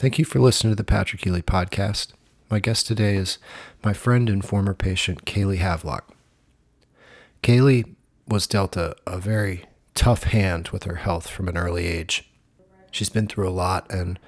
Thank 0.00 0.18
you 0.18 0.24
for 0.24 0.38
listening 0.38 0.72
to 0.72 0.76
the 0.76 0.82
Patrick 0.82 1.26
Eley 1.26 1.42
podcast. 1.42 2.12
My 2.50 2.58
guest 2.58 2.86
today 2.86 3.16
is 3.16 3.36
my 3.84 3.92
friend 3.92 4.30
and 4.30 4.42
former 4.42 4.72
patient, 4.72 5.26
Kailee 5.26 5.58
Havlock. 5.58 6.04
Kailee 7.42 7.96
was 8.26 8.46
dealt 8.46 8.78
a, 8.78 8.96
a 9.06 9.18
very 9.18 9.66
tough 9.94 10.22
hand 10.22 10.68
with 10.68 10.84
her 10.84 10.94
health 10.94 11.28
from 11.28 11.48
an 11.48 11.58
early 11.58 11.86
age. 11.86 12.30
She's 12.90 13.10
been 13.10 13.26
through 13.26 13.46
a 13.46 13.52
lot, 13.52 13.92
and 13.92 14.18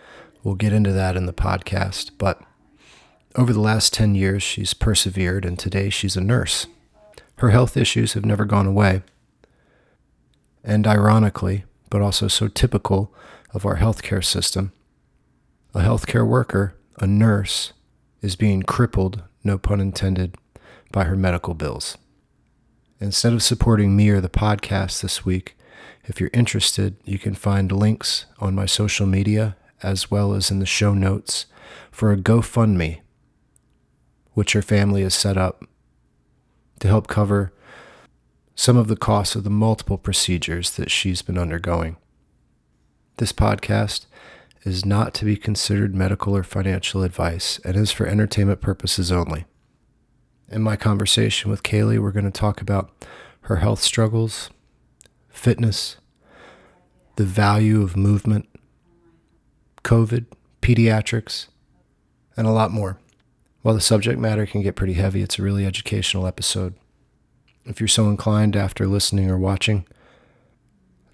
we'll 0.45 0.57
get 0.57 0.75
into 0.75 0.93
that 0.93 1.17
in 1.17 1.25
the 1.25 1.33
podcast. 1.33 2.11
But 2.19 2.43
over 3.35 3.55
the 3.55 3.59
last 3.59 3.95
10 3.95 4.15
years, 4.15 4.43
she's 4.43 4.75
persevered, 4.75 5.47
and 5.47 5.59
today 5.59 5.89
she's 5.89 6.19
a 6.19 6.21
nurse. 6.21 6.67
Her 7.37 7.49
health 7.49 7.79
issues 7.79 8.13
have 8.13 8.27
never 8.27 8.45
gone 8.45 8.67
away. 8.67 9.01
And 10.63 10.87
ironically, 10.87 11.65
but 11.89 12.03
also 12.03 12.29
so 12.29 12.49
typical 12.49 13.11
of 13.55 13.65
our 13.65 13.79
healthcare 13.79 14.23
system, 14.23 14.73
a 15.75 15.81
healthcare 15.81 16.27
worker, 16.27 16.75
a 16.99 17.07
nurse, 17.07 17.73
is 18.21 18.37
being 18.37 18.63
crippled, 18.63 19.23
no 19.43 19.59
pun 19.59 19.81
intended, 19.81 20.37
by 20.91 21.05
her 21.05 21.17
medical 21.17 21.55
bills. 21.55 21.97
Instead 23.01 23.33
of 23.33 23.43
supporting 23.43 23.97
me 23.97 24.11
or 24.11 24.21
the 24.21 24.29
podcast 24.29 25.01
this 25.01 25.25
week, 25.25 25.57
if 26.05 26.21
you're 26.21 26.31
interested, 26.33 26.97
you 27.05 27.19
can 27.19 27.35
find 27.35 27.73
links 27.73 28.27
on 28.39 28.55
my 28.55 28.67
social 28.67 29.07
media 29.07 29.57
as 29.83 30.11
well 30.11 30.35
as 30.35 30.51
in 30.51 30.59
the 30.59 30.67
show 30.67 30.95
notes 30.95 31.47
for 31.91 32.13
a 32.13 32.17
GoFundMe, 32.17 33.01
which 34.35 34.53
her 34.53 34.63
family 34.63 35.03
has 35.03 35.15
set 35.15 35.37
up 35.37 35.65
to 36.81 36.89
help 36.89 37.07
cover 37.07 37.53
some 38.55 38.77
of 38.77 38.89
the 38.89 38.97
costs 38.97 39.35
of 39.35 39.45
the 39.45 39.51
multiple 39.51 39.99
procedures 39.99 40.73
that 40.73 40.91
she's 40.91 41.23
been 41.23 41.39
undergoing. 41.39 41.97
This 43.17 43.33
podcast 43.33 44.07
is 44.65 44.85
not 44.85 45.13
to 45.15 45.25
be 45.25 45.37
considered 45.37 45.95
medical 45.95 46.37
or 46.37 46.43
financial 46.43 47.03
advice 47.03 47.59
and 47.65 47.77
is 47.77 47.91
for 47.91 48.07
entertainment 48.07 48.61
purposes 48.61 49.11
only. 49.11 49.45
In 50.49 50.63
my 50.63 50.77
conversation 50.77 51.51
with 51.51 51.63
Kailee, 51.63 51.99
we're 51.99 52.13
going 52.13 52.25
to 52.25 52.31
talk 52.31 52.61
about 52.61 52.91
her 53.43 53.57
health 53.57 53.81
struggles, 53.81 54.51
fitness, 55.29 55.97
the 57.17 57.25
value 57.25 57.83
of 57.83 57.97
movement, 57.97 58.49
COVID, 59.83 60.27
pediatrics, 60.61 61.49
and 62.37 62.47
a 62.47 62.53
lot 62.53 62.71
more. 62.71 62.99
While 63.63 63.75
the 63.75 63.81
subject 63.81 64.19
matter 64.19 64.47
can 64.47 64.63
get 64.63 64.77
pretty 64.77 64.95
heavy, 64.95 65.23
it's 65.23 65.39
a 65.39 65.43
really 65.43 65.67
educational 65.67 66.27
episode. 66.27 66.75
If 67.65 67.81
you're 67.81 67.89
so 67.89 68.09
inclined 68.09 68.57
after 68.57 68.87
listening 68.87 69.31
or 69.31 69.39
watching, 69.39 69.87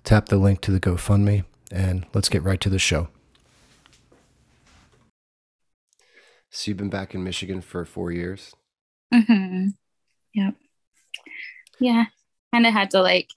tap 0.05 0.27
the 0.27 0.39
link 0.39 0.61
to 0.63 0.71
the 0.71 0.81
GoFundMe 0.81 1.45
and 1.71 2.07
let's 2.15 2.29
get 2.29 2.43
right 2.43 2.61
to 2.61 2.71
the 2.71 2.79
show. 2.79 3.09
So 6.51 6.71
you've 6.71 6.79
been 6.79 6.91
back 6.91 7.15
in 7.15 7.23
Michigan 7.23 7.61
for 7.61 7.85
four 7.85 8.11
years? 8.11 8.55
Mm-hmm. 9.13 9.69
Yep. 10.35 10.55
Yeah. 11.81 12.05
Kind 12.53 12.67
of 12.67 12.73
had 12.73 12.91
to 12.93 13.03
like, 13.03 13.31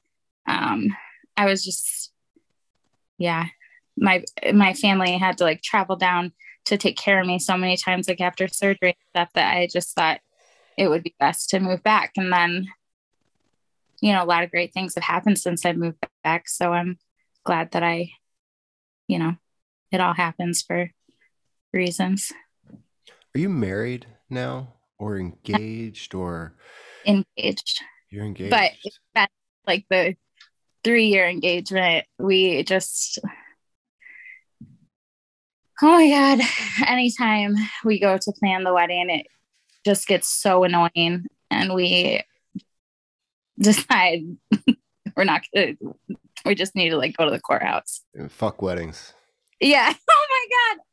um, 0.48 0.96
I 1.36 1.46
was 1.46 1.64
just, 1.64 2.12
yeah, 3.18 3.48
my, 3.98 4.24
my 4.54 4.74
family 4.74 5.18
had 5.18 5.38
to 5.40 5.44
like 5.44 5.62
travel 5.62 5.96
down 5.96 6.32
to 6.66 6.78
take 6.78 6.98
care 6.98 7.20
of 7.20 7.28
me 7.28 7.40
so 7.40 7.58
many 7.58 7.76
times, 7.76 8.08
like 8.08 8.22
after 8.22 8.48
surgery 8.48 8.98
stuff 9.10 9.30
that 9.34 9.56
I 9.56 9.68
just 9.72 9.94
thought 9.96 10.22
it 10.78 10.88
would 10.88 11.04
be 11.04 11.16
best 11.20 11.50
to 11.50 11.60
move 11.60 11.84
back. 11.84 12.14
And 12.18 12.32
then, 12.32 12.68
you 14.02 14.14
know, 14.14 14.24
a 14.24 14.26
lot 14.26 14.44
of 14.44 14.52
great 14.52 14.74
things 14.74 14.96
have 14.96 15.04
happened 15.04 15.38
since 15.38 15.66
I 15.66 15.74
moved 15.74 15.98
back. 16.24 16.48
So 16.48 16.72
I'm 16.72 16.98
glad 17.44 17.72
that 17.72 17.84
I, 17.84 18.12
you 19.08 19.20
know, 19.20 19.36
it 19.92 20.00
all 20.00 20.14
happens 20.14 20.62
for 20.62 20.92
reasons. 21.74 22.32
Are 23.34 23.40
you 23.40 23.50
married 23.50 24.08
now 24.30 24.74
or 25.00 25.18
engaged 25.18 26.14
or 26.14 26.56
engaged? 27.06 27.82
You're 28.10 28.26
engaged. 28.26 28.52
But 29.14 29.30
like 29.66 29.86
the 29.90 30.16
three 30.84 31.08
year 31.08 31.28
engagement. 31.28 32.06
We 32.20 32.64
just 32.64 33.20
oh 35.82 35.88
my 35.88 36.10
god. 36.10 36.42
Anytime 36.88 37.56
we 37.86 38.00
go 38.00 38.18
to 38.18 38.32
plan 38.34 38.64
the 38.64 38.74
wedding, 38.74 39.10
it 39.10 39.28
just 39.86 40.08
gets 40.08 40.28
so 40.28 40.64
annoying 40.64 41.26
and 41.50 41.74
we 41.74 42.24
decide 43.58 44.22
we're 45.16 45.24
not 45.24 45.44
gonna 45.54 45.74
we 46.46 46.56
just 46.56 46.76
need 46.76 46.90
to 46.90 46.98
like 46.98 47.16
go 47.16 47.26
to 47.26 47.32
the 47.32 47.40
courthouse. 47.40 48.02
Fuck 48.30 48.62
weddings. 48.62 49.14
Yeah. 49.60 49.94
Oh 50.10 50.28
my 50.30 50.76
god. 50.76 50.84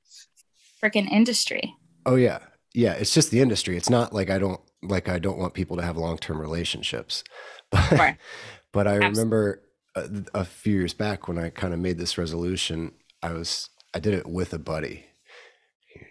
Freaking 0.82 1.10
industry. 1.10 1.74
Oh 2.08 2.16
yeah, 2.16 2.38
yeah. 2.74 2.94
It's 2.94 3.12
just 3.12 3.30
the 3.30 3.40
industry. 3.40 3.76
It's 3.76 3.90
not 3.90 4.14
like 4.14 4.30
I 4.30 4.38
don't 4.38 4.60
like 4.82 5.10
I 5.10 5.18
don't 5.18 5.38
want 5.38 5.52
people 5.52 5.76
to 5.76 5.82
have 5.82 5.98
long 5.98 6.16
term 6.16 6.40
relationships, 6.40 7.22
but 7.70 7.90
right. 7.92 8.16
but 8.72 8.86
I 8.86 8.92
Absolutely. 8.96 9.18
remember 9.18 9.62
uh, 9.94 10.08
a, 10.34 10.40
a 10.40 10.44
few 10.46 10.74
years 10.74 10.94
back 10.94 11.28
when 11.28 11.38
I 11.38 11.50
kind 11.50 11.74
of 11.74 11.80
made 11.80 11.98
this 11.98 12.16
resolution. 12.16 12.92
I 13.22 13.34
was 13.34 13.68
I 13.94 14.00
did 14.00 14.14
it 14.14 14.26
with 14.26 14.54
a 14.54 14.58
buddy. 14.58 15.04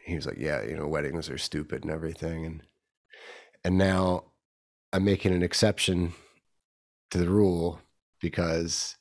He 0.05 0.15
was 0.15 0.27
like, 0.27 0.37
"Yeah, 0.37 0.63
you 0.63 0.77
know, 0.77 0.87
weddings 0.87 1.31
are 1.31 1.37
stupid 1.39 1.83
and 1.83 1.91
everything," 1.91 2.45
and 2.45 2.61
and 3.63 3.77
now 3.77 4.25
I'm 4.93 5.03
making 5.03 5.33
an 5.33 5.41
exception 5.41 6.13
to 7.09 7.17
the 7.17 7.29
rule 7.29 7.81
because 8.21 8.95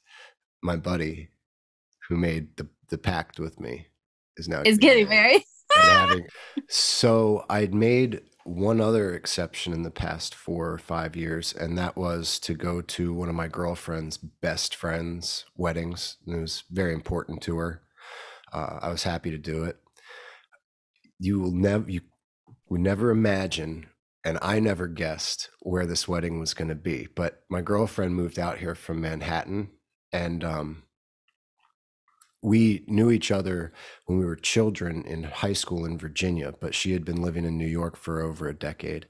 my 0.62 0.76
buddy 0.76 1.28
who 2.08 2.16
made 2.16 2.56
the 2.56 2.68
the 2.88 2.96
pact 2.96 3.38
with 3.38 3.60
me 3.60 3.88
is 4.38 4.48
now 4.48 4.62
is 4.64 4.78
getting 4.78 5.08
married. 5.10 5.28
married 5.32 5.42
having, 5.74 6.26
so 6.68 7.44
I'd 7.48 7.74
made 7.74 8.22
one 8.46 8.80
other 8.80 9.12
exception 9.14 9.72
in 9.72 9.82
the 9.82 9.90
past 9.90 10.34
four 10.34 10.70
or 10.70 10.78
five 10.78 11.16
years, 11.16 11.52
and 11.52 11.76
that 11.78 11.96
was 11.96 12.38
to 12.40 12.54
go 12.54 12.80
to 12.80 13.12
one 13.12 13.28
of 13.28 13.34
my 13.34 13.48
girlfriend's 13.48 14.16
best 14.16 14.74
friends' 14.74 15.44
weddings. 15.56 16.16
And 16.26 16.36
it 16.36 16.40
was 16.40 16.64
very 16.70 16.92
important 16.94 17.42
to 17.42 17.56
her. 17.56 17.82
Uh, 18.52 18.78
I 18.82 18.90
was 18.90 19.02
happy 19.02 19.30
to 19.30 19.38
do 19.38 19.64
it. 19.64 19.78
You 21.18 21.40
will 21.40 21.52
never, 21.52 21.90
you 21.90 22.02
would 22.68 22.80
never 22.80 23.10
imagine, 23.10 23.86
and 24.24 24.38
I 24.42 24.60
never 24.60 24.86
guessed 24.86 25.50
where 25.60 25.86
this 25.86 26.06
wedding 26.06 26.38
was 26.38 26.54
going 26.54 26.68
to 26.68 26.74
be. 26.74 27.08
But 27.14 27.42
my 27.48 27.62
girlfriend 27.62 28.14
moved 28.14 28.38
out 28.38 28.58
here 28.58 28.74
from 28.74 29.00
Manhattan, 29.00 29.70
and 30.12 30.44
um, 30.44 30.82
we 32.46 32.84
knew 32.86 33.10
each 33.10 33.32
other 33.32 33.72
when 34.04 34.20
we 34.20 34.24
were 34.24 34.36
children 34.36 35.02
in 35.02 35.24
high 35.24 35.52
school 35.52 35.84
in 35.84 35.98
Virginia, 35.98 36.54
but 36.60 36.76
she 36.76 36.92
had 36.92 37.04
been 37.04 37.20
living 37.20 37.44
in 37.44 37.58
New 37.58 37.66
York 37.66 37.96
for 37.96 38.20
over 38.22 38.46
a 38.46 38.54
decade. 38.54 39.08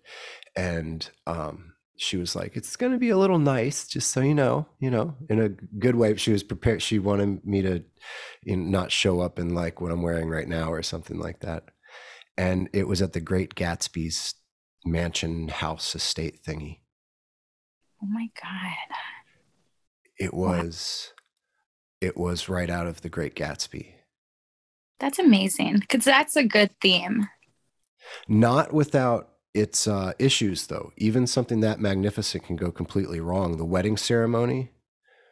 And 0.57 1.07
um, 1.27 1.75
she 1.99 2.17
was 2.17 2.35
like, 2.35 2.57
It's 2.57 2.77
going 2.77 2.93
to 2.93 2.99
be 2.99 3.11
a 3.11 3.19
little 3.19 3.39
nice, 3.39 3.87
just 3.87 4.11
so 4.11 4.23
you 4.23 4.35
know, 4.35 4.69
you 4.79 4.91
know, 4.91 5.17
in 5.29 5.39
a 5.39 5.51
good 5.51 5.97
way. 5.97 6.17
She 6.17 6.33
was 6.33 6.43
prepared. 6.43 6.81
She 6.81 6.99
wanted 6.99 7.45
me 7.45 7.61
to 7.61 7.85
you 8.43 8.57
know, 8.57 8.71
not 8.71 8.91
show 8.91 9.21
up 9.21 9.39
in 9.39 9.55
like 9.55 9.83
what 9.83 9.93
I'm 9.93 10.01
wearing 10.01 10.31
right 10.31 10.49
now 10.49 10.73
or 10.73 10.83
something 10.83 11.19
like 11.19 11.41
that. 11.41 11.65
And 12.39 12.71
it 12.73 12.89
was 12.89 13.03
at 13.03 13.13
the 13.13 13.21
Great 13.21 13.55
Gatsby's 13.55 14.35
mansion 14.87 15.49
house 15.49 15.95
estate 15.95 16.43
thingy. 16.43 16.79
Oh 18.03 18.07
my 18.07 18.31
God. 18.43 18.97
It 20.19 20.33
was 20.33 21.13
it 22.01 22.17
was 22.17 22.49
right 22.49 22.71
out 22.71 22.87
of 22.87 23.01
The 23.01 23.09
Great 23.09 23.35
Gatsby. 23.35 23.95
That's 24.99 25.19
amazing 25.19 25.81
because 25.81 26.05
that's 26.05 26.37
a 26.37 26.45
good 26.45 26.71
theme. 26.81 27.29
Not 28.29 28.73
without 28.73 29.31
its 29.53 29.87
uh, 29.87 30.13
issues, 30.19 30.67
though. 30.67 30.93
Even 30.97 31.27
something 31.27 31.61
that 31.61 31.81
magnificent 31.81 32.45
can 32.45 32.57
go 32.57 32.71
completely 32.71 33.21
wrong. 33.21 33.57
The 33.57 33.65
wedding 33.65 33.97
ceremony 33.97 34.71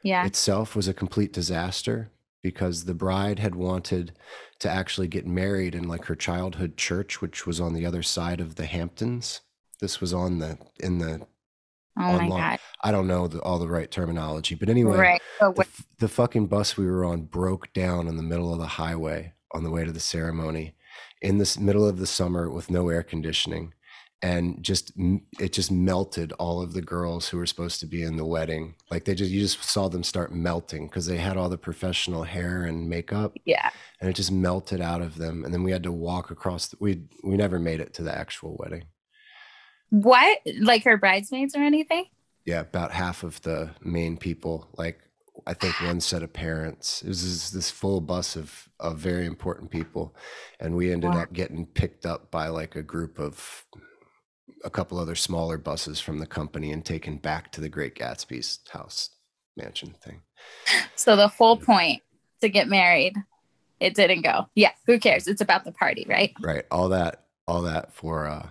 yeah. 0.02 0.26
itself 0.26 0.74
was 0.74 0.88
a 0.88 0.94
complete 0.94 1.32
disaster 1.32 2.10
because 2.42 2.84
the 2.84 2.94
bride 2.94 3.38
had 3.38 3.54
wanted 3.54 4.12
to 4.58 4.68
actually 4.70 5.08
get 5.08 5.26
married 5.26 5.74
in 5.74 5.88
like 5.88 6.06
her 6.06 6.14
childhood 6.14 6.76
church, 6.76 7.20
which 7.20 7.46
was 7.46 7.60
on 7.60 7.72
the 7.74 7.86
other 7.86 8.02
side 8.02 8.40
of 8.40 8.56
the 8.56 8.66
Hamptons. 8.66 9.40
This 9.80 10.00
was 10.00 10.12
on 10.12 10.38
the 10.38 10.58
in 10.80 10.98
the 10.98 11.26
Oh 11.98 12.18
my 12.18 12.28
god! 12.28 12.58
I 12.82 12.90
don't 12.90 13.06
know 13.06 13.28
the, 13.28 13.40
all 13.40 13.58
the 13.58 13.68
right 13.68 13.90
terminology, 13.90 14.54
but 14.54 14.68
anyway, 14.68 14.96
right. 14.96 15.22
so 15.38 15.52
the, 15.52 15.66
the 15.98 16.08
fucking 16.08 16.46
bus 16.46 16.76
we 16.76 16.86
were 16.86 17.04
on 17.04 17.22
broke 17.22 17.72
down 17.72 18.08
in 18.08 18.16
the 18.16 18.22
middle 18.22 18.52
of 18.52 18.58
the 18.58 18.66
highway 18.66 19.32
on 19.52 19.62
the 19.62 19.70
way 19.70 19.84
to 19.84 19.92
the 19.92 20.00
ceremony 20.00 20.74
in 21.24 21.38
the 21.38 21.56
middle 21.58 21.88
of 21.88 21.98
the 21.98 22.06
summer 22.06 22.50
with 22.50 22.70
no 22.70 22.90
air 22.90 23.02
conditioning, 23.02 23.72
and 24.22 24.62
just 24.62 24.92
it 25.40 25.52
just 25.52 25.70
melted 25.70 26.32
all 26.32 26.60
of 26.60 26.74
the 26.74 26.82
girls 26.82 27.28
who 27.28 27.38
were 27.38 27.46
supposed 27.46 27.80
to 27.80 27.86
be 27.86 28.02
in 28.02 28.16
the 28.16 28.26
wedding. 28.26 28.74
Like 28.90 29.04
they 29.04 29.14
just 29.14 29.30
you 29.30 29.40
just 29.40 29.62
saw 29.64 29.88
them 29.88 30.02
start 30.02 30.34
melting 30.34 30.86
because 30.86 31.06
they 31.06 31.16
had 31.16 31.36
all 31.36 31.48
the 31.48 31.56
professional 31.56 32.24
hair 32.24 32.64
and 32.64 32.88
makeup. 32.88 33.34
Yeah, 33.46 33.70
and 34.00 34.10
it 34.10 34.16
just 34.16 34.32
melted 34.32 34.82
out 34.82 35.00
of 35.00 35.16
them, 35.16 35.44
and 35.44 35.54
then 35.54 35.62
we 35.62 35.72
had 35.72 35.82
to 35.84 35.92
walk 35.92 36.30
across. 36.30 36.68
The, 36.68 36.76
we 36.78 37.04
we 37.22 37.36
never 37.36 37.58
made 37.58 37.80
it 37.80 37.94
to 37.94 38.02
the 38.02 38.16
actual 38.16 38.56
wedding. 38.58 38.84
What? 39.90 40.38
Like 40.60 40.84
her 40.84 40.96
bridesmaids 40.96 41.54
or 41.54 41.60
anything? 41.62 42.06
Yeah, 42.44 42.60
about 42.60 42.92
half 42.92 43.22
of 43.22 43.40
the 43.42 43.70
main 43.80 44.16
people. 44.16 44.68
Like 44.76 45.00
I 45.46 45.54
think 45.54 45.74
one 45.80 46.00
set 46.00 46.22
of 46.22 46.32
parents. 46.32 47.02
It 47.02 47.08
was 47.08 47.22
this, 47.22 47.50
this 47.50 47.70
full 47.70 48.00
bus 48.00 48.36
of 48.36 48.68
of 48.80 48.98
very 48.98 49.26
important 49.26 49.70
people, 49.70 50.14
and 50.60 50.74
we 50.76 50.92
ended 50.92 51.10
Wow. 51.10 51.22
up 51.22 51.32
getting 51.32 51.66
picked 51.66 52.04
up 52.06 52.30
by 52.30 52.48
like 52.48 52.76
a 52.76 52.82
group 52.82 53.18
of 53.18 53.64
a 54.64 54.70
couple 54.70 54.98
other 54.98 55.14
smaller 55.14 55.58
buses 55.58 56.00
from 56.00 56.18
the 56.18 56.26
company 56.26 56.70
and 56.72 56.84
taken 56.84 57.16
back 57.16 57.52
to 57.52 57.60
the 57.60 57.68
Great 57.68 57.94
Gatsby's 57.94 58.60
house 58.70 59.10
mansion 59.56 59.94
thing. 60.02 60.22
So 60.96 61.16
the 61.16 61.28
whole 61.28 61.56
point 61.56 62.02
to 62.40 62.48
get 62.48 62.68
married, 62.68 63.14
it 63.80 63.94
didn't 63.94 64.22
go. 64.22 64.48
Yeah, 64.54 64.70
who 64.86 64.98
cares? 64.98 65.26
It's 65.28 65.40
about 65.40 65.64
the 65.64 65.72
party, 65.72 66.06
right? 66.08 66.32
Right, 66.42 66.64
all 66.70 66.88
that, 66.90 67.24
all 67.46 67.62
that 67.62 67.92
for. 67.94 68.26
uh 68.26 68.48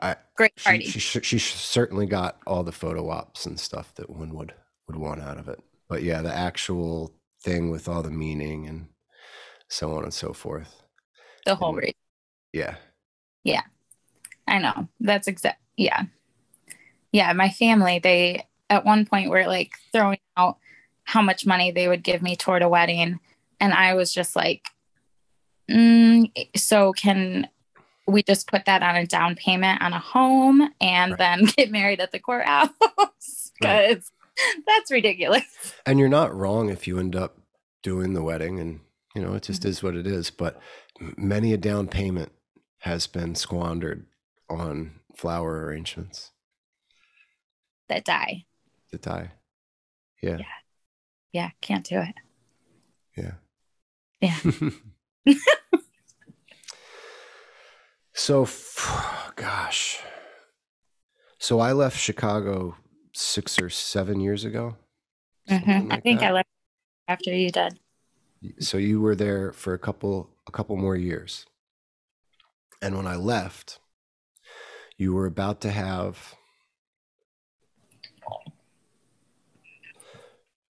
I 0.00 0.16
Great 0.36 0.52
she 0.56 0.64
party. 0.64 0.84
she, 0.84 0.98
sh- 1.00 1.18
she 1.22 1.38
certainly 1.38 2.06
got 2.06 2.38
all 2.46 2.62
the 2.62 2.72
photo 2.72 3.08
ops 3.10 3.46
and 3.46 3.58
stuff 3.58 3.94
that 3.96 4.08
one 4.10 4.34
would 4.34 4.54
would 4.86 4.96
want 4.96 5.20
out 5.20 5.38
of 5.38 5.48
it. 5.48 5.60
But 5.88 6.02
yeah, 6.02 6.22
the 6.22 6.32
actual 6.34 7.14
thing 7.42 7.70
with 7.70 7.88
all 7.88 8.02
the 8.02 8.10
meaning 8.10 8.66
and 8.66 8.88
so 9.68 9.94
on 9.96 10.04
and 10.04 10.14
so 10.14 10.32
forth. 10.32 10.82
the 11.46 11.54
whole 11.54 11.70
and- 11.70 11.78
reason. 11.78 11.94
Yeah, 13.44 13.62
I 14.46 14.58
know. 14.58 14.88
That's 15.00 15.28
exact. 15.28 15.60
Yeah. 15.76 16.04
Yeah. 17.12 17.32
My 17.34 17.50
family, 17.50 17.98
they 17.98 18.46
at 18.68 18.84
one 18.84 19.06
point 19.06 19.30
were 19.30 19.46
like 19.46 19.72
throwing 19.92 20.18
out 20.36 20.58
how 21.04 21.22
much 21.22 21.46
money 21.46 21.70
they 21.70 21.88
would 21.88 22.02
give 22.02 22.20
me 22.22 22.36
toward 22.36 22.62
a 22.62 22.68
wedding. 22.68 23.20
And 23.60 23.72
I 23.72 23.94
was 23.94 24.12
just 24.12 24.34
like, 24.36 24.68
mm, 25.70 26.30
so 26.56 26.92
can 26.92 27.48
we 28.08 28.22
just 28.22 28.48
put 28.48 28.64
that 28.64 28.82
on 28.82 28.96
a 28.96 29.06
down 29.06 29.36
payment 29.36 29.82
on 29.82 29.92
a 29.92 29.98
home 29.98 30.68
and 30.80 31.12
Right. 31.12 31.18
then 31.18 31.44
get 31.56 31.70
married 31.70 32.00
at 32.00 32.10
the 32.12 32.18
courthouse? 32.18 32.70
Right. 33.60 33.88
Because 33.88 34.12
that's 34.66 34.90
ridiculous. 34.92 35.42
and 35.86 35.98
you're 35.98 36.08
not 36.08 36.32
wrong 36.34 36.68
if 36.70 36.86
you 36.86 36.98
end 37.00 37.16
up 37.16 37.38
doing 37.82 38.12
the 38.14 38.22
wedding, 38.22 38.60
and 38.60 38.80
you 39.16 39.22
know 39.22 39.34
it 39.34 39.42
just 39.42 39.62
Mm-hmm. 39.62 39.68
is 39.70 39.82
what 39.82 39.96
it 39.96 40.06
is. 40.06 40.30
But 40.30 40.60
many 41.16 41.52
a 41.52 41.56
down 41.56 41.88
payment 41.88 42.30
has 42.82 43.08
been 43.08 43.34
squandered 43.34 44.06
on 44.48 45.00
flower 45.16 45.64
arrangements 45.66 46.30
That 47.88 48.04
die. 48.04 48.44
to 48.92 48.98
die. 48.98 49.32
Yeah, 50.22 50.36
Yeah. 50.38 50.44
Yeah. 51.32 51.50
Can't 51.60 51.84
do 51.84 51.98
it. 51.98 52.14
yeah, 53.16 53.32
Yeah. 54.20 55.34
So, 58.18 58.46
gosh. 59.36 60.00
So 61.38 61.60
I 61.60 61.72
left 61.72 61.98
Chicago 61.98 62.76
six 63.14 63.58
or 63.60 63.70
seven 63.70 64.20
years 64.20 64.44
ago. 64.44 64.76
Mhm. 65.48 65.64
something 65.64 65.92
I 65.92 66.00
think 66.00 66.20
that. 66.20 66.30
I 66.30 66.32
left 66.32 66.48
after 67.06 67.34
you 67.34 67.50
did. 67.50 67.78
so 68.60 68.76
you 68.76 69.00
were 69.00 69.16
there 69.16 69.52
for 69.52 69.72
a 69.72 69.78
couple 69.78 70.30
a 70.46 70.52
couple 70.52 70.76
more 70.76 70.94
years 70.94 71.44
and 72.80 72.96
when 72.96 73.06
i 73.06 73.16
left 73.16 73.80
you 74.96 75.12
were 75.12 75.26
about 75.26 75.60
to 75.62 75.70
have 75.72 76.36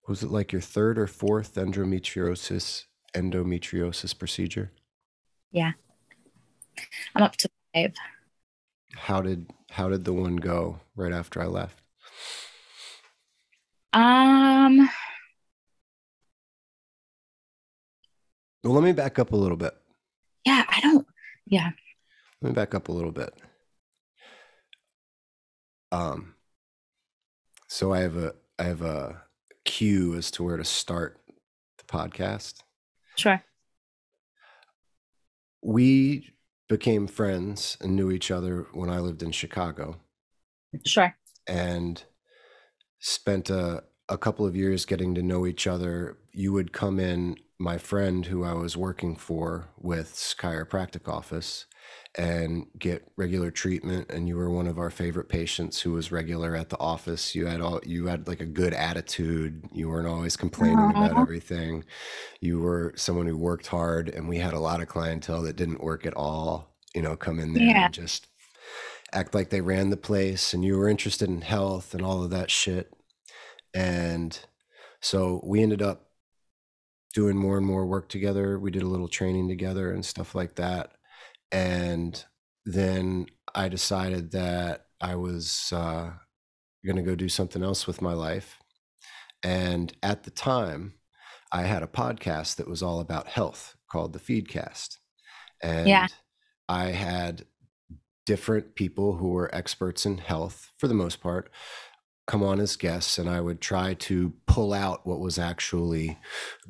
was 0.07 0.23
it 0.23 0.31
like 0.31 0.51
your 0.53 0.63
third 0.63 0.99
or 0.99 1.07
fourth 1.07 1.55
endometriosis 1.57 2.85
endometriosis 3.15 4.19
procedure 4.19 4.73
I'm 7.15 7.23
up 7.23 7.37
to 7.37 7.49
five. 7.75 7.93
how 8.95 9.21
did 9.23 9.51
how 9.71 9.89
did 9.89 10.05
the 10.05 10.13
one 10.13 10.37
go 10.37 10.81
right 10.97 11.13
after 11.13 11.41
i 11.43 11.47
left 11.47 11.81
Um, 13.93 14.89
well 18.65 18.75
let 18.75 18.83
me 18.85 18.93
back 18.93 19.19
up 19.19 19.33
a 19.33 19.37
little 19.37 19.57
bit 19.57 19.75
yeah, 20.47 20.65
I 20.67 20.81
don't. 20.81 21.07
Yeah. 21.47 21.71
Let 22.41 22.49
me 22.49 22.55
back 22.55 22.75
up 22.75 22.89
a 22.89 22.93
little 22.93 23.11
bit. 23.13 23.35
Um, 25.93 26.37
so 27.67 27.93
I 27.93 27.99
have 28.01 28.17
a 28.17 28.33
I 28.59 28.63
have 28.63 28.81
a 28.81 29.23
cue 29.67 30.15
as 30.15 30.31
to 30.33 30.45
where 30.45 30.57
to 30.57 30.65
start 30.65 31.21
the 31.77 31.85
podcast. 31.85 32.63
Sure. 33.17 33.43
We 35.61 36.31
became 36.69 37.07
friends 37.07 37.77
and 37.81 37.97
knew 37.97 38.11
each 38.11 38.31
other 38.31 38.67
when 38.73 38.91
I 38.91 38.99
lived 39.01 39.23
in 39.23 39.33
Chicago 39.33 40.01
Sure. 40.85 41.17
and 41.47 42.03
spent 43.01 43.49
a, 43.51 43.85
a 44.09 44.19
couple 44.19 44.47
of 44.47 44.57
years 44.57 44.85
getting 44.85 45.15
to 45.15 45.23
know 45.23 45.47
each 45.47 45.67
other. 45.67 46.19
You 46.33 46.53
would 46.53 46.73
come 46.73 46.99
in, 46.99 47.37
my 47.59 47.79
friend 47.79 48.25
who 48.27 48.45
I 48.45 48.53
was 48.53 48.77
working 48.77 49.17
for 49.17 49.69
with 49.79 50.13
chiropractic 50.39 51.09
office 51.13 51.67
and 52.17 52.67
get 52.79 53.11
regular 53.17 53.51
treatment 53.51 54.11
and 54.11 54.29
you 54.29 54.37
were 54.37 54.51
one 54.51 54.67
of 54.67 54.79
our 54.79 54.91
favorite 54.91 55.29
patients 55.29 55.81
who 55.81 55.93
was 55.93 56.11
regular 56.13 56.55
at 56.57 56.69
the 56.71 56.79
office 56.79 57.35
you 57.35 57.47
had 57.47 57.61
all 57.61 57.81
you 57.85 58.07
had 58.07 58.27
like 58.27 58.41
a 58.41 58.47
good 58.47 58.73
attitude 58.73 59.63
you 59.73 59.89
weren't 59.89 60.07
always 60.07 60.37
complaining 60.37 60.91
about 60.91 61.19
everything 61.19 61.85
you 62.41 62.59
were 62.61 62.93
someone 62.97 63.27
who 63.27 63.37
worked 63.37 63.67
hard 63.67 64.09
and 64.09 64.29
we 64.29 64.39
had 64.39 64.55
a 64.55 64.59
lot 64.61 64.81
of 64.81 64.89
clientele 64.89 65.43
that 65.43 65.57
didn't 65.57 65.83
work 65.83 66.07
at 66.07 66.15
all 66.15 66.75
you 66.95 67.03
know 67.03 67.17
come 67.17 67.39
in 67.39 67.53
there 67.53 67.65
Yeah. 67.65 67.85
and 67.87 67.95
just 67.95 68.27
act 69.13 69.35
like 69.35 69.51
they 69.51 69.61
ran 69.61 69.91
the 69.91 69.97
place 69.97 70.55
and 70.55 70.65
you 70.65 70.77
were 70.79 70.89
interested 70.89 71.29
in 71.29 71.43
health 71.43 71.95
and 71.95 72.03
all 72.05 72.23
of 72.23 72.31
that 72.31 72.51
shit 72.51 72.93
and 73.75 74.39
so 75.01 75.41
we 75.45 75.63
ended 75.63 75.83
up 75.83 76.09
doing 77.15 77.37
more 77.37 77.57
and 77.57 77.67
more 77.67 77.87
work 77.87 78.09
together. 78.09 78.59
We 78.59 78.71
did 78.71 78.83
a 78.83 78.89
little 78.89 79.09
training 79.09 79.49
together 79.49 79.93
and 79.93 80.05
stuff 80.05 80.35
like 80.35 80.57
that. 80.57 80.93
And 81.51 82.23
then 82.67 83.27
i 83.55 83.67
decided 83.67 84.33
that 84.33 84.85
i 85.01 85.15
was 85.15 85.73
uh, 85.75 86.11
going 86.85 86.97
to 86.97 87.03
go 87.03 87.15
do 87.15 87.29
something 87.29 87.63
else 87.63 87.87
with 87.87 88.03
my 88.03 88.13
life. 88.13 88.59
And 89.43 89.93
at 90.03 90.25
the 90.25 90.31
time 90.31 90.95
i 91.51 91.63
had 91.63 91.83
a 91.83 91.87
podcast 91.87 92.57
that 92.57 92.69
was 92.69 92.83
all 92.83 93.01
about 93.01 93.29
health 93.29 93.77
called 93.91 94.13
the 94.13 94.19
feedcast. 94.19 94.99
And 95.63 95.89
i 96.69 96.87
had 96.87 97.47
different 98.27 98.75
people 98.75 99.17
who 99.17 99.31
were 99.31 99.55
experts 99.55 100.05
in 100.05 100.19
health 100.19 100.71
for 100.77 100.87
the 100.87 100.95
most 100.95 101.23
part 101.23 101.51
come 102.29 102.43
on 102.43 102.61
as 102.61 102.77
guests 102.77 103.19
and 103.19 103.29
i 103.29 103.41
would 103.41 103.61
try 103.61 103.95
to 103.95 104.33
pull 104.47 104.73
out 104.73 105.07
what 105.07 105.19
was 105.19 105.39
actually 105.39 106.19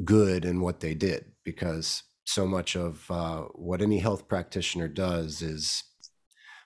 good 0.04 0.44
in 0.44 0.60
what 0.60 0.80
they 0.80 0.94
did 0.94 1.24
because 1.44 2.04
so 2.24 2.46
much 2.46 2.76
of 2.76 3.10
uh, 3.10 3.40
what 3.54 3.80
any 3.80 3.98
health 3.98 4.28
practitioner 4.28 4.86
does 4.86 5.40
is 5.40 5.82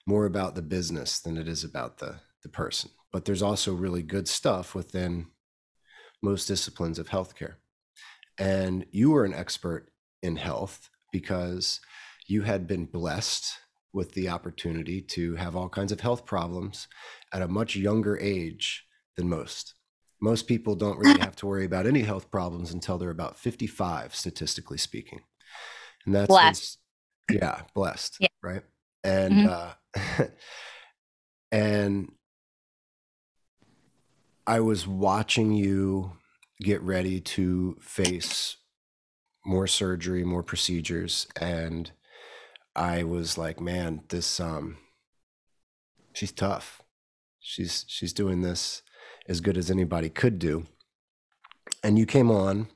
more 0.06 0.26
about 0.26 0.56
the 0.56 0.62
business 0.62 1.20
than 1.20 1.36
it 1.36 1.46
is 1.46 1.62
about 1.62 1.98
the 1.98 2.20
the 2.42 2.48
person. 2.48 2.90
But 3.12 3.24
there's 3.24 3.42
also 3.42 3.72
really 3.72 4.02
good 4.02 4.28
stuff 4.28 4.74
within 4.74 5.26
most 6.22 6.46
disciplines 6.46 6.98
of 6.98 7.08
healthcare. 7.08 7.54
And 8.38 8.86
you 8.90 9.10
were 9.10 9.24
an 9.24 9.34
expert 9.34 9.92
in 10.22 10.36
health 10.36 10.88
because 11.12 11.80
you 12.26 12.42
had 12.42 12.66
been 12.66 12.86
blessed 12.86 13.52
with 13.92 14.12
the 14.12 14.28
opportunity 14.28 15.02
to 15.02 15.36
have 15.36 15.54
all 15.54 15.68
kinds 15.68 15.92
of 15.92 16.00
health 16.00 16.24
problems 16.24 16.88
at 17.32 17.42
a 17.42 17.48
much 17.48 17.76
younger 17.76 18.18
age 18.18 18.84
than 19.16 19.28
most. 19.28 19.74
Most 20.20 20.46
people 20.46 20.76
don't 20.76 20.98
really 20.98 21.20
have 21.20 21.34
to 21.36 21.46
worry 21.46 21.64
about 21.64 21.86
any 21.86 22.02
health 22.02 22.30
problems 22.30 22.72
until 22.72 22.96
they're 22.98 23.10
about 23.10 23.36
55, 23.38 24.14
statistically 24.14 24.78
speaking. 24.78 25.20
And 26.06 26.14
that's 26.14 26.28
Blessed. 26.28 26.78
yeah, 27.30 27.62
blessed, 27.74 28.16
Yeah. 28.20 28.28
right? 28.42 28.62
And 29.04 29.32
Mhm. 29.32 29.46
uh 29.48 30.26
and 31.52 32.12
I 34.46 34.60
was 34.60 34.86
watching 34.86 35.52
you 35.52 36.16
get 36.60 36.82
ready 36.82 37.20
to 37.20 37.76
face 37.80 38.56
more 39.44 39.66
surgery, 39.66 40.24
more 40.24 40.42
procedures 40.42 41.26
and 41.40 41.90
I 42.74 43.02
was 43.02 43.36
like, 43.36 43.60
man, 43.60 44.04
this 44.08 44.38
um 44.40 44.78
she's 46.12 46.32
tough. 46.32 46.81
She's 47.42 47.84
she's 47.88 48.12
doing 48.12 48.42
this 48.42 48.82
as 49.28 49.40
good 49.40 49.56
as 49.56 49.70
anybody 49.70 50.08
could 50.08 50.38
do. 50.38 50.66
And 51.84 51.98
you 51.98 52.06
came 52.06 52.30
on 52.30 52.68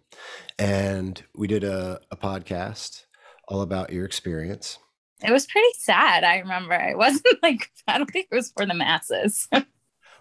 and 0.58 1.22
we 1.34 1.46
did 1.46 1.64
a, 1.64 2.00
a 2.10 2.16
podcast 2.16 3.04
all 3.48 3.62
about 3.62 3.92
your 3.92 4.04
experience. 4.04 4.78
It 5.22 5.30
was 5.32 5.46
pretty 5.46 5.68
sad. 5.78 6.24
I 6.24 6.38
remember. 6.38 6.74
It 6.74 6.98
wasn't 6.98 7.26
like, 7.42 7.70
I 7.88 7.98
don't 7.98 8.10
think 8.10 8.28
it 8.30 8.34
was 8.34 8.52
for 8.56 8.66
the 8.66 8.74
masses. 8.74 9.48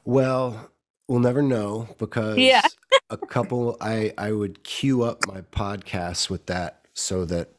Well, 0.07 0.69
we'll 1.07 1.19
never 1.19 1.41
know 1.41 1.89
because 1.97 2.37
Yeah. 2.37 2.61
a 3.09 3.17
couple 3.17 3.75
I 3.81 4.13
I 4.19 4.33
would 4.33 4.63
queue 4.63 5.01
up 5.01 5.25
my 5.25 5.41
podcasts 5.41 6.29
with 6.29 6.45
that 6.45 6.81
so 6.93 7.25
that 7.25 7.49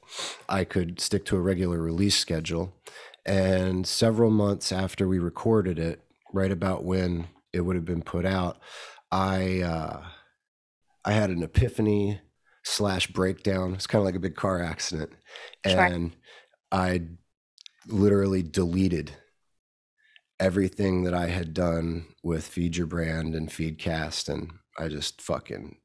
I 0.49 0.63
could 0.63 1.01
stick 1.01 1.25
to 1.25 1.37
a 1.37 1.41
regular 1.41 1.83
release 1.83 2.17
schedule. 2.17 2.73
And 3.25 3.85
several 3.85 4.31
months 4.31 4.71
after 4.71 5.09
we 5.09 5.19
recorded 5.19 5.81
it, 5.81 6.06
right 6.33 6.51
about 6.53 6.85
when 6.85 7.29
it 7.53 7.61
would 7.61 7.77
have 7.77 7.85
been 7.85 8.03
put 8.03 8.27
out, 8.27 8.59
I 9.11 9.61
uh 9.63 10.05
I 11.05 11.13
had 11.13 11.31
an 11.31 11.43
epiphany 11.43 12.21
slash 12.65 13.07
breakdown. 13.09 13.75
It's 13.75 13.87
kind 13.87 14.01
of 14.01 14.07
like 14.07 14.17
a 14.17 14.21
big 14.21 14.35
car 14.35 14.61
accident, 14.61 15.11
Sure. 15.65 15.81
and 15.85 16.17
I 16.73 17.03
literally 17.87 18.43
deleted 18.43 19.13
everything 20.39 21.05
that 21.05 21.15
I 21.15 21.29
had 21.29 21.55
done 21.55 22.07
with 22.23 22.47
Feed 22.47 22.77
Your 22.77 22.87
Brand 22.87 23.35
and 23.35 23.49
Feedcast, 23.49 24.29
and 24.29 24.51
I 24.79 24.89
just 24.89 25.23
fucking 25.23 25.77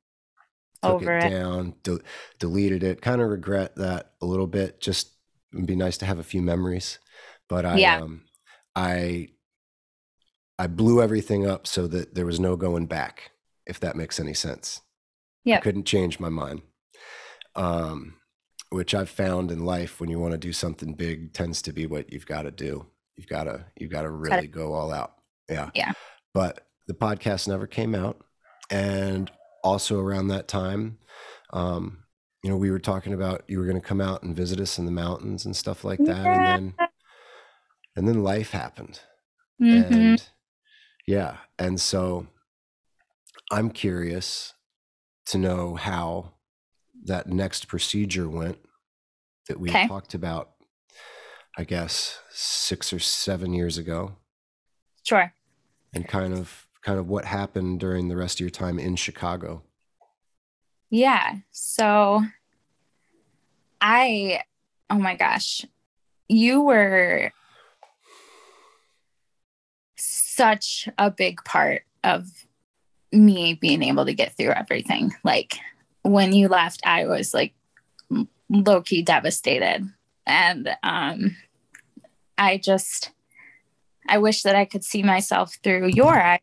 took 0.81 0.93
Over 0.93 1.17
it 1.19 1.25
it. 1.25 1.29
down, 1.29 1.75
de- 1.83 2.01
deleted 2.39 2.83
it. 2.83 3.01
Kind 3.01 3.21
of 3.21 3.29
regret 3.29 3.75
that 3.75 4.13
a 4.21 4.25
little 4.25 4.48
bit. 4.48 4.81
Just 4.81 5.12
it'd 5.53 5.67
be 5.67 5.75
nice 5.75 5.98
to 6.00 6.05
have 6.05 6.17
a 6.19 6.24
few 6.24 6.41
memories, 6.41 6.98
but 7.48 7.65
I 7.65 7.77
Yeah. 7.77 8.00
um, 8.01 8.25
I 8.75 9.29
I 10.62 10.68
blew 10.68 11.01
everything 11.01 11.48
up 11.48 11.65
so 11.65 11.88
that 11.88 12.13
there 12.13 12.25
was 12.25 12.39
no 12.39 12.56
going 12.56 12.86
back. 12.86 13.32
If 13.65 13.80
that 13.80 13.96
makes 13.96 14.20
any 14.20 14.34
sense. 14.34 14.82
I 15.46 15.50
Yep. 15.51 15.63
couldn't 15.63 15.86
change 15.86 16.20
my 16.20 16.30
mind. 16.30 16.62
Um, 17.56 18.15
which 18.70 18.94
I've 18.94 19.10
found 19.10 19.50
in 19.51 19.65
life 19.65 20.00
when 20.00 20.10
you 20.10 20.20
want 20.20 20.34
to 20.34 20.38
do 20.38 20.53
something 20.53 20.94
big 20.94 21.34
tends 21.34 21.62
to 21.63 21.74
be 21.74 21.86
what 21.88 22.13
you've 22.13 22.25
got 22.27 22.44
to 22.44 22.51
do. 22.51 22.86
You've 23.15 23.27
got 23.27 23.46
to 23.46 23.65
you've 23.75 23.91
got 23.91 24.03
to 24.03 24.10
really 24.12 24.48
go 24.48 24.74
all 24.74 24.94
out. 24.94 25.13
Yeah. 25.50 25.70
Yeah. 25.74 25.94
But 26.34 26.68
the 26.88 26.94
podcast 26.94 27.48
never 27.48 27.68
came 27.68 27.94
out, 27.96 28.24
and 28.70 29.30
also 29.63 30.00
around 30.00 30.27
that 30.30 30.48
time, 30.48 31.00
um, 31.51 32.03
you 32.44 32.50
know, 32.50 32.58
we 32.58 32.72
were 32.72 32.80
talking 32.80 33.13
about 33.13 33.44
you 33.48 33.58
were 33.60 33.65
going 33.65 33.82
to 33.82 33.88
come 33.88 34.00
out 34.01 34.24
and 34.24 34.36
visit 34.36 34.60
us 34.60 34.77
in 34.80 34.86
the 34.86 34.91
mountains 34.91 35.44
and 35.46 35.56
stuff 35.56 35.84
like 35.84 36.00
that, 36.00 36.24
Yeah. 36.25 36.56
and 36.56 36.74
then 36.77 36.88
and 37.96 38.08
then 38.08 38.24
life 38.24 38.51
happened 38.51 39.01
Mhm. 39.62 39.91
and 39.91 40.30
yeah 41.12 41.36
and 41.60 41.80
so 41.82 42.25
i'm 43.51 43.70
curious 43.70 44.53
to 45.25 45.38
know 45.38 45.75
how 45.75 46.32
that 47.03 47.27
next 47.27 47.68
procedure 47.68 48.30
went 48.30 48.58
that 49.50 49.60
we 49.60 49.70
Okay. 49.70 49.88
talked 49.88 50.13
about 50.13 50.51
i 51.58 51.63
guess 51.65 52.20
six 52.30 52.94
or 52.94 53.00
seven 53.00 53.53
years 53.53 53.77
ago 53.77 54.15
Sure. 55.03 55.34
and 55.94 56.08
kind 56.08 56.34
of 56.34 56.68
kind 56.82 56.98
of 56.98 57.10
what 57.10 57.25
happened 57.25 57.80
during 57.82 58.08
the 58.08 58.15
rest 58.15 58.38
of 58.38 58.41
your 58.41 58.50
time 58.63 58.80
in 58.80 58.96
chicago 58.96 59.62
Yeah. 60.89 61.36
So 61.51 62.22
I, 63.80 64.41
oh 64.89 65.00
my 65.00 65.15
gosh, 65.15 65.65
you 66.27 66.62
were 66.62 67.32
such 70.41 70.89
a 70.98 71.12
big 71.12 71.43
part 71.45 71.83
of 72.03 72.27
me 73.12 73.53
being 73.53 73.83
able 73.83 74.05
to 74.05 74.13
get 74.13 74.36
through 74.36 74.50
everything. 74.50 75.13
Like 75.24 75.53
when 76.01 76.33
you 76.33 76.48
left, 76.48 76.81
I 76.83 77.05
was 77.05 77.31
like 77.31 77.53
low 78.50 78.81
key 78.81 79.03
devastated. 79.03 79.88
And 80.25 80.75
um, 80.81 81.38
I 82.39 82.57
just, 82.57 83.12
I 84.07 84.17
wish 84.17 84.41
that 84.41 84.55
I 84.55 84.65
could 84.65 84.83
see 84.83 85.03
myself 85.03 85.60
through 85.62 85.91
your 85.93 86.19
eyes. 86.19 86.39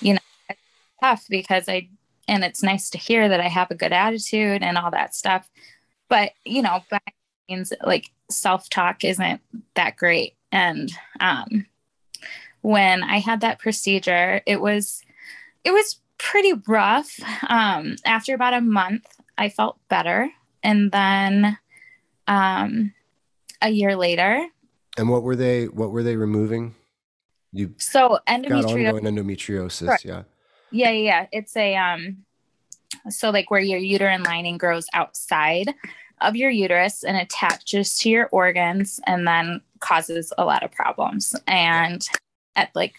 You 0.00 0.14
know, 0.14 0.20
it's 0.48 0.60
tough 1.02 1.26
because 1.28 1.68
I 1.68 1.90
and 2.26 2.42
it's 2.42 2.62
nice 2.62 2.88
to 2.90 2.98
hear 2.98 3.28
that 3.28 3.40
I 3.40 3.48
have 3.48 3.70
a 3.70 3.76
good 3.76 3.92
attitude 3.92 4.62
and 4.62 4.78
all 4.78 4.90
that 4.92 5.14
stuff. 5.14 5.46
But 6.08 6.32
you 6.46 6.62
know, 6.62 6.80
by 6.90 7.00
means 7.50 7.70
like 7.84 8.06
self 8.30 8.70
talk 8.70 9.04
isn't 9.04 9.42
that 9.74 9.98
great. 9.98 10.36
And 10.50 10.90
um, 11.20 11.66
when 12.66 13.04
I 13.04 13.20
had 13.20 13.42
that 13.42 13.60
procedure, 13.60 14.42
it 14.44 14.60
was 14.60 15.00
it 15.62 15.70
was 15.70 16.00
pretty 16.18 16.52
rough. 16.66 17.20
Um, 17.48 17.94
after 18.04 18.34
about 18.34 18.54
a 18.54 18.60
month, 18.60 19.06
I 19.38 19.50
felt 19.50 19.78
better, 19.88 20.28
and 20.64 20.90
then 20.90 21.58
um, 22.26 22.92
a 23.62 23.68
year 23.70 23.94
later, 23.94 24.44
and 24.98 25.08
what 25.08 25.22
were 25.22 25.36
they 25.36 25.66
what 25.66 25.92
were 25.92 26.02
they 26.02 26.16
removing 26.16 26.74
you 27.52 27.72
so 27.78 28.18
endometriosis. 28.28 29.00
endometriosis 29.00 29.86
Correct. 29.86 30.04
yeah 30.04 30.22
Yeah, 30.72 30.90
yeah, 30.90 31.04
yeah. 31.04 31.26
It's 31.30 31.56
a 31.56 31.76
um 31.76 32.24
so 33.08 33.30
like 33.30 33.48
where 33.48 33.60
your 33.60 33.78
uterine 33.78 34.24
lining 34.24 34.58
grows 34.58 34.88
outside 34.92 35.72
of 36.20 36.34
your 36.34 36.50
uterus 36.50 37.04
and 37.04 37.16
attaches 37.16 37.96
to 38.00 38.08
your 38.08 38.28
organs 38.32 38.98
and 39.06 39.24
then 39.24 39.60
causes 39.78 40.32
a 40.36 40.44
lot 40.44 40.64
of 40.64 40.72
problems. 40.72 41.36
And 41.46 42.04
at 42.56 42.74
like 42.74 42.94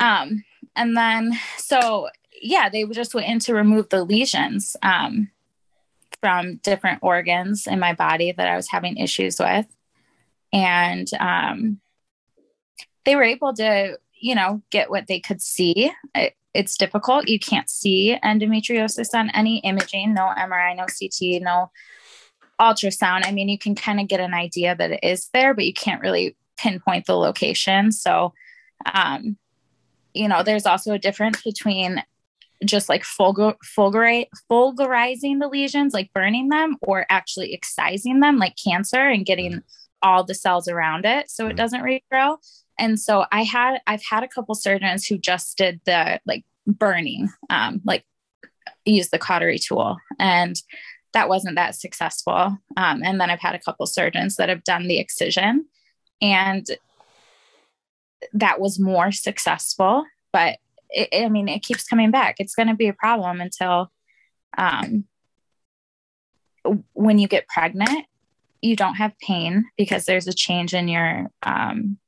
um 0.00 0.42
and 0.74 0.96
then 0.96 1.38
so 1.56 2.08
yeah, 2.42 2.68
they 2.68 2.84
just 2.84 3.14
went 3.14 3.28
in 3.28 3.38
to 3.40 3.54
remove 3.54 3.88
the 3.88 4.04
lesions 4.04 4.76
um 4.82 5.30
from 6.20 6.56
different 6.56 7.00
organs 7.02 7.66
in 7.66 7.78
my 7.78 7.92
body 7.92 8.32
that 8.32 8.48
I 8.48 8.56
was 8.56 8.70
having 8.70 8.96
issues 8.96 9.38
with. 9.38 9.66
And 10.52 11.08
um 11.20 11.80
they 13.04 13.16
were 13.16 13.22
able 13.22 13.52
to 13.54 13.98
you 14.18 14.34
know 14.34 14.62
get 14.70 14.90
what 14.90 15.06
they 15.06 15.20
could 15.20 15.42
see. 15.42 15.92
It, 16.14 16.34
it's 16.54 16.76
difficult. 16.76 17.28
You 17.28 17.38
can't 17.38 17.68
see 17.68 18.16
endometriosis 18.24 19.12
on 19.14 19.30
any 19.30 19.58
imaging 19.58 20.14
no 20.14 20.32
mri 20.36 20.76
no 20.76 20.86
ct 20.86 21.42
no 21.42 21.70
ultrasound. 22.60 23.26
I 23.26 23.32
mean 23.32 23.48
you 23.48 23.58
can 23.58 23.74
kind 23.74 24.00
of 24.00 24.08
get 24.08 24.20
an 24.20 24.34
idea 24.34 24.74
that 24.76 24.92
it 24.92 25.00
is 25.02 25.28
there 25.32 25.54
but 25.54 25.66
you 25.66 25.74
can't 25.74 26.00
really 26.00 26.36
pinpoint 26.56 27.06
the 27.06 27.16
location. 27.16 27.92
So 27.92 28.32
um 28.92 29.36
you 30.12 30.28
know 30.28 30.42
there's 30.42 30.66
also 30.66 30.92
a 30.92 30.98
difference 30.98 31.42
between 31.42 32.02
just 32.64 32.88
like 32.88 33.02
fulgur- 33.02 33.56
fulgurate, 33.76 34.28
fulgurizing 34.50 35.40
the 35.40 35.48
lesions 35.48 35.92
like 35.92 36.12
burning 36.14 36.48
them 36.48 36.76
or 36.82 37.04
actually 37.10 37.52
excising 37.52 38.20
them 38.20 38.38
like 38.38 38.54
cancer 38.62 39.00
and 39.08 39.26
getting 39.26 39.62
all 40.02 40.22
the 40.24 40.34
cells 40.34 40.68
around 40.68 41.04
it 41.04 41.28
so 41.30 41.46
it 41.46 41.54
Mhm. 41.54 41.56
doesn't 41.56 41.82
regrow. 41.82 42.36
And 42.78 42.98
so 43.00 43.24
i 43.32 43.42
had 43.42 43.80
i've 43.86 44.04
had 44.08 44.22
a 44.22 44.28
couple 44.28 44.54
surgeons 44.54 45.06
who 45.06 45.18
just 45.18 45.56
did 45.58 45.80
the 45.84 46.20
like 46.26 46.44
burning 46.66 47.28
um 47.50 47.80
like 47.84 48.04
use 48.84 49.10
the 49.10 49.18
cautery 49.18 49.58
tool 49.58 49.96
and 50.18 50.56
that 51.12 51.28
wasn't 51.28 51.54
that 51.54 51.74
successful. 51.76 52.58
Um, 52.76 53.02
and 53.04 53.20
then 53.20 53.30
i've 53.30 53.40
had 53.40 53.54
a 53.54 53.58
couple 53.60 53.86
surgeons 53.86 54.36
that 54.36 54.48
have 54.48 54.64
done 54.64 54.88
the 54.88 54.98
excision 54.98 55.66
and 56.24 56.66
that 58.32 58.58
was 58.58 58.80
more 58.80 59.12
successful 59.12 60.04
but 60.32 60.56
it, 60.90 61.08
i 61.24 61.28
mean 61.28 61.48
it 61.48 61.62
keeps 61.62 61.84
coming 61.84 62.10
back. 62.10 62.36
It's 62.38 62.54
going 62.54 62.68
to 62.68 62.74
be 62.74 62.88
a 62.88 62.94
problem 62.94 63.40
until 63.40 63.90
um, 64.56 65.04
when 66.92 67.18
you 67.18 67.28
get 67.28 67.48
pregnant 67.48 68.06
you 68.64 68.76
don't 68.76 68.94
have 68.94 69.18
pain 69.18 69.66
because 69.76 70.06
there's 70.06 70.26
a 70.26 70.32
change 70.32 70.72
in 70.72 70.88
your 70.88 71.30
um, 71.42 71.98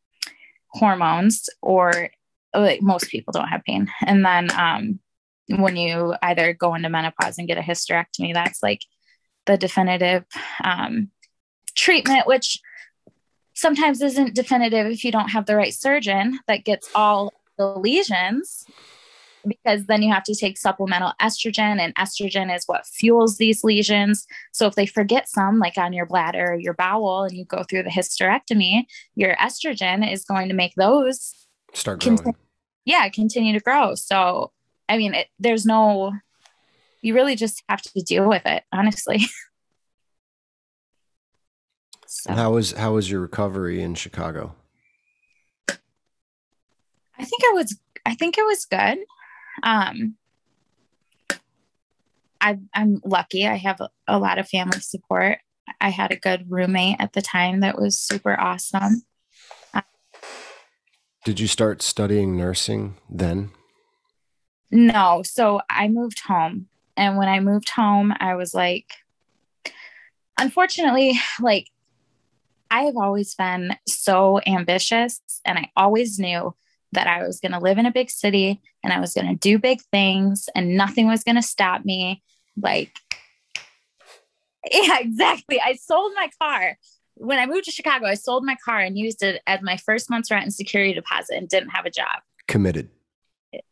hormones 0.69 1.51
or 1.61 2.09
like 2.55 2.81
most 2.81 3.11
people 3.11 3.33
don't 3.33 3.49
have 3.49 3.63
pain. 3.65 3.89
And 4.07 4.25
then 4.25 4.51
um, 4.59 4.99
when 5.49 5.77
you 5.77 6.15
either 6.23 6.55
go 6.55 6.75
into 6.75 6.89
menopause 6.89 7.37
and 7.37 7.47
get 7.47 7.59
a 7.59 7.61
hysterectomy 7.61 8.33
that's 8.33 8.63
like 8.63 8.81
the 9.45 9.59
definitive 9.59 10.25
um, 10.65 11.11
treatment 11.75 12.27
which 12.27 12.59
sometimes 13.57 14.03
isn't 14.03 14.35
definitive 14.35 14.87
if 14.87 15.03
you 15.03 15.11
don't 15.11 15.31
have 15.31 15.47
the 15.47 15.57
right 15.57 15.75
surgeon 15.75 16.39
that 16.47 16.65
gets 16.65 16.89
all 16.95 17.33
the 17.59 17.67
lesions 17.67 18.67
because 19.47 19.87
then 19.87 20.03
you 20.03 20.13
have 20.13 20.25
to 20.25 20.35
take 20.35 20.59
supplemental 20.59 21.13
estrogen 21.21 21.81
and 21.81 21.95
estrogen 21.95 22.55
is 22.55 22.65
what 22.67 22.87
fuels 22.87 23.39
these 23.39 23.65
lesions. 23.65 24.27
So 24.53 24.67
if 24.67 24.75
they 24.75 24.87
forget 24.87 25.29
some 25.29 25.59
like 25.59 25.79
on 25.79 25.93
your 25.93 26.07
bladder 26.07 26.53
or 26.53 26.59
your 26.59 26.75
bowel 26.75 27.23
and 27.23 27.37
you 27.37 27.45
go 27.45 27.63
through 27.63 27.85
the 27.85 27.91
hysterectomy 27.91 28.85
your 29.15 29.37
estrogen 29.37 30.11
is 30.11 30.25
going 30.25 30.49
to 30.49 30.55
make 30.55 30.75
those 30.77 31.47
start 31.73 32.03
growing. 32.03 32.35
Yeah 32.85 33.09
continue 33.09 33.53
to 33.53 33.61
grow. 33.61 33.95
So 33.95 34.53
i 34.89 34.97
mean 34.99 35.15
it, 35.15 35.29
there's 35.39 35.65
no 35.65 36.13
you 37.03 37.15
really 37.15 37.37
just 37.37 37.63
have 37.69 37.83
to 37.83 38.03
deal 38.03 38.29
with 38.29 38.45
it 38.45 38.65
honestly 38.73 39.21
so 42.07 42.31
and 42.31 42.39
how 42.39 42.53
was 42.53 42.73
how 42.73 42.95
was 42.95 43.11
your 43.11 43.21
recovery 43.21 43.83
in 43.83 43.95
chicago? 43.95 44.55
I 47.19 47.25
think 47.25 47.43
it 47.43 47.55
was 47.55 47.79
i 48.05 48.15
think 48.15 48.39
it 48.39 48.45
was 48.45 48.65
good. 48.65 48.99
Um 49.63 50.17
I, 52.41 52.59
i'm 52.75 53.01
lucky. 53.05 53.47
I 53.47 53.57
have 53.57 53.81
a, 53.81 53.89
a 54.07 54.19
lot 54.19 54.39
of 54.39 54.49
family 54.49 54.81
support. 54.81 55.39
I 55.81 55.89
had 55.91 56.13
a 56.13 56.17
good 56.17 56.51
roommate 56.51 56.97
at 57.01 57.13
the 57.13 57.23
time 57.23 57.61
that 57.61 57.79
was 57.79 57.99
super 57.99 58.39
awesome. 58.39 59.03
Did 61.27 61.41
you 61.41 61.49
start 61.49 61.83
studying 61.83 62.37
nursing 62.37 62.99
then? 63.11 63.51
No. 64.71 65.23
So 65.25 65.61
I 65.69 65.89
moved 65.89 66.21
home. 66.21 66.69
And 66.97 67.17
when 67.17 67.29
I 67.29 67.41
moved 67.41 67.69
home, 67.69 68.15
I 68.21 68.37
was 68.37 68.55
like, 68.55 68.93
unfortunately, 70.39 71.19
like, 71.41 71.67
I 72.71 72.83
have 72.83 72.97
always 72.97 73.35
been 73.35 73.77
so 73.87 74.41
ambitious 74.47 75.21
and 75.45 75.59
I 75.59 75.71
always 75.77 76.19
knew 76.19 76.55
that 76.93 77.07
I 77.07 77.23
was 77.25 77.41
going 77.41 77.53
to 77.53 77.59
live 77.59 77.79
in 77.79 77.87
a 77.87 77.93
big 77.93 78.11
city 78.11 78.61
and 78.83 78.93
I 78.93 79.01
was 79.01 79.15
going 79.15 79.27
to 79.29 79.35
do 79.35 79.59
big 79.59 79.81
things 79.93 80.49
and 80.55 80.77
nothing 80.77 81.07
was 81.07 81.25
going 81.25 81.37
to 81.37 81.43
stop 81.43 81.85
me. 81.85 82.23
Like, 82.61 82.97
yeah, 84.71 84.99
exactly. 85.01 85.61
I 85.61 85.75
sold 85.75 86.13
my 86.15 86.29
car. 86.41 86.79
When 87.15 87.39
I 87.39 87.47
moved 87.47 87.65
to 87.65 87.71
Chicago, 87.71 88.07
I 88.07 88.15
sold 88.15 88.45
my 88.45 88.57
car 88.65 88.81
and 88.81 88.99
used 88.99 89.23
it 89.23 89.41
as 89.47 89.63
my 89.63 89.77
first 89.79 90.11
month's 90.11 90.31
rent 90.31 90.45
and 90.45 90.55
security 90.55 90.93
deposit 90.93 91.37
and 91.37 91.49
didn't 91.49 91.71
have 91.71 91.87
a 91.87 91.91
job. 91.91 92.21
Committed. 92.47 92.91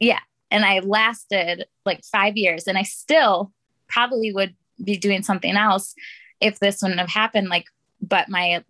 Yeah. 0.00 0.20
And 0.50 0.64
I 0.64 0.80
lasted 0.80 1.66
like 1.84 2.04
five 2.04 2.36
years 2.36 2.66
and 2.66 2.78
I 2.78 2.82
still 2.82 3.52
probably 3.88 4.32
would 4.32 4.54
be 4.82 4.96
doing 4.96 5.22
something 5.22 5.56
else 5.56 5.94
if 6.40 6.58
this 6.58 6.80
wouldn't 6.80 7.00
have 7.00 7.10
happened. 7.10 7.48
Like, 7.48 7.66
but 8.00 8.28
my 8.28 8.64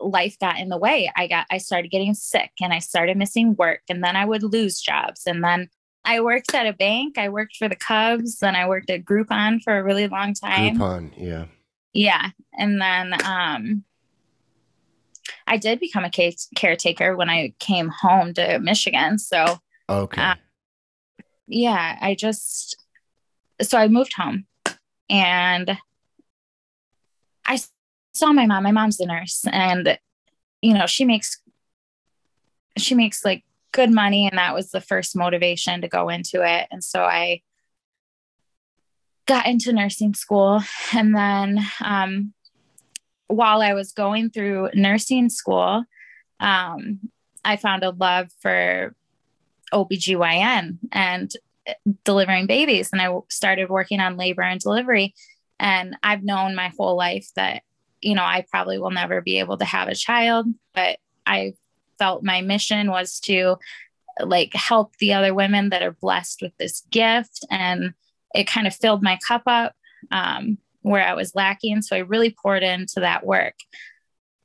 life 0.00 0.38
got 0.38 0.58
in 0.58 0.68
the 0.68 0.78
way. 0.78 1.10
I 1.16 1.26
got, 1.26 1.46
I 1.50 1.58
started 1.58 1.90
getting 1.90 2.14
sick 2.14 2.50
and 2.60 2.72
I 2.72 2.78
started 2.78 3.16
missing 3.16 3.54
work 3.56 3.82
and 3.88 4.02
then 4.02 4.16
I 4.16 4.24
would 4.24 4.42
lose 4.42 4.80
jobs. 4.80 5.22
And 5.26 5.42
then 5.42 5.68
I 6.04 6.20
worked 6.20 6.54
at 6.54 6.66
a 6.66 6.72
bank. 6.72 7.18
I 7.18 7.28
worked 7.28 7.56
for 7.56 7.68
the 7.68 7.76
Cubs. 7.76 8.38
Then 8.38 8.56
I 8.56 8.68
worked 8.68 8.90
at 8.90 9.04
Groupon 9.04 9.62
for 9.62 9.76
a 9.76 9.82
really 9.82 10.08
long 10.08 10.34
time. 10.34 10.78
Groupon, 10.78 11.12
yeah. 11.16 11.46
Yeah. 11.92 12.30
And 12.56 12.80
then 12.80 13.14
um, 13.24 13.84
I 15.46 15.56
did 15.56 15.80
become 15.80 16.04
a 16.04 16.10
case 16.10 16.48
caretaker 16.56 17.16
when 17.16 17.28
I 17.28 17.54
came 17.58 17.88
home 17.88 18.34
to 18.34 18.58
Michigan. 18.58 19.18
So, 19.18 19.58
okay. 19.88 20.22
Uh, 20.22 20.34
yeah, 21.46 21.98
I 22.00 22.14
just, 22.14 22.76
so 23.60 23.78
I 23.78 23.88
moved 23.88 24.12
home 24.14 24.46
and 25.10 25.76
I 27.44 27.58
saw 28.18 28.32
my 28.32 28.46
mom. 28.46 28.62
My 28.62 28.72
mom's 28.72 29.00
a 29.00 29.06
nurse 29.06 29.44
and, 29.50 29.98
you 30.60 30.74
know, 30.74 30.86
she 30.86 31.04
makes, 31.04 31.40
she 32.76 32.94
makes 32.94 33.24
like 33.24 33.44
good 33.72 33.92
money. 33.92 34.26
And 34.26 34.38
that 34.38 34.54
was 34.54 34.70
the 34.70 34.80
first 34.80 35.16
motivation 35.16 35.80
to 35.80 35.88
go 35.88 36.08
into 36.08 36.42
it. 36.42 36.66
And 36.70 36.82
so 36.82 37.02
I 37.02 37.42
got 39.26 39.46
into 39.46 39.72
nursing 39.72 40.14
school. 40.14 40.60
And 40.94 41.14
then 41.14 41.60
um, 41.84 42.32
while 43.28 43.62
I 43.62 43.74
was 43.74 43.92
going 43.92 44.30
through 44.30 44.70
nursing 44.74 45.28
school, 45.28 45.84
um, 46.40 47.00
I 47.44 47.56
found 47.56 47.84
a 47.84 47.90
love 47.90 48.28
for 48.40 48.94
OBGYN 49.72 50.78
and 50.92 51.30
delivering 52.04 52.46
babies. 52.46 52.90
And 52.92 53.02
I 53.02 53.14
started 53.28 53.68
working 53.68 54.00
on 54.00 54.16
labor 54.16 54.42
and 54.42 54.60
delivery. 54.60 55.14
And 55.60 55.96
I've 56.02 56.24
known 56.24 56.54
my 56.54 56.72
whole 56.76 56.96
life 56.96 57.28
that, 57.36 57.62
you 58.00 58.14
know, 58.14 58.22
I 58.22 58.44
probably 58.50 58.78
will 58.78 58.90
never 58.90 59.20
be 59.20 59.38
able 59.38 59.58
to 59.58 59.64
have 59.64 59.88
a 59.88 59.94
child, 59.94 60.46
but 60.74 60.98
I 61.26 61.54
felt 61.98 62.22
my 62.22 62.40
mission 62.40 62.90
was 62.90 63.20
to 63.20 63.56
like 64.20 64.54
help 64.54 64.96
the 64.96 65.12
other 65.12 65.34
women 65.34 65.70
that 65.70 65.82
are 65.82 65.92
blessed 65.92 66.42
with 66.42 66.56
this 66.58 66.82
gift. 66.90 67.44
And 67.50 67.94
it 68.34 68.46
kind 68.46 68.66
of 68.66 68.74
filled 68.74 69.02
my 69.02 69.18
cup 69.26 69.42
up 69.46 69.74
um, 70.10 70.58
where 70.82 71.06
I 71.06 71.14
was 71.14 71.34
lacking. 71.34 71.82
So 71.82 71.96
I 71.96 72.00
really 72.00 72.30
poured 72.30 72.62
into 72.62 73.00
that 73.00 73.24
work. 73.24 73.54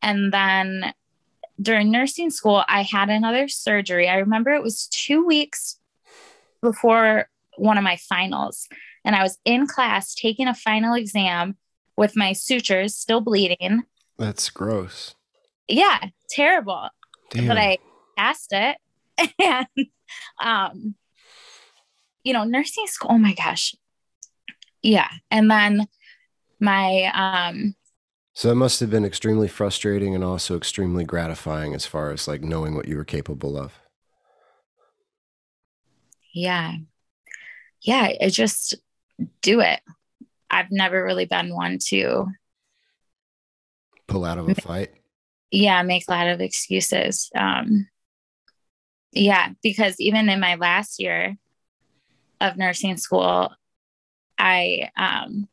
And 0.01 0.33
then 0.33 0.93
during 1.61 1.91
nursing 1.91 2.29
school, 2.29 2.63
I 2.67 2.83
had 2.83 3.09
another 3.09 3.47
surgery. 3.47 4.09
I 4.09 4.17
remember 4.17 4.51
it 4.51 4.63
was 4.63 4.87
two 4.87 5.25
weeks 5.25 5.79
before 6.61 7.29
one 7.57 7.77
of 7.77 7.83
my 7.83 7.97
finals. 7.97 8.67
And 9.05 9.15
I 9.15 9.23
was 9.23 9.37
in 9.45 9.67
class 9.67 10.15
taking 10.15 10.47
a 10.47 10.55
final 10.55 10.93
exam 10.93 11.57
with 11.97 12.15
my 12.15 12.33
sutures 12.33 12.95
still 12.95 13.21
bleeding. 13.21 13.83
That's 14.17 14.49
gross. 14.49 15.15
Yeah, 15.67 15.99
terrible. 16.29 16.89
Damn. 17.29 17.47
But 17.47 17.57
I 17.57 17.77
passed 18.17 18.51
it. 18.53 18.77
and, 19.39 19.67
um, 20.41 20.95
you 22.23 22.33
know, 22.33 22.43
nursing 22.43 22.87
school, 22.87 23.11
oh 23.13 23.17
my 23.17 23.33
gosh. 23.33 23.75
Yeah. 24.81 25.09
And 25.31 25.49
then 25.49 25.87
my, 26.59 27.11
um, 27.13 27.75
so 28.33 28.49
that 28.49 28.55
must 28.55 28.79
have 28.79 28.89
been 28.89 29.05
extremely 29.05 29.47
frustrating 29.47 30.15
and 30.15 30.23
also 30.23 30.57
extremely 30.57 31.03
gratifying 31.03 31.73
as 31.75 31.85
far 31.85 32.11
as 32.11 32.27
like 32.27 32.41
knowing 32.41 32.75
what 32.75 32.87
you 32.87 32.97
were 32.97 33.05
capable 33.05 33.57
of. 33.57 33.79
Yeah. 36.33 36.73
Yeah. 37.81 38.09
I 38.19 38.29
just 38.29 38.75
do 39.41 39.59
it. 39.59 39.81
I've 40.53 40.71
never 40.71 41.03
really 41.03 41.25
been 41.25 41.53
one 41.53 41.79
to 41.87 42.27
pull 44.07 44.23
out 44.23 44.37
of 44.37 44.47
a 44.47 44.55
fight. 44.55 44.91
Yeah. 45.49 45.81
Make 45.81 46.05
a 46.07 46.11
lot 46.11 46.27
of 46.27 46.41
excuses. 46.41 47.31
Um, 47.35 47.87
yeah. 49.11 49.49
Because 49.63 49.99
even 49.99 50.29
in 50.29 50.39
my 50.39 50.55
last 50.55 50.99
year 50.99 51.35
of 52.39 52.55
nursing 52.55 52.97
school, 52.97 53.51
I, 54.37 54.91
um, 54.95 55.47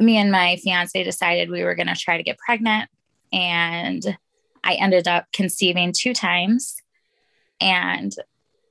me 0.00 0.16
and 0.16 0.32
my 0.32 0.56
fiance 0.56 1.02
decided 1.04 1.50
we 1.50 1.62
were 1.62 1.76
going 1.76 1.86
to 1.86 1.94
try 1.94 2.16
to 2.16 2.24
get 2.24 2.38
pregnant. 2.38 2.90
And 3.32 4.18
I 4.64 4.74
ended 4.74 5.06
up 5.06 5.26
conceiving 5.32 5.92
two 5.92 6.12
times. 6.12 6.74
And 7.60 8.12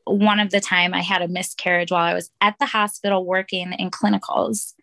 one 0.06 0.40
of 0.40 0.52
the 0.52 0.60
time 0.60 0.94
I 0.94 1.02
had 1.02 1.22
a 1.22 1.28
miscarriage 1.28 1.92
while 1.92 2.04
I 2.04 2.14
was 2.14 2.30
at 2.42 2.56
the 2.60 2.66
hospital 2.66 3.26
working 3.26 3.74
in 3.74 3.92
clinicals. 3.92 4.74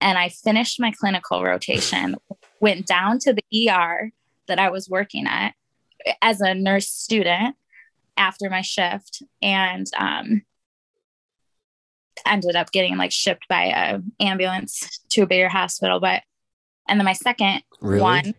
And 0.00 0.18
I 0.18 0.30
finished 0.30 0.80
my 0.80 0.90
clinical 0.90 1.44
rotation, 1.44 2.16
went 2.60 2.86
down 2.86 3.18
to 3.20 3.32
the 3.32 3.70
ER 3.70 4.10
that 4.48 4.58
I 4.58 4.70
was 4.70 4.88
working 4.88 5.26
at 5.26 5.54
as 6.20 6.40
a 6.40 6.54
nurse 6.54 6.88
student 6.88 7.54
after 8.16 8.50
my 8.50 8.62
shift. 8.62 9.22
And 9.40 9.86
um, 9.96 10.42
ended 12.26 12.56
up 12.56 12.72
getting 12.72 12.96
like 12.96 13.12
shipped 13.12 13.48
by 13.48 13.66
a 13.66 14.00
ambulance 14.20 15.00
to 15.10 15.22
a 15.22 15.26
bigger 15.26 15.48
hospital. 15.48 16.00
But 16.00 16.22
and 16.88 16.98
then 16.98 17.04
my 17.04 17.12
second 17.12 17.62
really? 17.80 18.00
one, 18.00 18.34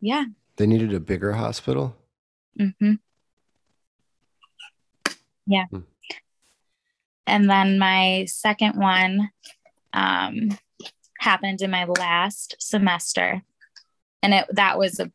yeah, 0.00 0.24
they 0.56 0.66
needed 0.66 0.94
a 0.94 1.00
bigger 1.00 1.32
hospital. 1.32 1.96
Mm-hmm. 2.58 2.94
Yeah. 5.46 5.66
Hmm. 5.70 5.80
And 7.26 7.50
then 7.50 7.78
my 7.78 8.26
second 8.28 8.76
one 8.76 9.30
um, 9.92 10.56
happened 11.18 11.60
in 11.62 11.70
my 11.70 11.84
last 11.84 12.56
semester, 12.58 13.42
and 14.22 14.34
it 14.34 14.46
that 14.52 14.78
was 14.78 15.00
a 15.00 15.10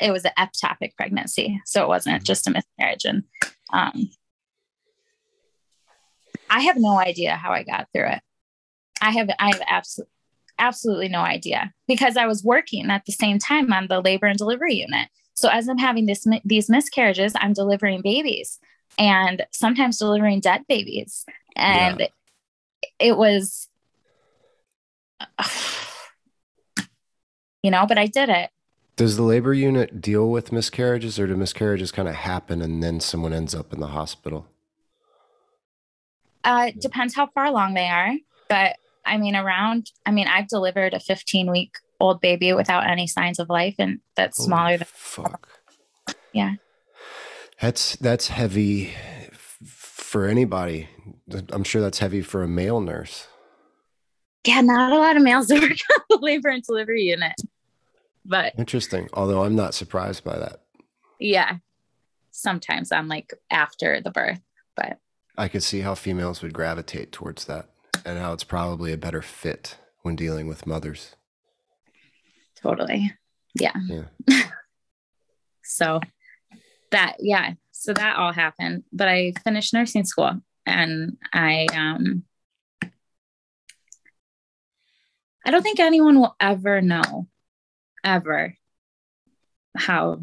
it 0.00 0.12
was 0.12 0.24
an 0.24 0.32
ectopic 0.38 0.96
pregnancy, 0.96 1.60
so 1.64 1.82
it 1.82 1.88
wasn't 1.88 2.18
hmm. 2.18 2.24
just 2.24 2.46
a 2.46 2.50
miscarriage. 2.50 3.04
And 3.04 3.24
um, 3.72 4.10
I 6.50 6.60
have 6.60 6.76
no 6.76 6.98
idea 6.98 7.36
how 7.36 7.52
I 7.52 7.62
got 7.62 7.88
through 7.92 8.08
it. 8.08 8.20
I 9.00 9.10
have 9.12 9.30
I 9.38 9.48
have 9.48 9.62
absolutely 9.66 10.12
absolutely 10.58 11.08
no 11.08 11.20
idea 11.20 11.72
because 11.88 12.18
I 12.18 12.26
was 12.26 12.44
working 12.44 12.90
at 12.90 13.06
the 13.06 13.12
same 13.12 13.38
time 13.38 13.72
on 13.72 13.86
the 13.88 14.00
labor 14.00 14.26
and 14.26 14.38
delivery 14.38 14.74
unit. 14.74 15.08
So 15.32 15.48
as 15.48 15.68
I'm 15.68 15.78
having 15.78 16.04
this 16.04 16.26
these 16.44 16.68
miscarriages, 16.68 17.32
I'm 17.36 17.54
delivering 17.54 18.02
babies 18.02 18.58
and 18.98 19.44
sometimes 19.50 19.98
delivering 19.98 20.40
dead 20.40 20.64
babies. 20.68 21.24
And 21.56 22.00
yeah. 22.00 22.06
it 22.98 23.16
was 23.16 23.68
you 27.62 27.70
know, 27.70 27.86
but 27.86 27.98
I 27.98 28.06
did 28.06 28.28
it. 28.28 28.50
Does 28.96 29.16
the 29.16 29.22
labor 29.22 29.54
unit 29.54 30.00
deal 30.00 30.30
with 30.30 30.52
miscarriages 30.52 31.18
or 31.18 31.26
do 31.26 31.36
miscarriages 31.36 31.90
kind 31.90 32.08
of 32.08 32.14
happen 32.14 32.60
and 32.60 32.82
then 32.82 33.00
someone 33.00 33.32
ends 33.32 33.54
up 33.54 33.72
in 33.72 33.80
the 33.80 33.88
hospital? 33.88 34.46
Uh, 36.44 36.70
depends 36.78 37.14
how 37.14 37.26
far 37.28 37.46
along 37.46 37.74
they 37.74 37.88
are, 37.88 38.12
but 38.48 38.76
I 39.04 39.16
mean, 39.18 39.36
around. 39.36 39.90
I 40.06 40.10
mean, 40.10 40.26
I've 40.26 40.48
delivered 40.48 40.94
a 40.94 41.00
15 41.00 41.50
week 41.50 41.72
old 41.98 42.20
baby 42.20 42.52
without 42.52 42.88
any 42.88 43.06
signs 43.06 43.38
of 43.38 43.48
life, 43.48 43.74
and 43.78 44.00
that's 44.16 44.38
Holy 44.38 44.46
smaller 44.46 44.76
than. 44.78 44.86
Fuck. 44.90 45.48
Yeah. 46.32 46.54
That's 47.60 47.96
that's 47.96 48.28
heavy 48.28 48.92
for 49.62 50.26
anybody. 50.26 50.88
I'm 51.52 51.64
sure 51.64 51.82
that's 51.82 51.98
heavy 51.98 52.22
for 52.22 52.42
a 52.42 52.48
male 52.48 52.80
nurse. 52.80 53.28
Yeah, 54.46 54.62
not 54.62 54.92
a 54.92 54.98
lot 54.98 55.16
of 55.16 55.22
males 55.22 55.48
work 55.50 55.62
on 55.62 55.70
the 56.08 56.18
labor 56.20 56.48
and 56.48 56.62
delivery 56.62 57.02
unit, 57.02 57.34
but 58.24 58.54
interesting. 58.58 59.08
Although 59.12 59.44
I'm 59.44 59.54
not 59.54 59.74
surprised 59.74 60.24
by 60.24 60.38
that. 60.38 60.62
Yeah, 61.18 61.56
sometimes 62.30 62.92
I'm 62.92 63.08
like 63.08 63.34
after 63.50 64.00
the 64.00 64.10
birth, 64.10 64.40
but 64.74 64.98
I 65.36 65.48
could 65.48 65.62
see 65.62 65.80
how 65.80 65.94
females 65.94 66.42
would 66.42 66.54
gravitate 66.54 67.12
towards 67.12 67.44
that 67.44 67.68
and 68.04 68.18
how 68.18 68.32
it's 68.32 68.44
probably 68.44 68.92
a 68.92 68.98
better 68.98 69.20
fit 69.20 69.76
when 70.02 70.16
dealing 70.16 70.46
with 70.46 70.66
mothers. 70.66 71.14
Totally. 72.62 73.12
Yeah. 73.54 73.74
yeah. 73.86 74.44
so 75.62 76.00
that, 76.90 77.16
yeah. 77.20 77.54
So 77.72 77.92
that 77.92 78.16
all 78.16 78.32
happened. 78.32 78.84
But 78.92 79.08
I 79.08 79.32
finished 79.44 79.72
nursing 79.72 80.04
school 80.04 80.40
and 80.66 81.16
I, 81.32 81.66
um, 81.74 82.24
I 85.44 85.50
don't 85.50 85.62
think 85.62 85.80
anyone 85.80 86.20
will 86.20 86.36
ever 86.38 86.82
know, 86.82 87.26
ever, 88.04 88.54
how 89.76 90.20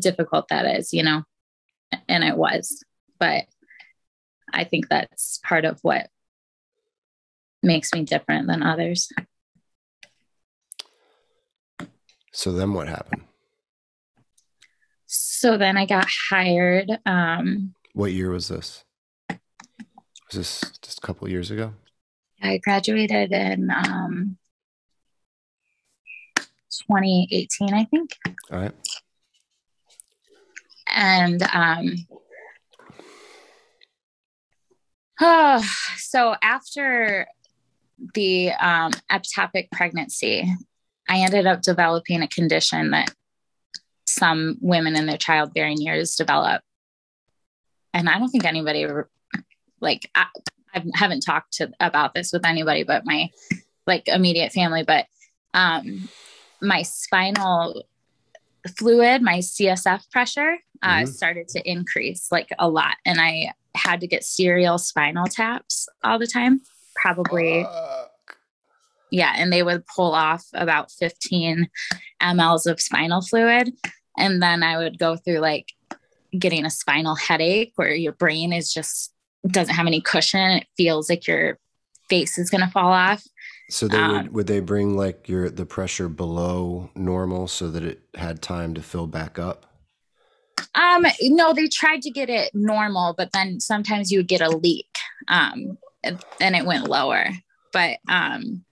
difficult 0.00 0.48
that 0.48 0.78
is, 0.78 0.92
you 0.92 1.02
know, 1.02 1.22
and 2.08 2.24
it 2.24 2.36
was. 2.36 2.82
But 3.18 3.44
I 4.52 4.64
think 4.64 4.88
that's 4.88 5.38
part 5.44 5.64
of 5.64 5.78
what 5.82 6.08
makes 7.62 7.92
me 7.92 8.02
different 8.02 8.48
than 8.48 8.62
others. 8.62 9.08
So 12.32 12.52
then 12.52 12.72
what 12.72 12.88
happened? 12.88 13.27
So 15.38 15.56
then 15.56 15.76
I 15.76 15.86
got 15.86 16.08
hired. 16.30 16.90
Um, 17.06 17.72
what 17.92 18.10
year 18.10 18.30
was 18.30 18.48
this? 18.48 18.84
Was 19.30 19.38
this 20.32 20.60
just 20.82 20.98
a 20.98 21.00
couple 21.00 21.28
years 21.28 21.52
ago? 21.52 21.74
I 22.42 22.58
graduated 22.58 23.30
in 23.30 23.70
um, 23.70 24.36
2018, 26.34 27.72
I 27.72 27.84
think. 27.84 28.16
All 28.50 28.58
right. 28.58 28.72
And 30.92 31.40
um, 31.52 31.94
oh, 35.20 35.64
so 35.98 36.34
after 36.42 37.28
the 38.14 38.50
um, 38.54 38.90
ectopic 39.08 39.70
pregnancy, 39.70 40.52
I 41.08 41.20
ended 41.20 41.46
up 41.46 41.62
developing 41.62 42.22
a 42.22 42.28
condition 42.28 42.90
that 42.90 43.14
some 44.18 44.56
women 44.60 44.96
in 44.96 45.06
their 45.06 45.16
childbearing 45.16 45.80
years 45.80 46.16
develop. 46.16 46.62
And 47.94 48.08
I 48.08 48.18
don't 48.18 48.28
think 48.28 48.44
anybody 48.44 48.86
like 49.80 50.10
I, 50.14 50.26
I 50.74 50.84
haven't 50.94 51.20
talked 51.20 51.54
to 51.54 51.70
about 51.80 52.14
this 52.14 52.32
with 52.32 52.44
anybody 52.44 52.82
but 52.82 53.06
my 53.06 53.30
like 53.86 54.08
immediate 54.08 54.52
family, 54.52 54.84
but 54.84 55.06
um 55.54 56.08
my 56.60 56.82
spinal 56.82 57.84
fluid, 58.76 59.22
my 59.22 59.38
CSF 59.38 60.10
pressure 60.10 60.58
uh, 60.82 60.88
mm-hmm. 60.88 61.06
started 61.06 61.48
to 61.48 61.70
increase 61.70 62.30
like 62.30 62.50
a 62.58 62.68
lot. 62.68 62.96
And 63.04 63.20
I 63.20 63.52
had 63.74 64.00
to 64.00 64.06
get 64.06 64.24
serial 64.24 64.78
spinal 64.78 65.26
taps 65.26 65.88
all 66.02 66.18
the 66.18 66.26
time, 66.26 66.60
probably. 66.96 67.66
Yeah. 69.10 69.34
And 69.36 69.52
they 69.52 69.62
would 69.62 69.86
pull 69.86 70.12
off 70.12 70.44
about 70.52 70.90
15 70.90 71.68
mLs 72.20 72.66
of 72.66 72.80
spinal 72.80 73.22
fluid. 73.22 73.72
And 74.18 74.42
then 74.42 74.62
I 74.62 74.78
would 74.78 74.98
go 74.98 75.16
through 75.16 75.38
like 75.38 75.72
getting 76.38 76.66
a 76.66 76.70
spinal 76.70 77.14
headache 77.14 77.72
where 77.76 77.94
your 77.94 78.12
brain 78.12 78.52
is 78.52 78.72
just 78.72 79.12
doesn't 79.46 79.74
have 79.74 79.86
any 79.86 80.00
cushion. 80.00 80.50
It 80.50 80.66
feels 80.76 81.08
like 81.08 81.26
your 81.26 81.58
face 82.08 82.38
is 82.38 82.50
going 82.50 82.64
to 82.64 82.70
fall 82.70 82.92
off. 82.92 83.22
So 83.70 83.86
they 83.86 83.98
um, 83.98 84.12
would 84.12 84.34
would 84.34 84.46
they 84.46 84.60
bring 84.60 84.96
like 84.96 85.28
your 85.28 85.50
the 85.50 85.66
pressure 85.66 86.08
below 86.08 86.90
normal 86.94 87.48
so 87.48 87.70
that 87.70 87.82
it 87.82 88.00
had 88.14 88.40
time 88.40 88.74
to 88.74 88.82
fill 88.82 89.06
back 89.06 89.38
up? 89.38 89.66
Um, 90.74 91.06
no, 91.22 91.52
they 91.52 91.68
tried 91.68 92.02
to 92.02 92.10
get 92.10 92.30
it 92.30 92.50
normal, 92.54 93.14
but 93.16 93.32
then 93.32 93.60
sometimes 93.60 94.10
you 94.10 94.20
would 94.20 94.28
get 94.28 94.40
a 94.40 94.48
leak, 94.50 94.88
um, 95.28 95.78
and, 96.02 96.22
and 96.40 96.56
it 96.56 96.64
went 96.64 96.88
lower. 96.88 97.26
But 97.72 97.98
um, 98.08 98.64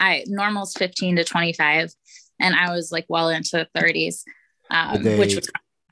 I 0.00 0.24
normal's 0.26 0.74
fifteen 0.74 1.16
to 1.16 1.24
twenty 1.24 1.52
five, 1.52 1.92
and 2.40 2.54
I 2.54 2.72
was 2.72 2.90
like 2.90 3.06
well 3.08 3.28
into 3.28 3.50
the 3.52 3.68
thirties, 3.78 4.24
um, 4.70 5.02
they, 5.02 5.18
which 5.18 5.36
was. 5.36 5.48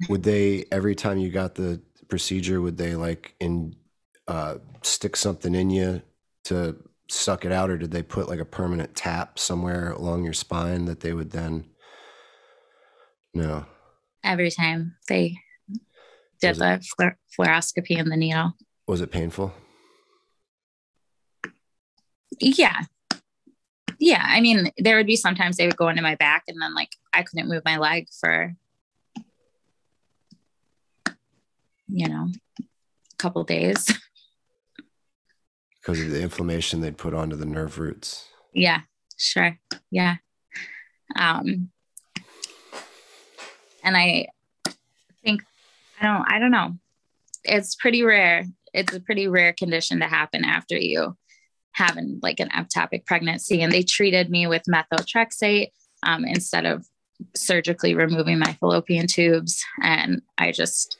Would 0.09 0.23
they 0.23 0.67
every 0.71 0.95
time 0.95 1.19
you 1.19 1.31
got 1.31 1.55
the 1.55 1.81
procedure? 2.09 2.61
Would 2.61 2.77
they 2.77 2.95
like 2.95 3.35
in 3.41 3.75
uh, 4.29 4.57
stick 4.83 5.17
something 5.17 5.55
in 5.55 5.71
you 5.71 6.03
to 6.45 6.77
suck 7.09 7.45
it 7.45 7.53
out, 7.53 7.71
or 7.71 7.79
did 7.79 7.91
they 7.91 8.03
put 8.03 8.29
like 8.29 8.41
a 8.41 8.45
permanent 8.45 8.95
tap 8.95 9.39
somewhere 9.39 9.93
along 9.93 10.25
your 10.25 10.33
spine 10.33 10.85
that 10.87 11.01
they 11.01 11.13
would 11.13 11.31
then? 11.31 11.67
No. 13.35 13.67
Every 14.25 14.51
time 14.51 14.97
they 15.09 15.37
did 16.41 16.57
the 16.57 16.83
fluor- 16.99 17.17
fluoroscopy 17.39 17.99
in 17.99 18.09
the 18.09 18.17
needle. 18.17 18.53
Was 18.87 19.01
it 19.01 19.11
painful? 19.11 19.55
Yeah. 22.41 22.81
Yeah. 23.99 24.25
I 24.25 24.41
mean, 24.41 24.71
there 24.79 24.97
would 24.97 25.07
be 25.07 25.17
sometimes 25.17 25.57
they 25.57 25.67
would 25.67 25.77
go 25.77 25.89
into 25.89 26.03
my 26.03 26.15
back 26.17 26.45
and 26.49 26.61
then 26.61 26.75
like 26.75 26.91
I 27.13 27.23
couldn't 27.23 27.49
move 27.49 27.63
my 27.65 27.79
leg 27.79 28.09
for, 28.21 28.55
you 31.89 32.09
know, 32.09 32.29
a 32.61 33.17
couple 33.19 33.45
days. 33.45 33.87
because 35.81 36.01
of 36.01 36.11
the 36.11 36.21
inflammation 36.21 36.81
they'd 36.81 36.99
put 36.99 37.15
onto 37.15 37.37
the 37.37 37.47
nerve 37.47 37.79
roots. 37.79 38.27
Yeah, 38.53 38.81
sure. 39.17 39.59
Yeah. 39.91 40.17
Um, 41.15 41.71
and 43.85 43.97
I 43.97 44.27
think 45.25 45.43
I 46.01 46.07
don't 46.07 46.33
I 46.33 46.39
don't 46.41 46.51
know. 46.51 46.77
It's 47.45 47.77
pretty 47.77 48.03
rare. 48.03 48.45
It's 48.75 48.95
a 48.95 49.01
pretty 49.01 49.29
rare 49.29 49.53
condition 49.53 50.01
to 50.01 50.07
happen 50.07 50.45
after 50.45 50.77
you 50.77 51.17
having 51.73 52.19
like 52.23 52.41
an 52.41 52.49
ectopic 52.49 53.07
pregnancy. 53.07 53.63
And 53.63 53.71
they 53.71 53.83
treated 53.83 54.31
me 54.31 54.47
with 54.47 54.63
methotrexate 54.69 55.71
um, 56.03 56.25
instead 56.25 56.65
of 56.67 56.87
surgically 57.37 57.95
removing 57.95 58.39
my 58.39 58.55
fallopian 58.55 59.07
tubes. 59.07 59.65
And 59.83 60.23
I 60.37 60.53
just 60.53 60.99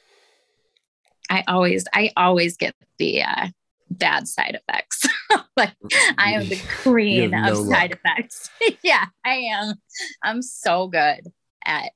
I 1.29 1.43
always 1.47 1.85
I 1.93 2.11
always 2.15 2.57
get 2.57 2.75
the 2.97 3.23
uh, 3.23 3.47
bad 3.89 4.27
side 4.27 4.59
effects. 4.61 5.05
like 5.57 5.73
I 6.17 6.31
am 6.31 6.47
the 6.47 6.59
queen 6.83 7.33
of 7.33 7.43
no 7.43 7.63
side 7.63 7.91
luck. 7.91 7.99
effects. 8.05 8.49
yeah, 8.83 9.05
I 9.25 9.35
am. 9.51 9.75
I'm 10.23 10.41
so 10.41 10.87
good 10.87 11.31
at 11.65 11.91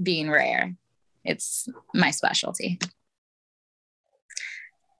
being 0.00 0.30
rare. 0.30 0.74
It's 1.24 1.68
my 1.94 2.10
specialty. 2.10 2.78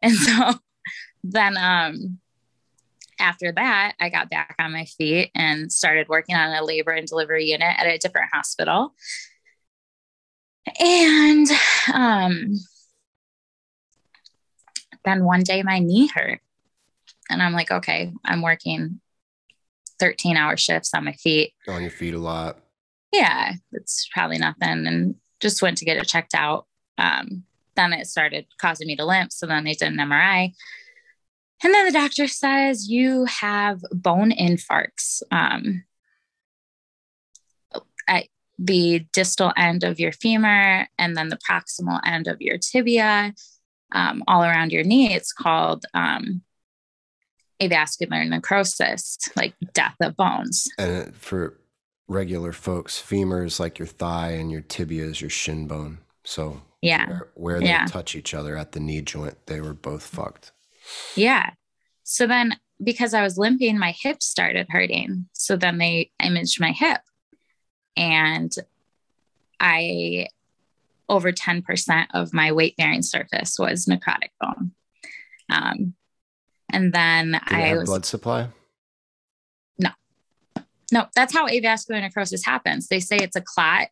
And 0.03 0.14
so 0.14 0.53
then 1.24 1.57
um 1.57 2.18
after 3.20 3.51
that, 3.51 3.94
I 3.98 4.11
got 4.11 4.31
back 4.31 4.55
on 4.61 4.72
my 4.72 4.85
feet 4.85 5.33
and 5.35 5.72
started 5.72 6.09
working 6.09 6.37
on 6.37 6.55
a 6.55 6.64
labor 6.64 6.92
and 6.92 7.07
delivery 7.07 7.46
unit 7.46 7.74
at 7.77 7.87
a 7.87 7.98
different 7.98 8.31
hospital. 8.33 8.94
And 10.79 11.48
um 11.92 12.59
then 15.09 15.25
one 15.25 15.42
day 15.42 15.62
my 15.62 15.79
knee 15.79 16.09
hurt. 16.09 16.40
And 17.31 17.42
I'm 17.42 17.53
like, 17.53 17.71
okay, 17.71 18.12
I'm 18.25 18.42
working 18.42 19.01
13 19.99 20.37
hour 20.37 20.57
shifts 20.57 20.94
on 20.94 21.05
my 21.05 21.12
feet. 21.12 21.53
On 21.66 21.83
your 21.83 21.90
feet 21.90 22.14
a 22.14 22.18
lot. 22.18 22.59
Yeah, 23.12 23.53
it's 23.73 24.09
probably 24.12 24.38
nothing. 24.38 24.87
And 24.87 25.14
just 25.40 25.62
went 25.62 25.79
to 25.79 25.85
get 25.85 25.97
it 25.97 26.07
checked 26.07 26.35
out. 26.35 26.66
Um, 26.99 27.44
then 27.75 27.92
it 27.92 28.07
started 28.07 28.47
causing 28.61 28.87
me 28.87 28.97
to 28.97 29.05
limp. 29.05 29.33
So 29.33 29.47
then 29.47 29.64
they 29.64 29.75
did 29.75 29.88
an 29.88 29.99
MRI. 29.99 30.53
And 31.64 31.75
then 31.75 31.87
the 31.87 31.92
doctor 31.92 32.29
says, 32.29 32.88
you 32.88 33.25
have 33.25 33.81
bone 33.90 34.31
infarcts 34.31 35.23
um, 35.31 35.85
at 38.07 38.27
the 38.59 39.07
distal 39.12 39.53
end 39.57 39.85
of 39.85 40.01
your 40.01 40.12
femur 40.12 40.88
and 40.99 41.16
then 41.16 41.29
the 41.29 41.38
proximal 41.38 42.01
end 42.05 42.27
of 42.27 42.40
your 42.40 42.59
tibia 42.59 43.33
um, 43.92 44.22
all 44.27 44.42
around 44.42 44.72
your 44.72 44.85
knee. 44.85 45.14
It's 45.14 45.33
called 45.33 45.85
um, 45.94 46.42
avascular 47.61 48.29
necrosis, 48.29 49.18
like 49.37 49.55
death 49.72 49.96
of 50.01 50.16
bones. 50.16 50.68
And 50.79 51.14
for 51.14 51.59
regular 52.07 52.53
folks, 52.53 53.01
femurs 53.01 53.61
like 53.61 53.79
your 53.79 53.87
thigh 53.87 54.33
and 54.33 54.51
your 54.51 54.62
tibia 54.62 55.05
is 55.05 55.20
your 55.20 55.31
shin 55.31 55.66
bone. 55.66 55.98
So 56.24 56.62
yeah, 56.83 57.09
where, 57.09 57.29
where 57.35 57.61
they 57.61 57.66
yeah. 57.66 57.87
touch 57.87 58.14
each 58.14 58.35
other 58.35 58.57
at 58.57 58.72
the 58.72 58.81
knee 58.81 59.03
joint, 59.03 59.37
they 59.46 59.61
were 59.61 59.74
both 59.74 60.05
fucked. 60.05 60.53
Yeah. 61.14 61.51
So 62.05 62.27
then 62.27 62.57
because 62.83 63.14
I 63.14 63.22
was 63.22 63.38
limping, 63.38 63.79
my 63.79 63.92
hip 63.92 64.22
started 64.22 64.66
hurting. 64.70 65.29
So 65.33 65.57
then 65.57 65.79
they 65.79 66.11
imaged 66.22 66.61
my 66.61 66.72
hip 66.72 67.01
and 67.96 68.53
I 69.61 70.29
over 71.09 71.33
10% 71.33 72.07
of 72.14 72.35
my 72.35 72.53
weight 72.53 72.77
bearing 72.77 73.03
surface 73.03 73.59
was 73.59 73.87
necrotic 73.87 74.31
bone. 74.40 74.73
Um, 75.51 75.94
and 76.71 76.92
then 76.92 77.33
Did 77.49 77.59
I 77.59 77.75
was 77.75 77.88
blood 77.88 78.05
supply. 78.05 78.49
No, 79.79 79.90
no, 80.92 81.07
that's 81.14 81.33
how 81.33 81.47
avascular 81.47 82.01
necrosis 82.01 82.44
happens. 82.44 82.88
They 82.88 83.01
say 83.01 83.16
it's 83.16 83.37
a 83.37 83.40
clot 83.40 83.88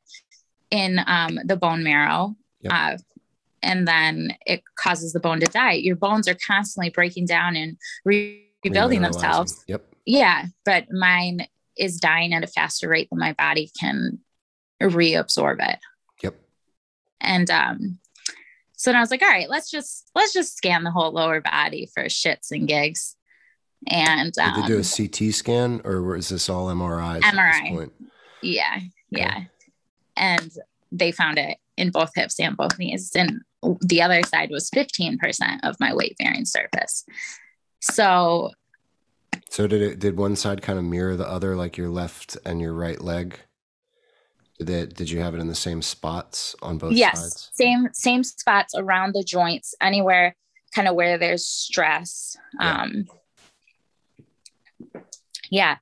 in 0.70 1.00
um, 1.06 1.38
the 1.44 1.56
bone 1.56 1.82
marrow. 1.82 2.36
Yep. 2.60 2.72
Uh, 2.72 2.96
and 3.62 3.88
then 3.88 4.36
it 4.46 4.62
causes 4.78 5.12
the 5.12 5.20
bone 5.20 5.40
to 5.40 5.46
die. 5.46 5.72
Your 5.72 5.96
bones 5.96 6.28
are 6.28 6.36
constantly 6.46 6.90
breaking 6.90 7.26
down 7.26 7.56
and 7.56 7.76
re- 8.04 8.46
rebuilding 8.64 9.02
themselves. 9.02 9.64
Yep. 9.66 9.84
Yeah, 10.04 10.46
but 10.64 10.86
mine 10.90 11.46
is 11.76 11.98
dying 11.98 12.32
at 12.32 12.44
a 12.44 12.46
faster 12.46 12.88
rate 12.88 13.08
than 13.10 13.18
my 13.18 13.32
body 13.32 13.70
can 13.78 14.20
reabsorb 14.82 15.56
it. 15.68 15.78
And 17.20 17.50
um, 17.50 17.98
so 18.76 18.90
then 18.90 18.96
I 18.96 19.00
was 19.00 19.10
like, 19.10 19.22
all 19.22 19.28
right, 19.28 19.48
let's 19.48 19.70
just 19.70 20.10
let's 20.14 20.32
just 20.32 20.56
scan 20.56 20.84
the 20.84 20.90
whole 20.90 21.12
lower 21.12 21.40
body 21.40 21.88
for 21.94 22.04
shits 22.04 22.50
and 22.50 22.68
gigs. 22.68 23.16
And 23.88 24.36
um, 24.38 24.54
did 24.54 24.64
they 24.64 24.66
do 24.68 24.74
a 24.74 24.78
um, 24.78 24.84
CT 24.84 25.34
scan 25.34 25.80
or 25.84 26.16
is 26.16 26.28
this 26.28 26.48
all 26.48 26.66
MRIs? 26.68 27.20
MRI. 27.22 27.90
Yeah, 28.42 28.80
yeah. 29.10 29.44
And 30.16 30.50
they 30.92 31.12
found 31.12 31.38
it 31.38 31.58
in 31.76 31.90
both 31.90 32.10
hips 32.14 32.40
and 32.40 32.56
both 32.56 32.78
knees. 32.78 33.12
And 33.14 33.42
the 33.80 34.02
other 34.02 34.22
side 34.22 34.50
was 34.50 34.70
15% 34.70 35.18
of 35.62 35.76
my 35.80 35.94
weight 35.94 36.16
bearing 36.18 36.44
surface. 36.44 37.04
So, 37.80 38.52
so 39.50 39.66
did 39.66 39.82
it, 39.82 39.98
did 39.98 40.16
one 40.16 40.36
side 40.36 40.62
kind 40.62 40.78
of 40.78 40.84
mirror 40.84 41.16
the 41.16 41.28
other, 41.28 41.54
like 41.54 41.76
your 41.76 41.88
left 41.88 42.36
and 42.44 42.60
your 42.60 42.72
right 42.72 43.00
leg? 43.00 43.38
Did 44.58 44.70
it, 44.70 44.94
did 44.94 45.10
you 45.10 45.20
have 45.20 45.34
it 45.34 45.40
in 45.40 45.48
the 45.48 45.54
same 45.54 45.82
spots 45.82 46.56
on 46.62 46.78
both 46.78 46.90
sides? 46.90 46.98
yes, 46.98 47.20
sides? 47.20 47.50
Same, 47.54 47.88
same 47.92 48.24
spots 48.24 48.74
around 48.76 49.14
the 49.14 49.22
joints, 49.22 49.74
anywhere 49.80 50.34
kind 50.74 50.88
of 50.88 50.94
where 50.94 51.18
there's 51.18 51.46
stress. 51.46 52.36
Yeah. 52.60 52.82
Um, 52.82 53.06
yeah. 55.50 55.76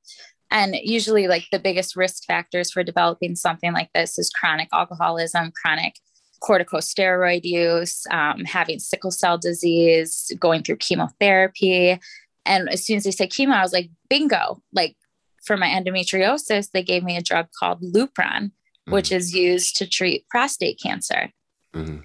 And 0.50 0.76
usually, 0.76 1.26
like 1.26 1.46
the 1.50 1.58
biggest 1.58 1.96
risk 1.96 2.24
factors 2.24 2.70
for 2.70 2.84
developing 2.84 3.34
something 3.34 3.72
like 3.72 3.90
this 3.92 4.18
is 4.18 4.30
chronic 4.30 4.68
alcoholism, 4.72 5.52
chronic 5.60 5.94
corticosteroid 6.42 7.40
use, 7.42 8.06
um, 8.10 8.44
having 8.44 8.78
sickle 8.78 9.10
cell 9.10 9.36
disease, 9.36 10.30
going 10.38 10.62
through 10.62 10.76
chemotherapy. 10.76 11.98
And 12.46 12.68
as 12.68 12.84
soon 12.84 12.98
as 12.98 13.04
they 13.04 13.10
said 13.10 13.30
chemo, 13.30 13.54
I 13.54 13.62
was 13.62 13.72
like, 13.72 13.90
bingo. 14.08 14.62
Like 14.72 14.96
for 15.44 15.56
my 15.56 15.68
endometriosis, 15.68 16.70
they 16.70 16.82
gave 16.82 17.02
me 17.02 17.16
a 17.16 17.22
drug 17.22 17.48
called 17.58 17.82
Lupron, 17.82 18.52
mm-hmm. 18.86 18.94
which 18.94 19.12
is 19.12 19.34
used 19.34 19.76
to 19.76 19.86
treat 19.86 20.28
prostate 20.28 20.80
cancer. 20.82 21.30
Mm-hmm. 21.74 22.00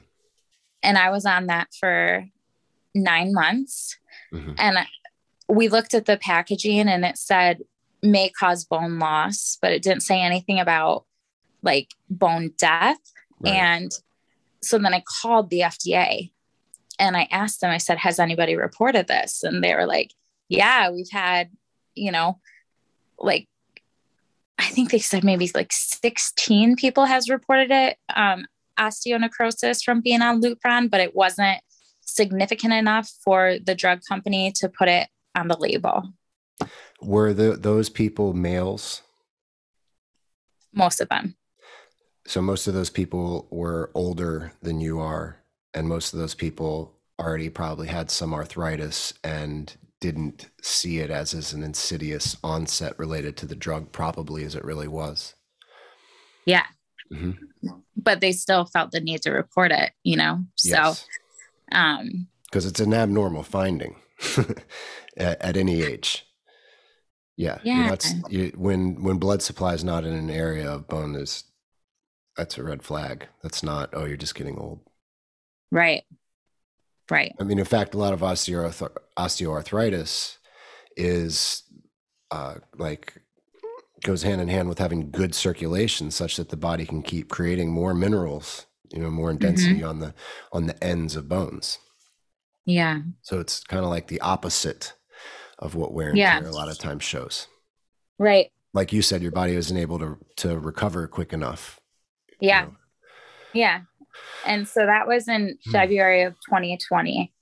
And 0.82 0.98
I 0.98 1.10
was 1.10 1.26
on 1.26 1.48
that 1.48 1.68
for 1.80 2.26
nine 2.96 3.34
months. 3.34 3.98
Mm-hmm. 4.34 4.54
And 4.58 4.78
we 5.48 5.68
looked 5.68 5.94
at 5.94 6.06
the 6.06 6.18
packaging 6.18 6.88
and 6.88 7.04
it 7.04 7.18
said 7.18 7.64
may 8.02 8.30
cause 8.30 8.66
bone 8.66 9.00
loss, 9.00 9.58
but 9.62 9.72
it 9.72 9.82
didn't 9.82 10.04
say 10.04 10.22
anything 10.22 10.60
about 10.60 11.06
like 11.62 11.90
bone 12.10 12.54
death. 12.58 13.00
Right. 13.42 13.54
And 13.54 13.92
so 14.62 14.78
then 14.78 14.94
I 14.94 15.04
called 15.22 15.50
the 15.50 15.62
FDA 15.62 16.32
and 16.98 17.16
I 17.16 17.28
asked 17.32 17.62
them, 17.62 17.72
I 17.72 17.78
said, 17.78 17.98
Has 17.98 18.20
anybody 18.20 18.56
reported 18.56 19.08
this? 19.08 19.44
And 19.44 19.64
they 19.64 19.74
were 19.74 19.86
like, 19.86 20.14
Yeah, 20.48 20.92
we've 20.92 21.10
had, 21.12 21.50
you 21.96 22.12
know, 22.12 22.40
like, 23.18 23.48
I 24.60 24.66
think 24.66 24.92
they 24.92 25.00
said 25.00 25.24
maybe 25.24 25.50
like 25.56 25.72
16 25.72 26.76
people 26.76 27.06
has 27.06 27.30
reported 27.30 27.72
it, 27.72 27.98
um, 28.14 28.46
osteonecrosis 28.78 29.84
from 29.84 30.02
being 30.02 30.22
on 30.22 30.42
Lupron, 30.42 30.90
but 30.90 31.00
it 31.00 31.16
wasn't 31.16 31.62
significant 32.02 32.74
enough 32.74 33.10
for 33.24 33.56
the 33.64 33.74
drug 33.74 34.02
company 34.08 34.52
to 34.58 34.68
put 34.68 34.90
it 34.90 35.08
on 35.36 35.48
the 35.48 35.58
label. 35.58 36.04
Were 37.02 37.34
the, 37.34 37.56
those 37.56 37.90
people 37.90 38.34
males? 38.34 39.02
Most 40.74 41.00
of 41.00 41.08
them. 41.08 41.36
So 42.28 42.42
most 42.42 42.68
of 42.68 42.74
those 42.74 42.90
people 42.90 43.48
were 43.50 43.90
older 43.94 44.52
than 44.62 44.82
you 44.82 45.00
are, 45.00 45.38
and 45.74 45.88
most 45.88 46.14
of 46.14 46.20
those 46.20 46.36
people 46.36 46.94
already 47.18 47.50
probably 47.50 47.88
had 47.88 48.12
some 48.12 48.34
arthritis 48.34 49.14
and 49.24 49.76
didn't 50.00 50.48
see 50.62 51.00
it 51.00 51.10
as, 51.10 51.34
as 51.34 51.54
an 51.54 51.64
insidious 51.64 52.38
onset 52.44 52.98
related 52.98 53.36
to 53.38 53.46
the 53.46 53.56
drug, 53.56 53.92
probably 53.92 54.44
as 54.46 54.56
it 54.56 54.64
really 54.64 54.88
was. 54.88 55.36
Yeah. 56.46 56.66
Mm-hmm. 57.12 57.72
But 57.98 58.22
they 58.22 58.32
still 58.32 58.66
felt 58.66 58.92
the 58.92 59.02
need 59.02 59.22
to 59.24 59.32
report 59.32 59.72
it, 59.72 59.92
you 60.04 60.16
know? 60.16 60.44
Yes. 60.64 61.06
So, 61.72 61.78
um, 61.78 62.28
because 62.46 62.66
it's 62.66 62.80
an 62.80 62.94
abnormal 62.94 63.44
finding 63.44 63.98
at, 65.18 65.42
at, 65.42 65.58
any 65.58 65.82
age. 65.82 66.26
Yeah. 67.36 67.60
Yeah. 67.64 67.96
You, 68.30 68.52
when, 68.56 69.04
when 69.04 69.18
blood 69.18 69.42
supply 69.42 69.74
is 69.74 69.84
not 69.84 70.04
in 70.04 70.14
an 70.14 70.30
area 70.30 70.70
of 70.72 70.88
bone, 70.88 71.14
there's, 71.14 71.44
that's 72.38 72.58
a 72.58 72.64
red 72.64 72.84
flag. 72.84 73.28
That's 73.44 73.62
not, 73.62 73.90
oh, 73.94 74.06
you're 74.06 74.18
just 74.18 74.36
getting 74.36 74.58
old. 74.58 74.80
Right. 75.72 76.04
Right. 77.10 77.34
I 77.40 77.44
mean, 77.44 77.60
in 77.60 77.66
fact, 77.66 77.94
a 77.94 77.98
lot 77.98 78.14
of 78.14 78.22
osteoarth- 78.22 78.96
osteoarthritis 79.18 80.38
is 80.96 81.64
uh, 82.32 82.56
like 82.78 83.22
goes 84.04 84.24
hand 84.24 84.42
in 84.42 84.48
hand 84.48 84.70
with 84.70 84.80
having 84.80 85.12
good 85.12 85.34
circulation, 85.34 86.12
such 86.12 86.38
that 86.38 86.50
the 86.50 86.58
body 86.58 86.86
can 86.86 87.02
keep 87.02 87.30
creating 87.30 87.72
more 87.72 87.94
minerals, 87.94 88.66
you 88.94 89.00
know, 89.00 89.10
more 89.10 89.34
density 89.34 89.80
mm-hmm. 89.80 89.90
on 89.90 90.00
the 90.00 90.14
on 90.52 90.68
the 90.68 90.84
ends 90.84 91.16
of 91.16 91.28
bones. 91.28 91.80
Yeah. 92.66 93.00
So 93.22 93.40
it's 93.40 93.64
kind 93.64 93.84
of 93.84 93.90
like 93.90 94.08
the 94.08 94.22
opposite 94.22 94.94
of 95.58 95.76
what 95.76 95.94
wear 95.94 96.10
and 96.10 96.18
yeah. 96.18 96.40
tear 96.40 96.50
a 96.50 96.54
lot 96.54 96.70
of 96.70 96.78
times 96.78 97.04
shows. 97.04 97.48
Right. 98.20 98.52
Like 98.74 98.94
you 98.94 99.02
said, 99.02 99.24
your 99.24 99.32
body 99.32 99.56
isn't 99.56 99.76
able 99.76 100.00
to 100.00 100.18
to 100.38 100.60
recover 100.60 101.08
quick 101.08 101.34
enough 101.34 101.80
yeah. 102.40 102.62
You 102.62 102.68
know? 102.68 102.76
Yeah. 103.54 103.82
And 104.46 104.68
so 104.68 104.86
that 104.86 105.08
was 105.08 105.28
in 105.28 105.58
hmm. 105.64 105.72
February 105.72 106.24
of 106.24 106.34
2020. 106.48 107.34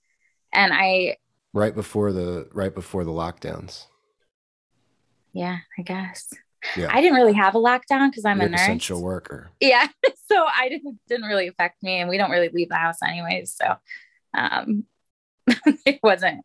And 0.54 0.74
I 0.74 1.18
right 1.54 1.76
before 1.76 2.12
the 2.12 2.48
right 2.54 2.74
before 2.74 3.04
the 3.04 3.12
lockdowns. 3.12 3.86
Yeah, 5.34 5.60
I 5.78 5.82
guess. 5.82 6.34
Yeah. 6.76 6.90
I 6.92 7.02
didn't 7.02 7.18
really 7.18 7.34
have 7.34 7.56
a 7.56 7.60
lockdown 7.60 8.10
because 8.10 8.26
I'm 8.26 8.38
You're 8.38 8.48
a 8.48 8.52
nurse. 8.52 8.62
Essential 8.62 9.02
worker. 9.02 9.52
Yeah. 9.60 9.88
So 10.30 10.44
I 10.46 10.68
didn't 10.68 11.00
didn't 11.08 11.28
really 11.28 11.48
affect 11.48 11.82
me 11.82 12.02
and 12.02 12.10
we 12.10 12.18
don't 12.18 12.32
really 12.32 12.50
leave 12.50 12.68
the 12.68 12.76
house 12.76 12.98
anyways. 13.02 13.56
So 13.56 13.76
um 14.38 14.84
it 15.86 16.02
wasn't, 16.04 16.44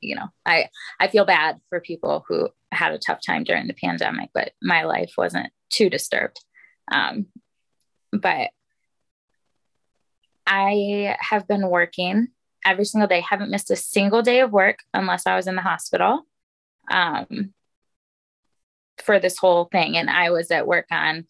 you 0.00 0.14
know, 0.14 0.28
I 0.46 0.68
I 1.00 1.08
feel 1.08 1.24
bad 1.24 1.56
for 1.68 1.80
people 1.80 2.24
who 2.28 2.50
had 2.70 2.92
a 2.92 2.98
tough 2.98 3.18
time 3.26 3.42
during 3.42 3.66
the 3.66 3.74
pandemic, 3.74 4.30
but 4.32 4.52
my 4.62 4.84
life 4.84 5.14
wasn't 5.18 5.50
too 5.70 5.90
disturbed. 5.90 6.38
Um, 6.92 7.26
but 8.12 8.50
I 10.46 11.16
have 11.20 11.48
been 11.48 11.68
working 11.68 12.28
every 12.64 12.84
single 12.84 13.08
day, 13.08 13.20
haven't 13.20 13.50
missed 13.50 13.70
a 13.70 13.76
single 13.76 14.22
day 14.22 14.40
of 14.40 14.52
work 14.52 14.80
unless 14.92 15.26
I 15.26 15.36
was 15.36 15.46
in 15.46 15.56
the 15.56 15.62
hospital 15.62 16.26
um, 16.90 17.52
for 19.02 19.18
this 19.18 19.38
whole 19.38 19.66
thing. 19.66 19.96
And 19.96 20.10
I 20.10 20.30
was 20.30 20.50
at 20.50 20.66
work 20.66 20.86
on 20.90 21.26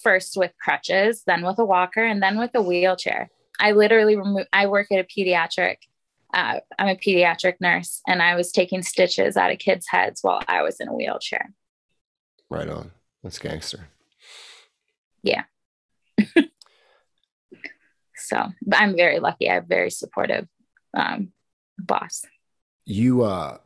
first 0.00 0.36
with 0.36 0.52
crutches, 0.62 1.22
then 1.26 1.44
with 1.44 1.58
a 1.58 1.64
walker, 1.64 2.02
and 2.02 2.22
then 2.22 2.38
with 2.38 2.50
a 2.54 2.62
wheelchair. 2.62 3.30
I 3.58 3.72
literally 3.72 4.16
I 4.52 4.66
work 4.66 4.88
at 4.90 4.98
a 4.98 5.04
pediatric, 5.04 5.76
uh, 6.32 6.60
I'm 6.78 6.88
a 6.88 6.96
pediatric 6.96 7.56
nurse, 7.60 8.00
and 8.06 8.22
I 8.22 8.34
was 8.34 8.52
taking 8.52 8.82
stitches 8.82 9.36
out 9.36 9.52
of 9.52 9.58
kids' 9.58 9.86
heads 9.88 10.22
while 10.22 10.40
I 10.48 10.62
was 10.62 10.80
in 10.80 10.88
a 10.88 10.94
wheelchair. 10.94 11.52
Right 12.48 12.68
on. 12.68 12.90
That's 13.22 13.38
gangster. 13.38 13.88
Yeah. 15.22 15.44
So 18.30 18.46
I'm 18.72 18.94
very 18.94 19.18
lucky. 19.18 19.50
I 19.50 19.54
have 19.54 19.66
very 19.66 19.90
supportive 19.90 20.46
um, 20.96 21.32
boss. 21.78 22.24
You 22.86 23.22
uh 23.22 23.58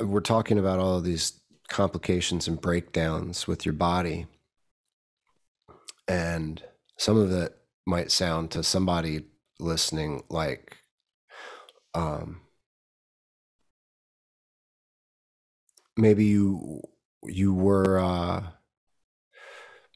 we're 0.00 0.20
talking 0.20 0.58
about 0.58 0.78
all 0.78 0.98
of 0.98 1.04
these 1.04 1.40
complications 1.70 2.46
and 2.46 2.60
breakdowns 2.60 3.46
with 3.46 3.64
your 3.64 3.72
body. 3.72 4.26
And 6.06 6.62
some 6.98 7.16
of 7.16 7.32
it 7.32 7.56
might 7.86 8.10
sound 8.10 8.50
to 8.50 8.62
somebody 8.62 9.24
listening 9.58 10.22
like 10.28 10.76
um 11.94 12.42
maybe 15.96 16.26
you 16.26 16.82
you 17.24 17.54
were 17.54 17.98
uh 17.98 18.42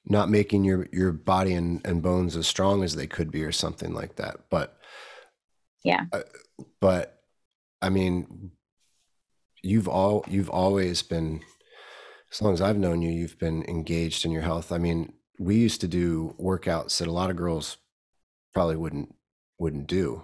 not 0.06 0.30
making 0.30 0.64
your 0.64 0.88
your 0.92 1.12
body 1.12 1.52
and, 1.52 1.80
and 1.84 2.02
bones 2.02 2.36
as 2.36 2.46
strong 2.46 2.82
as 2.82 2.96
they 2.96 3.06
could 3.06 3.30
be 3.30 3.44
or 3.44 3.52
something 3.52 3.92
like 3.92 4.16
that 4.16 4.36
but 4.50 4.76
yeah. 5.84 6.04
Uh, 6.12 6.22
but 6.80 7.22
i 7.80 7.88
mean 7.88 8.50
you've 9.62 9.88
all 9.88 10.24
you've 10.28 10.50
always 10.50 11.02
been 11.02 11.40
as 12.32 12.40
long 12.42 12.52
as 12.52 12.60
i've 12.60 12.78
known 12.78 13.02
you 13.02 13.10
you've 13.10 13.38
been 13.38 13.64
engaged 13.64 14.24
in 14.24 14.30
your 14.30 14.42
health. 14.42 14.72
I 14.72 14.78
mean 14.78 15.12
we 15.38 15.56
used 15.56 15.80
to 15.80 15.88
do 15.88 16.34
workouts 16.38 16.98
that 16.98 17.08
a 17.08 17.12
lot 17.12 17.30
of 17.30 17.36
girls 17.36 17.78
probably 18.52 18.76
wouldn't 18.76 19.14
wouldn't 19.58 19.86
do. 19.86 20.22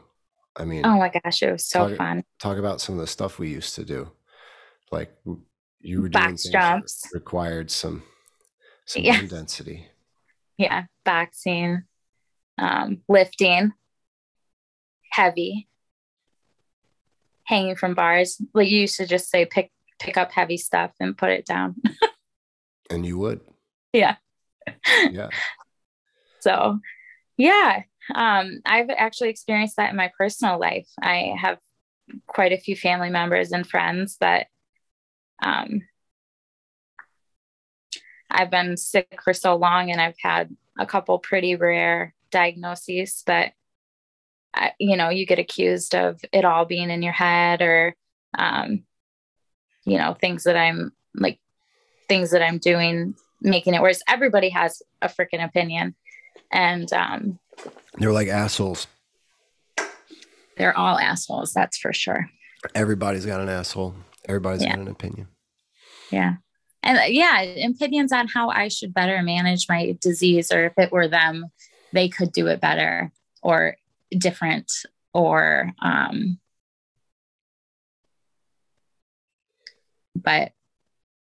I 0.56 0.64
mean 0.64 0.84
oh 0.84 0.98
my 0.98 1.10
gosh 1.10 1.42
it 1.42 1.52
was 1.52 1.66
so 1.66 1.88
talk, 1.88 1.98
fun. 1.98 2.24
talk 2.38 2.58
about 2.58 2.80
some 2.80 2.94
of 2.94 3.00
the 3.00 3.06
stuff 3.06 3.38
we 3.38 3.48
used 3.48 3.74
to 3.76 3.84
do. 3.84 4.10
Like 4.92 5.12
you 5.80 6.02
were 6.02 6.08
doing 6.08 6.24
Box 6.30 6.48
jumps. 6.48 7.08
required 7.12 7.70
some 7.70 8.02
some 8.87 9.03
yeah. 9.03 9.20
density. 9.22 9.87
Yeah, 10.57 10.85
boxing, 11.05 11.83
um, 12.57 13.03
lifting, 13.09 13.72
heavy, 15.11 15.68
hanging 17.44 17.77
from 17.77 17.94
bars. 17.94 18.40
Like 18.55 18.68
you 18.68 18.81
used 18.81 18.96
to 18.96 19.07
just 19.07 19.31
say, 19.31 19.44
pick 19.44 19.70
pick 19.99 20.16
up 20.16 20.33
heavy 20.33 20.57
stuff 20.57 20.92
and 21.01 21.16
put 21.16 21.31
it 21.31 21.46
down. 21.46 21.77
and 22.90 23.05
you 23.05 23.18
would. 23.18 23.40
Yeah. 23.92 24.16
Yeah. 25.11 25.29
so, 26.40 26.79
yeah, 27.37 27.83
um, 28.14 28.61
I've 28.64 28.90
actually 28.90 29.31
experienced 29.31 29.77
that 29.77 29.90
in 29.90 29.96
my 29.96 30.11
personal 30.16 30.59
life. 30.59 30.88
I 31.01 31.35
have 31.38 31.59
quite 32.27 32.53
a 32.53 32.59
few 32.59 32.77
family 32.77 33.11
members 33.11 33.53
and 33.53 33.66
friends 33.66 34.16
that 34.20 34.46
um, 35.42 35.83
I've 38.30 38.50
been 38.50 38.76
sick 38.76 39.20
for 39.22 39.32
so 39.32 39.56
long 39.56 39.90
and 39.90 40.00
I've 40.00 40.18
had 40.20 40.54
a 40.78 40.86
couple 40.86 41.18
pretty 41.18 41.56
rare 41.56 42.14
diagnoses 42.30 43.22
that 43.26 43.52
you 44.78 44.96
know 44.96 45.10
you 45.10 45.26
get 45.26 45.38
accused 45.38 45.94
of 45.94 46.20
it 46.32 46.44
all 46.44 46.64
being 46.64 46.90
in 46.90 47.02
your 47.02 47.12
head 47.12 47.62
or 47.62 47.94
um, 48.36 48.84
you 49.84 49.98
know 49.98 50.14
things 50.14 50.44
that 50.44 50.56
i'm 50.56 50.92
like 51.14 51.38
things 52.08 52.30
that 52.30 52.42
i'm 52.42 52.58
doing 52.58 53.14
making 53.40 53.74
it 53.74 53.82
worse. 53.82 54.02
Everybody 54.08 54.50
has 54.50 54.82
a 55.02 55.08
freaking 55.08 55.44
opinion. 55.44 55.94
And 56.50 56.92
um, 56.92 57.38
they're 57.94 58.12
like 58.12 58.28
assholes. 58.28 58.86
They're 60.56 60.76
all 60.76 60.98
assholes 60.98 61.52
that's 61.52 61.76
for 61.76 61.92
sure. 61.92 62.30
Everybody's 62.74 63.26
got 63.26 63.40
an 63.40 63.48
asshole. 63.48 63.94
Everybody's 64.26 64.62
yeah. 64.62 64.70
got 64.70 64.80
an 64.80 64.88
opinion. 64.88 65.28
Yeah 66.10 66.36
and 66.87 66.99
uh, 66.99 67.03
yeah 67.03 67.40
opinions 67.40 68.12
on 68.12 68.27
how 68.29 68.49
i 68.49 68.68
should 68.68 68.94
better 68.94 69.22
manage 69.22 69.66
my 69.68 69.96
disease 70.01 70.51
or 70.51 70.66
if 70.66 70.72
it 70.79 70.92
were 70.92 71.09
them 71.09 71.44
they 71.92 72.09
could 72.09 72.33
do 72.33 72.46
it 72.46 72.61
better 72.61 73.12
or 73.42 73.77
different 74.18 74.72
or 75.12 75.72
um 75.83 76.38
but 80.16 80.53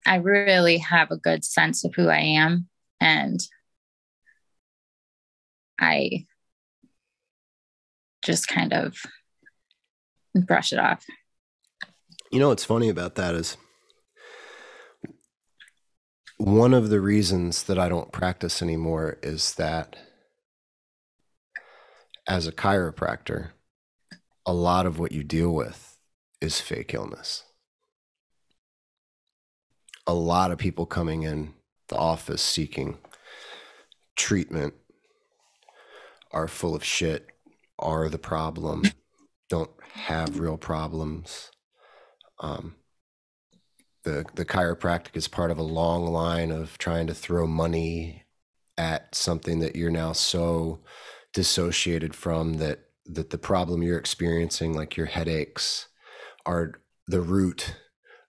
I 0.05 0.15
really 0.15 0.77
have 0.79 1.11
a 1.11 1.17
good 1.17 1.45
sense 1.45 1.83
of 1.83 1.93
who 1.95 2.09
I 2.09 2.19
am 2.19 2.67
and 2.99 3.39
I 5.79 6.25
just 8.21 8.47
kind 8.47 8.73
of 8.73 8.97
brush 10.35 10.73
it 10.73 10.79
off. 10.79 11.05
You 12.31 12.39
know 12.39 12.49
what's 12.49 12.65
funny 12.65 12.89
about 12.89 13.15
that 13.15 13.35
is 13.35 13.57
one 16.41 16.73
of 16.73 16.89
the 16.89 16.99
reasons 16.99 17.63
that 17.63 17.77
I 17.77 17.87
don't 17.87 18.11
practice 18.11 18.63
anymore 18.63 19.19
is 19.21 19.53
that 19.55 19.95
as 22.27 22.47
a 22.47 22.51
chiropractor, 22.51 23.51
a 24.43 24.53
lot 24.53 24.87
of 24.87 24.97
what 24.97 25.11
you 25.11 25.23
deal 25.23 25.53
with 25.53 25.99
is 26.39 26.59
fake 26.59 26.95
illness. 26.95 27.43
A 30.07 30.15
lot 30.15 30.49
of 30.49 30.57
people 30.57 30.87
coming 30.87 31.21
in 31.21 31.53
the 31.89 31.97
office 31.97 32.41
seeking 32.41 32.97
treatment 34.15 34.73
are 36.31 36.47
full 36.47 36.73
of 36.73 36.83
shit, 36.83 37.27
are 37.77 38.09
the 38.09 38.17
problem, 38.17 38.81
don't 39.47 39.71
have 39.93 40.39
real 40.39 40.57
problems. 40.57 41.51
Um, 42.39 42.77
the 44.03 44.25
the 44.35 44.45
chiropractic 44.45 45.15
is 45.15 45.27
part 45.27 45.51
of 45.51 45.57
a 45.57 45.63
long 45.63 46.05
line 46.07 46.51
of 46.51 46.77
trying 46.77 47.07
to 47.07 47.13
throw 47.13 47.45
money 47.47 48.23
at 48.77 49.13
something 49.13 49.59
that 49.59 49.75
you're 49.75 49.91
now 49.91 50.11
so 50.11 50.79
dissociated 51.33 52.15
from 52.15 52.55
that 52.55 52.79
that 53.05 53.29
the 53.29 53.37
problem 53.37 53.83
you're 53.83 53.97
experiencing 53.97 54.73
like 54.73 54.95
your 54.95 55.05
headaches 55.05 55.87
are 56.45 56.73
the 57.07 57.21
root 57.21 57.75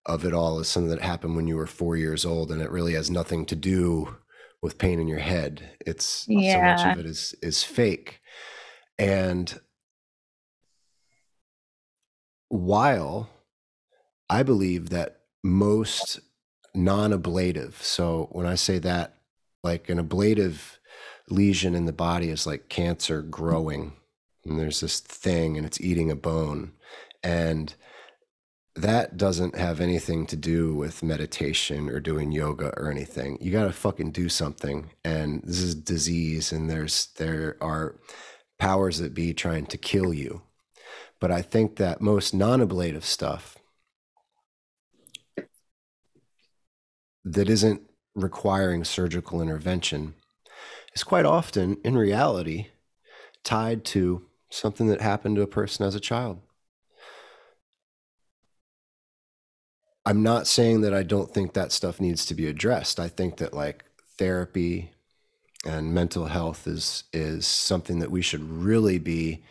of 0.06 0.24
it 0.24 0.34
all 0.34 0.58
is 0.58 0.68
something 0.68 0.90
that 0.90 1.00
happened 1.00 1.36
when 1.36 1.46
you 1.46 1.56
were 1.56 1.66
four 1.66 1.96
years 1.96 2.24
old 2.24 2.50
and 2.50 2.60
it 2.60 2.70
really 2.70 2.94
has 2.94 3.10
nothing 3.10 3.46
to 3.46 3.54
do 3.54 4.16
with 4.60 4.78
pain 4.78 4.98
in 5.00 5.08
your 5.08 5.20
head 5.20 5.70
it's 5.86 6.26
yeah. 6.28 6.76
so 6.76 6.84
much 6.84 6.92
of 6.92 7.04
it 7.04 7.08
is 7.08 7.34
is 7.42 7.62
fake 7.62 8.20
and 8.98 9.60
while 12.48 13.30
i 14.28 14.42
believe 14.42 14.90
that 14.90 15.21
most 15.42 16.20
non-ablative. 16.74 17.82
So 17.82 18.28
when 18.32 18.46
i 18.46 18.54
say 18.54 18.78
that 18.78 19.14
like 19.62 19.88
an 19.88 19.98
ablative 19.98 20.78
lesion 21.28 21.74
in 21.74 21.86
the 21.86 21.92
body 21.92 22.30
is 22.30 22.46
like 22.46 22.68
cancer 22.68 23.22
growing 23.22 23.92
and 24.44 24.58
there's 24.58 24.80
this 24.80 25.00
thing 25.00 25.56
and 25.56 25.64
it's 25.64 25.80
eating 25.80 26.10
a 26.10 26.16
bone 26.16 26.72
and 27.22 27.74
that 28.74 29.16
doesn't 29.18 29.56
have 29.56 29.80
anything 29.80 30.26
to 30.26 30.34
do 30.36 30.74
with 30.74 31.02
meditation 31.02 31.90
or 31.90 32.00
doing 32.00 32.32
yoga 32.32 32.72
or 32.78 32.90
anything. 32.90 33.36
You 33.38 33.52
got 33.52 33.64
to 33.64 33.72
fucking 33.72 34.12
do 34.12 34.30
something 34.30 34.90
and 35.04 35.42
this 35.44 35.60
is 35.60 35.74
disease 35.74 36.52
and 36.52 36.70
there's 36.70 37.08
there 37.18 37.58
are 37.60 37.96
powers 38.58 38.98
that 38.98 39.12
be 39.12 39.34
trying 39.34 39.66
to 39.66 39.76
kill 39.76 40.14
you. 40.14 40.42
But 41.20 41.30
i 41.30 41.42
think 41.42 41.76
that 41.76 42.00
most 42.00 42.32
non-ablative 42.32 43.04
stuff 43.04 43.58
that 47.24 47.48
isn't 47.48 47.82
requiring 48.14 48.84
surgical 48.84 49.40
intervention 49.40 50.14
is 50.94 51.04
quite 51.04 51.24
often, 51.24 51.78
in 51.84 51.96
reality, 51.96 52.68
tied 53.44 53.84
to 53.84 54.26
something 54.50 54.86
that 54.88 55.00
happened 55.00 55.36
to 55.36 55.42
a 55.42 55.46
person 55.46 55.86
as 55.86 55.94
a 55.94 56.00
child. 56.00 56.40
I'm 60.04 60.22
not 60.22 60.46
saying 60.46 60.80
that 60.80 60.92
I 60.92 61.04
don't 61.04 61.32
think 61.32 61.52
that 61.52 61.72
stuff 61.72 62.00
needs 62.00 62.26
to 62.26 62.34
be 62.34 62.46
addressed. 62.46 62.98
I 62.98 63.08
think 63.08 63.36
that 63.36 63.54
like 63.54 63.84
therapy 64.18 64.92
and 65.64 65.94
mental 65.94 66.26
health 66.26 66.66
is 66.66 67.04
is 67.12 67.46
something 67.46 68.00
that 68.00 68.10
we 68.10 68.20
should 68.20 68.42
really 68.42 68.98
be 68.98 69.44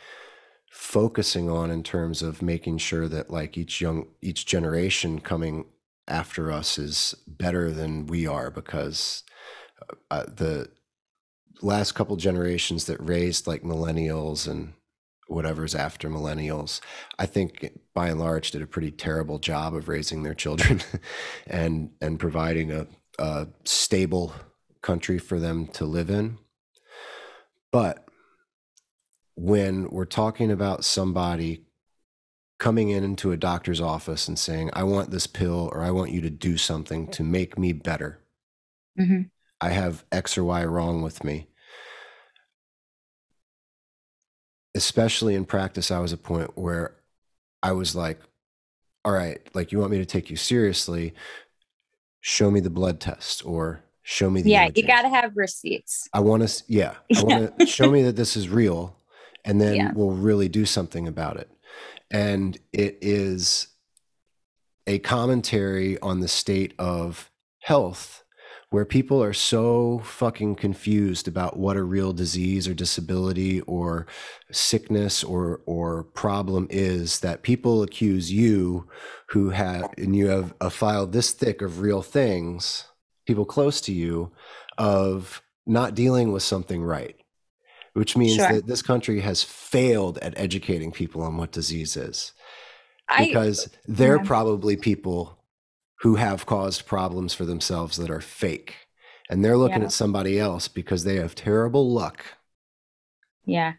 focusing 0.69 1.49
on 1.49 1.71
in 1.71 1.83
terms 1.83 2.21
of 2.21 2.41
making 2.41 2.77
sure 2.77 3.07
that 3.07 3.29
like 3.29 3.57
each 3.57 3.79
young 3.79 4.07
each 4.21 4.45
generation 4.45 5.21
coming 5.21 5.65
after 6.07 6.51
us 6.51 6.77
is 6.77 7.15
better 7.27 7.71
than 7.71 8.07
we 8.07 8.27
are 8.27 8.51
because 8.51 9.23
uh, 10.09 10.25
the 10.25 10.69
last 11.61 11.93
couple 11.93 12.15
generations 12.15 12.85
that 12.85 13.01
raised 13.01 13.47
like 13.47 13.63
millennials 13.63 14.47
and 14.47 14.73
whatever's 15.27 15.73
after 15.73 16.09
millennials, 16.09 16.81
I 17.17 17.25
think 17.25 17.79
by 17.93 18.09
and 18.09 18.19
large 18.19 18.51
did 18.51 18.61
a 18.61 18.67
pretty 18.67 18.91
terrible 18.91 19.39
job 19.39 19.73
of 19.73 19.87
raising 19.87 20.23
their 20.23 20.33
children 20.33 20.81
and 21.47 21.91
and 22.01 22.19
providing 22.19 22.71
a, 22.71 22.87
a 23.17 23.47
stable 23.63 24.33
country 24.81 25.17
for 25.17 25.39
them 25.39 25.67
to 25.67 25.85
live 25.85 26.09
in. 26.09 26.37
But 27.71 28.05
when 29.35 29.89
we're 29.89 30.05
talking 30.05 30.51
about 30.51 30.83
somebody 30.83 31.65
coming 32.61 32.89
in 32.89 33.03
into 33.03 33.31
a 33.33 33.37
doctor's 33.37 33.81
office 33.81 34.29
and 34.29 34.39
saying, 34.39 34.69
I 34.71 34.83
want 34.83 35.11
this 35.11 35.27
pill 35.27 35.69
or 35.73 35.81
I 35.83 35.91
want 35.91 36.11
you 36.11 36.21
to 36.21 36.29
do 36.29 36.55
something 36.57 37.07
to 37.07 37.23
make 37.23 37.57
me 37.57 37.73
better. 37.73 38.21
Mm-hmm. 38.97 39.23
I 39.59 39.69
have 39.69 40.05
X 40.11 40.37
or 40.37 40.45
Y 40.45 40.63
wrong 40.63 41.01
with 41.01 41.23
me. 41.23 41.47
especially 44.75 45.35
in 45.35 45.45
practice, 45.45 45.91
I 45.91 45.99
was 45.99 46.13
a 46.13 46.17
point 46.17 46.57
where 46.57 46.95
I 47.61 47.73
was 47.73 47.95
like, 47.95 48.19
all 49.03 49.11
right, 49.11 49.39
like 49.53 49.71
you 49.71 49.79
want 49.79 49.91
me 49.91 49.97
to 49.97 50.05
take 50.05 50.29
you 50.29 50.35
seriously, 50.35 51.13
show 52.21 52.51
me 52.51 52.59
the 52.59 52.69
blood 52.69 52.99
test 52.99 53.45
or 53.45 53.83
show 54.03 54.29
me 54.29 54.41
the 54.41 54.51
Yeah, 54.51 54.69
you 54.73 54.85
got 54.85 55.01
to 55.01 55.09
have 55.09 55.35
receipts. 55.35 56.07
I 56.13 56.19
want 56.19 56.47
to 56.47 56.63
yeah, 56.67 56.95
I 57.15 57.23
want 57.23 57.59
to 57.59 57.65
show 57.67 57.89
me 57.89 58.03
that 58.03 58.15
this 58.15 58.37
is 58.37 58.47
real 58.47 58.95
and 59.43 59.59
then 59.59 59.75
yeah. 59.75 59.91
we'll 59.93 60.11
really 60.11 60.47
do 60.47 60.65
something 60.65 61.07
about 61.07 61.37
it. 61.37 61.49
And 62.11 62.57
it 62.73 62.97
is 63.01 63.67
a 64.85 64.99
commentary 64.99 65.99
on 65.99 66.19
the 66.19 66.27
state 66.27 66.73
of 66.77 67.31
health 67.59 68.23
where 68.71 68.85
people 68.85 69.21
are 69.21 69.33
so 69.33 69.99
fucking 69.99 70.55
confused 70.55 71.27
about 71.27 71.57
what 71.57 71.75
a 71.75 71.83
real 71.83 72.13
disease 72.13 72.67
or 72.69 72.73
disability 72.73 73.59
or 73.61 74.07
sickness 74.51 75.23
or 75.23 75.61
or 75.65 76.03
problem 76.03 76.67
is 76.69 77.19
that 77.19 77.43
people 77.43 77.83
accuse 77.83 78.31
you 78.31 78.87
who 79.27 79.49
have 79.49 79.89
and 79.97 80.15
you 80.15 80.27
have 80.27 80.51
uh, 80.53 80.67
a 80.67 80.69
file 80.69 81.05
this 81.05 81.31
thick 81.31 81.61
of 81.61 81.81
real 81.81 82.01
things 82.01 82.85
people 83.27 83.45
close 83.45 83.81
to 83.81 83.93
you 83.93 84.31
of 84.77 85.41
not 85.65 85.93
dealing 85.93 86.31
with 86.31 86.41
something 86.41 86.81
right 86.81 87.20
which 87.93 88.15
means 88.15 88.35
sure. 88.35 88.53
that 88.53 88.67
this 88.67 88.81
country 88.81 89.19
has 89.19 89.43
failed 89.43 90.17
at 90.19 90.37
educating 90.37 90.91
people 90.91 91.21
on 91.21 91.37
what 91.37 91.51
disease 91.51 91.97
is 91.97 92.33
because 93.17 93.67
I, 93.67 93.77
they're 93.87 94.17
yeah. 94.17 94.23
probably 94.23 94.75
people 94.75 95.39
who 96.01 96.15
have 96.15 96.45
caused 96.45 96.85
problems 96.85 97.33
for 97.33 97.45
themselves 97.45 97.97
that 97.97 98.09
are 98.09 98.21
fake. 98.21 98.87
And 99.29 99.45
they're 99.45 99.57
looking 99.57 99.79
yeah. 99.79 99.85
at 99.85 99.91
somebody 99.91 100.39
else 100.39 100.67
because 100.67 101.03
they 101.03 101.15
have 101.15 101.35
terrible 101.35 101.91
luck. 101.91 102.25
Yeah. 103.45 103.73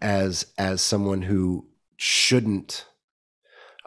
As 0.00 0.46
as 0.58 0.80
someone 0.80 1.22
who 1.22 1.66
shouldn't 1.96 2.86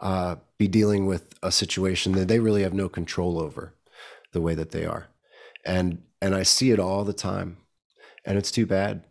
uh, 0.00 0.36
be 0.58 0.66
dealing 0.66 1.06
with 1.06 1.34
a 1.42 1.52
situation 1.52 2.12
that 2.12 2.28
they 2.28 2.38
really 2.38 2.62
have 2.62 2.74
no 2.74 2.88
control 2.88 3.40
over 3.40 3.74
the 4.32 4.40
way 4.40 4.54
that 4.54 4.72
they 4.72 4.84
are. 4.84 5.08
And 5.64 6.02
and 6.20 6.34
I 6.34 6.42
see 6.42 6.70
it 6.70 6.80
all 6.80 7.04
the 7.04 7.12
time. 7.12 7.58
And 8.24 8.36
it's 8.36 8.50
too 8.50 8.66
bad. 8.66 9.04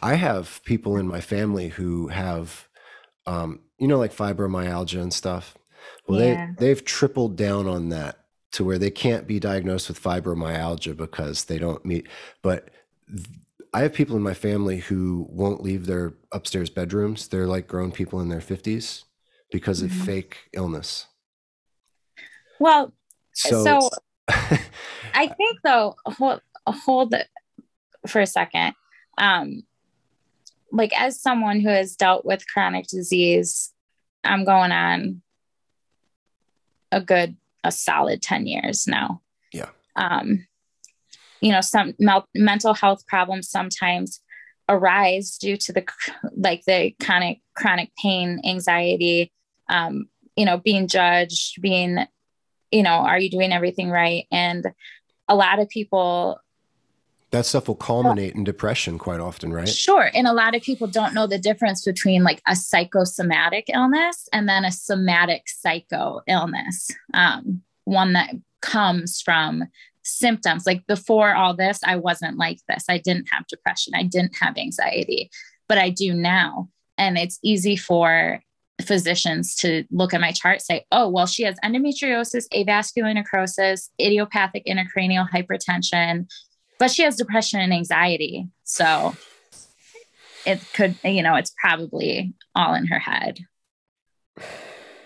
I 0.00 0.14
have 0.14 0.60
people 0.64 0.96
in 0.96 1.06
my 1.06 1.20
family 1.20 1.68
who 1.68 2.08
have 2.08 2.68
um, 3.26 3.60
you 3.78 3.88
know, 3.88 3.98
like 3.98 4.14
fibromyalgia 4.14 5.00
and 5.00 5.12
stuff. 5.12 5.56
Well, 6.06 6.20
yeah. 6.20 6.48
they 6.58 6.66
they've 6.66 6.84
tripled 6.84 7.36
down 7.36 7.66
on 7.66 7.88
that 7.88 8.18
to 8.52 8.64
where 8.64 8.78
they 8.78 8.90
can't 8.90 9.26
be 9.26 9.38
diagnosed 9.38 9.88
with 9.88 10.02
fibromyalgia 10.02 10.96
because 10.96 11.44
they 11.44 11.58
don't 11.58 11.84
meet. 11.84 12.08
But 12.42 12.70
I 13.72 13.82
have 13.82 13.94
people 13.94 14.16
in 14.16 14.22
my 14.22 14.34
family 14.34 14.78
who 14.78 15.26
won't 15.30 15.62
leave 15.62 15.86
their 15.86 16.14
upstairs 16.32 16.68
bedrooms. 16.68 17.28
They're 17.28 17.46
like 17.46 17.68
grown 17.68 17.92
people 17.92 18.20
in 18.20 18.28
their 18.28 18.40
50s 18.40 19.04
because 19.52 19.82
of 19.82 19.90
mm-hmm. 19.90 20.04
fake 20.04 20.36
illness. 20.52 21.06
Well, 22.58 22.92
so, 23.32 23.64
so 23.64 23.90
I 24.28 25.28
think 25.28 25.58
though, 25.62 25.94
hold, 26.04 26.40
hold 26.66 27.14
for 28.08 28.20
a 28.20 28.26
second. 28.26 28.74
Um, 29.16 29.62
like 30.72 30.98
as 30.98 31.20
someone 31.20 31.60
who 31.60 31.68
has 31.68 31.96
dealt 31.96 32.24
with 32.24 32.46
chronic 32.48 32.86
disease, 32.86 33.72
I'm 34.24 34.44
going 34.44 34.72
on 34.72 35.22
a 36.92 37.00
good, 37.00 37.36
a 37.64 37.72
solid 37.72 38.22
10 38.22 38.46
years 38.46 38.86
now. 38.86 39.22
Yeah. 39.52 39.70
Um, 39.96 40.46
you 41.40 41.52
know, 41.52 41.60
some 41.60 41.94
mel- 41.98 42.28
mental 42.34 42.74
health 42.74 43.06
problems 43.06 43.50
sometimes 43.50 44.20
arise 44.68 45.36
due 45.36 45.56
to 45.56 45.72
the 45.72 45.84
like 46.36 46.64
the 46.64 46.94
chronic 47.02 47.40
chronic 47.54 47.90
pain, 48.00 48.40
anxiety, 48.44 49.32
um, 49.68 50.08
you 50.36 50.44
know, 50.44 50.58
being 50.58 50.86
judged, 50.86 51.60
being, 51.60 51.98
you 52.70 52.82
know, 52.82 52.90
are 52.90 53.18
you 53.18 53.30
doing 53.30 53.52
everything 53.52 53.90
right? 53.90 54.26
And 54.30 54.66
a 55.28 55.34
lot 55.34 55.58
of 55.58 55.68
people 55.68 56.38
that 57.30 57.46
stuff 57.46 57.68
will 57.68 57.76
culminate 57.76 58.34
in 58.34 58.42
depression 58.42 58.98
quite 58.98 59.20
often, 59.20 59.52
right? 59.52 59.68
Sure. 59.68 60.10
And 60.14 60.26
a 60.26 60.32
lot 60.32 60.56
of 60.56 60.62
people 60.62 60.88
don't 60.88 61.14
know 61.14 61.26
the 61.26 61.38
difference 61.38 61.84
between 61.84 62.24
like 62.24 62.42
a 62.48 62.56
psychosomatic 62.56 63.66
illness 63.72 64.28
and 64.32 64.48
then 64.48 64.64
a 64.64 64.72
somatic 64.72 65.42
psycho 65.46 66.22
illness. 66.26 66.90
Um, 67.14 67.62
one 67.84 68.14
that 68.14 68.34
comes 68.62 69.20
from 69.20 69.64
symptoms. 70.02 70.66
Like 70.66 70.86
before 70.86 71.34
all 71.34 71.54
this, 71.54 71.78
I 71.84 71.96
wasn't 71.96 72.36
like 72.36 72.58
this. 72.68 72.84
I 72.88 72.98
didn't 72.98 73.28
have 73.32 73.46
depression. 73.46 73.94
I 73.94 74.02
didn't 74.02 74.36
have 74.40 74.56
anxiety, 74.56 75.30
but 75.68 75.78
I 75.78 75.90
do 75.90 76.12
now. 76.12 76.68
And 76.98 77.16
it's 77.16 77.38
easy 77.42 77.76
for 77.76 78.42
physicians 78.80 79.54
to 79.56 79.84
look 79.90 80.14
at 80.14 80.22
my 80.22 80.32
chart 80.32 80.62
say 80.62 80.86
oh 80.90 81.06
well 81.06 81.26
she 81.26 81.42
has 81.42 81.54
endometriosis 81.62 82.46
avascular 82.54 83.12
necrosis 83.12 83.90
idiopathic 84.00 84.64
intracranial 84.64 85.28
hypertension 85.28 86.26
but 86.80 86.90
she 86.90 87.02
has 87.02 87.14
depression 87.14 87.60
and 87.60 87.72
anxiety. 87.72 88.48
So 88.64 89.14
it 90.46 90.60
could, 90.72 90.96
you 91.04 91.22
know, 91.22 91.36
it's 91.36 91.52
probably 91.62 92.32
all 92.56 92.74
in 92.74 92.86
her 92.86 92.98
head. 92.98 93.40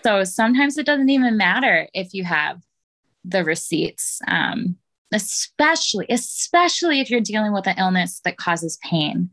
So 0.03 0.23
sometimes 0.23 0.77
it 0.77 0.85
doesn't 0.85 1.09
even 1.09 1.35
matter 1.35 1.87
if 1.93 2.13
you 2.13 2.23
have 2.23 2.61
the 3.25 3.43
receipts, 3.43 4.21
um, 4.27 4.77
especially, 5.13 6.05
especially 6.09 7.01
if 7.01 7.09
you're 7.09 7.19
dealing 7.19 7.51
with 7.51 7.67
an 7.67 7.75
illness 7.77 8.21
that 8.23 8.37
causes 8.37 8.79
pain. 8.81 9.29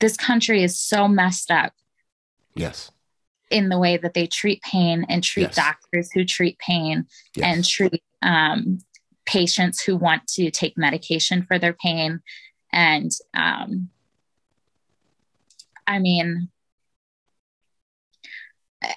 This 0.00 0.16
country 0.16 0.62
is 0.62 0.80
so 0.80 1.06
messed 1.06 1.50
up. 1.50 1.74
Yes. 2.54 2.90
In 3.50 3.68
the 3.68 3.78
way 3.78 3.98
that 3.98 4.14
they 4.14 4.26
treat 4.26 4.62
pain 4.62 5.04
and 5.10 5.22
treat 5.22 5.42
yes. 5.42 5.56
doctors 5.56 6.10
who 6.12 6.24
treat 6.24 6.58
pain 6.58 7.04
yes. 7.36 7.44
and 7.44 7.64
treat 7.64 8.02
um, 8.22 8.78
patients 9.26 9.82
who 9.82 9.96
want 9.96 10.26
to 10.28 10.50
take 10.50 10.76
medication 10.76 11.44
for 11.44 11.58
their 11.58 11.72
pain. 11.72 12.20
And 12.72 13.10
um, 13.34 13.90
I 15.86 15.98
mean, 15.98 16.48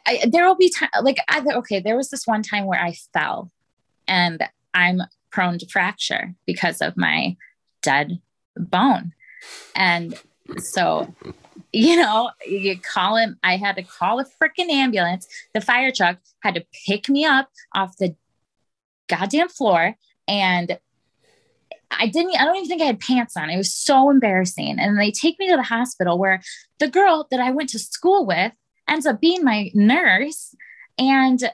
I, 0.05 0.27
there 0.31 0.45
will 0.47 0.55
be 0.55 0.69
time 0.69 0.89
like 1.03 1.17
I, 1.27 1.43
okay 1.57 1.79
there 1.79 1.95
was 1.95 2.09
this 2.09 2.25
one 2.25 2.41
time 2.41 2.65
where 2.65 2.81
i 2.81 2.93
fell 3.13 3.51
and 4.07 4.43
i'm 4.73 5.01
prone 5.31 5.59
to 5.59 5.67
fracture 5.67 6.33
because 6.45 6.81
of 6.81 6.97
my 6.97 7.35
dead 7.81 8.19
bone 8.57 9.13
and 9.75 10.19
so 10.57 11.13
you 11.71 11.97
know 11.97 12.31
you 12.47 12.79
call 12.79 13.17
him 13.17 13.37
i 13.43 13.57
had 13.57 13.75
to 13.75 13.83
call 13.83 14.19
a 14.19 14.25
freaking 14.25 14.69
ambulance 14.69 15.27
the 15.53 15.61
fire 15.61 15.91
truck 15.91 16.17
had 16.39 16.55
to 16.55 16.65
pick 16.87 17.09
me 17.09 17.25
up 17.25 17.49
off 17.75 17.97
the 17.97 18.15
goddamn 19.07 19.49
floor 19.49 19.95
and 20.27 20.79
I 21.91 22.07
didn't, 22.07 22.39
I 22.39 22.45
don't 22.45 22.57
even 22.57 22.67
think 22.67 22.81
I 22.81 22.85
had 22.85 22.99
pants 22.99 23.37
on. 23.37 23.49
It 23.49 23.57
was 23.57 23.73
so 23.73 24.09
embarrassing. 24.09 24.79
And 24.79 24.99
they 24.99 25.11
take 25.11 25.39
me 25.39 25.49
to 25.49 25.55
the 25.55 25.63
hospital 25.63 26.17
where 26.17 26.41
the 26.79 26.87
girl 26.87 27.27
that 27.31 27.39
I 27.39 27.51
went 27.51 27.69
to 27.69 27.79
school 27.79 28.25
with 28.25 28.51
ends 28.87 29.05
up 29.05 29.21
being 29.21 29.43
my 29.43 29.71
nurse. 29.73 30.55
And 30.97 31.51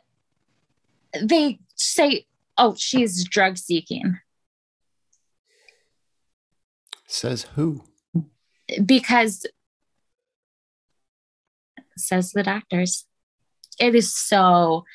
they 1.21 1.59
say, 1.75 2.25
oh, 2.57 2.75
she's 2.77 3.23
drug 3.25 3.57
seeking. 3.57 4.19
Says 7.07 7.47
who? 7.55 7.83
Because 8.85 9.45
says 11.97 12.31
the 12.31 12.43
doctors. 12.43 13.05
It 13.79 13.95
is 13.95 14.15
so 14.15 14.85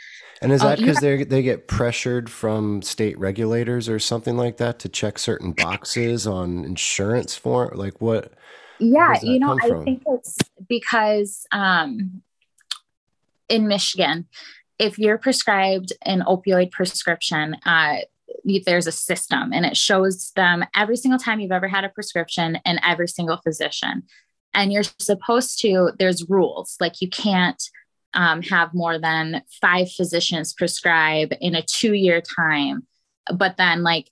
and 0.42 0.52
is 0.52 0.62
oh, 0.62 0.68
that 0.68 0.78
because 0.78 0.98
they 0.98 1.24
they 1.24 1.42
get 1.42 1.68
pressured 1.68 2.30
from 2.30 2.82
state 2.82 3.18
regulators 3.18 3.88
or 3.88 3.98
something 3.98 4.36
like 4.36 4.58
that 4.58 4.78
to 4.80 4.88
check 4.88 5.18
certain 5.18 5.52
boxes 5.52 6.26
on 6.26 6.64
insurance 6.64 7.34
for 7.34 7.72
like 7.74 8.00
what? 8.00 8.32
Yeah, 8.78 9.18
you 9.22 9.38
know, 9.38 9.56
I 9.62 9.84
think 9.84 10.02
it's 10.06 10.36
because 10.68 11.46
um, 11.52 12.22
in 13.48 13.68
Michigan, 13.68 14.26
if 14.78 14.98
you're 14.98 15.18
prescribed 15.18 15.92
an 16.02 16.22
opioid 16.26 16.72
prescription, 16.72 17.56
uh, 17.64 17.98
there's 18.64 18.86
a 18.86 18.92
system 18.92 19.52
and 19.52 19.64
it 19.64 19.76
shows 19.76 20.32
them 20.36 20.64
every 20.74 20.96
single 20.96 21.18
time 21.18 21.40
you've 21.40 21.52
ever 21.52 21.68
had 21.68 21.84
a 21.84 21.88
prescription 21.88 22.58
and 22.64 22.80
every 22.84 23.08
single 23.08 23.38
physician. 23.38 24.02
And 24.54 24.72
you're 24.72 24.84
supposed 24.98 25.60
to, 25.60 25.92
there's 25.98 26.28
rules 26.28 26.76
like 26.80 27.00
you 27.00 27.08
can't 27.08 27.62
um, 28.14 28.42
have 28.42 28.74
more 28.74 28.98
than 28.98 29.42
five 29.60 29.90
physicians 29.90 30.54
prescribe 30.54 31.32
in 31.40 31.54
a 31.54 31.62
two 31.62 31.94
year 31.94 32.20
time. 32.20 32.86
But 33.32 33.56
then, 33.56 33.82
like, 33.82 34.10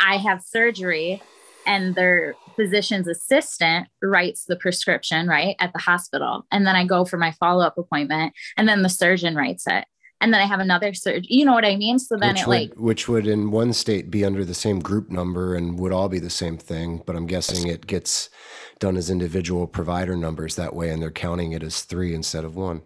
I 0.00 0.16
have 0.16 0.42
surgery 0.42 1.22
and 1.66 1.94
their 1.94 2.34
physician's 2.56 3.08
assistant 3.08 3.88
writes 4.02 4.44
the 4.44 4.56
prescription, 4.56 5.26
right, 5.26 5.56
at 5.58 5.72
the 5.72 5.78
hospital. 5.78 6.46
And 6.52 6.66
then 6.66 6.76
I 6.76 6.84
go 6.84 7.04
for 7.04 7.16
my 7.16 7.32
follow 7.32 7.64
up 7.64 7.78
appointment, 7.78 8.34
and 8.56 8.68
then 8.68 8.82
the 8.82 8.88
surgeon 8.88 9.34
writes 9.34 9.64
it. 9.66 9.84
And 10.24 10.32
then 10.32 10.40
I 10.40 10.46
have 10.46 10.60
another 10.60 10.94
surgery. 10.94 11.26
You 11.28 11.44
know 11.44 11.52
what 11.52 11.66
I 11.66 11.76
mean? 11.76 11.98
So 11.98 12.16
then 12.16 12.30
which 12.30 12.40
it 12.40 12.46
would, 12.46 12.54
like 12.54 12.74
which 12.76 13.08
would 13.10 13.26
in 13.26 13.50
one 13.50 13.74
state 13.74 14.10
be 14.10 14.24
under 14.24 14.42
the 14.42 14.54
same 14.54 14.80
group 14.80 15.10
number 15.10 15.54
and 15.54 15.78
would 15.78 15.92
all 15.92 16.08
be 16.08 16.18
the 16.18 16.30
same 16.30 16.56
thing, 16.56 17.02
but 17.04 17.14
I'm 17.14 17.26
guessing 17.26 17.68
it 17.68 17.86
gets 17.86 18.30
done 18.78 18.96
as 18.96 19.10
individual 19.10 19.66
provider 19.66 20.16
numbers 20.16 20.56
that 20.56 20.74
way, 20.74 20.88
and 20.88 21.02
they're 21.02 21.10
counting 21.10 21.52
it 21.52 21.62
as 21.62 21.82
three 21.82 22.14
instead 22.14 22.42
of 22.42 22.56
one. 22.56 22.80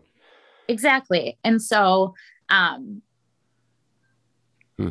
Exactly. 0.67 1.39
And 1.45 1.63
so, 1.63 2.17
um, 2.49 3.03
hmm. 4.77 4.89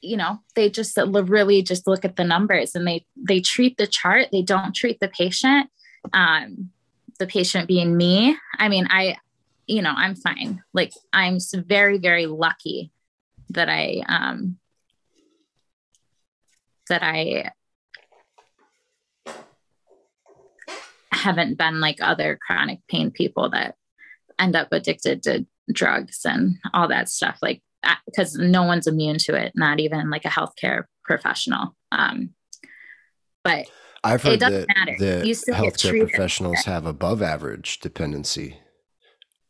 you 0.00 0.16
know, 0.16 0.40
they 0.54 0.70
just 0.70 0.96
really 0.96 1.60
just 1.60 1.86
look 1.86 2.02
at 2.06 2.16
the 2.16 2.24
numbers 2.24 2.74
and 2.74 2.86
they 2.86 3.04
they 3.14 3.40
treat 3.40 3.76
the 3.76 3.86
chart. 3.86 4.28
They 4.32 4.40
don't 4.40 4.74
treat 4.74 5.00
the 5.00 5.08
patient. 5.08 5.68
Um, 6.14 6.70
the 7.18 7.26
patient 7.26 7.68
being 7.68 7.94
me. 7.94 8.38
I 8.58 8.68
mean, 8.68 8.86
I, 8.90 9.16
you 9.68 9.82
know, 9.82 9.92
I'm 9.94 10.16
fine. 10.16 10.62
Like 10.72 10.92
I'm 11.12 11.38
very 11.54 11.98
very 11.98 12.26
lucky 12.26 12.90
that 13.50 13.68
I 13.68 14.02
um 14.08 14.58
that 16.88 17.02
I 17.02 17.52
haven't 21.12 21.58
been 21.58 21.80
like 21.80 21.98
other 22.00 22.38
chronic 22.44 22.80
pain 22.88 23.10
people 23.10 23.50
that 23.50 23.74
end 24.38 24.56
up 24.56 24.68
addicted 24.72 25.22
to 25.24 25.46
drugs 25.72 26.20
and 26.24 26.56
all 26.72 26.88
that 26.88 27.08
stuff. 27.08 27.38
Like 27.42 27.62
because 28.06 28.34
no 28.34 28.64
one's 28.64 28.86
immune 28.86 29.18
to 29.18 29.34
it 29.34 29.52
not 29.54 29.78
even 29.80 30.10
like 30.10 30.24
a 30.24 30.28
healthcare 30.28 30.84
professional. 31.04 31.76
Um 31.92 32.30
but 33.44 33.66
i've 34.04 34.22
heard 34.22 34.40
that, 34.40 34.66
that 34.76 35.22
healthcare 35.48 36.00
professionals 36.00 36.64
have 36.64 36.86
above 36.86 37.22
average 37.22 37.78
dependency 37.80 38.58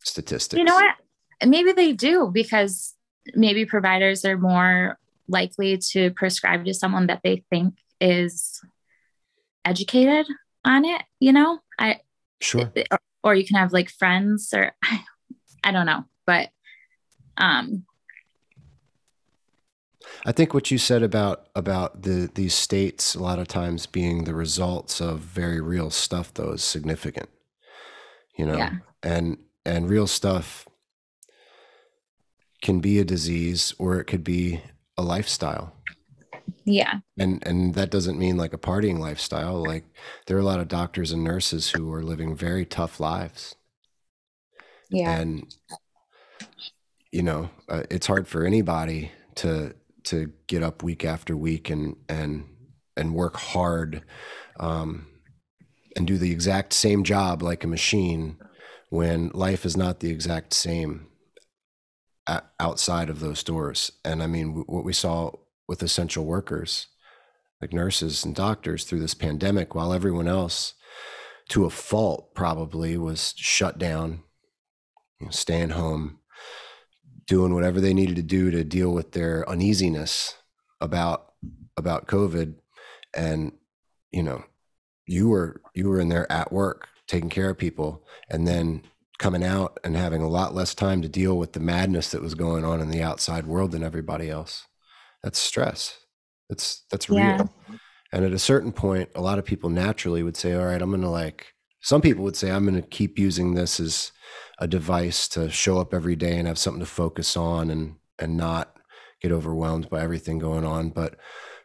statistics 0.09 0.59
you 0.59 0.64
know 0.64 0.74
what 0.74 0.94
maybe 1.46 1.72
they 1.72 1.92
do 1.92 2.30
because 2.32 2.94
maybe 3.34 3.64
providers 3.64 4.24
are 4.24 4.38
more 4.38 4.98
likely 5.28 5.76
to 5.76 6.11
prescribe 6.12 6.64
to 6.64 6.74
someone 6.74 7.06
that 7.06 7.20
they 7.22 7.44
think 7.50 7.74
is 8.00 8.61
educated 9.64 10.26
on 10.64 10.84
it 10.84 11.02
you 11.20 11.32
know 11.32 11.59
i 11.78 12.00
sure 12.40 12.72
or 13.22 13.34
you 13.34 13.44
can 13.44 13.56
have 13.56 13.72
like 13.72 13.90
friends 13.90 14.52
or 14.54 14.72
I 15.64 15.72
don't 15.72 15.86
know, 15.86 16.04
but 16.26 16.50
um 17.36 17.84
I 20.24 20.32
think 20.32 20.54
what 20.54 20.70
you 20.70 20.78
said 20.78 21.02
about 21.02 21.48
about 21.54 22.02
the 22.02 22.30
these 22.34 22.54
states 22.54 23.14
a 23.14 23.22
lot 23.22 23.38
of 23.38 23.48
times 23.48 23.86
being 23.86 24.24
the 24.24 24.34
results 24.34 25.00
of 25.00 25.20
very 25.20 25.61
real 25.61 25.90
stuff 25.90 26.32
though 26.34 26.52
is 26.52 26.64
significant. 26.64 27.28
You 28.36 28.46
know, 28.46 28.56
yeah. 28.56 28.72
and 29.02 29.36
and 29.68 29.88
real 29.88 30.06
stuff 30.06 30.66
can 32.62 32.80
be 32.80 32.98
a 32.98 33.04
disease 33.04 33.74
or 33.78 34.00
it 34.00 34.04
could 34.04 34.24
be 34.24 34.60
a 34.96 35.02
lifestyle. 35.02 35.74
Yeah. 36.64 37.00
And 37.18 37.46
and 37.46 37.74
that 37.74 37.90
doesn't 37.90 38.18
mean 38.18 38.36
like 38.36 38.52
a 38.52 38.58
partying 38.58 38.98
lifestyle. 38.98 39.62
Like 39.62 39.84
there 40.26 40.36
are 40.36 40.40
a 40.40 40.44
lot 40.44 40.60
of 40.60 40.68
doctors 40.68 41.12
and 41.12 41.22
nurses 41.22 41.70
who 41.70 41.92
are 41.92 42.02
living 42.02 42.34
very 42.34 42.64
tough 42.64 43.00
lives. 43.00 43.54
Yeah. 44.90 45.18
And 45.18 45.54
you 47.12 47.22
know, 47.22 47.50
uh, 47.68 47.84
it's 47.90 48.06
hard 48.06 48.26
for 48.26 48.44
anybody 48.44 49.12
to 49.36 49.74
to 50.04 50.32
get 50.46 50.62
up 50.62 50.82
week 50.82 51.04
after 51.04 51.36
week 51.36 51.70
and 51.70 51.96
and 52.08 52.44
and 52.96 53.14
work 53.14 53.36
hard 53.36 54.02
um, 54.58 55.06
and 55.96 56.06
do 56.06 56.18
the 56.18 56.32
exact 56.32 56.72
same 56.72 57.04
job 57.04 57.42
like 57.42 57.64
a 57.64 57.68
machine 57.68 58.38
when 58.91 59.30
life 59.34 59.64
is 59.64 59.76
not 59.76 60.01
the 60.01 60.11
exact 60.11 60.53
same 60.53 61.07
outside 62.61 63.09
of 63.09 63.20
those 63.20 63.43
doors. 63.43 63.91
And 64.05 64.22
I 64.22 64.26
mean, 64.26 64.64
what 64.66 64.84
we 64.84 64.93
saw 64.93 65.32
with 65.66 65.82
essential 65.82 66.24
workers, 66.24 66.89
like 67.61 67.72
nurses 67.72 68.24
and 68.24 68.34
doctors 68.34 68.84
through 68.84 69.01
this 69.01 69.14
pandemic, 69.14 69.74
while 69.74 69.93
everyone 69.93 70.28
else, 70.28 70.74
to 71.51 71.64
a 71.64 71.70
fault, 71.70 72.34
probably 72.34 72.99
was 72.99 73.34
shut 73.36 73.78
down, 73.78 74.22
you 75.18 75.26
know, 75.26 75.30
staying 75.30 75.70
home, 75.70 76.18
doing 77.26 77.55
whatever 77.55 77.80
they 77.80 77.95
needed 77.95 78.16
to 78.16 78.22
do 78.22 78.51
to 78.51 78.64
deal 78.64 78.93
with 78.93 79.12
their 79.12 79.49
uneasiness 79.49 80.34
about 80.80 81.32
about 81.76 82.07
COVID, 82.09 82.57
and 83.16 83.53
you 84.12 84.22
know, 84.22 84.45
you 85.07 85.28
were 85.28 85.62
you 85.74 85.89
were 85.89 86.01
in 86.01 86.11
there 86.11 86.30
at 86.30 86.53
work 86.53 86.89
taking 87.09 87.30
care 87.30 87.50
of 87.50 87.59
people, 87.59 88.04
and 88.30 88.46
then 88.46 88.82
coming 89.18 89.42
out 89.42 89.78
and 89.82 89.96
having 89.96 90.22
a 90.22 90.28
lot 90.28 90.54
less 90.54 90.74
time 90.74 91.02
to 91.02 91.09
deal 91.09 91.36
with 91.36 91.52
the 91.52 91.61
madness 91.61 92.11
that 92.11 92.22
was 92.22 92.34
going 92.34 92.64
on 92.64 92.80
in 92.80 92.90
the 92.90 93.02
outside 93.02 93.46
world 93.46 93.72
than 93.72 93.82
everybody 93.82 94.30
else. 94.30 94.66
That's 95.22 95.38
stress. 95.38 95.98
That's 96.48 96.84
that's 96.90 97.09
yeah. 97.09 97.36
real. 97.36 97.54
And 98.12 98.24
at 98.24 98.32
a 98.32 98.38
certain 98.38 98.72
point, 98.72 99.11
a 99.14 99.20
lot 99.20 99.38
of 99.38 99.44
people 99.44 99.68
naturally 99.70 100.22
would 100.22 100.36
say, 100.36 100.54
"All 100.54 100.64
right, 100.64 100.80
I'm 100.80 100.90
going 100.90 101.02
to 101.02 101.11
like." 101.11 101.54
Some 101.80 102.00
people 102.00 102.24
would 102.24 102.36
say, 102.36 102.50
"I'm 102.50 102.64
going 102.64 102.80
to 102.80 102.88
keep 102.88 103.18
using 103.18 103.54
this 103.54 103.80
as 103.80 104.12
a 104.59 104.66
device 104.66 105.28
to 105.28 105.50
show 105.50 105.78
up 105.78 105.92
every 105.92 106.16
day 106.16 106.38
and 106.38 106.48
have 106.48 106.59
something 106.59 106.80
to 106.80 106.86
focus 106.86 107.36
on 107.36 107.70
and 107.70 107.96
and 108.18 108.36
not 108.36 108.76
get 109.20 109.32
overwhelmed 109.32 109.90
by 109.90 110.00
everything 110.00 110.38
going 110.38 110.64
on." 110.64 110.90
But 110.90 111.16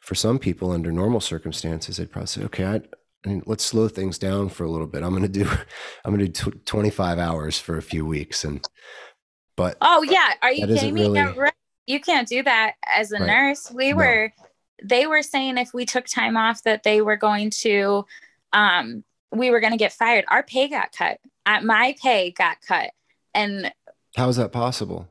for 0.01 0.15
some 0.15 0.39
people, 0.39 0.71
under 0.71 0.91
normal 0.91 1.21
circumstances, 1.21 1.97
they'd 1.97 2.11
probably 2.11 2.27
say, 2.27 2.43
"Okay, 2.43 2.65
I, 2.65 2.81
I 3.26 3.30
mean, 3.30 3.43
let's 3.45 3.63
slow 3.63 3.88
things 3.88 4.17
down 4.17 4.49
for 4.49 4.63
a 4.63 4.69
little 4.69 4.88
bit. 4.88 5.03
I'm 5.03 5.11
going 5.11 5.24
to 5.24 5.30
do, 5.30 5.47
I'm 6.05 6.15
going 6.15 6.32
to 6.32 6.51
do 6.51 6.59
25 6.65 7.19
hours 7.19 7.57
for 7.57 7.78
a 7.78 7.82
few 7.82 8.05
weeks. 8.05 8.43
And, 8.43 8.65
but 9.55 9.78
oh 9.82 10.03
yeah, 10.03 10.34
are 10.41 10.51
you 10.51 10.67
kidding 10.67 10.93
me? 10.93 11.09
Really, 11.09 11.51
you 11.86 11.99
can't 11.99 12.28
do 12.28 12.43
that 12.43 12.74
as 12.86 13.11
a 13.11 13.19
right. 13.19 13.28
nurse. 13.28 13.71
We 13.71 13.91
no. 13.91 13.97
were, 13.97 14.34
they 14.84 15.07
were 15.07 15.21
saying 15.21 15.57
if 15.57 15.74
we 15.74 15.86
took 15.86 16.05
time 16.05 16.36
off 16.36 16.63
that 16.63 16.84
they 16.84 17.01
were 17.01 17.17
going 17.17 17.51
to, 17.61 18.05
um, 18.51 19.03
we 19.32 19.51
were 19.51 19.59
going 19.59 19.71
to 19.71 19.78
get 19.78 19.93
fired. 19.93 20.26
Our 20.28 20.43
pay 20.43 20.67
got 20.67 20.91
cut. 20.91 21.19
My 21.63 21.95
pay 22.01 22.32
got 22.32 22.57
cut. 22.61 22.91
And 23.34 23.71
how 24.15 24.30
is 24.30 24.36
that 24.36 24.51
possible? 24.51 25.07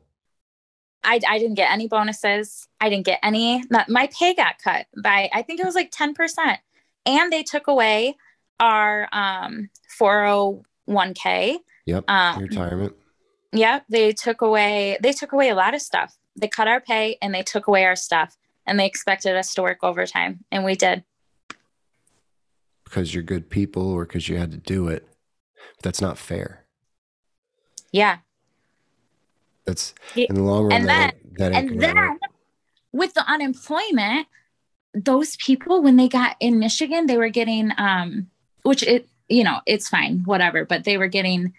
I, 1.04 1.18
I 1.28 1.38
didn't 1.38 1.56
get 1.56 1.72
any 1.72 1.88
bonuses. 1.88 2.68
I 2.80 2.88
didn't 2.88 3.06
get 3.06 3.18
any. 3.22 3.64
My 3.88 4.08
pay 4.16 4.34
got 4.34 4.58
cut 4.58 4.86
by 5.02 5.28
I 5.32 5.42
think 5.42 5.58
it 5.58 5.66
was 5.66 5.74
like 5.74 5.90
ten 5.90 6.14
percent 6.14 6.60
and 7.06 7.32
they 7.32 7.42
took 7.42 7.66
away 7.66 8.16
our 8.60 9.08
um 9.12 9.70
401k. 10.00 11.58
Yep. 11.86 12.04
Um, 12.08 12.42
retirement. 12.42 12.94
Yeah, 13.52 13.80
they 13.88 14.12
took 14.12 14.40
away 14.40 14.98
they 15.02 15.12
took 15.12 15.32
away 15.32 15.48
a 15.48 15.54
lot 15.54 15.74
of 15.74 15.82
stuff. 15.82 16.16
They 16.36 16.48
cut 16.48 16.68
our 16.68 16.80
pay 16.80 17.18
and 17.20 17.34
they 17.34 17.42
took 17.42 17.66
away 17.66 17.84
our 17.84 17.96
stuff 17.96 18.36
and 18.66 18.78
they 18.78 18.86
expected 18.86 19.36
us 19.36 19.54
to 19.54 19.62
work 19.62 19.78
overtime 19.82 20.44
and 20.50 20.64
we 20.64 20.74
did. 20.74 21.04
Because 22.84 23.14
you're 23.14 23.22
good 23.22 23.50
people 23.50 23.90
or 23.90 24.04
because 24.04 24.28
you 24.28 24.36
had 24.36 24.52
to 24.52 24.58
do 24.58 24.88
it. 24.88 25.06
But 25.76 25.82
that's 25.82 26.00
not 26.00 26.18
fair. 26.18 26.64
Yeah. 27.90 28.18
That's 29.64 29.94
in 30.16 30.34
the 30.34 30.42
long 30.42 30.64
run. 30.64 30.72
And 30.72 30.88
that, 30.88 31.14
then, 31.22 31.52
that 31.52 31.58
and 31.58 31.80
then 31.80 32.18
with 32.92 33.14
the 33.14 33.24
unemployment, 33.30 34.26
those 34.94 35.36
people 35.36 35.82
when 35.82 35.96
they 35.96 36.08
got 36.08 36.36
in 36.40 36.58
Michigan, 36.58 37.06
they 37.06 37.16
were 37.16 37.28
getting 37.28 37.72
um 37.78 38.28
which 38.62 38.82
it 38.82 39.08
you 39.28 39.44
know, 39.44 39.60
it's 39.66 39.88
fine, 39.88 40.22
whatever, 40.24 40.64
but 40.64 40.84
they 40.84 40.98
were 40.98 41.08
getting 41.08 41.54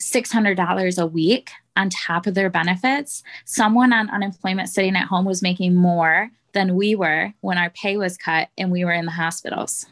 $600 0.00 1.02
a 1.02 1.06
week 1.06 1.50
on 1.74 1.88
top 1.88 2.26
of 2.26 2.34
their 2.34 2.50
benefits. 2.50 3.22
Someone 3.44 3.92
on 3.92 4.10
unemployment 4.10 4.68
sitting 4.68 4.96
at 4.96 5.08
home 5.08 5.24
was 5.24 5.42
making 5.42 5.74
more 5.74 6.30
than 6.52 6.74
we 6.74 6.94
were 6.94 7.32
when 7.40 7.58
our 7.58 7.70
pay 7.70 7.96
was 7.96 8.16
cut 8.16 8.48
and 8.58 8.70
we 8.70 8.84
were 8.84 8.92
in 8.92 9.06
the 9.06 9.12
hospitals. 9.12 9.86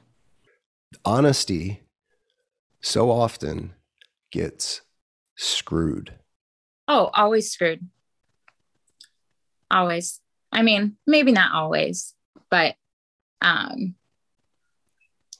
Honesty 1.05 1.82
so 2.80 3.11
often 3.11 3.72
gets 4.30 4.82
screwed. 5.37 6.14
Oh, 6.87 7.11
always 7.14 7.51
screwed. 7.51 7.89
Always. 9.70 10.20
I 10.53 10.62
mean, 10.62 10.97
maybe 11.07 11.32
not 11.32 11.53
always, 11.53 12.14
but 12.55 12.77
um 13.43 13.97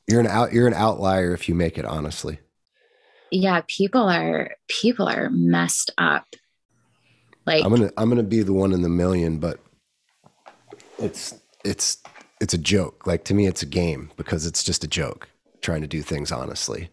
you're 0.09 0.19
an 0.19 0.27
out 0.27 0.53
you're 0.53 0.67
an 0.67 0.75
outlier 0.75 1.33
if 1.33 1.49
you 1.49 1.55
make 1.55 1.79
it 1.79 1.85
honestly. 1.85 2.41
Yeah 3.31 3.63
people 3.69 4.03
are 4.03 4.57
people 4.67 5.09
are 5.09 5.31
messed 5.31 5.93
up. 5.97 6.27
Like 7.47 7.65
i'm 7.65 7.71
gonna 7.71 7.93
i'm 7.97 8.09
gonna 8.09 8.25
be 8.25 8.43
the 8.43 8.53
one 8.53 8.73
in 8.73 8.83
the 8.83 8.89
million 8.89 9.39
but 9.39 9.61
it's 10.99 11.35
it's 11.65 12.03
it's 12.41 12.53
a 12.53 12.59
joke. 12.59 13.07
Like 13.07 13.23
to 13.27 13.35
me 13.35 13.47
it's 13.47 13.63
a 13.63 13.67
game 13.67 14.11
because 14.17 14.45
it's 14.45 14.65
just 14.65 14.83
a 14.83 14.89
joke 14.89 15.29
trying 15.61 15.83
to 15.83 15.87
do 15.87 16.03
things 16.03 16.33
honestly. 16.33 16.91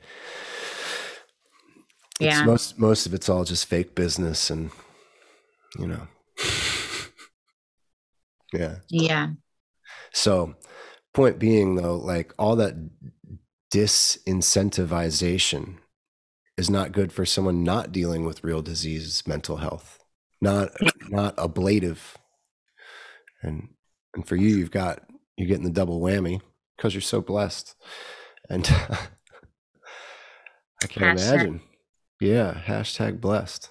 Yeah. 2.19 2.37
it's 2.41 2.45
most 2.45 2.79
most 2.79 3.05
of 3.07 3.15
it's 3.15 3.27
all 3.27 3.43
just 3.43 3.65
fake 3.65 3.95
business 3.95 4.51
and 4.51 4.69
you 5.79 5.87
know. 5.87 6.07
Yeah. 8.53 8.79
Yeah 8.89 9.29
so, 10.13 10.55
point 11.13 11.39
being 11.39 11.75
though, 11.75 11.97
like 11.97 12.33
all 12.37 12.55
that 12.57 12.75
disincentivization 13.73 15.77
is 16.57 16.69
not 16.69 16.91
good 16.91 17.13
for 17.13 17.25
someone 17.25 17.63
not 17.63 17.91
dealing 17.91 18.25
with 18.25 18.43
real 18.43 18.61
disease, 18.61 19.23
mental 19.25 19.57
health, 19.57 19.99
not 20.41 20.69
not 21.09 21.35
ablative. 21.37 22.17
And 23.41 23.69
and 24.13 24.27
for 24.27 24.35
you, 24.35 24.57
you've 24.57 24.71
got 24.71 25.03
you're 25.37 25.47
getting 25.47 25.63
the 25.63 25.71
double 25.71 26.01
whammy 26.01 26.41
because 26.77 26.93
you're 26.93 27.01
so 27.01 27.21
blessed. 27.21 27.75
And 28.49 28.67
I 28.69 28.97
can't 30.87 31.17
hashtag. 31.17 31.33
imagine. 31.33 31.61
Yeah, 32.19 32.61
hashtag 32.65 33.21
blessed. 33.21 33.69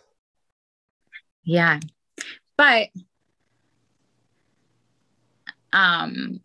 Yeah. 1.45 1.81
But 2.57 2.89
um, 5.73 6.41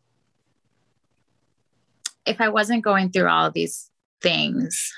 if 2.26 2.42
I 2.42 2.50
wasn't 2.50 2.84
going 2.84 3.12
through 3.12 3.30
all 3.30 3.52
these 3.52 3.90
things, 4.22 4.92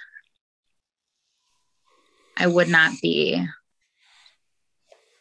I 2.38 2.48
would 2.48 2.70
not 2.70 2.94
be 3.02 3.46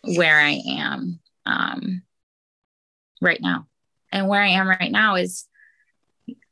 where 0.03 0.39
I 0.39 0.61
am 0.69 1.21
um, 1.45 2.03
right 3.21 3.41
now. 3.41 3.67
And 4.13 4.29
where 4.29 4.43
I 4.43 4.49
am 4.49 4.69
right 4.69 4.93
now 4.93 5.17
is 5.17 5.47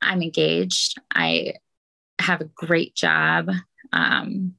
I'm 0.01 0.23
engaged. 0.23 0.99
I 1.15 1.55
have 2.19 2.41
a 2.41 2.51
great 2.57 2.95
job. 2.95 3.51
Um, 3.93 4.55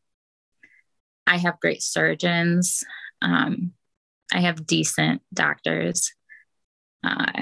I 1.27 1.37
have 1.37 1.59
great 1.59 1.81
surgeons. 1.81 2.83
Um, 3.21 3.73
I 4.33 4.39
have 4.39 4.65
decent 4.65 5.21
doctors. 5.33 6.13
Uh, 7.03 7.41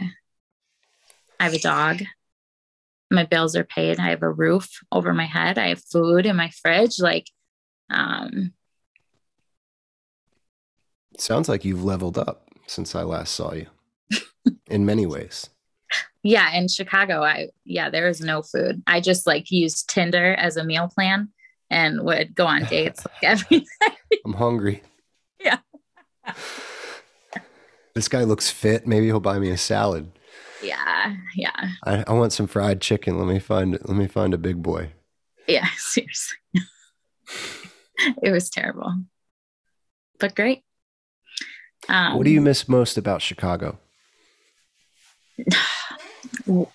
I 1.39 1.45
have 1.45 1.53
a 1.53 1.59
dog. 1.59 2.03
My 3.11 3.25
bills 3.25 3.55
are 3.55 3.63
paid. 3.63 3.99
I 3.99 4.09
have 4.09 4.23
a 4.23 4.31
roof 4.31 4.69
over 4.91 5.13
my 5.13 5.25
head. 5.25 5.57
I 5.57 5.69
have 5.69 5.83
food 5.83 6.25
in 6.25 6.35
my 6.35 6.49
fridge. 6.49 6.99
Like, 6.99 7.29
um, 7.89 8.53
sounds 11.17 11.47
like 11.49 11.63
you've 11.63 11.83
leveled 11.83 12.17
up 12.17 12.49
since 12.67 12.95
I 12.95 13.03
last 13.03 13.33
saw 13.35 13.53
you 13.53 13.67
in 14.69 14.85
many 14.85 15.05
ways. 15.05 15.49
Yeah, 16.23 16.55
in 16.55 16.69
Chicago, 16.69 17.21
I 17.21 17.49
yeah, 17.65 17.89
there 17.89 18.07
is 18.07 18.21
no 18.21 18.41
food. 18.41 18.81
I 18.87 19.01
just 19.01 19.27
like 19.27 19.51
used 19.51 19.89
Tinder 19.89 20.33
as 20.35 20.55
a 20.55 20.63
meal 20.63 20.87
plan 20.87 21.29
and 21.69 22.01
would 22.03 22.33
go 22.33 22.45
on 22.45 22.63
dates 22.63 23.05
like 23.21 23.23
every 23.23 23.59
day. 23.59 23.95
I'm 24.25 24.33
hungry. 24.33 24.83
Yeah. 25.39 25.57
this 27.93 28.07
guy 28.07 28.23
looks 28.23 28.49
fit. 28.49 28.87
Maybe 28.87 29.07
he'll 29.07 29.19
buy 29.19 29.37
me 29.37 29.49
a 29.49 29.57
salad. 29.57 30.11
Yeah, 30.63 31.15
yeah. 31.35 31.69
I, 31.83 32.03
I 32.07 32.13
want 32.13 32.33
some 32.33 32.47
fried 32.47 32.81
chicken. 32.81 33.17
Let 33.17 33.27
me 33.27 33.39
find 33.39 33.77
let 33.83 33.97
me 33.97 34.07
find 34.07 34.33
a 34.33 34.37
big 34.37 34.63
boy. 34.63 34.91
Yeah, 35.47 35.67
seriously. 35.77 36.37
it 38.23 38.31
was 38.31 38.49
terrible. 38.49 39.03
But 40.19 40.35
great. 40.35 40.63
Um, 41.89 42.15
what 42.15 42.23
do 42.23 42.31
you 42.31 42.41
miss 42.41 42.69
most 42.69 42.97
about 42.97 43.21
Chicago? 43.21 43.77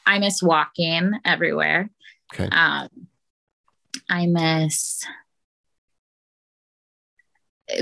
I 0.07 0.19
miss 0.19 0.43
walking 0.43 1.13
everywhere. 1.25 1.91
Okay. 2.35 2.49
Um, 2.51 2.89
I 4.11 4.27
miss 4.27 5.05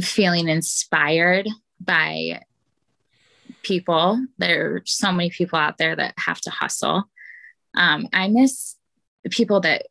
feeling 0.02 0.48
inspired 0.48 1.48
by 1.80 2.42
people. 3.66 4.24
There 4.38 4.76
are 4.76 4.82
so 4.84 5.10
many 5.12 5.30
people 5.30 5.58
out 5.58 5.78
there 5.78 5.96
that 5.96 6.14
have 6.18 6.40
to 6.42 6.50
hustle. 6.50 7.04
Um, 7.76 8.08
I 8.12 8.28
miss 8.28 8.76
people 9.30 9.60
that 9.62 9.86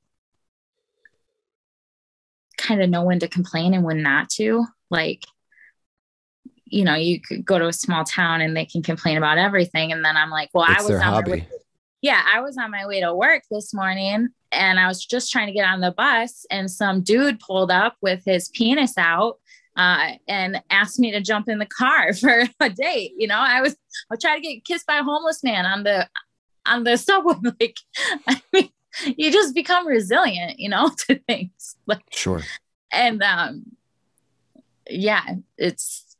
kind 2.58 2.82
of 2.82 2.90
know 2.90 3.04
when 3.04 3.20
to 3.20 3.28
complain 3.28 3.74
and 3.74 3.84
when 3.84 4.02
not 4.02 4.30
to. 4.30 4.66
Like, 4.90 5.24
you 6.66 6.84
know, 6.84 6.96
you 6.96 7.20
could 7.22 7.46
go 7.46 7.60
to 7.60 7.68
a 7.68 7.74
small 7.74 8.04
town 8.04 8.42
and 8.42 8.56
they 8.56 8.66
can 8.66 8.82
complain 8.82 9.18
about 9.18 9.38
everything. 9.38 9.92
And 9.92 10.04
then 10.04 10.16
I'm 10.18 10.30
like, 10.30 10.50
well, 10.54 10.66
It's 10.70 10.80
I 10.80 10.84
was 10.84 10.92
on 10.96 11.02
hobby. 11.02 11.30
my 11.30 11.36
way. 11.38 11.48
Yeah, 12.02 12.22
I 12.34 12.42
was 12.42 12.58
on 12.58 12.72
my 12.72 12.86
way 12.86 13.02
to 13.02 13.14
work 13.14 13.44
this 13.50 13.74
morning 13.74 14.30
and 14.52 14.80
I 14.80 14.88
was 14.88 15.04
just 15.04 15.32
trying 15.32 15.48
to 15.48 15.54
get 15.54 15.66
on 15.68 15.82
the 15.82 15.92
bus 15.92 16.46
and 16.52 16.70
some 16.70 17.02
dude 17.02 17.40
pulled 17.40 17.72
up 17.72 17.96
with 18.02 18.24
his 18.26 18.50
penis 18.50 18.98
out 18.98 19.40
uh, 19.76 20.12
and 20.28 20.62
asked 20.70 21.00
me 21.00 21.12
to 21.12 21.22
jump 21.22 21.48
in 21.50 21.60
the 21.60 21.66
car 21.66 22.14
for 22.22 22.44
a 22.60 22.70
date. 22.70 23.14
You 23.18 23.28
know, 23.28 23.38
I 23.38 23.62
was 23.62 23.76
I 24.12 24.16
trying 24.20 24.42
to 24.42 24.48
get 24.48 24.66
kissed 24.66 24.88
by 24.88 24.98
a 24.98 25.04
homeless 25.04 25.44
man 25.44 25.66
on 25.66 25.84
the 25.84 26.08
on 26.66 26.84
the 26.84 26.98
subway. 26.98 27.36
Like, 27.60 27.78
I 28.28 28.42
mean, 28.54 28.70
you 29.18 29.32
just 29.32 29.54
become 29.54 29.88
resilient, 29.88 30.60
you 30.60 30.70
know, 30.70 30.90
to 31.08 31.20
things. 31.28 31.76
Like, 31.86 32.02
Sure. 32.12 32.42
and 32.92 33.22
um, 33.22 33.66
yeah, 34.90 35.24
it's 35.58 36.16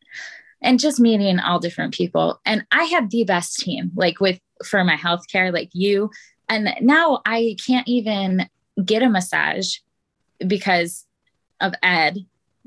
and 0.62 0.80
just 0.80 1.00
meeting 1.00 1.40
all 1.40 1.60
different 1.60 1.94
people. 1.94 2.40
And 2.46 2.66
I 2.72 2.86
had 2.86 3.12
the 3.12 3.24
best 3.24 3.60
team, 3.60 3.92
like 3.96 4.20
with 4.20 4.40
for 4.66 4.84
my 4.84 4.96
healthcare, 4.96 5.54
like 5.54 5.70
you. 5.74 6.10
And 6.50 6.70
now 6.82 7.22
I 7.26 7.56
can't 7.66 7.88
even 7.88 8.50
get 8.84 9.04
a 9.04 9.10
massage 9.10 9.78
because 10.46 11.06
of 11.62 11.74
Ed, 11.82 12.20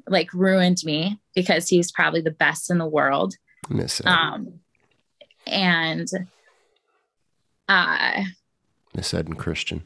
like 0.06 0.32
ruined 0.32 0.78
me 0.84 1.18
because 1.34 1.68
he's 1.68 1.90
probably 1.90 2.20
the 2.20 2.30
best 2.30 2.70
in 2.70 2.78
the 2.78 2.86
world. 2.86 3.34
Miss. 3.68 4.00
Um, 4.04 4.60
and 5.46 6.08
uh, 7.68 8.22
Miss 8.94 9.12
Ed 9.12 9.26
and 9.26 9.38
Christian. 9.38 9.84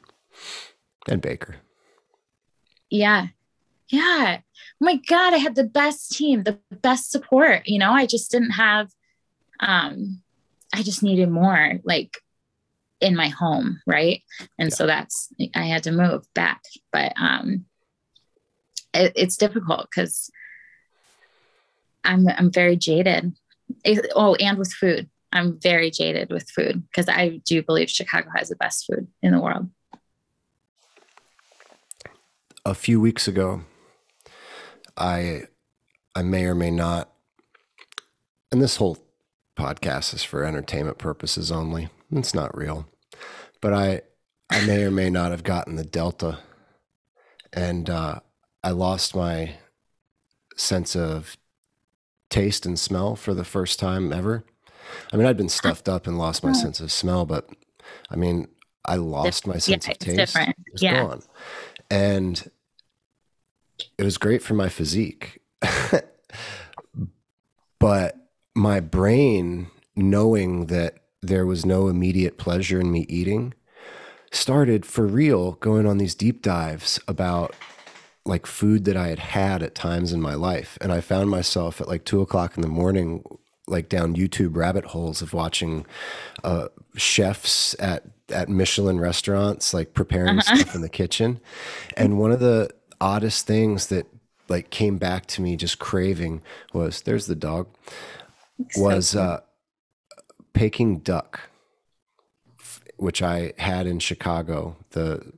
And 1.08 1.20
Baker. 1.20 1.56
yeah, 2.92 3.28
yeah. 3.88 4.38
Oh 4.40 4.84
my 4.84 4.96
God, 5.08 5.34
I 5.34 5.38
had 5.38 5.54
the 5.54 5.64
best 5.64 6.12
team, 6.12 6.42
the 6.42 6.58
best 6.70 7.10
support. 7.10 7.66
You 7.66 7.78
know, 7.78 7.92
I 7.92 8.06
just 8.06 8.30
didn't 8.30 8.52
have, 8.52 8.90
um, 9.60 10.22
I 10.74 10.82
just 10.82 11.02
needed 11.02 11.30
more 11.30 11.80
like 11.84 12.18
in 13.00 13.16
my 13.16 13.28
home. 13.28 13.80
Right. 13.86 14.22
And 14.58 14.72
so 14.72 14.86
that's, 14.86 15.28
I 15.54 15.64
had 15.64 15.82
to 15.84 15.92
move 15.92 16.24
back, 16.34 16.62
but, 16.92 17.12
um, 17.16 17.64
it, 18.94 19.12
it's 19.16 19.36
difficult 19.36 19.88
because 19.90 20.30
I'm, 22.04 22.26
I'm 22.28 22.50
very 22.50 22.76
jaded. 22.76 23.32
It- 23.84 24.10
oh, 24.14 24.34
and 24.36 24.58
with 24.58 24.72
food. 24.72 25.08
I'm 25.34 25.58
very 25.60 25.90
jaded 25.90 26.28
with 26.30 26.50
food 26.50 26.82
because 26.88 27.08
I 27.08 27.40
do 27.46 27.62
believe 27.62 27.88
Chicago 27.88 28.28
has 28.36 28.50
the 28.50 28.56
best 28.56 28.84
food 28.86 29.08
in 29.22 29.32
the 29.32 29.40
world. 29.40 29.70
a 32.64 32.74
few 32.74 33.00
weeks 33.00 33.26
ago, 33.26 33.62
I 34.96 35.42
I 36.14 36.22
may 36.22 36.44
or 36.44 36.54
may 36.54 36.70
not, 36.70 37.10
and 38.50 38.60
this 38.62 38.76
whole 38.76 38.98
podcast 39.56 40.14
is 40.14 40.22
for 40.22 40.44
entertainment 40.44 40.98
purposes 40.98 41.50
only. 41.50 41.88
It's 42.10 42.34
not 42.34 42.56
real, 42.56 42.86
but 43.60 43.72
I 43.72 44.02
I 44.50 44.64
may 44.66 44.84
or 44.84 44.90
may 44.90 45.10
not 45.10 45.30
have 45.30 45.42
gotten 45.44 45.76
the 45.76 45.84
Delta, 45.84 46.38
and 47.52 47.88
uh, 47.88 48.20
I 48.64 48.70
lost 48.70 49.14
my 49.14 49.56
sense 50.56 50.94
of 50.94 51.36
taste 52.30 52.64
and 52.66 52.78
smell 52.78 53.16
for 53.16 53.34
the 53.34 53.44
first 53.44 53.78
time 53.78 54.12
ever. 54.12 54.44
I 55.12 55.16
mean, 55.16 55.26
I'd 55.26 55.36
been 55.36 55.48
stuffed 55.48 55.88
up 55.88 56.06
and 56.06 56.18
lost 56.18 56.44
my 56.44 56.50
mm. 56.50 56.56
sense 56.56 56.80
of 56.80 56.92
smell, 56.92 57.24
but 57.24 57.48
I 58.10 58.16
mean, 58.16 58.48
I 58.84 58.96
lost 58.96 59.46
my 59.46 59.58
sense 59.58 59.86
yeah, 59.86 59.92
of 59.92 59.96
it's 59.96 60.04
taste. 60.04 60.16
different. 60.16 60.50
It 60.50 60.72
was 60.72 60.82
Yeah. 60.82 61.02
gone. 61.02 61.22
And 61.90 62.50
it 63.98 64.04
was 64.04 64.18
great 64.18 64.42
for 64.42 64.54
my 64.54 64.68
physique. 64.68 65.40
but 67.78 68.16
my 68.54 68.80
brain, 68.80 69.68
knowing 69.94 70.66
that 70.66 70.98
there 71.20 71.46
was 71.46 71.64
no 71.64 71.88
immediate 71.88 72.38
pleasure 72.38 72.80
in 72.80 72.90
me 72.90 73.06
eating, 73.08 73.54
started 74.30 74.84
for 74.86 75.06
real 75.06 75.52
going 75.52 75.86
on 75.86 75.98
these 75.98 76.14
deep 76.14 76.42
dives 76.42 76.98
about 77.06 77.54
like 78.24 78.46
food 78.46 78.84
that 78.84 78.96
I 78.96 79.08
had 79.08 79.18
had 79.18 79.62
at 79.62 79.74
times 79.74 80.12
in 80.12 80.20
my 80.20 80.34
life. 80.34 80.78
And 80.80 80.92
I 80.92 81.00
found 81.00 81.30
myself 81.30 81.80
at 81.80 81.88
like 81.88 82.04
two 82.04 82.20
o'clock 82.20 82.56
in 82.56 82.62
the 82.62 82.68
morning, 82.68 83.24
like 83.66 83.88
down 83.88 84.14
YouTube 84.14 84.56
rabbit 84.56 84.86
holes 84.86 85.22
of 85.22 85.32
watching 85.32 85.86
uh, 86.44 86.68
chefs 86.96 87.74
at, 87.80 88.04
at 88.28 88.48
Michelin 88.48 89.00
restaurants, 89.00 89.74
like 89.74 89.94
preparing 89.94 90.40
stuff 90.40 90.74
in 90.74 90.82
the 90.82 90.88
kitchen. 90.88 91.40
And 91.96 92.18
one 92.18 92.30
of 92.30 92.40
the 92.40 92.70
oddest 93.00 93.46
things 93.46 93.88
that 93.88 94.06
like 94.48 94.70
came 94.70 94.98
back 94.98 95.26
to 95.26 95.42
me 95.42 95.56
just 95.56 95.78
craving 95.78 96.42
was 96.72 97.02
there's 97.02 97.26
the 97.26 97.34
dog 97.34 97.68
was 98.76 99.16
uh, 99.16 99.40
Peking 100.52 100.98
duck, 100.98 101.40
which 102.96 103.22
I 103.22 103.54
had 103.58 103.86
in 103.86 103.98
Chicago. 103.98 104.76
The 104.90 105.32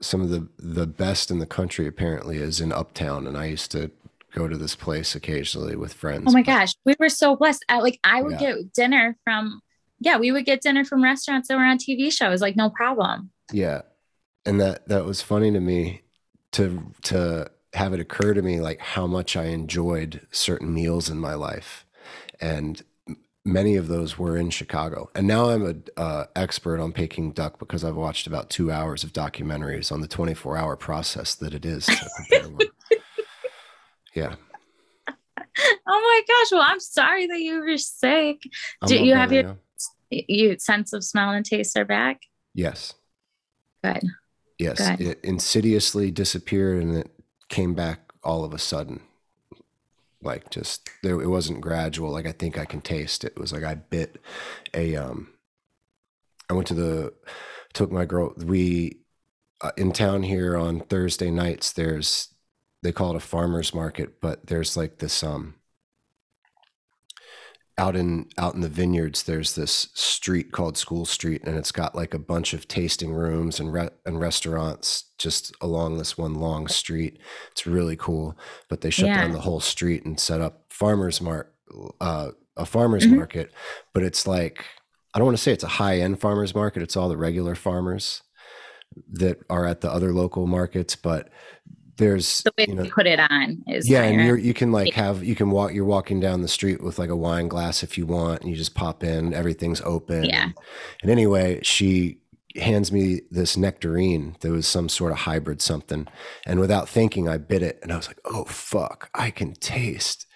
some 0.00 0.20
of 0.20 0.30
the 0.30 0.48
the 0.58 0.86
best 0.86 1.30
in 1.30 1.38
the 1.38 1.46
country 1.46 1.86
apparently 1.86 2.38
is 2.38 2.60
in 2.60 2.72
Uptown, 2.72 3.26
and 3.26 3.36
I 3.36 3.46
used 3.46 3.70
to 3.72 3.90
go 4.34 4.46
to 4.46 4.56
this 4.56 4.76
place 4.76 5.14
occasionally 5.14 5.74
with 5.76 5.92
friends. 5.94 6.24
Oh 6.28 6.32
my 6.32 6.42
but- 6.42 6.46
gosh, 6.52 6.74
we 6.84 6.94
were 6.98 7.08
so 7.08 7.34
blessed. 7.36 7.64
I, 7.68 7.78
like 7.80 7.98
I 8.04 8.22
would 8.22 8.40
Yeah. 8.40 8.54
get 8.54 8.72
dinner 8.72 9.16
from 9.24 9.60
yeah, 10.00 10.16
we 10.16 10.30
would 10.30 10.44
get 10.44 10.60
dinner 10.60 10.84
from 10.84 11.02
restaurants 11.02 11.48
that 11.48 11.56
were 11.56 11.64
on 11.64 11.76
TV 11.78 12.12
shows, 12.12 12.40
like 12.40 12.54
no 12.54 12.70
problem. 12.70 13.30
Yeah. 13.52 13.82
And 14.46 14.60
that 14.60 14.86
that 14.88 15.04
was 15.04 15.22
funny 15.22 15.50
to 15.52 15.60
me 15.60 16.02
to 16.52 16.92
to 17.04 17.50
have 17.74 17.92
it 17.92 18.00
occur 18.00 18.32
to 18.34 18.40
me 18.42 18.60
like 18.60 18.80
how 18.80 19.06
much 19.06 19.36
I 19.36 19.46
enjoyed 19.46 20.26
certain 20.30 20.72
meals 20.72 21.10
in 21.10 21.18
my 21.18 21.34
life. 21.34 21.84
And 22.40 22.80
many 23.48 23.76
of 23.76 23.88
those 23.88 24.18
were 24.18 24.36
in 24.36 24.50
Chicago. 24.50 25.10
And 25.14 25.26
now 25.26 25.48
I'm 25.50 25.64
a 25.96 26.00
uh, 26.00 26.24
expert 26.36 26.80
on 26.80 26.92
Peking 26.92 27.32
duck 27.32 27.58
because 27.58 27.82
I've 27.84 27.96
watched 27.96 28.26
about 28.26 28.50
2 28.50 28.70
hours 28.70 29.02
of 29.04 29.12
documentaries 29.12 29.90
on 29.90 30.00
the 30.00 30.08
24-hour 30.08 30.76
process 30.76 31.34
that 31.36 31.54
it 31.54 31.64
is 31.64 31.86
to 31.86 32.10
prepare 32.28 32.48
one. 32.50 32.66
Yeah. 34.14 34.34
Oh 35.90 36.00
my 36.00 36.22
gosh, 36.28 36.52
well, 36.52 36.64
I'm 36.64 36.78
sorry 36.78 37.26
that 37.26 37.40
you 37.40 37.58
were 37.60 37.78
sick. 37.78 38.42
I'm 38.80 38.88
Do 38.88 38.96
you 39.04 39.14
have 39.16 39.32
your- 39.32 39.42
now. 39.42 39.56
Y- 40.12 40.24
You 40.28 40.56
sense 40.58 40.92
of 40.92 41.02
smell 41.02 41.30
and 41.30 41.44
taste 41.44 41.76
are 41.76 41.84
back. 41.84 42.22
Yes. 42.54 42.94
Good. 43.82 44.02
Yes, 44.58 44.78
Good. 44.88 45.00
it 45.00 45.20
insidiously 45.24 46.12
disappeared 46.12 46.80
and 46.82 46.96
it 46.98 47.10
came 47.48 47.74
back 47.74 48.12
all 48.22 48.44
of 48.44 48.52
a 48.54 48.58
sudden. 48.58 49.00
Like 50.22 50.50
just 50.50 50.88
there, 51.02 51.20
it 51.20 51.28
wasn't 51.28 51.60
gradual. 51.60 52.10
Like 52.10 52.26
I 52.26 52.32
think 52.32 52.58
I 52.58 52.64
can 52.64 52.80
taste 52.80 53.24
it. 53.24 53.32
It 53.36 53.40
was 53.40 53.52
like 53.52 53.64
I 53.64 53.74
bit 53.74 54.20
a. 54.74 54.96
Um, 54.96 55.28
I 56.50 56.54
went 56.54 56.66
to 56.68 56.74
the 56.74 57.12
took 57.72 57.92
my 57.92 58.04
girl. 58.04 58.34
We 58.36 58.98
uh, 59.60 59.72
in 59.76 59.92
town 59.92 60.24
here 60.24 60.56
on 60.56 60.80
Thursday 60.80 61.30
nights. 61.30 61.72
There's 61.72 62.34
they 62.82 62.92
call 62.92 63.10
it 63.10 63.16
a 63.16 63.20
farmers 63.20 63.74
market, 63.74 64.20
but 64.20 64.46
there's 64.46 64.76
like 64.76 64.98
this 64.98 65.22
um 65.22 65.54
out 67.78 67.94
in 67.96 68.26
out 68.38 68.54
in 68.54 68.60
the 68.60 68.68
vineyards 68.68 69.22
there's 69.22 69.54
this 69.54 69.88
street 69.94 70.50
called 70.52 70.76
school 70.76 71.06
street 71.06 71.42
and 71.44 71.56
it's 71.56 71.72
got 71.72 71.94
like 71.94 72.12
a 72.12 72.18
bunch 72.18 72.52
of 72.52 72.66
tasting 72.66 73.12
rooms 73.12 73.60
and 73.60 73.72
re- 73.72 73.88
and 74.04 74.18
restaurants 74.20 75.04
just 75.18 75.54
along 75.60 75.96
this 75.96 76.18
one 76.18 76.34
long 76.34 76.66
street 76.66 77.18
it's 77.52 77.66
really 77.66 77.96
cool 77.96 78.36
but 78.68 78.80
they 78.80 78.90
shut 78.90 79.06
Yeah. 79.06 79.22
down 79.22 79.32
the 79.32 79.40
whole 79.40 79.60
street 79.60 80.04
and 80.04 80.18
set 80.18 80.40
up 80.40 80.64
farmers 80.70 81.20
mart 81.20 81.54
uh, 82.00 82.32
a 82.56 82.66
farmers 82.66 83.04
Mhm. 83.06 83.16
market 83.16 83.52
but 83.94 84.02
it's 84.02 84.26
like 84.26 84.64
i 85.14 85.18
don't 85.18 85.26
want 85.26 85.36
to 85.38 85.42
say 85.42 85.52
it's 85.52 85.64
a 85.64 85.68
high 85.68 85.98
end 86.00 86.20
farmers 86.20 86.54
market 86.54 86.82
it's 86.82 86.96
all 86.96 87.08
the 87.08 87.16
regular 87.16 87.54
farmers 87.54 88.22
that 89.12 89.38
are 89.48 89.66
at 89.66 89.82
the 89.82 89.90
other 89.90 90.12
local 90.12 90.46
markets 90.46 90.96
but 90.96 91.28
there's 91.98 92.42
The 92.42 92.52
way 92.56 92.64
you 92.68 92.74
know 92.74 92.82
they 92.84 92.88
put 92.90 93.06
it 93.06 93.20
on 93.20 93.62
is 93.66 93.88
yeah, 93.88 94.02
and 94.02 94.24
you're 94.24 94.38
you 94.38 94.54
can 94.54 94.72
like 94.72 94.94
have 94.94 95.22
you 95.22 95.34
can 95.34 95.50
walk 95.50 95.74
you're 95.74 95.84
walking 95.84 96.18
down 96.20 96.40
the 96.40 96.48
street 96.48 96.82
with 96.82 96.98
like 96.98 97.10
a 97.10 97.16
wine 97.16 97.48
glass 97.48 97.82
if 97.82 97.98
you 97.98 98.06
want, 98.06 98.40
and 98.40 98.50
you 98.50 98.56
just 98.56 98.74
pop 98.74 99.04
in, 99.04 99.34
everything's 99.34 99.80
open. 99.82 100.24
Yeah. 100.24 100.44
And, 100.44 100.54
and 101.02 101.10
anyway, 101.10 101.60
she 101.62 102.18
hands 102.56 102.90
me 102.90 103.20
this 103.30 103.56
nectarine 103.56 104.36
that 104.40 104.50
was 104.50 104.66
some 104.66 104.88
sort 104.88 105.12
of 105.12 105.18
hybrid 105.18 105.60
something, 105.60 106.06
and 106.46 106.58
without 106.60 106.88
thinking, 106.88 107.28
I 107.28 107.36
bit 107.36 107.62
it, 107.62 107.78
and 107.82 107.92
I 107.92 107.96
was 107.96 108.06
like, 108.06 108.20
oh 108.24 108.44
fuck, 108.44 109.10
I 109.14 109.30
can 109.30 109.52
taste. 109.54 110.26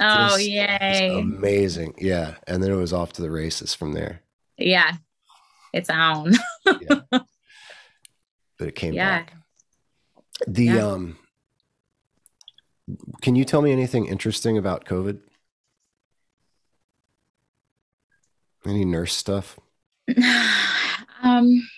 oh 0.00 0.30
this 0.36 0.42
is 0.42 0.48
yay. 0.48 1.18
Amazing, 1.20 1.94
yeah. 1.98 2.36
And 2.46 2.62
then 2.62 2.70
it 2.70 2.76
was 2.76 2.92
off 2.92 3.12
to 3.14 3.22
the 3.22 3.30
races 3.30 3.74
from 3.74 3.92
there. 3.92 4.22
yeah. 4.56 4.92
its 5.72 5.90
on. 5.90 6.32
yeah. 6.66 7.00
But 8.58 8.68
it 8.68 8.74
came 8.74 8.92
Yeah. 8.92 9.20
back. 9.20 9.34
The 10.46 10.64
Yeah. 10.64 10.86
um 10.86 11.18
can 13.22 13.36
you 13.36 13.44
tell 13.44 13.62
me 13.62 13.72
anything 13.72 14.06
interesting 14.06 14.58
about 14.58 14.84
COVID? 14.84 15.20
Any 18.66 18.84
nurse 18.84 19.14
stuff? 19.14 19.58
um, 21.22 21.68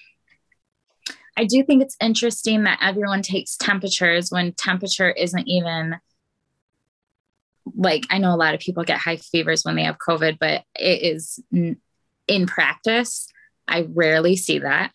I 1.37 1.45
do 1.45 1.63
think 1.63 1.83
it's 1.83 1.97
interesting 2.01 2.65
that 2.65 2.79
everyone 2.83 3.23
takes 3.23 3.57
temperatures 3.57 4.31
when 4.31 4.53
temperature 4.53 5.11
isn't 5.11 5.49
even 5.49 5.97
like 7.77 8.05
I 8.11 8.19
know 8.19 8.35
a 8.35 8.37
lot 8.37 8.55
of 8.55 8.61
people 8.61 8.85
get 8.85 8.99
high 8.99 9.17
fevers 9.17 9.65
when 9.65 9.77
they 9.77 9.85
have 9.85 9.97
COVID, 9.99 10.39
but 10.39 10.65
it 10.75 11.03
is 11.03 11.41
in 11.53 12.47
practice. 12.47 13.29
I 13.69 13.87
rarely 13.89 14.37
see 14.37 14.59
that. 14.59 14.93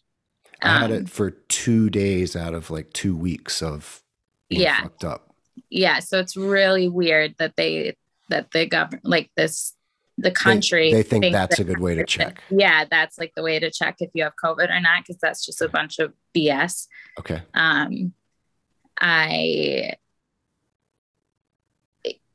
I 0.62 0.80
had 0.80 0.92
Um, 0.92 0.98
it 0.98 1.10
for 1.10 1.32
two 1.32 1.90
days 1.90 2.36
out 2.36 2.54
of 2.54 2.70
like 2.72 2.92
two 2.94 3.16
weeks 3.16 3.62
of 3.62 4.02
being 4.50 4.62
Yeah. 4.62 4.82
fucked 4.84 5.04
up. 5.04 5.36
yeah, 5.70 6.00
so 6.00 6.20
it's 6.20 6.36
really 6.38 6.88
weird 6.88 7.36
that 7.40 7.56
they 7.58 7.96
that 8.30 8.52
the 8.52 8.66
government 8.66 9.06
like 9.06 9.30
this 9.36 9.74
the 10.20 10.32
country 10.32 10.92
They 10.92 11.04
think 11.04 11.32
that's 11.32 11.58
that- 11.58 11.62
a 11.62 11.64
good 11.64 11.80
way 11.80 11.94
to 11.96 12.04
check. 12.06 12.42
Yeah, 12.50 12.86
that's 12.90 13.18
like 13.20 13.34
the 13.36 13.44
way 13.44 13.60
to 13.60 13.70
check 13.70 13.98
if 14.00 14.10
you 14.16 14.24
have 14.24 14.34
COVID 14.44 14.70
or 14.72 14.80
not, 14.80 15.04
because 15.04 15.20
that's 15.22 15.46
just 15.46 15.62
a 15.62 15.70
bunch 15.70 16.00
of 16.00 16.14
BS. 16.36 16.88
Okay. 17.20 17.42
um 17.54 18.14
i 19.00 19.94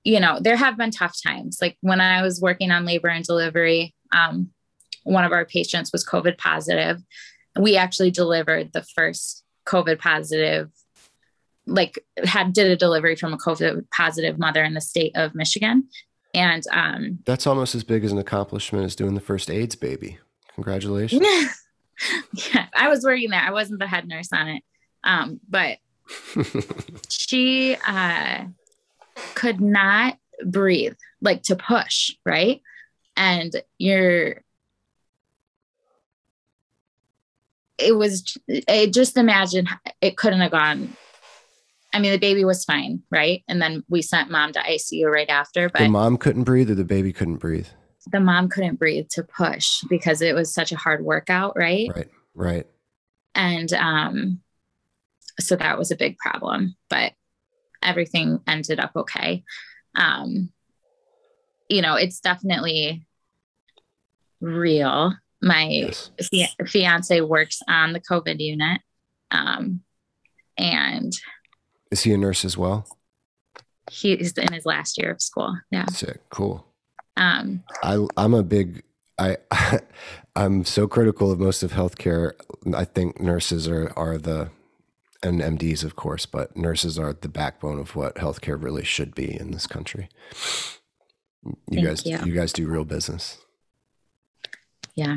you 0.04 0.20
know 0.20 0.38
there 0.40 0.56
have 0.56 0.76
been 0.76 0.90
tough 0.90 1.16
times 1.26 1.58
like 1.60 1.76
when 1.80 2.00
i 2.00 2.22
was 2.22 2.40
working 2.40 2.70
on 2.70 2.84
labor 2.84 3.08
and 3.08 3.24
delivery 3.24 3.94
um 4.12 4.50
one 5.04 5.24
of 5.24 5.32
our 5.32 5.44
patients 5.44 5.90
was 5.92 6.06
covid 6.06 6.38
positive 6.38 7.02
we 7.58 7.76
actually 7.76 8.10
delivered 8.10 8.72
the 8.72 8.82
first 8.82 9.44
covid 9.66 9.98
positive 9.98 10.70
like 11.66 12.04
had 12.24 12.52
did 12.52 12.66
a 12.66 12.76
delivery 12.76 13.14
from 13.16 13.32
a 13.32 13.38
covid 13.38 13.88
positive 13.90 14.38
mother 14.38 14.62
in 14.64 14.74
the 14.74 14.80
state 14.80 15.12
of 15.14 15.34
michigan 15.34 15.88
and 16.34 16.64
um 16.72 17.18
That's 17.24 17.46
almost 17.46 17.74
as 17.74 17.84
big 17.84 18.04
as 18.04 18.12
an 18.12 18.18
accomplishment 18.18 18.84
as 18.84 18.96
doing 18.96 19.14
the 19.14 19.20
first 19.20 19.50
AIDS 19.50 19.76
baby. 19.76 20.18
Congratulations. 20.54 21.22
yeah 22.32 22.66
i 22.74 22.88
was 22.88 23.04
working 23.04 23.30
there 23.30 23.40
i 23.40 23.50
wasn't 23.50 23.78
the 23.78 23.86
head 23.86 24.08
nurse 24.08 24.32
on 24.32 24.48
it 24.48 24.62
um 25.04 25.40
but 25.48 25.78
she 27.08 27.76
uh 27.86 28.44
could 29.34 29.60
not 29.60 30.16
breathe 30.44 30.94
like 31.20 31.42
to 31.42 31.54
push 31.54 32.12
right 32.24 32.60
and 33.16 33.54
you're 33.78 34.42
it 37.82 37.96
was 37.96 38.36
it 38.46 38.92
just 38.92 39.16
imagine 39.16 39.66
it 40.00 40.16
couldn't 40.16 40.40
have 40.40 40.50
gone 40.52 40.96
i 41.92 41.98
mean 41.98 42.12
the 42.12 42.18
baby 42.18 42.44
was 42.44 42.64
fine 42.64 43.02
right 43.10 43.42
and 43.48 43.60
then 43.60 43.82
we 43.88 44.00
sent 44.02 44.30
mom 44.30 44.52
to 44.52 44.60
icu 44.60 45.10
right 45.10 45.28
after 45.28 45.68
but 45.68 45.80
the 45.80 45.88
mom 45.88 46.16
couldn't 46.16 46.44
breathe 46.44 46.70
or 46.70 46.74
the 46.74 46.84
baby 46.84 47.12
couldn't 47.12 47.36
breathe. 47.36 47.66
the 48.12 48.20
mom 48.20 48.48
couldn't 48.48 48.78
breathe 48.78 49.08
to 49.08 49.22
push 49.22 49.82
because 49.88 50.22
it 50.22 50.34
was 50.34 50.52
such 50.54 50.72
a 50.72 50.76
hard 50.76 51.04
workout 51.04 51.56
right 51.56 51.90
Right. 51.94 52.10
Right. 52.34 52.66
and 53.34 53.72
um 53.72 54.40
so 55.40 55.56
that 55.56 55.78
was 55.78 55.90
a 55.90 55.96
big 55.96 56.16
problem 56.18 56.76
but 56.88 57.12
everything 57.82 58.40
ended 58.46 58.78
up 58.78 58.92
okay 58.94 59.42
um 59.96 60.50
you 61.68 61.82
know 61.82 61.96
it's 61.96 62.20
definitely 62.20 63.06
real 64.40 65.14
my 65.42 65.64
Yes. 65.66 66.10
fia- 66.30 66.48
fiance 66.66 67.20
works 67.20 67.60
on 67.68 67.92
the 67.92 68.00
covid 68.00 68.38
unit 68.40 68.80
um 69.30 69.80
and 70.56 71.12
Is 71.90 72.02
he 72.02 72.12
a 72.12 72.16
nurse 72.18 72.44
as 72.44 72.56
well? 72.56 72.86
he's 73.90 74.32
in 74.38 74.52
his 74.52 74.64
last 74.64 74.96
year 74.98 75.10
of 75.10 75.20
school 75.20 75.56
yeah 75.70 75.86
Sick. 75.86 76.20
Cool. 76.30 76.64
um 77.16 77.62
I 77.82 78.06
I'm 78.16 78.34
a 78.34 78.42
big 78.42 78.82
I 79.18 79.36
I'm 80.36 80.64
so 80.64 80.86
critical 80.88 81.30
of 81.30 81.38
most 81.38 81.62
of 81.62 81.72
healthcare. 81.72 82.32
I 82.74 82.84
think 82.86 83.20
nurses 83.20 83.68
are 83.68 83.92
are 83.96 84.16
the 84.16 84.50
and 85.22 85.40
MDs 85.40 85.84
of 85.84 85.94
course, 85.94 86.24
but 86.26 86.56
nurses 86.56 86.98
are 86.98 87.12
the 87.12 87.28
backbone 87.28 87.78
of 87.78 87.94
what 87.94 88.16
healthcare 88.16 88.60
really 88.60 88.82
should 88.84 89.14
be 89.14 89.38
in 89.38 89.50
this 89.52 89.66
country. 89.66 90.08
You 91.44 91.54
Thank 91.70 91.86
guys 91.86 92.06
you. 92.06 92.18
you 92.24 92.32
guys 92.34 92.52
do 92.52 92.66
real 92.66 92.84
business. 92.86 93.38
Yeah. 94.94 95.16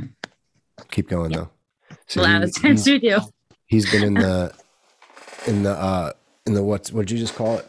Keep 0.92 1.10
going 1.10 1.32
though. 1.32 1.50
a 1.92 1.96
So 2.08 2.22
lot 2.22 2.38
he- 2.42 2.44
of 2.44 2.56
times 2.62 2.86
he's, 2.86 2.94
we 2.94 3.00
do 3.10 3.20
he's 3.68 3.92
been 3.92 4.04
in 4.04 4.14
the 4.14 4.54
in 5.48 5.64
the 5.64 5.72
uh 5.72 6.12
in 6.46 6.54
the 6.54 6.64
what 6.64 6.88
what 6.90 7.08
did 7.08 7.12
you 7.12 7.20
just 7.20 7.36
call 7.36 7.58
it? 7.58 7.66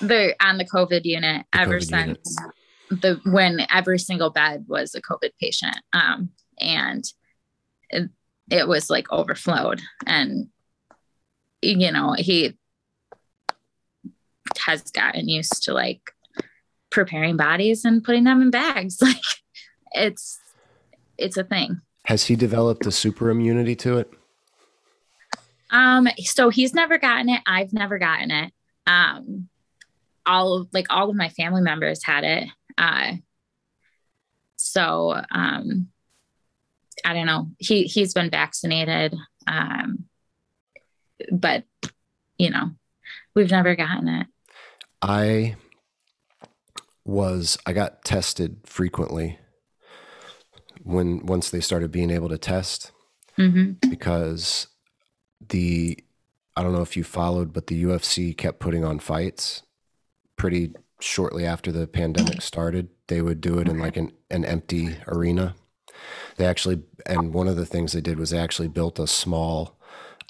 they're 0.00 0.34
on 0.40 0.58
the 0.58 0.64
covid 0.64 1.04
unit. 1.04 1.46
The 1.52 1.58
ever 1.60 1.78
COVID 1.78 1.84
since 1.84 2.36
the 2.90 3.20
when 3.24 3.66
every 3.72 3.98
single 3.98 4.30
bed 4.30 4.64
was 4.68 4.94
a 4.94 5.00
covid 5.02 5.30
patient 5.40 5.76
um 5.92 6.30
and 6.60 7.04
it, 7.90 8.10
it 8.50 8.68
was 8.68 8.88
like 8.90 9.10
overflowed. 9.12 9.80
And 10.06 10.48
you 11.62 11.90
know 11.92 12.14
he 12.18 12.56
has 14.58 14.82
gotten 14.90 15.28
used 15.28 15.64
to 15.64 15.72
like 15.74 16.00
preparing 16.90 17.36
bodies 17.36 17.84
and 17.84 18.02
putting 18.04 18.24
them 18.24 18.42
in 18.42 18.50
bags. 18.50 18.98
Like 19.02 19.16
it's 19.92 20.38
it's 21.18 21.36
a 21.36 21.44
thing 21.44 21.80
Has 22.04 22.24
he 22.24 22.36
developed 22.36 22.86
a 22.86 22.92
super 22.92 23.30
immunity 23.30 23.74
to 23.76 23.98
it? 23.98 24.10
Um, 25.70 26.08
so 26.18 26.48
he's 26.48 26.74
never 26.74 26.98
gotten 26.98 27.28
it. 27.28 27.40
I've 27.46 27.72
never 27.72 27.98
gotten 27.98 28.30
it. 28.30 28.52
Um, 28.86 29.48
all 30.24 30.54
of 30.54 30.68
like 30.72 30.86
all 30.90 31.10
of 31.10 31.16
my 31.16 31.28
family 31.30 31.62
members 31.62 32.04
had 32.04 32.24
it. 32.24 32.48
Uh, 32.78 33.14
so 34.56 35.20
um, 35.30 35.88
I 37.04 37.14
don't 37.14 37.26
know. 37.26 37.50
He 37.58 37.84
he's 37.84 38.14
been 38.14 38.30
vaccinated. 38.30 39.14
Um, 39.46 40.04
but 41.30 41.64
you 42.38 42.50
know, 42.50 42.70
we've 43.34 43.50
never 43.50 43.76
gotten 43.76 44.08
it. 44.08 44.26
I 45.02 45.56
was 47.04 47.58
I 47.66 47.72
got 47.72 48.04
tested 48.04 48.58
frequently 48.64 49.38
when 50.86 51.26
once 51.26 51.50
they 51.50 51.60
started 51.60 51.90
being 51.90 52.10
able 52.10 52.28
to 52.28 52.38
test 52.38 52.92
hmm 53.36 53.72
because 53.90 54.68
the 55.48 55.98
I 56.56 56.62
don't 56.62 56.72
know 56.72 56.82
if 56.82 56.96
you 56.96 57.04
followed 57.04 57.52
but 57.52 57.66
the 57.66 57.82
UFC 57.84 58.36
kept 58.36 58.60
putting 58.60 58.84
on 58.84 58.98
fights 58.98 59.62
pretty 60.36 60.72
shortly 61.00 61.44
after 61.44 61.70
the 61.70 61.86
pandemic 61.86 62.40
started. 62.40 62.88
They 63.08 63.20
would 63.20 63.40
do 63.40 63.58
it 63.58 63.68
in 63.68 63.78
like 63.78 63.96
an, 63.96 64.12
an 64.30 64.44
empty 64.44 64.96
arena. 65.06 65.54
They 66.36 66.46
actually 66.46 66.82
and 67.04 67.34
one 67.34 67.48
of 67.48 67.56
the 67.56 67.66
things 67.66 67.92
they 67.92 68.00
did 68.00 68.18
was 68.18 68.30
they 68.30 68.38
actually 68.38 68.68
built 68.68 68.98
a 68.98 69.06
small 69.06 69.78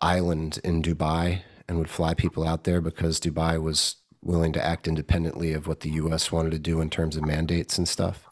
island 0.01 0.59
in 0.65 0.83
Dubai 0.83 1.43
and 1.69 1.79
would 1.79 1.91
fly 1.91 2.15
people 2.15 2.47
out 2.47 2.65
there 2.65 2.81
because 2.81 3.21
Dubai 3.21 3.61
was 3.61 3.97
willing 4.23 4.53
to 4.55 4.65
act 4.65 4.89
independently 4.89 5.53
of 5.53 5.67
what 5.67 5.81
the 5.81 5.91
US 5.91 6.33
wanted 6.33 6.51
to 6.53 6.59
do 6.59 6.81
in 6.81 6.91
terms 6.91 7.17
of 7.17 7.25
mandates 7.25 7.79
and 7.79 7.89
stuff. 7.89 8.25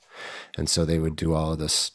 And 0.56 0.68
so 0.68 0.84
they 0.84 0.98
would 0.98 1.16
do 1.16 1.34
all 1.34 1.52
of 1.52 1.58
this 1.58 1.92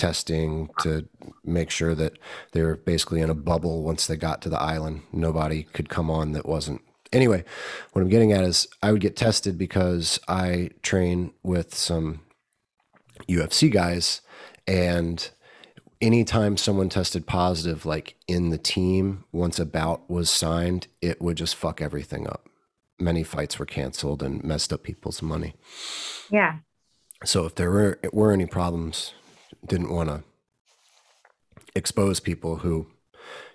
testing 0.00 0.68
to 0.80 1.06
make 1.44 1.70
sure 1.70 1.94
that 1.94 2.18
they 2.52 2.62
were 2.62 2.76
basically 2.76 3.20
in 3.20 3.30
a 3.30 3.34
bubble 3.34 3.82
once 3.84 4.06
they 4.06 4.16
got 4.16 4.40
to 4.42 4.48
the 4.48 4.60
island. 4.60 5.02
Nobody 5.12 5.62
could 5.64 5.88
come 5.88 6.10
on 6.10 6.32
that 6.32 6.46
wasn't. 6.46 6.80
Anyway, 7.12 7.44
what 7.92 8.02
I'm 8.02 8.08
getting 8.08 8.32
at 8.32 8.44
is 8.44 8.66
I 8.82 8.92
would 8.92 9.00
get 9.00 9.16
tested 9.16 9.58
because 9.58 10.18
I 10.28 10.70
train 10.82 11.32
with 11.42 11.74
some 11.74 12.20
UFC 13.28 13.70
guys 13.70 14.22
and 14.66 15.30
anytime 16.00 16.56
someone 16.56 16.88
tested 16.88 17.26
positive 17.26 17.84
like 17.84 18.16
in 18.26 18.50
the 18.50 18.58
team 18.58 19.24
once 19.32 19.58
a 19.58 19.66
bout 19.66 20.08
was 20.08 20.30
signed 20.30 20.86
it 21.02 21.20
would 21.20 21.36
just 21.36 21.54
fuck 21.54 21.82
everything 21.82 22.26
up 22.26 22.48
many 22.98 23.22
fights 23.22 23.58
were 23.58 23.66
canceled 23.66 24.22
and 24.22 24.42
messed 24.42 24.72
up 24.72 24.82
people's 24.82 25.20
money 25.20 25.54
Yeah. 26.30 26.60
so 27.24 27.44
if 27.44 27.54
there 27.54 27.70
were 27.70 28.00
were 28.12 28.32
any 28.32 28.46
problems 28.46 29.12
didn't 29.66 29.90
want 29.90 30.08
to 30.08 30.22
expose 31.74 32.20
people 32.20 32.56
who 32.56 32.86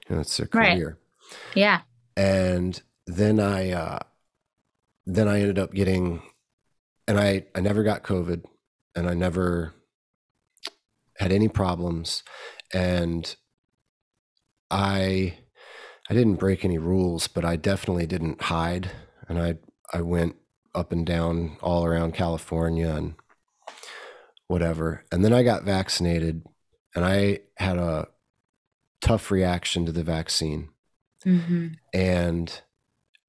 you 0.10 0.16
know 0.16 0.22
it's 0.22 0.38
their 0.38 0.48
career. 0.48 0.64
Right. 0.64 0.76
career 0.78 0.98
Yeah. 1.54 1.82
and 2.16 2.82
then 3.08 3.40
i 3.40 3.72
uh 3.72 4.00
then 5.06 5.28
i 5.28 5.40
ended 5.40 5.60
up 5.60 5.74
getting 5.74 6.22
and 7.08 7.20
i 7.20 7.46
i 7.56 7.60
never 7.60 7.84
got 7.84 8.04
covid 8.04 8.44
and 8.96 9.10
i 9.10 9.14
never 9.14 9.74
had 11.18 11.32
any 11.32 11.48
problems 11.48 12.24
and 12.74 13.36
i 14.72 15.38
i 16.10 16.14
didn't 16.14 16.36
break 16.36 16.64
any 16.64 16.78
rules 16.78 17.28
but 17.28 17.44
i 17.46 17.56
definitely 17.56 18.06
didn't 18.08 18.42
hide 18.44 18.92
and 19.28 19.40
i 19.40 19.56
i 19.94 20.02
went 20.02 20.36
up 20.74 20.92
and 20.92 21.06
down 21.06 21.58
all 21.62 21.86
around 21.86 22.14
california 22.14 22.90
and 22.90 23.16
whatever 24.48 25.04
and 25.12 25.24
then 25.26 25.34
i 25.34 25.44
got 25.44 25.64
vaccinated 25.64 26.46
and 26.96 27.04
i 27.04 27.40
had 27.58 27.78
a 27.78 28.08
tough 29.06 29.30
reaction 29.30 29.86
to 29.86 29.92
the 29.92 30.04
vaccine. 30.04 30.70
Mm-hmm. 31.24 31.68
And 31.94 32.62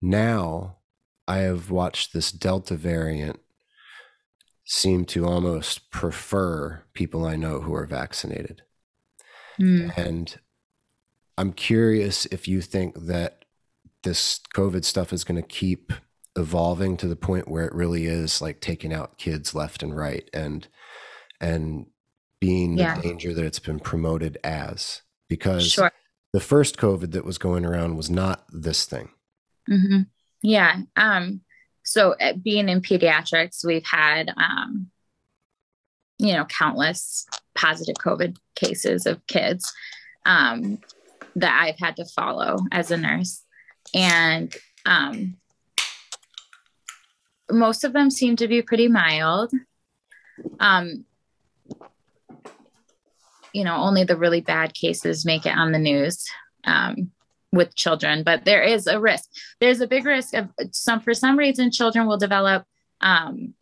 now 0.01 0.79
I 1.29 1.39
have 1.39 1.71
watched 1.71 2.14
this 2.14 2.33
Delta 2.33 2.77
variant 2.77 3.41
seem 4.64 5.05
to 5.05 5.27
almost 5.27 5.91
prefer 5.91 6.83
people 6.95 7.27
I 7.27 7.37
know 7.37 7.61
who 7.61 7.75
are 7.75 7.87
vaccinated. 7.87 8.62
Mm. 9.61 9.97
And 9.99 10.39
I'm 11.37 11.53
curious 11.53 12.25
if 12.27 12.49
you 12.49 12.62
think 12.62 12.95
that 13.07 13.45
this 14.03 14.41
COVID 14.55 14.83
stuff 14.83 15.12
is 15.12 15.25
going 15.25 15.41
to 15.41 15.47
keep 15.47 15.93
evolving 16.37 16.97
to 16.97 17.07
the 17.07 17.17
point 17.17 17.49
where 17.49 17.67
it 17.67 17.75
really 17.75 18.07
is 18.07 18.41
like 18.41 18.61
taking 18.61 18.95
out 18.95 19.19
kids 19.19 19.55
left 19.55 19.83
and 19.83 19.95
right 19.95 20.29
and 20.33 20.69
and 21.41 21.87
being 22.41 22.76
Yeah. 22.78 22.97
the 22.97 23.03
danger 23.03 23.34
that 23.34 23.45
it's 23.45 23.59
been 23.59 23.80
promoted 23.80 24.39
as 24.45 25.03
because 25.28 25.70
Sure. 25.70 25.93
the 26.32 26.41
first 26.41 26.76
COVID 26.76 27.12
that 27.12 27.24
was 27.24 27.39
going 27.39 27.64
around 27.64 27.97
was 27.97 28.11
not 28.11 28.45
this 28.53 28.84
thing. 28.84 29.11
hmm 29.66 30.03
Yeah. 30.43 30.82
Um, 30.97 31.41
so 31.82 32.12
uh, 32.20 32.34
being 32.34 32.68
in 32.68 32.80
pediatrics, 32.82 33.64
we've 33.64 33.87
had, 33.87 34.32
um, 34.37 34.91
you 36.18 36.32
know, 36.32 36.45
countless 36.47 37.26
positive 37.55 37.97
COVID 37.97 38.37
cases 38.55 39.07
of 39.07 39.26
kids 39.26 39.72
um, 40.24 40.78
that 41.37 41.61
I've 41.62 41.78
had 41.78 41.97
to 41.97 42.05
follow 42.05 42.59
as 42.72 42.91
a 42.91 42.97
nurse. 42.97 43.43
And 43.95 44.55
um, 44.84 45.37
most 47.51 47.84
of 47.84 47.93
them 47.93 48.11
seem 48.11 48.37
to 48.37 48.49
be 48.49 48.62
pretty 48.62 48.89
mild. 48.89 49.53
Um, 50.61 51.05
you 53.57 53.65
know, 53.65 53.77
only 53.77 54.05
the 54.05 54.17
really 54.17 54.43
bad 54.43 54.75
cases 54.75 55.25
make 55.25 55.47
it 55.47 55.57
on 55.57 55.73
the 55.73 55.79
news. 55.79 56.25
Um, 56.65 57.11
with 57.53 57.75
children, 57.75 58.23
but 58.23 58.45
there 58.45 58.63
is 58.63 58.87
a 58.87 59.01
risk. 59.01 59.31
There's 59.61 59.81
a 59.81 59.87
big 59.87 60.05
risk 60.05 60.35
of 60.35 60.49
some, 60.73 61.01
for 61.01 61.15
some 61.15 61.39
reason, 61.39 61.71
children 61.71 62.07
will 62.07 62.19
develop 62.19 62.65
um, 63.01 63.55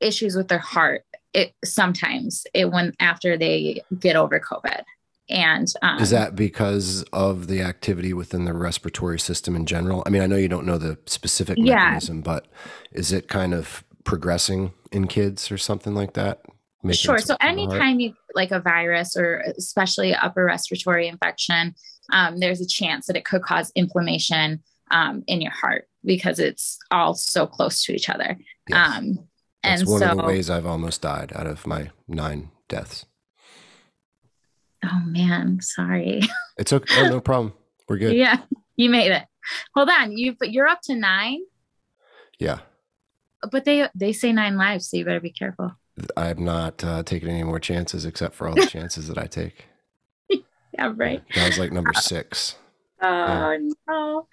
issues 0.00 0.36
with 0.36 0.48
their 0.48 0.58
heart. 0.58 1.04
It 1.32 1.54
sometimes 1.64 2.44
it 2.52 2.70
when 2.70 2.92
after 3.00 3.38
they 3.38 3.80
get 3.98 4.16
over 4.16 4.38
COVID, 4.38 4.82
and 5.30 5.72
um, 5.80 5.98
Is 6.00 6.10
that 6.10 6.36
because 6.36 7.04
of 7.12 7.46
the 7.46 7.62
activity 7.62 8.12
within 8.12 8.44
the 8.44 8.52
respiratory 8.52 9.18
system 9.18 9.56
in 9.56 9.64
general? 9.64 10.02
I 10.04 10.10
mean, 10.10 10.20
I 10.20 10.26
know 10.26 10.36
you 10.36 10.48
don't 10.48 10.66
know 10.66 10.76
the 10.76 10.98
specific 11.06 11.56
Yeah. 11.58 11.76
mechanism, 11.76 12.20
but 12.20 12.48
is 12.90 13.12
it 13.12 13.28
kind 13.28 13.54
of 13.54 13.82
progressing 14.04 14.72
in 14.90 15.06
kids 15.06 15.50
or 15.50 15.56
something 15.56 15.94
like 15.94 16.12
that? 16.14 16.42
Sure. 16.90 17.18
So 17.18 17.18
way 17.18 17.18
to 17.20 17.26
the 17.26 17.32
heart? 17.40 17.52
anytime 17.52 18.00
you 18.00 18.14
like 18.34 18.50
a 18.50 18.60
virus 18.60 19.16
or 19.16 19.42
especially 19.56 20.14
upper 20.14 20.44
respiratory 20.44 21.08
infection, 21.08 21.74
um, 22.12 22.40
there's 22.40 22.60
a 22.60 22.66
chance 22.66 23.06
that 23.06 23.16
it 23.16 23.24
could 23.24 23.42
cause 23.42 23.72
inflammation 23.74 24.62
um, 24.90 25.24
in 25.26 25.40
your 25.40 25.52
heart 25.52 25.88
because 26.04 26.38
it's 26.38 26.78
all 26.90 27.14
so 27.14 27.46
close 27.46 27.84
to 27.84 27.94
each 27.94 28.08
other. 28.08 28.36
Yes. 28.68 28.96
Um, 28.98 29.18
That's 29.62 29.82
and 29.82 29.90
one 29.90 30.00
so, 30.00 30.10
of 30.10 30.16
the 30.18 30.24
ways 30.24 30.50
I've 30.50 30.66
almost 30.66 31.02
died 31.02 31.32
out 31.34 31.46
of 31.46 31.66
my 31.66 31.90
nine 32.08 32.50
deaths. 32.68 33.06
oh 34.84 35.02
man, 35.06 35.60
sorry. 35.60 36.22
It's 36.58 36.72
okay. 36.72 37.06
Oh, 37.06 37.08
no 37.08 37.20
problem. 37.20 37.54
We're 37.88 37.96
good. 37.96 38.14
Yeah, 38.14 38.36
you 38.76 38.90
made 38.90 39.10
it. 39.10 39.22
Hold 39.74 39.88
on, 39.88 40.16
you 40.16 40.36
but 40.38 40.52
you're 40.52 40.68
up 40.68 40.80
to 40.84 40.94
nine, 40.94 41.40
Yeah. 42.38 42.58
but 43.50 43.64
they 43.64 43.88
they 43.94 44.12
say 44.12 44.32
nine 44.32 44.56
lives, 44.58 44.88
so 44.90 44.98
you 44.98 45.04
better 45.06 45.18
be 45.20 45.32
careful. 45.32 45.72
I'm 46.16 46.44
not 46.44 46.82
uh, 46.82 47.02
taking 47.02 47.28
any 47.28 47.42
more 47.42 47.60
chances 47.60 48.04
except 48.04 48.34
for 48.34 48.48
all 48.48 48.54
the 48.54 48.66
chances 48.66 49.08
that 49.08 49.18
I 49.18 49.26
take. 49.26 49.66
Yeah, 50.74 50.94
right. 50.96 51.22
That 51.34 51.48
was 51.48 51.58
like 51.58 51.70
number 51.70 51.92
six. 51.92 52.56
Oh 53.02 53.58
no. 53.86 54.26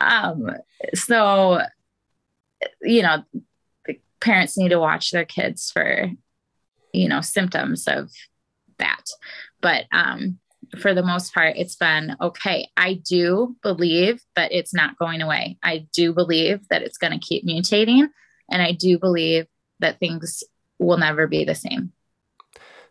Um. 0.00 0.48
So, 0.94 1.62
you 2.80 3.02
know, 3.02 3.24
the 3.86 3.98
parents 4.20 4.56
need 4.56 4.68
to 4.68 4.78
watch 4.78 5.10
their 5.10 5.24
kids 5.24 5.72
for, 5.72 6.08
you 6.92 7.08
know, 7.08 7.20
symptoms 7.22 7.88
of 7.88 8.12
that. 8.78 9.02
But 9.60 9.86
um, 9.90 10.38
for 10.78 10.94
the 10.94 11.02
most 11.02 11.34
part, 11.34 11.56
it's 11.56 11.76
been 11.76 12.16
okay. 12.20 12.68
I 12.76 12.94
do 12.94 13.56
believe 13.62 14.22
that 14.36 14.52
it's 14.52 14.72
not 14.72 14.98
going 14.98 15.22
away. 15.22 15.58
I 15.62 15.86
do 15.92 16.12
believe 16.12 16.68
that 16.68 16.82
it's 16.82 16.98
going 16.98 17.12
to 17.12 17.18
keep 17.18 17.44
mutating, 17.44 18.08
and 18.48 18.62
I 18.62 18.72
do 18.72 18.98
believe 18.98 19.46
that 19.80 19.98
things 19.98 20.44
will 20.80 20.98
never 20.98 21.26
be 21.28 21.44
the 21.44 21.54
same. 21.54 21.92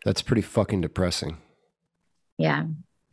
That's 0.04 0.22
pretty 0.22 0.42
fucking 0.42 0.80
depressing. 0.80 1.36
Yeah, 2.38 2.64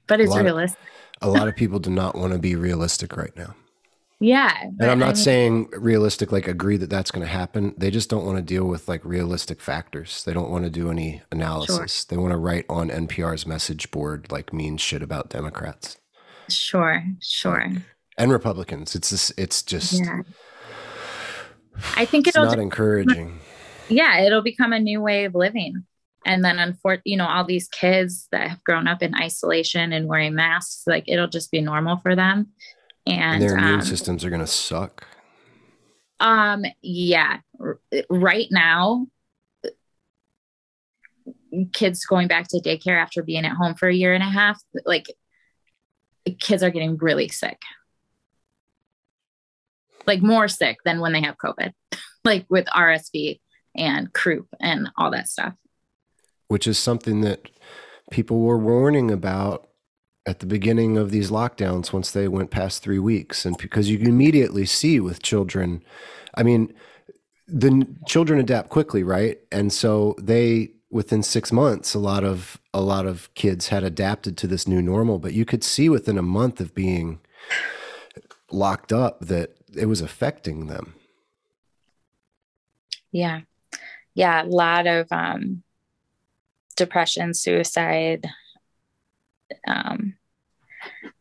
but 0.08 0.22
it's 0.22 0.34
of- 0.36 0.44
realistic. 0.44 0.80
A 1.22 1.30
lot 1.30 1.48
of 1.48 1.56
people 1.56 1.80
do 1.80 1.90
not 1.90 2.16
want 2.16 2.32
to 2.34 2.40
be 2.40 2.56
realistic 2.56 3.18
right 3.18 3.36
now. 3.36 3.56
Yeah, 4.20 4.52
And 4.64 4.84
I'm 4.84 4.90
I 5.02 5.06
not 5.06 5.06
mean- 5.08 5.16
saying 5.16 5.70
realistic, 5.78 6.32
like 6.32 6.48
agree 6.48 6.78
that 6.78 6.90
that's 6.90 7.12
going 7.12 7.26
to 7.26 7.32
happen. 7.32 7.74
They 7.78 7.92
just 7.92 8.10
don't 8.10 8.26
want 8.26 8.38
to 8.38 8.42
deal 8.44 8.66
with 8.66 8.88
like 8.88 9.04
realistic 9.04 9.60
factors. 9.62 10.24
They 10.24 10.34
don't 10.34 10.50
want 10.50 10.64
to 10.64 10.70
do 10.72 10.90
any 10.90 11.22
analysis. 11.32 12.04
They 12.04 12.18
want 12.18 12.32
to 12.32 12.38
write 12.38 12.66
on 12.70 12.90
NPR's 12.90 13.46
message 13.46 13.92
board 13.92 14.32
like 14.32 14.54
mean 14.54 14.78
shit 14.78 15.04
about 15.04 15.30
Democrats 15.30 15.98
Sure, 16.50 17.04
sure. 17.22 17.68
and 18.18 18.32
Republicans. 18.32 18.96
It's 18.96 19.10
just, 19.12 19.34
it's 19.38 19.62
just, 19.62 19.94
Yeah. 19.94 20.22
I 21.96 22.06
think 22.06 22.28
it's 22.28 22.36
not 22.36 22.58
encouraging. 22.60 23.40
Yeah, 23.90 24.20
it'll 24.22 24.42
become 24.42 24.74
a 24.74 24.80
new 24.80 25.02
way 25.02 25.26
of 25.26 25.36
living. 25.36 25.86
And 26.26 26.44
then, 26.44 26.60
unfortunately, 26.60 27.12
you 27.14 27.18
know, 27.18 27.28
all 27.28 27.46
these 27.46 27.68
kids 27.70 28.28
that 28.32 28.50
have 28.50 28.64
grown 28.64 28.88
up 28.88 29.02
in 29.02 29.16
isolation 29.16 29.94
and 29.94 30.08
wearing 30.08 30.36
masks, 30.36 30.84
like 30.86 31.06
it'll 31.08 31.28
just 31.28 31.52
be 31.52 31.62
normal 31.62 31.98
for 31.98 32.16
them. 32.16 32.48
And 33.06 33.36
And, 33.36 33.42
their 33.42 33.58
immune 33.58 33.76
um, 33.76 33.86
systems 33.86 34.26
are 34.26 34.30
going 34.30 34.42
to 34.42 34.48
suck. 34.48 35.08
um, 36.20 36.66
yeah, 36.82 37.38
R- 37.60 37.80
right 38.10 38.48
now, 38.52 39.08
kids 41.72 42.06
going 42.06 42.28
back 42.28 42.48
to 42.50 42.60
daycare 42.60 43.02
after 43.02 43.24
being 43.24 43.46
at 43.46 43.54
home 43.54 43.76
for 43.76 43.88
a 43.88 43.94
year 43.94 44.14
and 44.14 44.24
a 44.24 44.28
half, 44.30 44.62
like 44.86 45.06
kids 46.40 46.62
are 46.64 46.72
getting 46.72 46.98
really 46.98 47.30
sick. 47.30 47.62
Like 50.06 50.22
more 50.22 50.48
sick 50.48 50.78
than 50.84 51.00
when 51.00 51.14
they 51.14 51.22
have 51.22 51.38
COVID, 51.38 51.72
like 52.26 52.46
with 52.50 52.66
RSV 52.66 53.40
and 53.78 54.12
croup 54.14 54.48
and 54.60 54.90
all 54.98 55.12
that 55.12 55.30
stuff. 55.30 55.54
which 56.48 56.68
is 56.68 56.78
something 56.78 57.22
that 57.22 57.50
people 58.12 58.40
were 58.40 58.58
warning 58.58 59.12
about 59.12 59.68
at 60.26 60.40
the 60.40 60.46
beginning 60.46 60.98
of 60.98 61.12
these 61.12 61.30
lockdowns 61.30 61.94
once 61.94 62.12
they 62.12 62.28
went 62.28 62.52
past 62.52 62.84
three 62.84 63.00
weeks. 63.00 63.46
And 63.46 63.58
because 63.58 63.90
you 63.90 64.00
immediately 64.00 64.66
see 64.66 65.00
with 65.00 65.22
children, 65.22 65.84
I 66.36 66.44
mean, 66.44 66.74
the 67.48 67.88
children 68.06 68.40
adapt 68.40 68.70
quickly, 68.70 69.04
right? 69.04 69.40
And 69.52 69.72
so 69.72 70.16
they, 70.22 70.72
within 70.90 71.24
six 71.24 71.52
months, 71.52 71.94
a 71.94 72.00
lot 72.00 72.24
of 72.24 72.60
a 72.74 72.82
lot 72.82 73.06
of 73.06 73.34
kids 73.36 73.70
had 73.70 73.84
adapted 73.84 74.38
to 74.38 74.48
this 74.48 74.68
new 74.68 74.82
normal. 74.82 75.18
But 75.20 75.34
you 75.34 75.46
could 75.46 75.64
see 75.64 75.90
within 75.90 76.18
a 76.18 76.22
month 76.22 76.60
of 76.60 76.76
being 76.76 77.20
locked 78.52 78.92
up 78.94 79.20
that 79.22 79.56
it 79.76 79.86
was 79.86 80.02
affecting 80.02 80.68
them. 80.68 80.94
Yeah. 83.12 83.42
Yeah. 84.18 84.42
A 84.42 84.46
lot 84.46 84.88
of 84.88 85.08
um, 85.12 85.62
depression, 86.76 87.36
suicide. 87.36 88.26
Um, 89.68 90.16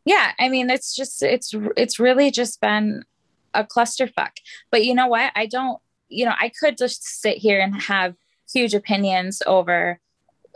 yeah. 0.07 0.33
I 0.39 0.49
mean, 0.49 0.71
it's 0.71 0.97
just, 0.97 1.23
it's, 1.23 1.55
it's 1.77 2.01
really 2.01 2.31
just 2.31 2.59
been 2.59 3.05
a 3.53 3.65
clusterfuck. 3.65 4.39
But 4.71 4.87
you 4.87 4.95
know 4.95 5.09
what? 5.09 5.31
I 5.37 5.45
don't, 5.45 5.79
you 6.09 6.25
know, 6.25 6.35
I 6.41 6.49
could 6.49 6.79
just 6.79 7.05
sit 7.05 7.37
here 7.37 7.61
and 7.61 7.83
have 7.83 8.15
huge 8.51 8.73
opinions 8.73 9.43
over, 9.47 10.01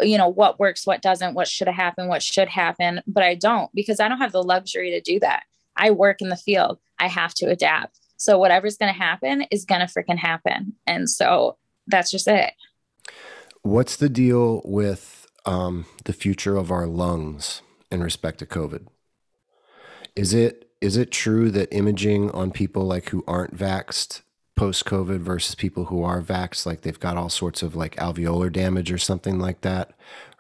you 0.01 0.16
know, 0.16 0.28
what 0.28 0.59
works, 0.59 0.86
what 0.86 1.03
doesn't, 1.03 1.34
what 1.34 1.47
should 1.47 1.66
have 1.66 1.76
happened, 1.76 2.09
what 2.09 2.22
should 2.22 2.49
happen. 2.49 3.03
But 3.07 3.22
I 3.22 3.34
don't 3.34 3.70
because 3.74 4.01
I 4.01 4.09
don't 4.09 4.18
have 4.18 4.32
the 4.32 4.43
luxury 4.43 4.93
to 4.93 5.01
do 5.03 5.20
that. 5.20 5.43
I 5.76 5.91
work 5.91 6.22
in 6.22 6.30
the 6.30 6.36
field. 6.36 6.78
I 6.99 7.09
have 7.09 7.34
to 7.34 7.51
adapt. 7.51 8.01
So 8.16 8.38
whatever's 8.38 8.78
going 8.78 8.93
to 8.93 8.99
happen 8.99 9.43
is 9.51 9.66
going 9.66 9.86
to 9.86 9.93
freaking 9.93 10.18
happen. 10.18 10.74
And 10.86 11.09
so 11.09 11.59
that's 11.91 12.11
just 12.11 12.28
it. 12.28 12.53
What's 13.62 13.97
the 13.97 14.09
deal 14.09 14.62
with 14.64 15.26
um, 15.45 15.86
the 16.05 16.12
future 16.12 16.57
of 16.57 16.70
our 16.70 16.86
lungs 16.86 17.62
in 17.91 18.03
respect 18.03 18.38
to 18.38 18.47
COVID? 18.47 18.86
Is 20.16 20.34
it 20.34 20.70
is 20.80 20.97
it 20.97 21.11
true 21.11 21.51
that 21.51 21.74
imaging 21.74 22.30
on 22.30 22.51
people 22.51 22.84
like 22.84 23.11
who 23.11 23.22
aren't 23.26 23.55
vaxxed 23.55 24.22
post 24.61 24.84
COVID 24.84 25.20
versus 25.20 25.55
people 25.55 25.86
who 25.86 26.03
are 26.03 26.20
vaxxed, 26.20 26.66
like 26.66 26.82
they've 26.82 27.01
got 27.01 27.16
all 27.16 27.30
sorts 27.30 27.62
of 27.62 27.74
like 27.74 27.97
alveolar 27.97 28.53
damage 28.53 28.93
or 28.93 28.99
something 28.99 29.38
like 29.38 29.62
that, 29.62 29.93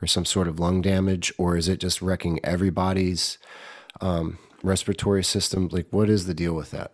or 0.02 0.06
some 0.06 0.26
sort 0.26 0.46
of 0.46 0.60
lung 0.60 0.82
damage, 0.82 1.32
or 1.38 1.56
is 1.56 1.68
it 1.68 1.80
just 1.80 2.02
wrecking 2.02 2.38
everybody's 2.44 3.38
um, 4.02 4.38
respiratory 4.62 5.24
system? 5.24 5.68
Like, 5.72 5.86
what 5.90 6.10
is 6.10 6.26
the 6.26 6.34
deal 6.34 6.52
with 6.52 6.70
that? 6.70 6.92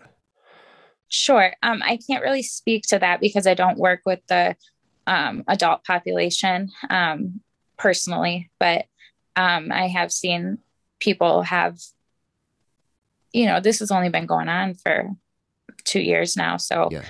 Sure. 1.08 1.52
Um, 1.62 1.82
I 1.84 1.98
can't 2.06 2.22
really 2.22 2.42
speak 2.42 2.82
to 2.88 2.98
that 2.98 3.20
because 3.20 3.46
I 3.46 3.54
don't 3.54 3.78
work 3.78 4.00
with 4.04 4.20
the 4.28 4.56
um, 5.06 5.44
adult 5.46 5.84
population 5.84 6.70
um, 6.90 7.40
personally, 7.78 8.50
but 8.58 8.86
um, 9.36 9.70
I 9.70 9.86
have 9.86 10.10
seen 10.10 10.58
people 10.98 11.42
have, 11.42 11.78
you 13.32 13.46
know, 13.46 13.60
this 13.60 13.78
has 13.78 13.90
only 13.90 14.08
been 14.08 14.26
going 14.26 14.48
on 14.48 14.74
for 14.74 15.10
two 15.84 16.00
years 16.00 16.36
now. 16.36 16.56
So, 16.56 16.88
Yeah. 16.90 17.04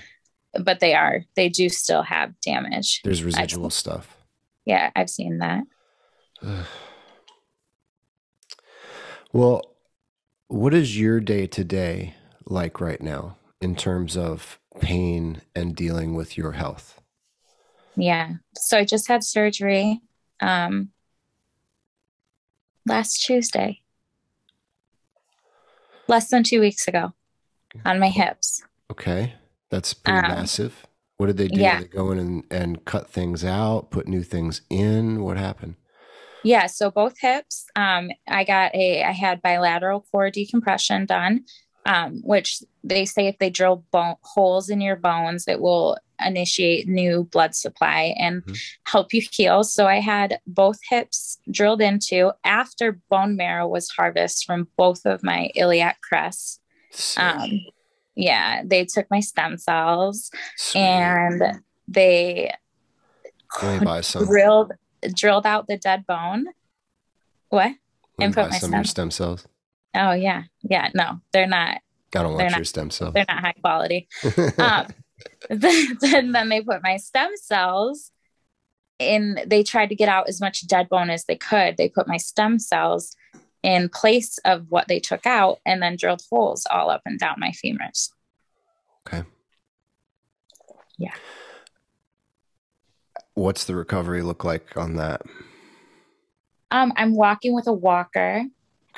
but 0.61 0.81
they 0.81 0.95
are, 0.95 1.25
they 1.35 1.49
do 1.49 1.69
still 1.69 2.03
have 2.03 2.39
damage. 2.41 3.01
There's 3.03 3.25
residual 3.25 3.71
stuff. 3.71 4.17
Yeah, 4.67 4.91
I've 4.95 5.11
seen 5.11 5.39
that. 5.39 5.65
Well, 9.33 9.77
what 10.47 10.73
is 10.73 10.99
your 10.99 11.21
day 11.21 11.47
to 11.49 11.65
day 11.65 12.15
like 12.47 12.81
right 12.81 13.03
now 13.03 13.37
in 13.61 13.75
terms 13.77 14.17
of 14.17 14.59
pain 14.81 15.43
and 15.55 15.75
dealing 15.75 16.15
with 16.15 16.37
your 16.37 16.53
health? 16.53 17.01
Yeah. 17.97 18.35
So 18.57 18.79
I 18.79 18.85
just 18.85 19.09
had 19.09 19.25
surgery 19.25 20.01
um 20.41 20.91
last 22.85 23.23
Tuesday. 23.25 23.81
Less 26.09 26.29
than 26.29 26.45
2 26.45 26.61
weeks 26.61 26.87
ago 26.87 27.13
on 27.85 27.99
my 27.99 28.09
hips. 28.09 28.63
Okay. 28.91 29.35
That's 29.71 29.93
pretty 29.93 30.21
Um, 30.21 30.29
massive. 30.33 30.87
What 31.17 31.27
did 31.27 31.37
they 31.39 31.49
do? 31.49 31.61
yeah. 31.61 31.81
Did 31.81 31.91
they 31.91 31.97
go 31.97 32.11
in 32.13 32.19
and, 32.19 32.45
and 32.51 32.85
cut 32.85 33.11
things 33.11 33.45
out, 33.45 33.91
put 33.91 34.07
new 34.07 34.23
things 34.23 34.61
in? 34.71 35.25
What 35.25 35.37
happened? 35.37 35.75
Yeah, 36.45 36.67
so 36.67 36.93
both 36.93 37.19
hips. 37.19 37.65
Um, 37.75 38.11
I 38.29 38.45
got 38.45 38.73
a, 38.73 39.03
I 39.03 39.11
had 39.11 39.43
bilateral 39.43 40.05
core 40.13 40.31
decompression 40.31 41.07
done, 41.07 41.45
um, 41.87 42.21
which 42.25 42.63
they 42.85 43.05
say 43.05 43.27
if 43.29 43.39
they 43.39 43.49
drill 43.49 43.85
bone, 43.93 44.17
holes 44.23 44.69
in 44.69 44.81
your 44.81 44.97
bones, 44.97 45.47
it 45.49 45.61
will 45.61 45.97
initiate 46.25 46.89
new 46.89 47.25
blood 47.31 47.55
supply 47.55 48.15
and 48.19 48.43
Mhm. 48.45 48.59
help 48.85 49.13
you 49.15 49.23
heal. 49.31 49.63
So 49.65 49.87
I 49.87 50.01
had 50.01 50.41
both 50.47 50.79
hips 50.91 51.39
drilled 51.51 51.81
into 51.81 52.33
after 52.45 52.93
bone 53.09 53.37
marrow 53.37 53.69
was 53.69 53.89
harvested 53.91 54.47
from 54.47 54.69
both 54.77 55.05
of 55.07 55.23
my 55.23 55.51
iliac 55.55 56.01
crests. 56.01 56.61
Um, 57.17 57.61
yeah, 58.15 58.63
they 58.65 58.85
took 58.85 59.07
my 59.11 59.21
stem 59.21 59.59
cells 59.59 60.31
Sweet. 60.57 60.81
and 60.81 61.61
they 61.87 62.53
drilled 64.27 64.73
drilled 65.15 65.47
out 65.47 65.67
the 65.69 65.77
dead 65.77 66.05
bone. 66.07 66.47
What? 67.51 67.73
Let 68.19 68.25
and 68.25 68.35
put 68.35 68.51
my 68.51 68.59
some 68.59 68.71
of 68.71 68.77
your 68.79 68.85
stem- 68.85 69.11
stem 69.11 69.11
cells. 69.11 69.47
Oh 69.97 70.13
yeah, 70.13 70.45
yeah. 70.63 70.91
No, 70.95 71.21
they're 71.33 71.47
not. 71.47 71.81
I 72.15 72.23
don't 72.23 72.35
want 72.35 72.51
not- 72.51 72.59
your 72.59 72.65
stem 72.65 72.91
cells. 72.91 73.15
They're 73.15 73.25
not 73.29 73.41
high 73.41 73.55
quality. 73.61 74.09
Um, 74.59 74.87
then, 75.49 76.33
then 76.33 76.49
they 76.51 76.61
put 76.61 76.83
my 76.83 76.99
stem 76.99 77.31
cells 77.37 78.11
in. 78.99 79.39
They 79.47 79.63
tried 79.63 79.89
to 79.89 79.95
get 79.95 80.09
out 80.11 80.29
as 80.29 80.41
much 80.41 80.67
dead 80.67 80.89
bone 80.91 81.09
as 81.11 81.25
they 81.25 81.37
could. 81.37 81.77
They 81.77 81.89
put 81.89 82.07
my 82.07 82.19
stem 82.19 82.59
cells 82.59 83.17
in 83.63 83.89
place 83.89 84.39
of 84.45 84.67
what 84.69 84.89
they 84.89 85.01
took 85.01 85.27
out, 85.27 85.59
and 85.65 85.83
then 85.83 85.97
drilled 85.97 86.23
holes 86.31 86.67
all 86.71 86.91
up 86.91 87.01
and 87.07 87.19
down 87.19 87.37
my 87.39 87.51
femurs. 87.51 88.11
okay. 89.07 89.27
Yeah. 90.99 91.15
What's 93.35 93.65
the 93.65 93.75
recovery 93.75 94.23
look 94.23 94.45
like 94.45 94.77
on 94.77 94.97
that? 94.97 95.23
Um, 96.71 96.93
I'm 96.97 97.15
walking 97.15 97.55
with 97.55 97.67
a 97.67 97.73
walker. 97.73 98.45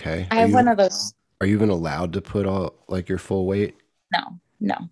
Okay. 0.00 0.26
I 0.30 0.36
Are 0.36 0.40
have 0.40 0.48
you- 0.50 0.54
one 0.54 0.68
of 0.68 0.76
those. 0.78 1.14
Are 1.40 1.46
you 1.46 1.54
even 1.54 1.70
allowed 1.70 2.12
to 2.14 2.20
put 2.20 2.46
all 2.46 2.74
like 2.88 3.08
your 3.08 3.18
full 3.18 3.46
weight? 3.46 3.76
No, 4.12 4.40
no, 4.58 4.88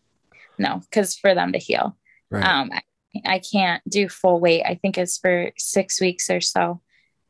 no, 0.58 0.80
because 0.88 1.16
for 1.16 1.34
them 1.34 1.52
to 1.52 1.58
heal. 1.58 1.96
Right. 2.30 2.44
Um, 2.44 2.70
I, 2.72 2.82
I 3.24 3.38
can't 3.40 3.82
do 3.88 4.08
full 4.08 4.38
weight. 4.38 4.62
I 4.64 4.76
think 4.76 4.96
it's 4.96 5.18
for 5.18 5.50
six 5.58 6.00
weeks 6.00 6.30
or 6.30 6.40
so. 6.40 6.80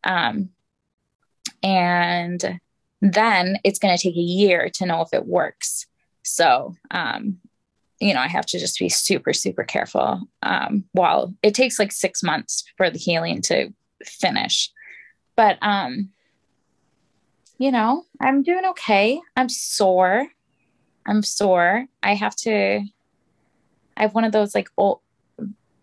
Um, 0.05 0.51
and 1.63 2.61
then 3.01 3.59
it's 3.65 3.79
going 3.79 3.97
to 3.97 4.03
take 4.03 4.17
a 4.17 4.21
year 4.21 4.69
to 4.75 4.87
know 4.87 5.01
if 5.01 5.09
it 5.13 5.27
works. 5.27 5.87
So, 6.23 6.75
um, 6.91 7.39
you 8.01 8.13
know, 8.13 8.21
I 8.21 8.29
have 8.29 8.47
to 8.47 8.59
just 8.59 8.79
be 8.79 8.89
super, 8.89 9.33
super 9.33 9.65
careful. 9.65 10.29
Um, 10.43 10.85
while 10.93 11.35
it 11.43 11.55
takes 11.55 11.79
like 11.79 11.93
six 11.93 12.23
months 12.23 12.65
for 12.77 12.91
the 12.91 12.99
healing 12.99 13.41
to 13.43 13.73
finish. 14.05 14.71
But, 15.37 15.59
um, 15.63 16.11
you 17.59 17.73
know, 17.73 18.05
I'm 18.21 18.43
doing 18.43 18.65
okay. 18.67 19.21
I'm 19.37 19.49
sore. 19.49 20.29
I'm 21.07 21.23
sore. 21.23 21.87
I 22.03 22.15
have 22.15 22.37
to, 22.37 22.81
I 23.97 24.03
have 24.03 24.15
one 24.15 24.25
of 24.25 24.33
those 24.33 24.55
like 24.55 24.69
old, 24.77 25.01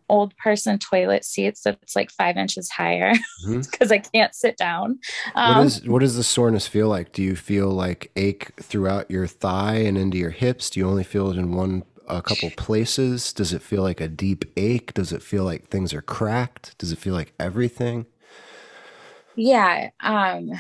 old 0.10 0.36
person 0.38 0.78
toilet 0.78 1.26
seats 1.26 1.62
that's 1.62 1.96
like 1.96 2.12
five 2.12 2.38
inches 2.38 2.70
higher 2.70 3.14
because 3.50 3.92
I 3.92 4.00
can't 4.00 4.36
sit 4.36 4.58
down. 4.58 5.00
Um, 5.34 5.58
what 5.58 5.66
is 5.66 5.88
what 5.88 6.00
does 6.00 6.16
the 6.16 6.24
soreness 6.24 6.68
feel 6.68 6.88
like? 6.88 7.14
Do 7.14 7.24
you 7.24 7.36
feel 7.36 7.70
like 7.70 8.12
ache 8.16 8.52
throughout 8.62 9.10
your 9.10 9.28
thigh 9.28 9.76
and 9.76 9.98
into 9.98 10.18
your 10.18 10.30
hips? 10.30 10.70
Do 10.70 10.80
you 10.80 10.88
only 10.88 11.04
feel 11.04 11.32
it 11.32 11.38
in 11.38 11.54
one 11.54 11.84
a 12.08 12.22
couple 12.22 12.52
places? 12.52 13.34
Does 13.34 13.54
it 13.54 13.62
feel 13.62 13.82
like 13.82 14.02
a 14.02 14.08
deep 14.08 14.46
ache? 14.58 14.94
Does 14.94 15.12
it 15.12 15.24
feel 15.24 15.46
like 15.46 15.70
things 15.70 15.94
are 15.94 16.02
cracked? 16.02 16.78
Does 16.78 16.92
it 16.92 17.00
feel 17.00 17.14
like 17.14 17.34
everything? 17.40 18.06
Yeah, 19.36 19.90
um, 20.00 20.52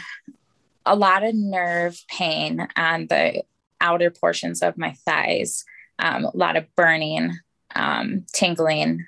a 0.85 0.95
lot 0.95 1.23
of 1.23 1.33
nerve 1.35 2.01
pain 2.07 2.67
on 2.75 3.07
the 3.07 3.43
outer 3.79 4.09
portions 4.11 4.61
of 4.61 4.77
my 4.77 4.93
thighs, 5.05 5.65
um, 5.99 6.25
a 6.25 6.35
lot 6.35 6.55
of 6.55 6.65
burning, 6.75 7.37
um, 7.75 8.25
tingling. 8.33 9.05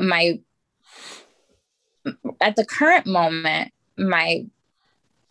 My 0.00 0.40
at 2.40 2.56
the 2.56 2.64
current 2.64 3.06
moment, 3.06 3.72
my 3.98 4.46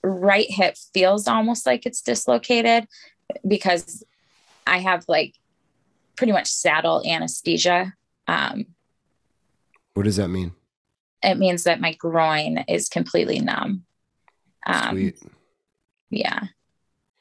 right 0.03 0.49
hip 0.49 0.77
feels 0.93 1.27
almost 1.27 1.65
like 1.65 1.85
it's 1.85 2.01
dislocated 2.01 2.87
because 3.47 4.03
I 4.67 4.79
have 4.79 5.05
like 5.07 5.35
pretty 6.15 6.31
much 6.33 6.47
saddle 6.47 7.03
anesthesia. 7.05 7.93
Um, 8.27 8.65
What 9.93 10.03
does 10.03 10.17
that 10.17 10.29
mean? 10.29 10.53
it 11.21 11.37
means 11.37 11.63
that 11.63 11.81
my 11.81 11.93
groin 11.95 12.59
is 12.69 12.87
completely 12.87 13.39
numb. 13.39 13.83
Um, 14.65 14.91
Sweet. 14.91 15.19
Yeah 16.09 16.43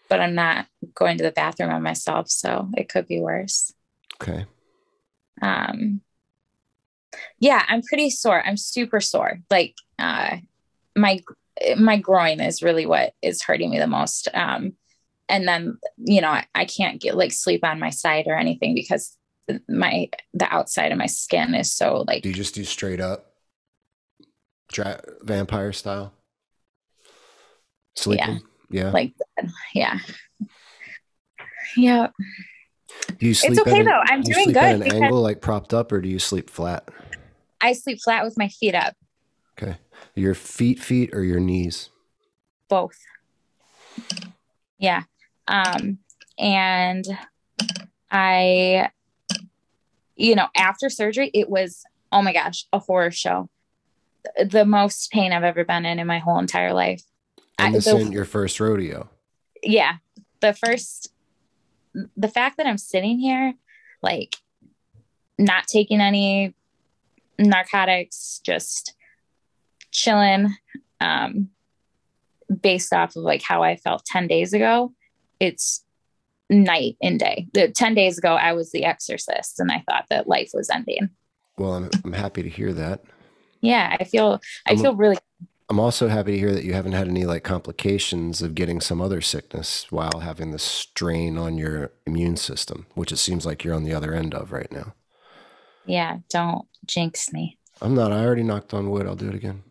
but 0.09 0.21
i'm 0.21 0.35
not 0.35 0.67
going 0.95 1.19
to 1.19 1.25
the 1.25 1.31
bathroom 1.33 1.71
on 1.71 1.83
myself 1.83 2.29
so 2.31 2.69
it 2.77 2.89
could 2.89 3.07
be 3.07 3.21
worse 3.21 3.73
Okay. 4.21 4.47
um 5.43 6.01
yeah 7.39 7.65
i'm 7.69 7.83
pretty 7.83 8.11
sore 8.11 8.43
i'm 8.45 8.57
super 8.57 9.01
sore 9.01 9.39
like 9.51 9.75
uh 9.99 10.37
my 10.97 11.21
my 11.77 11.97
groin 11.97 12.41
is 12.41 12.63
really 12.63 12.87
what 12.87 13.13
is 13.23 13.43
hurting 13.43 13.71
me 13.71 13.79
the 13.79 13.87
most 13.87 14.29
um 14.35 14.73
and 15.29 15.47
then 15.47 15.79
you 15.99 16.21
know 16.21 16.31
I, 16.31 16.47
I 16.55 16.65
can't 16.65 17.01
get 17.01 17.17
like 17.17 17.33
sleep 17.33 17.65
on 17.65 17.79
my 17.79 17.91
side 17.91 18.27
or 18.27 18.37
anything 18.37 18.75
because 18.75 19.17
my 19.69 20.09
the 20.35 20.53
outside 20.53 20.93
of 20.93 20.99
my 20.99 21.07
skin 21.07 21.55
is 21.55 21.73
so 21.73 22.05
like 22.07 22.23
Do 22.23 22.29
you 22.29 22.35
just 22.35 22.55
do 22.55 22.65
straight 22.65 23.01
up 23.01 23.33
vampire 25.23 25.73
style? 25.73 26.13
Sleeping? 27.97 28.43
Yeah. 28.71 28.91
like 28.91 29.15
yeah 29.75 29.99
yeah 31.77 32.09
do 33.19 33.27
you 33.27 33.35
sleep 33.35 33.59
okay 33.61 33.71
at 33.73 33.79
an, 33.81 33.85
though. 33.87 34.01
I'm 34.05 34.23
do 34.23 34.29
you 34.31 34.35
doing 34.35 34.45
sleep 34.45 34.55
good 34.55 34.63
at 34.65 34.75
an 34.75 34.81
because- 34.81 35.01
angle 35.03 35.21
like 35.23 35.41
propped 35.41 35.73
up 35.75 35.93
or 35.93 36.01
do 36.01 36.09
you 36.09 36.19
sleep 36.19 36.51
flat? 36.51 36.89
i 37.61 37.73
sleep 37.73 37.99
flat 38.03 38.25
with 38.25 38.37
my 38.39 38.49
feet 38.49 38.75
up 38.75 38.95
Okay. 39.61 39.77
Your 40.15 40.35
feet 40.35 40.79
feet 40.79 41.11
or 41.13 41.23
your 41.25 41.41
knees? 41.41 41.91
both 42.69 42.97
yeah 44.79 45.03
um 45.49 45.99
and 46.39 47.07
i 48.11 48.89
you 50.17 50.35
know 50.35 50.47
after 50.57 50.89
surgery 50.91 51.31
it 51.35 51.49
was 51.49 51.83
oh 52.13 52.21
my 52.23 52.33
gosh 52.33 52.67
a 52.73 52.79
horror 52.79 53.11
show 53.11 53.49
the 54.45 54.65
most 54.67 55.11
pain 55.11 55.33
i've 55.33 55.43
ever 55.45 55.65
been 55.65 55.87
in 55.87 55.99
in 55.99 56.07
my 56.07 56.19
whole 56.19 56.39
entire 56.39 56.73
life 56.75 57.03
And 57.59 57.75
this 57.75 57.87
isn't 57.87 58.13
your 58.13 58.25
first 58.25 58.61
rodeo. 58.61 59.09
yeah 59.63 59.95
the 60.41 60.53
first 60.53 61.13
the 62.17 62.29
fact 62.29 62.57
that 62.59 62.67
i'm 62.67 62.79
sitting 62.79 63.19
here 63.19 63.55
like 64.03 64.37
not 65.39 65.67
taking 65.67 66.01
any 66.01 66.55
narcotics 67.39 68.41
just 68.45 68.95
chilling 69.91 70.55
um 71.01 71.49
based 72.63 72.93
off 72.93 73.17
of 73.17 73.23
like 73.23 73.43
how 73.43 73.63
i 73.63 73.77
felt 73.77 74.05
10 74.07 74.27
days 74.27 74.53
ago 74.53 74.93
it's 75.41 75.85
night 76.51 76.97
and 77.03 77.19
day 77.19 77.47
the 77.53 77.69
10 77.69 77.95
days 77.95 78.17
ago 78.19 78.35
i 78.35 78.53
was 78.53 78.71
the 78.73 78.85
exorcist 78.85 79.61
and 79.61 79.71
i 79.71 79.83
thought 79.89 80.07
that 80.11 80.29
life 80.29 80.51
was 80.55 80.71
ending 80.71 81.11
Well, 81.59 81.75
I'm, 81.75 81.91
I'm 82.05 82.13
happy 82.13 82.43
to 82.43 82.49
hear 82.49 82.73
that. 82.73 83.03
yeah 83.61 83.97
i 83.99 84.05
feel 84.05 84.41
i 84.67 84.71
I'm- 84.73 84.79
feel 84.79 84.95
really 84.95 85.17
I'm 85.71 85.79
also 85.79 86.09
happy 86.09 86.33
to 86.33 86.39
hear 86.39 86.53
that 86.53 86.65
you 86.65 86.73
haven't 86.73 86.93
had 86.93 87.09
any 87.09 87.27
like 87.27 87.45
complications 87.45 88.41
of 88.41 88.55
getting 88.55 88.81
some 88.81 89.03
other 89.03 89.21
sickness 89.21 89.87
while 89.91 90.21
having 90.21 90.51
this 90.51 90.63
strain 90.63 91.37
on 91.37 91.59
your 91.59 91.93
immune 92.07 92.37
system, 92.37 92.87
which 92.95 93.13
it 93.13 93.19
seems 93.19 93.45
like 93.45 93.65
you're 93.65 93.75
on 93.75 93.85
the 93.85 93.93
other 93.93 94.15
end 94.15 94.35
of 94.35 94.51
right 94.51 94.73
now. 94.73 94.95
yeah 95.85 96.19
don't 96.31 96.67
jinx 96.87 97.33
me 97.33 97.59
I'm 97.81 97.95
not. 97.95 98.13
I 98.13 98.25
already 98.25 98.43
knocked 98.43 98.75
on 98.75 98.91
wood. 98.91 99.07
I'll 99.07 99.15
do 99.15 99.29
it 99.29 99.35
again. 99.35 99.63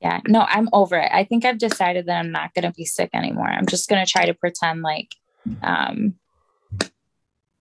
yeah 0.00 0.20
no, 0.26 0.40
I'm 0.40 0.68
over 0.72 0.96
it. 0.96 1.10
I 1.12 1.24
think 1.24 1.44
I've 1.44 1.58
decided 1.58 2.06
that 2.06 2.18
I'm 2.18 2.32
not 2.32 2.52
going 2.54 2.64
to 2.64 2.72
be 2.72 2.84
sick 2.84 3.10
anymore. 3.14 3.48
I'm 3.48 3.66
just 3.66 3.88
going 3.88 4.04
to 4.04 4.10
try 4.10 4.26
to 4.26 4.34
pretend 4.34 4.82
like 4.82 5.14
um, 5.62 6.14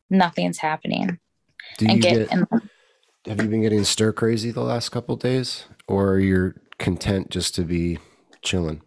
nothing's 0.09 0.57
happening 0.57 1.19
Do 1.77 1.87
and 1.87 1.97
you 1.97 2.01
get, 2.01 2.29
get, 2.29 2.31
in, 2.31 2.47
have 3.27 3.41
you 3.41 3.49
been 3.49 3.61
getting 3.61 3.83
stir 3.83 4.11
crazy 4.11 4.51
the 4.51 4.61
last 4.61 4.89
couple 4.89 5.15
days 5.15 5.65
or 5.87 6.19
you're 6.19 6.55
content 6.77 7.29
just 7.29 7.55
to 7.55 7.63
be 7.63 7.99
chilling? 8.41 8.81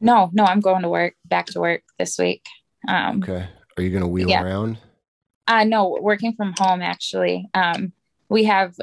no, 0.00 0.30
no, 0.32 0.44
I'm 0.44 0.60
going 0.60 0.82
to 0.82 0.88
work, 0.88 1.14
back 1.24 1.46
to 1.46 1.60
work 1.60 1.82
this 1.98 2.18
week. 2.18 2.44
Um, 2.86 3.22
Okay. 3.22 3.48
Are 3.76 3.82
you 3.82 3.90
going 3.90 4.02
to 4.02 4.08
wheel 4.08 4.28
Yeah. 4.28 4.42
around? 4.42 4.78
Uh, 5.46 5.64
no, 5.64 5.98
working 6.00 6.34
from 6.34 6.52
home 6.58 6.82
actually. 6.82 7.48
Um, 7.54 7.92
we 8.28 8.44
have 8.44 8.74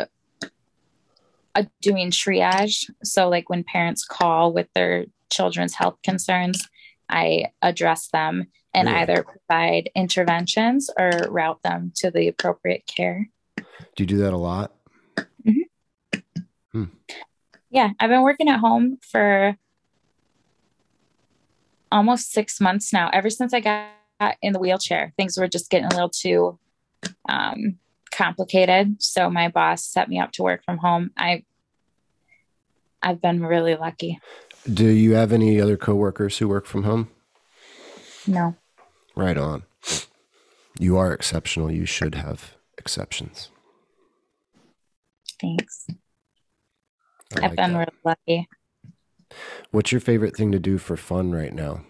a 1.56 1.68
doing 1.82 2.10
triage. 2.10 2.90
So 3.04 3.30
like 3.30 3.50
when 3.50 3.64
parents 3.64 4.06
call 4.06 4.54
with 4.54 4.68
their 4.74 5.06
children's 5.32 5.76
health 5.76 5.98
concerns, 6.04 6.68
I 7.10 7.48
address 7.62 8.08
them 8.10 8.48
and 8.74 8.90
either 8.90 9.24
provide 9.24 9.92
interventions 9.96 10.90
or 10.98 11.12
route 11.30 11.62
them 11.64 11.92
to 11.98 12.10
the 12.10 12.28
appropriate 12.28 12.88
care. 12.88 13.30
Do 13.58 13.66
you 14.00 14.06
do 14.08 14.18
that 14.18 14.34
a 14.34 14.38
lot? 14.38 14.74
Yeah, 17.74 17.90
I've 18.00 18.12
been 18.12 18.22
working 18.22 18.50
at 18.50 18.60
home 18.60 19.00
for 19.02 19.58
almost 21.92 22.32
six 22.32 22.62
months 22.62 22.94
now. 22.94 23.10
Ever 23.12 23.32
since 23.32 23.52
I 23.52 23.62
got 23.62 24.36
in 24.44 24.54
the 24.54 24.60
wheelchair, 24.60 25.12
things 25.18 25.38
were 25.38 25.48
just 25.48 25.72
getting 25.72 25.88
a 25.88 25.94
little 25.94 26.10
too 26.10 26.60
um, 27.28 27.80
complicated. 28.12 29.02
So 29.02 29.28
my 29.28 29.50
boss 29.50 29.84
set 29.84 30.08
me 30.08 30.20
up 30.20 30.32
to 30.34 30.44
work 30.44 30.64
from 30.64 30.78
home. 30.78 31.10
I 31.18 31.46
I've 33.02 33.20
been 33.20 33.44
really 33.44 33.76
lucky. 33.76 34.20
Do 34.72 34.88
you 34.88 35.16
have 35.16 35.34
any 35.34 35.60
other 35.60 35.76
coworkers 35.76 36.38
who 36.38 36.48
work 36.48 36.68
from 36.68 36.84
home? 36.84 37.10
No, 38.28 38.56
Right 39.16 39.38
on. 39.38 39.64
You 40.80 40.98
are 40.98 41.12
exceptional. 41.12 41.72
You 41.72 41.86
should 41.86 42.14
have 42.16 42.56
exceptions. 42.78 43.50
thanks. 45.42 45.88
I 47.38 47.42
I've 47.42 47.50
like 47.52 47.56
been 47.56 47.74
that. 47.74 47.80
really 47.80 47.92
lucky. 48.04 48.50
What's 49.72 49.92
your 49.92 50.02
favorite 50.02 50.36
thing 50.36 50.52
to 50.52 50.60
do 50.60 50.78
for 50.78 50.96
fun 50.98 51.32
right 51.32 51.54
now? 51.54 51.84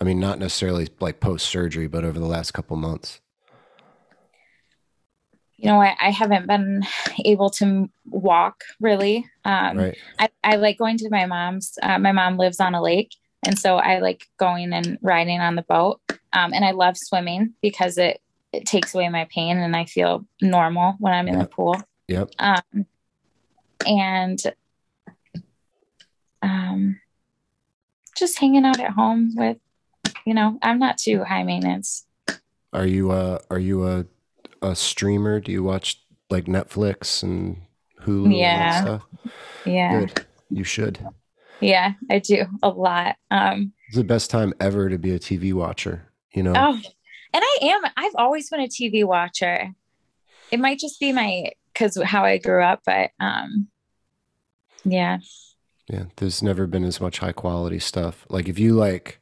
I 0.00 0.04
mean, 0.04 0.20
not 0.20 0.38
necessarily 0.38 0.88
like 1.00 1.18
post 1.18 1.46
surgery, 1.46 1.88
but 1.88 2.04
over 2.04 2.18
the 2.18 2.26
last 2.26 2.52
couple 2.52 2.76
months. 2.76 3.20
You 5.56 5.70
know, 5.70 5.82
I, 5.82 5.96
I 6.00 6.10
haven't 6.10 6.46
been 6.46 6.84
able 7.24 7.50
to 7.50 7.90
walk 8.06 8.62
really. 8.80 9.26
Um, 9.44 9.76
right. 9.78 9.98
I, 10.20 10.28
I 10.44 10.54
like 10.56 10.78
going 10.78 10.98
to 10.98 11.10
my 11.10 11.26
mom's. 11.26 11.76
Uh, 11.82 11.98
my 11.98 12.12
mom 12.12 12.36
lives 12.36 12.60
on 12.60 12.76
a 12.76 12.82
lake. 12.82 13.10
And 13.42 13.58
so 13.58 13.76
I 13.76 13.98
like 13.98 14.26
going 14.38 14.72
and 14.72 14.98
riding 15.02 15.40
on 15.40 15.56
the 15.56 15.62
boat. 15.62 16.00
Um, 16.32 16.52
and 16.52 16.64
I 16.64 16.70
love 16.70 16.96
swimming 16.96 17.54
because 17.60 17.98
it, 17.98 18.20
it 18.52 18.66
takes 18.66 18.94
away 18.94 19.08
my 19.08 19.26
pain 19.34 19.58
and 19.58 19.74
I 19.74 19.84
feel 19.84 20.24
normal 20.40 20.94
when 21.00 21.12
I'm 21.12 21.26
in 21.26 21.34
Yeah. 21.34 21.42
the 21.42 21.48
pool. 21.48 21.76
Yep. 22.06 22.30
Um, 22.38 22.86
and 23.86 24.40
um, 26.42 27.00
just 28.16 28.38
hanging 28.38 28.64
out 28.64 28.80
at 28.80 28.90
home 28.90 29.32
with, 29.34 29.58
you 30.26 30.34
know, 30.34 30.58
I'm 30.62 30.78
not 30.78 30.98
too 30.98 31.24
high 31.24 31.42
maintenance. 31.42 32.04
Are 32.72 32.86
you 32.86 33.10
uh 33.10 33.38
are 33.50 33.58
you 33.58 33.86
a 33.86 34.04
a 34.60 34.76
streamer? 34.76 35.40
Do 35.40 35.52
you 35.52 35.62
watch 35.62 36.02
like 36.28 36.44
Netflix 36.44 37.22
and 37.22 37.62
Hulu 38.02 38.38
Yeah. 38.38 38.78
and 38.78 38.86
stuff? 38.86 39.02
Yeah. 39.64 40.00
Good. 40.00 40.26
You 40.50 40.64
should. 40.64 40.98
Yeah, 41.60 41.94
I 42.10 42.18
do 42.20 42.44
a 42.62 42.68
lot. 42.68 43.16
Um, 43.30 43.72
It's 43.88 43.96
the 43.96 44.04
best 44.04 44.30
time 44.30 44.52
ever 44.60 44.88
to 44.88 44.98
be 44.98 45.12
a 45.12 45.18
TV 45.18 45.52
watcher. 45.52 46.12
You 46.32 46.42
know, 46.42 46.52
Oh, 46.54 46.74
and 47.32 47.42
I 47.42 47.58
am. 47.62 47.90
I've 47.96 48.14
always 48.16 48.50
been 48.50 48.60
a 48.60 48.68
TV 48.68 49.04
watcher. 49.04 49.72
It 50.52 50.60
might 50.60 50.78
just 50.78 51.00
be 51.00 51.12
my 51.12 51.50
because 51.72 52.00
how 52.02 52.24
I 52.24 52.38
grew 52.38 52.62
up, 52.62 52.80
but 52.86 53.10
um, 53.20 53.68
yeah, 54.84 55.18
yeah. 55.88 56.04
There's 56.16 56.42
never 56.42 56.66
been 56.66 56.84
as 56.84 57.00
much 57.00 57.18
high 57.18 57.32
quality 57.32 57.78
stuff. 57.78 58.26
Like 58.28 58.48
if 58.48 58.58
you 58.58 58.74
like 58.74 59.20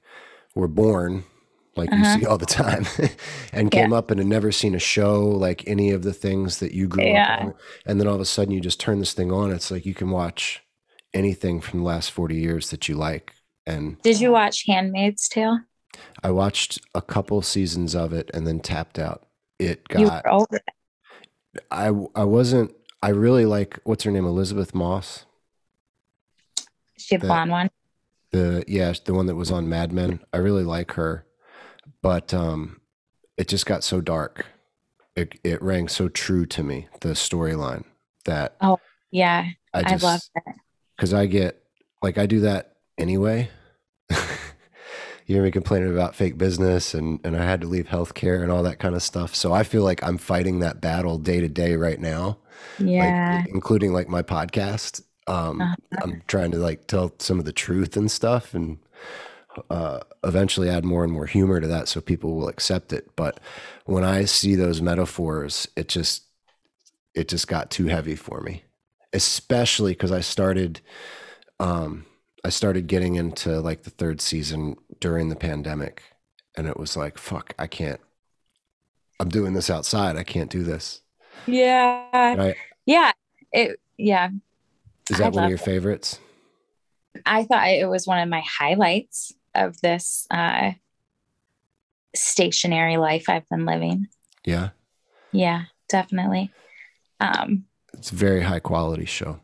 were 0.55 0.69
born, 0.69 1.25
like 1.77 1.91
Uh-huh. 1.93 1.99
you 1.99 2.21
see 2.21 2.27
all 2.27 2.39
the 2.39 2.47
time, 2.47 2.87
and 3.53 3.73
Yeah. 3.73 3.83
came 3.83 3.93
up 3.93 4.11
and 4.11 4.21
had 4.21 4.27
never 4.29 4.53
seen 4.53 4.75
a 4.75 4.79
show 4.79 5.23
like 5.25 5.67
any 5.69 5.91
of 5.91 6.03
the 6.03 6.13
things 6.13 6.59
that 6.59 6.73
you 6.73 6.89
grew 6.89 7.05
Yeah. 7.05 7.35
up 7.35 7.41
on, 7.43 7.55
and 7.87 8.01
then 8.01 8.07
all 8.09 8.15
of 8.15 8.21
a 8.21 8.25
sudden 8.25 8.53
you 8.53 8.61
just 8.61 8.81
turn 8.81 8.99
this 8.99 9.13
thing 9.13 9.31
on. 9.33 9.51
It's 9.51 9.71
like 9.71 9.87
you 9.87 9.95
can 9.95 10.11
watch 10.11 10.63
anything 11.15 11.61
from 11.61 11.81
the 11.81 11.85
last 11.87 12.11
forty 12.11 12.37
years 12.37 12.71
that 12.71 12.89
you 12.89 12.95
like. 12.97 13.33
And 13.67 14.01
did 14.03 14.21
you 14.21 14.31
watch 14.33 14.65
*Handmaid's 14.67 15.29
Tale*? 15.29 15.61
I 16.23 16.31
watched 16.31 16.79
a 16.95 17.01
couple 17.03 17.41
seasons 17.43 17.95
of 17.95 18.13
it 18.13 18.31
and 18.35 18.47
then 18.47 18.61
tapped 18.61 18.99
out. 18.99 19.27
It 19.59 19.89
got 19.89 20.27
over 20.27 20.57
it. 20.57 20.63
I 21.71 21.87
I 22.15 22.25
wasn't 22.25 22.75
I 23.03 23.11
really 23.11 23.45
like 23.47 23.79
what's 23.85 24.05
her 24.05 24.11
name 24.11 24.25
Elisabeth 24.27 24.75
Moss 24.75 25.27
She 26.99 27.17
the 27.17 27.27
blonde 27.27 27.51
one. 27.51 27.71
the 28.33 28.65
yeah 28.67 28.93
the 29.05 29.15
one 29.15 29.27
that 29.27 29.37
was 29.37 29.51
on 29.51 29.69
Mad 29.69 29.93
Men 29.93 30.21
I 30.33 30.39
really 30.39 30.65
like 30.65 30.93
her 30.93 31.27
but 32.03 32.33
um 32.35 32.81
it 33.37 33.49
just 33.49 33.67
got 33.67 33.85
so 33.85 34.01
dark 34.01 34.47
it 35.15 35.39
it 35.45 35.63
rang 35.63 35.89
so 35.89 36.09
true 36.09 36.47
to 36.47 36.63
me 36.63 36.89
the 37.01 37.11
storyline 37.11 37.85
that 38.25 38.57
Oh 38.61 38.79
Yeah, 39.11 39.47
I 39.73 39.83
I, 39.87 39.97
love 39.97 40.21
it. 40.35 40.43
because 40.97 41.15
I 41.15 41.27
get 41.27 41.63
like 42.03 42.19
I 42.19 42.27
do 42.27 42.41
that 42.41 42.77
anyway. 42.99 43.51
You 45.27 45.35
hear 45.35 45.45
me 45.45 45.51
complaining 45.51 45.91
about 45.91 46.15
fake 46.15 46.39
business 46.39 46.95
and 46.95 47.21
and 47.25 47.37
I 47.37 47.45
had 47.45 47.61
to 47.63 47.67
leave 47.69 47.87
healthcare 47.87 48.43
and 48.43 48.51
all 48.53 48.63
that 48.65 48.79
kind 48.79 48.95
of 48.95 49.03
stuff. 49.03 49.35
So 49.35 49.53
I 49.53 49.63
feel 49.65 49.83
like 49.83 50.03
I'm 50.03 50.19
fighting 50.19 50.61
that 50.61 50.81
battle 50.81 51.19
day 51.19 51.41
to 51.41 51.49
day 51.49 51.77
right 51.77 52.01
now. 52.01 52.39
Yeah, 52.79 53.43
like, 53.43 53.55
including 53.55 53.93
like 53.93 54.09
my 54.09 54.23
podcast. 54.23 55.03
Um, 55.27 55.61
Uh-huh. 55.61 55.77
I'm 56.03 56.23
trying 56.29 56.53
to 56.53 56.59
like 56.59 56.87
tell 56.87 57.15
some 57.19 57.39
of 57.39 57.45
the 57.45 57.53
truth 57.53 57.97
and 57.97 58.11
stuff, 58.11 58.55
and 58.55 58.79
uh, 59.71 60.01
eventually 60.25 60.69
add 60.69 60.85
more 60.85 61.05
and 61.05 61.13
more 61.13 61.27
humor 61.27 61.61
to 61.61 61.67
that 61.69 61.89
so 61.89 62.01
people 62.01 62.35
will 62.35 62.49
accept 62.49 62.93
it. 62.93 63.11
But 63.17 63.41
when 63.85 64.05
I 64.05 64.25
see 64.25 64.55
those 64.55 64.83
metaphors, 64.83 65.69
it 65.77 65.89
just 65.89 66.25
it 67.15 67.29
just 67.29 67.49
got 67.49 67.71
too 67.71 67.87
heavy 67.87 68.17
for 68.17 68.41
me, 68.41 68.65
especially 69.13 69.93
because 69.93 70.13
I 70.13 70.21
started. 70.21 70.81
Um, 71.61 72.07
I 72.45 72.51
started 72.51 72.87
getting 72.87 73.17
into 73.17 73.61
like 73.61 73.83
the 73.83 73.91
third 73.91 74.21
season 74.21 74.77
during 75.01 75.29
the 75.29 75.37
pandemic, 75.37 76.03
and 76.57 76.67
it 76.67 76.77
was 76.79 76.97
like, 76.97 77.19
fuck, 77.19 77.55
I 77.59 77.67
can't. 77.67 78.01
I'm 79.21 79.29
doing 79.29 79.55
this 79.55 79.71
outside. 79.71 80.17
I 80.17 80.25
can't 80.25 80.51
do 80.51 80.63
this. 80.63 81.01
yeah, 81.47 82.35
Right? 82.37 82.57
yeah. 82.85 83.13
It 83.53 83.81
yeah. 83.97 84.31
Is 85.11 85.21
I 85.21 85.25
that 85.25 85.33
one 85.33 85.45
of 85.45 85.51
your 85.51 85.59
it. 85.59 85.63
favorites? 85.63 86.19
I 87.25 87.45
thought 87.45 87.69
it 87.69 87.89
was 87.89 88.07
one 88.07 88.19
of 88.19 88.29
my 88.29 88.43
highlights 88.47 89.33
of 89.55 89.81
this 89.81 90.27
uh, 90.31 90.73
stationary 92.15 92.97
life 92.97 93.25
I've 93.29 93.49
been 93.49 93.65
living. 93.65 94.09
Yeah. 94.45 94.71
Yeah, 95.33 95.65
definitely. 95.89 96.53
Um, 97.21 97.65
It's 97.95 98.11
a 98.13 98.15
very 98.17 98.43
high 98.43 98.61
quality 98.61 99.07
show. 99.07 99.41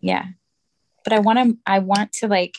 yeah 0.00 0.26
but 1.04 1.12
i 1.12 1.18
want 1.20 1.38
to 1.38 1.56
i 1.66 1.78
want 1.78 2.12
to 2.12 2.26
like 2.26 2.56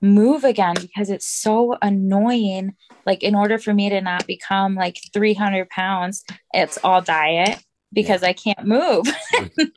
move 0.00 0.44
again 0.44 0.74
because 0.80 1.10
it's 1.10 1.26
so 1.26 1.76
annoying 1.82 2.74
like 3.06 3.22
in 3.22 3.34
order 3.34 3.58
for 3.58 3.72
me 3.74 3.88
to 3.88 4.00
not 4.00 4.26
become 4.26 4.74
like 4.74 5.00
300 5.12 5.68
pounds 5.70 6.24
it's 6.52 6.78
all 6.84 7.00
diet 7.00 7.62
because 7.92 8.22
i 8.22 8.32
can't 8.32 8.66
move 8.66 9.06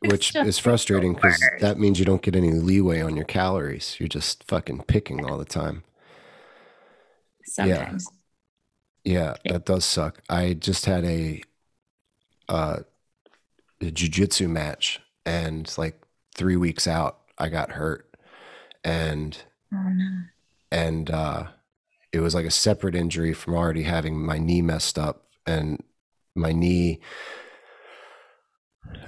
Which 0.01 0.35
is 0.35 0.57
frustrating 0.57 1.13
because 1.13 1.39
hard. 1.39 1.61
that 1.61 1.77
means 1.77 1.99
you 1.99 2.05
don't 2.05 2.23
get 2.23 2.35
any 2.35 2.51
leeway 2.51 3.01
on 3.01 3.15
your 3.15 3.25
calories. 3.25 3.97
You're 3.99 4.09
just 4.09 4.43
fucking 4.45 4.83
picking 4.83 5.23
all 5.23 5.37
the 5.37 5.45
time. 5.45 5.83
sometimes 7.45 8.07
Yeah, 9.03 9.35
that 9.45 9.65
does 9.65 9.85
suck. 9.85 10.21
I 10.27 10.53
just 10.53 10.85
had 10.85 11.05
a 11.05 11.43
uh 12.49 12.79
a 13.79 13.85
jujitsu 13.85 14.49
match 14.49 14.99
and 15.25 15.71
like 15.77 16.01
three 16.35 16.55
weeks 16.55 16.87
out 16.87 17.19
I 17.37 17.49
got 17.49 17.71
hurt. 17.73 18.07
And 18.83 19.37
oh 19.73 19.89
no. 19.89 20.23
And 20.71 21.09
uh, 21.11 21.47
it 22.11 22.19
was 22.19 22.33
like 22.33 22.45
a 22.45 22.51
separate 22.51 22.95
injury 22.95 23.33
from 23.33 23.55
already 23.55 23.83
having 23.83 24.23
my 24.23 24.37
knee 24.37 24.61
messed 24.61 24.97
up 24.97 25.25
and 25.45 25.83
my 26.35 26.51
knee 26.51 26.99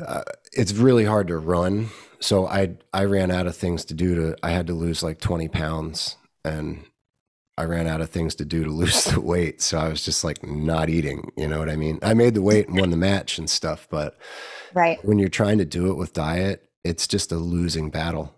uh, 0.06 0.23
it's 0.52 0.73
really 0.73 1.06
hard 1.06 1.27
to 1.27 1.38
run. 1.38 1.90
So 2.19 2.48
i 2.48 2.76
i 2.94 3.03
ran 3.03 3.31
out 3.31 3.48
of 3.48 3.56
things 3.56 3.84
to 3.85 3.94
do 3.94 4.15
to 4.15 4.38
i 4.44 4.52
had 4.52 4.68
to 4.68 4.73
lose 4.73 5.03
like 5.03 5.19
20 5.19 5.49
pounds 5.49 6.15
and 6.45 6.85
i 7.57 7.65
ran 7.65 7.85
out 7.85 7.99
of 7.99 8.10
things 8.10 8.35
to 8.35 8.45
do 8.45 8.64
to 8.64 8.69
lose 8.81 9.03
the 9.06 9.19
weight. 9.19 9.61
So 9.61 9.77
i 9.77 9.90
was 9.90 10.06
just 10.06 10.23
like 10.23 10.45
not 10.45 10.90
eating 10.90 11.31
you 11.35 11.48
know 11.48 11.60
what 11.60 11.69
i 11.69 11.76
mean? 11.76 11.99
I 12.02 12.14
made 12.14 12.34
the 12.34 12.41
weight 12.41 12.69
and 12.69 12.80
won 12.80 12.91
the 12.91 12.98
match 12.98 13.38
and 13.38 13.49
stuff 13.49 13.88
but 13.90 14.18
right. 14.73 15.03
when 15.03 15.19
you're 15.19 15.30
trying 15.30 15.57
to 15.57 15.65
do 15.65 15.91
it 15.91 15.95
with 15.95 16.14
diet 16.14 16.69
it's 16.84 17.07
just 17.07 17.31
a 17.31 17.38
losing 17.38 17.90
battle. 17.90 18.35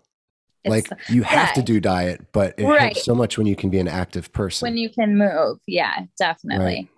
Like 0.70 0.88
you 1.08 1.22
have 1.22 1.52
to 1.54 1.62
do 1.62 1.80
diet, 1.80 2.26
but 2.32 2.54
it 2.58 2.64
Right. 2.64 2.80
helps 2.80 3.04
so 3.04 3.14
much 3.14 3.38
when 3.38 3.46
you 3.46 3.56
can 3.56 3.70
be 3.70 3.78
an 3.78 3.88
active 3.88 4.32
person. 4.32 4.66
when 4.66 4.76
you 4.76 4.90
can 4.90 5.16
move. 5.18 5.58
Yeah, 5.66 6.04
definitely. 6.18 6.64
Right. 6.64 6.88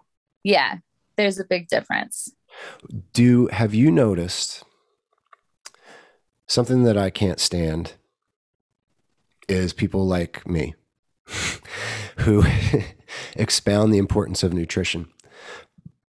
Yeah, 0.45 0.77
there's 1.17 1.39
a 1.39 1.45
big 1.45 1.69
difference. 1.69 2.33
do 3.13 3.47
have 3.49 3.75
you 3.75 3.91
noticed 3.91 4.65
something 6.47 6.83
that 6.85 6.97
I 6.97 7.11
can't 7.11 7.39
stand 7.41 7.93
is 9.49 9.73
people 9.73 10.07
like 10.07 10.47
me 10.49 10.75
who 12.19 12.45
expound 13.37 13.93
the 13.93 13.99
importance 13.99 14.43
of 14.43 14.53
nutrition. 14.53 15.09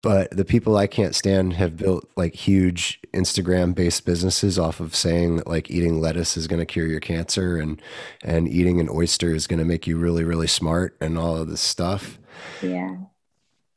But 0.04 0.30
the 0.32 0.46
people 0.46 0.78
I 0.78 0.86
can't 0.86 1.16
stand 1.16 1.54
have 1.54 1.76
built 1.76 2.08
like 2.16 2.36
huge 2.36 3.00
Instagram 3.14 3.74
based 3.74 4.06
businesses 4.06 4.60
off 4.60 4.80
of 4.80 4.96
saying 4.96 5.38
that 5.38 5.48
like 5.48 5.72
eating 5.72 6.00
lettuce 6.00 6.38
is 6.38 6.48
going 6.48 6.60
to 6.60 6.66
cure 6.66 6.86
your 6.86 7.00
cancer 7.00 7.58
and 7.58 7.82
and 8.24 8.48
eating 8.48 8.80
an 8.80 8.90
oyster 8.90 9.34
is 9.34 9.48
going 9.48 9.60
to 9.60 9.66
make 9.66 9.88
you 9.88 9.98
really 9.98 10.24
really 10.24 10.48
smart 10.48 10.96
and 11.02 11.18
all 11.18 11.36
of 11.36 11.50
this 11.50 11.62
stuff. 11.62 12.20
Yeah. 12.62 12.96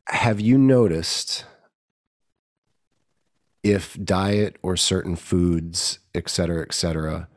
Have 0.08 0.40
you 0.40 0.58
noticed 0.58 1.46
if 3.62 3.98
diet 4.02 4.56
or 4.62 4.76
certain 4.76 5.16
foods, 5.16 6.00
et 6.14 6.28
cetera, 6.28 6.62
et 6.62 6.74
cetera, 6.74 7.28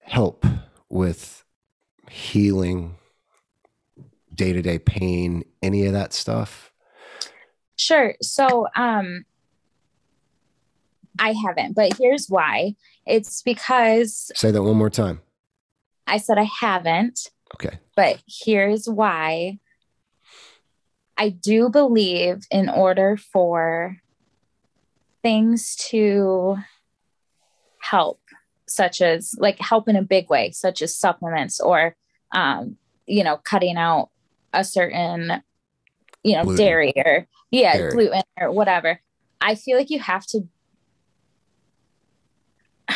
help 0.00 0.44
with 0.88 1.44
healing, 2.10 2.96
day 4.34 4.52
to 4.52 4.60
day 4.60 4.78
pain, 4.78 5.44
any 5.62 5.86
of 5.86 5.92
that 5.94 6.12
stuff? 6.12 6.72
Sure. 7.76 8.14
So, 8.22 8.66
um, 8.74 9.24
I 11.18 11.32
haven't, 11.46 11.74
but 11.74 11.96
here's 11.98 12.26
why. 12.28 12.74
It's 13.06 13.42
because 13.42 14.30
Say 14.34 14.50
that 14.50 14.62
one 14.62 14.76
more 14.76 14.90
time. 14.90 15.20
I 16.06 16.18
said 16.18 16.38
I 16.38 16.48
haven't, 16.60 17.30
Okay. 17.54 17.78
but 17.96 18.22
here's 18.28 18.88
why. 18.88 19.58
I 21.16 21.30
do 21.30 21.70
believe 21.70 22.46
in 22.50 22.68
order 22.68 23.16
for 23.16 23.96
things 25.22 25.74
to 25.90 26.56
help, 27.80 28.20
such 28.68 29.00
as 29.00 29.34
like 29.38 29.58
help 29.58 29.88
in 29.88 29.96
a 29.96 30.02
big 30.02 30.28
way, 30.28 30.50
such 30.50 30.82
as 30.82 30.94
supplements 30.94 31.58
or, 31.60 31.96
um, 32.34 32.76
you 33.06 33.24
know, 33.24 33.38
cutting 33.38 33.76
out 33.78 34.10
a 34.52 34.62
certain, 34.64 35.42
you 36.26 36.34
know, 36.34 36.42
Gluten. 36.42 36.64
dairy 36.64 36.92
or, 36.96 37.26
yeah, 37.52 37.76
Dairy. 37.76 37.92
gluten 37.92 38.22
or 38.40 38.50
whatever. 38.50 39.00
I 39.40 39.54
feel 39.54 39.78
like 39.78 39.90
you 39.90 40.00
have 40.00 40.26
to. 40.26 40.48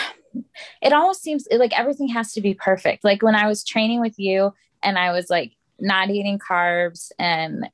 It 0.82 0.92
almost 0.92 1.22
seems 1.22 1.46
like 1.50 1.78
everything 1.78 2.08
has 2.08 2.32
to 2.32 2.40
be 2.40 2.54
perfect. 2.54 3.04
Like 3.04 3.22
when 3.22 3.34
I 3.34 3.46
was 3.46 3.64
training 3.64 4.00
with 4.00 4.18
you 4.18 4.54
and 4.82 4.98
I 4.98 5.12
was 5.12 5.28
like 5.28 5.52
not 5.78 6.10
eating 6.10 6.38
carbs 6.38 7.12
and, 7.18 7.68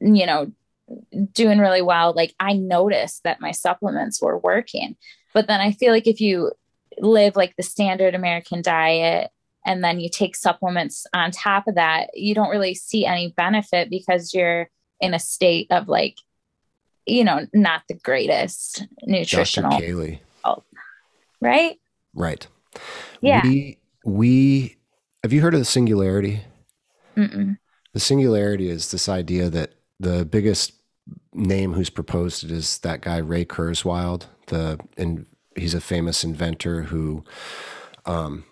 you 0.00 0.24
know, 0.26 0.52
doing 1.32 1.58
really 1.58 1.82
well, 1.82 2.12
like 2.14 2.34
I 2.38 2.52
noticed 2.52 3.24
that 3.24 3.40
my 3.40 3.50
supplements 3.50 4.22
were 4.22 4.38
working. 4.38 4.96
But 5.34 5.48
then 5.48 5.60
I 5.60 5.72
feel 5.72 5.92
like 5.92 6.06
if 6.06 6.20
you 6.20 6.52
live 6.98 7.36
like 7.36 7.56
the 7.56 7.62
standard 7.62 8.14
American 8.14 8.62
diet 8.62 9.30
and 9.66 9.82
then 9.82 9.98
you 10.00 10.08
take 10.08 10.36
supplements 10.36 11.06
on 11.12 11.30
top 11.30 11.66
of 11.66 11.74
that, 11.74 12.10
you 12.14 12.34
don't 12.34 12.50
really 12.50 12.74
see 12.74 13.04
any 13.04 13.32
benefit 13.36 13.90
because 13.90 14.32
you're 14.32 14.70
in 15.00 15.14
a 15.14 15.18
state 15.18 15.68
of 15.70 15.88
like, 15.88 16.16
you 17.06 17.24
know, 17.24 17.46
not 17.52 17.82
the 17.88 17.94
greatest 17.94 18.86
nutritional, 19.02 19.70
Dr. 19.70 19.84
Kailee. 19.84 20.18
right? 21.40 21.78
Right. 22.14 22.46
Yeah. 23.20 23.42
We, 23.42 23.78
we, 24.04 24.76
have 25.22 25.32
you 25.32 25.40
heard 25.40 25.54
of 25.54 25.60
the 25.60 25.64
singularity? 25.64 26.42
Mm-mm. 27.16 27.58
The 27.92 28.00
singularity 28.00 28.68
is 28.68 28.90
this 28.90 29.08
idea 29.08 29.50
that 29.50 29.74
the 29.98 30.24
biggest 30.24 30.72
name 31.32 31.72
who's 31.72 31.90
proposed 31.90 32.44
it 32.44 32.50
is 32.50 32.78
that 32.78 33.00
guy 33.00 33.18
Ray 33.18 33.44
Kurzweil. 33.44 34.24
The 34.46 34.78
and 34.96 35.26
he's 35.56 35.74
a 35.74 35.80
famous 35.80 36.24
inventor 36.24 36.82
who, 36.84 37.24
um, 38.06 38.44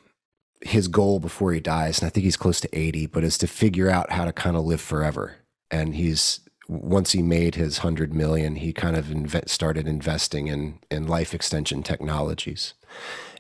his 0.63 0.89
goal 0.89 1.21
before 1.21 1.53
he 1.53 1.61
dies, 1.61 1.99
and 1.99 2.07
I 2.07 2.11
think 2.11 2.25
he's 2.25 2.37
close 2.37 2.61
to 2.61 2.79
eighty, 2.79 3.07
but 3.07 3.25
is 3.25 3.39
to 3.39 3.47
figure 3.47 3.91
out 3.91 4.13
how 4.13 4.25
to 4.25 4.33
kind 4.33 4.57
of 4.57 4.65
live 4.65 4.81
forever. 4.81 5.37
And 5.71 5.95
he's 5.95 6.41
once 6.69 7.13
he 7.13 7.23
made 7.23 7.55
his 7.55 7.79
hundred 7.79 8.13
million, 8.13 8.57
he 8.57 8.73
kind 8.73 8.97
of 8.97 9.07
inve- 9.07 9.49
started 9.49 9.87
investing 9.87 10.49
in 10.49 10.79
in 10.91 11.07
life 11.07 11.35
extension 11.35 11.83
technologies, 11.83 12.75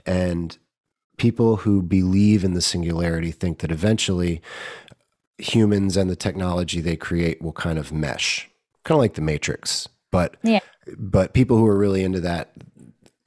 and 0.05 0.59
people 1.16 1.57
who 1.57 1.82
believe 1.82 2.44
in 2.44 2.53
the 2.55 2.61
singularity 2.61 3.31
think 3.32 3.59
that 3.61 3.73
eventually 3.73 4.43
humans 5.39 5.97
and 5.97 6.09
the 6.11 6.16
technology 6.16 6.81
they 6.81 6.97
create 6.97 7.40
will 7.43 7.53
kind 7.53 7.78
of 7.78 7.93
mesh, 7.93 8.48
kind 8.85 8.97
of 8.97 9.01
like 9.01 9.15
the 9.15 9.20
Matrix. 9.20 9.89
But 10.11 10.36
Yeah. 10.43 10.61
but 10.97 11.32
people 11.35 11.57
who 11.59 11.66
are 11.66 11.77
really 11.77 12.05
into 12.05 12.20
that 12.20 12.53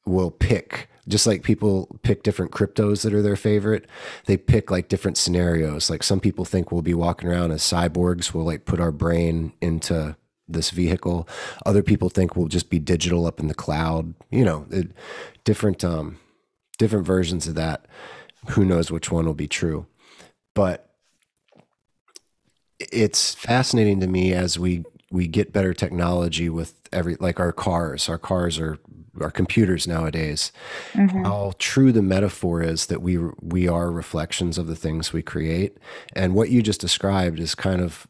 will 0.05 0.31
pick 0.31 0.89
just 1.09 1.27
like 1.27 1.43
people 1.43 1.99
pick 2.03 2.23
different 2.23 2.51
cryptos 2.51 3.03
that 3.03 3.13
are 3.13 3.21
their 3.21 3.35
favorite 3.35 3.87
they 4.25 4.37
pick 4.37 4.71
like 4.71 4.89
different 4.89 5.17
scenarios. 5.17 5.89
Like 5.89 6.03
some 6.03 6.19
people 6.19 6.45
think 6.45 6.71
we'll 6.71 6.81
be 6.81 6.93
walking 6.93 7.29
around 7.29 7.51
as 7.51 7.61
cyborgs 7.61 8.33
we'll 8.33 8.45
like 8.45 8.65
put 8.65 8.79
our 8.79 8.91
brain 8.91 9.53
into 9.61 10.15
this 10.47 10.71
vehicle. 10.71 11.27
Other 11.65 11.83
people 11.83 12.09
think 12.09 12.35
we'll 12.35 12.47
just 12.47 12.69
be 12.69 12.79
digital 12.79 13.25
up 13.25 13.39
in 13.39 13.47
the 13.47 13.53
cloud. 13.53 14.13
You 14.31 14.45
know 14.45 14.65
it, 14.71 14.91
different 15.43 15.83
um 15.83 16.19
different 16.77 17.05
versions 17.05 17.47
of 17.47 17.55
that. 17.55 17.85
Who 18.51 18.65
knows 18.65 18.91
which 18.91 19.11
one 19.11 19.25
will 19.25 19.33
be 19.33 19.47
true. 19.47 19.85
But 20.55 20.89
it's 22.79 23.35
fascinating 23.35 23.99
to 23.99 24.07
me 24.07 24.33
as 24.33 24.57
we 24.57 24.83
we 25.11 25.27
get 25.27 25.53
better 25.53 25.73
technology 25.73 26.49
with 26.49 26.75
every 26.91 27.15
like 27.19 27.39
our 27.39 27.51
cars. 27.51 28.09
Our 28.09 28.17
cars 28.17 28.59
are 28.59 28.77
our 29.21 29.31
computers 29.31 29.87
nowadays 29.87 30.51
Mhm. 30.93 31.23
how 31.25 31.53
true 31.59 31.91
the 31.91 32.01
metaphor 32.01 32.61
is 32.61 32.85
that 32.87 33.01
we 33.01 33.17
we 33.41 33.67
are 33.67 33.91
reflections 33.91 34.57
of 34.57 34.67
the 34.67 34.75
things 34.75 35.11
we 35.13 35.21
create 35.21 35.77
and 36.13 36.33
what 36.35 36.49
you 36.49 36.61
just 36.61 36.81
described 36.81 37.39
is 37.39 37.55
kind 37.55 37.81
of 37.81 38.07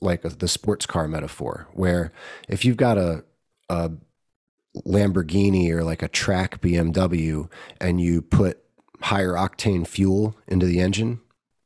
like 0.00 0.24
a, 0.24 0.28
the 0.30 0.48
sports 0.48 0.86
car 0.86 1.06
metaphor 1.08 1.68
where 1.74 2.12
if 2.48 2.64
you've 2.64 2.76
got 2.76 2.98
a 2.98 3.24
a 3.68 3.90
Lamborghini 4.86 5.70
or 5.70 5.84
like 5.84 6.02
a 6.02 6.08
track 6.08 6.60
BMW 6.60 7.48
and 7.80 8.00
you 8.00 8.22
put 8.22 8.58
higher 9.02 9.32
octane 9.32 9.86
fuel 9.86 10.36
into 10.48 10.64
the 10.66 10.80
engine 10.80 11.20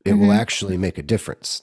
it 0.04 0.14
will 0.14 0.28
Mhm. 0.28 0.36
actually 0.38 0.76
make 0.76 0.98
a 0.98 1.02
difference 1.02 1.62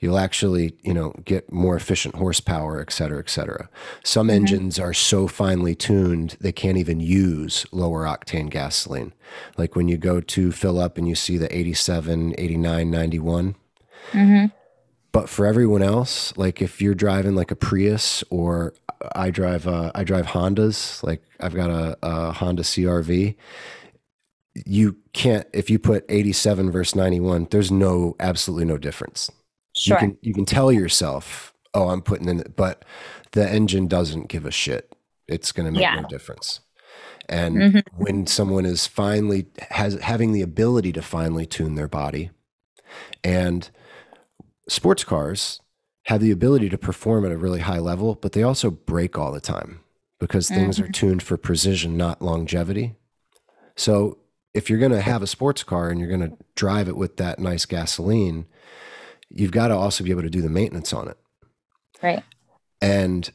you'll 0.00 0.18
actually 0.18 0.74
you 0.82 0.94
know 0.94 1.12
get 1.24 1.52
more 1.52 1.74
efficient 1.76 2.14
horsepower 2.16 2.80
et 2.80 2.92
cetera 2.92 3.18
et 3.18 3.28
cetera 3.30 3.68
some 4.04 4.28
Mhm. 4.28 4.32
engines 4.34 4.78
are 4.78 4.94
so 4.94 5.26
finely 5.28 5.74
tuned 5.74 6.36
they 6.40 6.52
can't 6.52 6.78
even 6.78 7.00
use 7.00 7.66
lower 7.72 8.04
octane 8.04 8.48
gasoline 8.50 9.12
like 9.56 9.74
when 9.76 9.88
you 9.88 9.96
go 9.96 10.20
to 10.20 10.52
fill 10.52 10.78
up 10.78 10.98
and 10.98 11.08
you 11.08 11.14
see 11.14 11.36
the 11.36 11.54
87 11.56 12.34
89 12.38 12.90
91 12.90 13.54
Mhm. 14.12 14.52
but 15.12 15.28
for 15.28 15.46
everyone 15.46 15.82
else 15.82 16.32
like 16.36 16.62
if 16.62 16.80
you're 16.80 16.94
driving 16.94 17.34
like 17.34 17.50
a 17.50 17.56
prius 17.56 18.22
or 18.30 18.74
i 19.14 19.30
drive 19.30 19.66
uh, 19.66 19.90
i 19.94 20.02
drive 20.04 20.26
hondas 20.28 21.02
like 21.02 21.22
i've 21.40 21.54
got 21.54 21.70
a, 21.70 21.96
a 22.02 22.32
honda 22.32 22.62
crv 22.62 23.34
you 24.66 24.96
can't 25.12 25.46
if 25.52 25.70
you 25.70 25.78
put 25.78 26.04
87 26.08 26.70
versus 26.70 26.96
91 26.96 27.46
there's 27.50 27.70
no 27.70 28.16
absolutely 28.18 28.64
no 28.64 28.76
difference 28.76 29.30
Sure. 29.78 29.96
you 29.96 30.00
can 30.00 30.18
you 30.22 30.34
can 30.34 30.44
tell 30.44 30.70
yourself 30.72 31.52
oh 31.74 31.88
i'm 31.88 32.02
putting 32.02 32.28
in 32.28 32.42
but 32.56 32.84
the 33.32 33.48
engine 33.48 33.86
doesn't 33.88 34.28
give 34.28 34.44
a 34.46 34.50
shit 34.50 34.92
it's 35.26 35.52
going 35.52 35.66
to 35.66 35.72
make 35.72 35.82
Yeah. 35.82 36.00
no 36.00 36.08
difference 36.08 36.60
and 37.28 37.56
Mhm. 37.56 37.82
when 37.96 38.26
someone 38.26 38.64
is 38.66 38.86
finally 38.86 39.46
has 39.70 39.94
having 40.00 40.32
the 40.32 40.42
ability 40.42 40.92
to 40.94 41.02
finally 41.02 41.46
tune 41.46 41.74
their 41.74 41.88
body 41.88 42.30
and 43.22 43.70
sports 44.68 45.04
cars 45.04 45.60
have 46.06 46.20
the 46.20 46.30
ability 46.30 46.68
to 46.70 46.78
perform 46.78 47.24
at 47.26 47.32
a 47.32 47.36
really 47.38 47.60
high 47.60 47.78
level 47.78 48.14
but 48.14 48.32
they 48.32 48.42
also 48.42 48.70
break 48.70 49.18
all 49.18 49.32
the 49.32 49.40
time 49.40 49.80
because 50.18 50.48
things 50.48 50.80
are 50.80 50.88
tuned 50.88 51.22
for 51.22 51.36
precision 51.36 51.96
not 51.96 52.22
longevity 52.22 52.94
so 53.76 54.18
if 54.54 54.68
you're 54.70 54.78
going 54.78 54.90
to 54.92 55.00
have 55.02 55.22
a 55.22 55.26
sports 55.26 55.62
car 55.62 55.90
and 55.90 56.00
you're 56.00 56.08
going 56.08 56.28
to 56.28 56.36
drive 56.56 56.88
it 56.88 56.96
with 56.96 57.16
that 57.18 57.38
nice 57.38 57.64
gasoline 57.66 58.46
you've 59.30 59.50
got 59.52 59.68
to 59.68 59.74
also 59.76 60.02
be 60.04 60.10
able 60.10 60.22
to 60.22 60.30
do 60.30 60.42
the 60.42 60.48
maintenance 60.48 60.92
on 60.92 61.08
it 61.08 61.16
Right. 62.02 62.22
and 62.80 63.30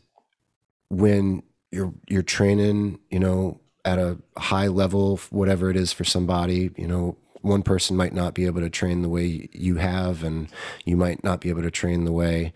when 0.90 1.44
you're 1.72 1.94
you're 2.08 2.22
training 2.24 3.00
you 3.10 3.20
know 3.20 3.60
at 3.86 4.00
a 4.00 4.18
high 4.38 4.68
level 4.68 5.18
whatever 5.32 5.70
it 5.70 5.76
is 5.76 5.92
for 5.92 6.04
somebody 6.04 6.72
you 6.78 6.88
know 6.88 7.18
one 7.42 7.62
person 7.62 7.98
might 7.98 8.14
not 8.14 8.34
be 8.34 8.46
able 8.46 8.62
to 8.62 8.70
train 8.70 9.02
the 9.02 9.10
way 9.10 9.50
you 9.52 9.76
have 9.76 10.24
and 10.24 10.48
you 10.86 10.96
might 10.96 11.22
not 11.26 11.42
be 11.42 11.50
able 11.50 11.62
to 11.62 11.72
train 11.72 12.06
the 12.06 12.12
way 12.12 12.54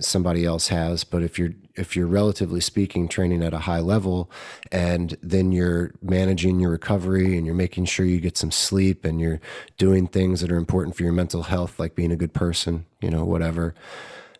somebody 0.00 0.44
else 0.46 0.68
has 0.68 1.04
but 1.04 1.22
if 1.22 1.38
you're 1.38 1.52
if 1.74 1.96
you're 1.96 2.06
relatively 2.06 2.60
speaking 2.60 3.08
training 3.08 3.42
at 3.42 3.54
a 3.54 3.60
high 3.60 3.80
level 3.80 4.30
and 4.70 5.16
then 5.22 5.52
you're 5.52 5.92
managing 6.02 6.60
your 6.60 6.70
recovery 6.70 7.36
and 7.36 7.46
you're 7.46 7.54
making 7.54 7.84
sure 7.84 8.04
you 8.04 8.20
get 8.20 8.36
some 8.36 8.50
sleep 8.50 9.04
and 9.04 9.20
you're 9.20 9.40
doing 9.78 10.06
things 10.06 10.40
that 10.40 10.52
are 10.52 10.56
important 10.56 10.96
for 10.96 11.02
your 11.02 11.12
mental 11.12 11.44
health 11.44 11.78
like 11.78 11.94
being 11.94 12.12
a 12.12 12.16
good 12.16 12.34
person 12.34 12.84
you 13.00 13.10
know 13.10 13.24
whatever 13.24 13.74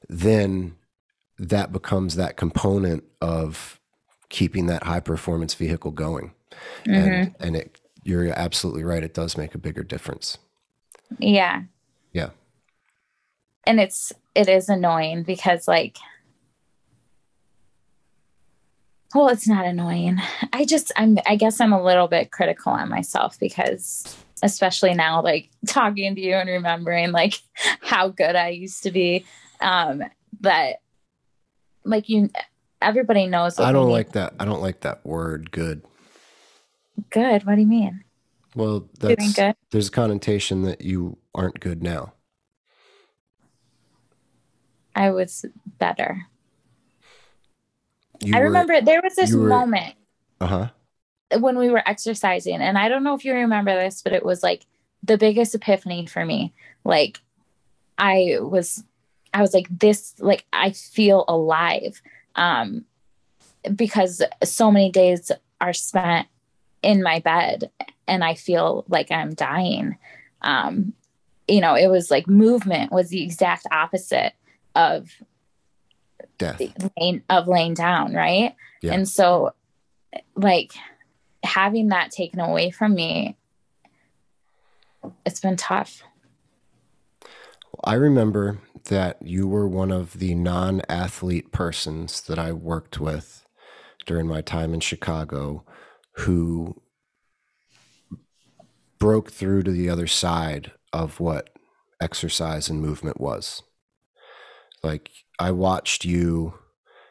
then 0.08 0.74
that 1.38 1.72
becomes 1.72 2.16
that 2.16 2.36
component 2.36 3.02
of 3.20 3.80
keeping 4.28 4.66
that 4.66 4.84
high 4.84 5.00
performance 5.00 5.54
vehicle 5.54 5.90
going. 5.90 6.32
Mm-hmm. 6.84 6.92
and 6.92 7.34
and 7.40 7.56
it 7.56 7.80
you're 8.04 8.28
absolutely 8.38 8.84
right 8.84 9.02
it 9.02 9.14
does 9.14 9.36
make 9.36 9.54
a 9.54 9.58
bigger 9.58 9.82
difference. 9.82 10.38
Yeah. 11.18 11.62
Yeah. 12.12 12.30
And 13.66 13.80
it's 13.80 14.12
it 14.34 14.48
is 14.48 14.68
annoying 14.68 15.22
because 15.22 15.66
like 15.66 15.98
well 19.14 19.28
it's 19.28 19.48
not 19.48 19.64
annoying. 19.64 20.18
I 20.52 20.64
just 20.64 20.92
i'm 20.96 21.18
i 21.26 21.36
guess 21.36 21.60
i'm 21.60 21.72
a 21.72 21.82
little 21.82 22.08
bit 22.08 22.30
critical 22.30 22.72
on 22.72 22.88
myself 22.88 23.38
because 23.38 24.16
especially 24.42 24.94
now 24.94 25.22
like 25.22 25.50
talking 25.66 26.14
to 26.14 26.20
you 26.20 26.34
and 26.34 26.48
remembering 26.48 27.12
like 27.12 27.34
how 27.80 28.08
good 28.08 28.36
i 28.36 28.48
used 28.48 28.82
to 28.84 28.90
be. 28.90 29.24
Um 29.60 30.02
but 30.40 30.76
like 31.84 32.08
you 32.08 32.30
everybody 32.80 33.26
knows 33.26 33.60
i 33.60 33.70
don't 33.70 33.90
like 33.90 34.12
that 34.12 34.34
i 34.40 34.44
don't 34.44 34.62
like 34.62 34.80
that 34.80 35.04
word 35.04 35.50
good. 35.50 35.82
Good? 37.10 37.44
What 37.46 37.54
do 37.54 37.60
you 37.60 37.66
mean? 37.66 38.04
Well 38.54 38.88
that's 38.98 39.38
there's 39.70 39.88
a 39.88 39.92
connotation 39.92 40.62
that 40.62 40.82
you 40.82 41.18
aren't 41.34 41.60
good 41.60 41.82
now. 41.82 42.12
I 44.94 45.10
was 45.10 45.44
better. 45.78 46.26
You 48.24 48.36
I 48.36 48.38
were, 48.38 48.44
remember 48.46 48.80
there 48.80 49.00
was 49.02 49.14
this 49.14 49.34
were, 49.34 49.48
moment 49.48 49.94
uh-huh. 50.40 50.68
when 51.38 51.58
we 51.58 51.70
were 51.70 51.86
exercising, 51.86 52.60
and 52.60 52.78
I 52.78 52.88
don't 52.88 53.04
know 53.04 53.14
if 53.14 53.24
you 53.24 53.34
remember 53.34 53.74
this, 53.74 54.02
but 54.02 54.12
it 54.12 54.24
was 54.24 54.42
like 54.42 54.66
the 55.02 55.18
biggest 55.18 55.54
epiphany 55.54 56.06
for 56.06 56.24
me. 56.24 56.52
Like 56.84 57.20
I 57.98 58.38
was 58.40 58.84
I 59.34 59.40
was 59.40 59.54
like 59.54 59.66
this 59.70 60.14
like 60.18 60.44
I 60.52 60.70
feel 60.70 61.24
alive 61.28 62.00
um 62.36 62.84
because 63.74 64.22
so 64.42 64.70
many 64.70 64.90
days 64.90 65.30
are 65.60 65.72
spent 65.72 66.26
in 66.82 67.02
my 67.02 67.20
bed 67.20 67.70
and 68.08 68.24
I 68.24 68.34
feel 68.34 68.84
like 68.88 69.10
I'm 69.10 69.34
dying. 69.34 69.96
Um 70.42 70.94
you 71.48 71.60
know, 71.60 71.74
it 71.74 71.88
was 71.88 72.10
like 72.10 72.28
movement 72.28 72.92
was 72.92 73.08
the 73.08 73.22
exact 73.22 73.66
opposite 73.70 74.32
of 74.74 75.10
death. 76.42 77.22
of 77.30 77.48
laying 77.48 77.74
down 77.74 78.14
right? 78.14 78.54
Yeah. 78.82 78.92
and 78.94 79.08
so 79.08 79.52
like 80.34 80.72
having 81.44 81.88
that 81.88 82.10
taken 82.10 82.40
away 82.40 82.70
from 82.70 82.94
me 82.94 83.36
it's 85.26 85.40
been 85.40 85.56
tough. 85.56 86.02
I 87.82 87.94
remember 87.94 88.58
that 88.84 89.16
you 89.20 89.48
were 89.48 89.66
one 89.66 89.90
of 89.90 90.18
the 90.18 90.34
non-athlete 90.34 91.52
persons 91.52 92.20
that 92.22 92.38
i 92.38 92.52
worked 92.52 92.98
with 92.98 93.44
during 94.06 94.26
my 94.26 94.40
time 94.40 94.74
in 94.74 94.80
chicago 94.80 95.64
who 96.16 96.82
broke 99.02 99.32
through 99.32 99.64
to 99.64 99.72
the 99.72 99.90
other 99.90 100.06
side 100.06 100.70
of 100.92 101.18
what 101.18 101.50
exercise 102.00 102.68
and 102.68 102.80
movement 102.80 103.20
was. 103.20 103.64
Like 104.82 105.10
I 105.38 105.50
watched 105.50 106.04
you 106.04 106.54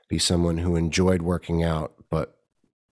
be 0.10 0.20
someone 0.20 0.58
who 0.58 0.76
enjoyed 0.76 1.22
working 1.22 1.64
out, 1.64 1.94
but 2.10 2.36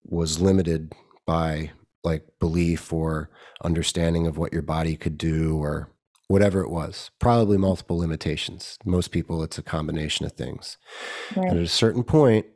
was 0.04 0.40
limited 0.40 0.92
by 1.26 1.72
like 2.02 2.24
belief 2.38 2.92
or 2.92 3.30
understanding 3.62 4.26
of 4.26 4.38
what 4.38 4.52
your 4.52 4.62
body 4.62 4.96
could 4.96 5.18
do 5.18 5.58
or 5.58 5.90
whatever 6.28 6.62
it 6.62 6.70
was. 6.70 7.10
Probably 7.18 7.58
multiple 7.58 7.98
limitations. 7.98 8.78
Most 8.84 9.08
people, 9.08 9.42
it's 9.42 9.58
a 9.58 9.62
combination 9.62 10.24
of 10.24 10.32
things. 10.32 10.78
Right. 11.36 11.48
And 11.48 11.58
at 11.58 11.64
a 11.64 11.68
certain 11.68 12.04
point, 12.04 12.46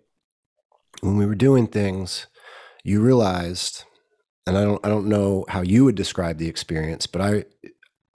when 1.01 1.17
we 1.17 1.27
were 1.27 1.35
doing 1.35 1.67
things, 1.67 2.27
you 2.85 3.01
realized, 3.01 3.85
and 4.47 4.57
I 4.57 4.63
don't, 4.63 4.85
I 4.87 4.89
don't 4.89 5.09
know 5.09 5.45
how 5.49 5.63
you 5.63 5.85
would 5.85 5.97
describe 5.97 6.39
the 6.39 6.49
experience, 6.49 7.07
but 7.07 7.21
I, 7.21 7.45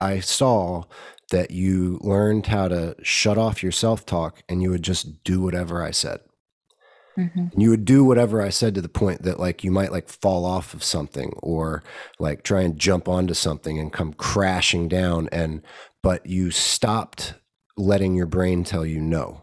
I 0.00 0.20
saw 0.20 0.84
that 1.30 1.50
you 1.50 1.98
learned 2.02 2.46
how 2.46 2.68
to 2.68 2.94
shut 3.02 3.38
off 3.38 3.62
your 3.62 3.72
self 3.72 4.04
talk 4.04 4.42
and 4.48 4.62
you 4.62 4.70
would 4.70 4.82
just 4.82 5.24
do 5.24 5.40
whatever 5.40 5.82
I 5.82 5.90
said. 5.90 6.20
Mm-hmm. 7.18 7.60
You 7.60 7.70
would 7.70 7.84
do 7.84 8.04
whatever 8.04 8.40
I 8.40 8.50
said 8.50 8.74
to 8.74 8.80
the 8.80 8.88
point 8.88 9.22
that 9.22 9.40
like 9.40 9.64
you 9.64 9.70
might 9.70 9.92
like 9.92 10.08
fall 10.08 10.44
off 10.44 10.74
of 10.74 10.84
something 10.84 11.32
or 11.42 11.82
like 12.18 12.42
try 12.42 12.62
and 12.62 12.78
jump 12.78 13.08
onto 13.08 13.34
something 13.34 13.78
and 13.78 13.92
come 13.92 14.12
crashing 14.12 14.88
down 14.88 15.28
and 15.32 15.62
but 16.02 16.24
you 16.26 16.50
stopped 16.50 17.34
letting 17.76 18.14
your 18.14 18.26
brain 18.26 18.64
tell 18.64 18.86
you 18.86 19.00
no. 19.00 19.42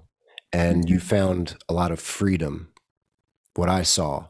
And 0.53 0.83
mm-hmm. 0.83 0.93
you 0.93 0.99
found 0.99 1.57
a 1.67 1.73
lot 1.73 1.91
of 1.91 1.99
freedom 1.99 2.69
what 3.55 3.69
I 3.69 3.83
saw 3.83 4.27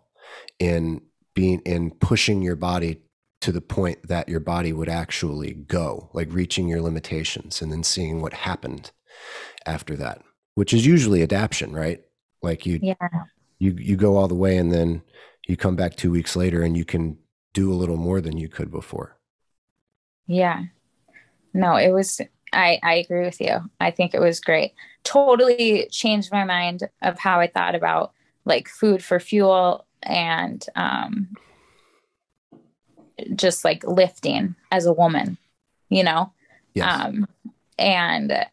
in 0.59 1.01
being 1.35 1.61
in 1.65 1.91
pushing 1.91 2.41
your 2.41 2.55
body 2.55 3.01
to 3.47 3.53
the 3.53 3.61
point 3.61 4.09
that 4.09 4.27
your 4.27 4.41
body 4.41 4.73
would 4.73 4.89
actually 4.89 5.53
go, 5.53 6.09
like 6.11 6.27
reaching 6.33 6.67
your 6.67 6.81
limitations 6.81 7.61
and 7.61 7.71
then 7.71 7.81
seeing 7.81 8.21
what 8.21 8.33
happened 8.33 8.91
after 9.65 9.95
that, 9.95 10.21
which 10.55 10.73
is 10.73 10.85
usually 10.85 11.23
adaptation, 11.23 11.71
right? 11.71 12.01
Like 12.41 12.65
you, 12.65 12.77
yeah. 12.83 12.95
you, 13.57 13.73
you 13.79 13.95
go 13.95 14.17
all 14.17 14.27
the 14.27 14.35
way 14.35 14.57
and 14.57 14.69
then 14.69 15.01
you 15.47 15.55
come 15.55 15.77
back 15.77 15.95
two 15.95 16.11
weeks 16.11 16.35
later 16.35 16.61
and 16.61 16.75
you 16.75 16.83
can 16.83 17.17
do 17.53 17.71
a 17.71 17.79
little 17.79 17.95
more 17.95 18.19
than 18.19 18.35
you 18.35 18.49
could 18.49 18.69
before. 18.69 19.17
Yeah. 20.25 20.63
No, 21.53 21.77
it 21.77 21.93
was, 21.93 22.19
I, 22.51 22.81
I 22.83 22.95
agree 22.95 23.23
with 23.23 23.39
you. 23.39 23.59
I 23.79 23.91
think 23.91 24.13
it 24.13 24.19
was 24.19 24.41
great. 24.41 24.73
Totally 25.05 25.87
changed 25.89 26.33
my 26.33 26.43
mind 26.43 26.81
of 27.01 27.17
how 27.17 27.39
I 27.39 27.47
thought 27.47 27.75
about 27.75 28.11
like 28.43 28.67
food 28.67 29.01
for 29.01 29.21
fuel 29.21 29.87
and 30.03 30.65
um, 30.75 31.29
just 33.35 33.65
like 33.65 33.83
lifting 33.83 34.55
as 34.71 34.85
a 34.85 34.93
woman, 34.93 35.37
you 35.89 36.03
know? 36.03 36.31
Yes. 36.73 37.05
Um, 37.05 37.27
and 37.77 38.45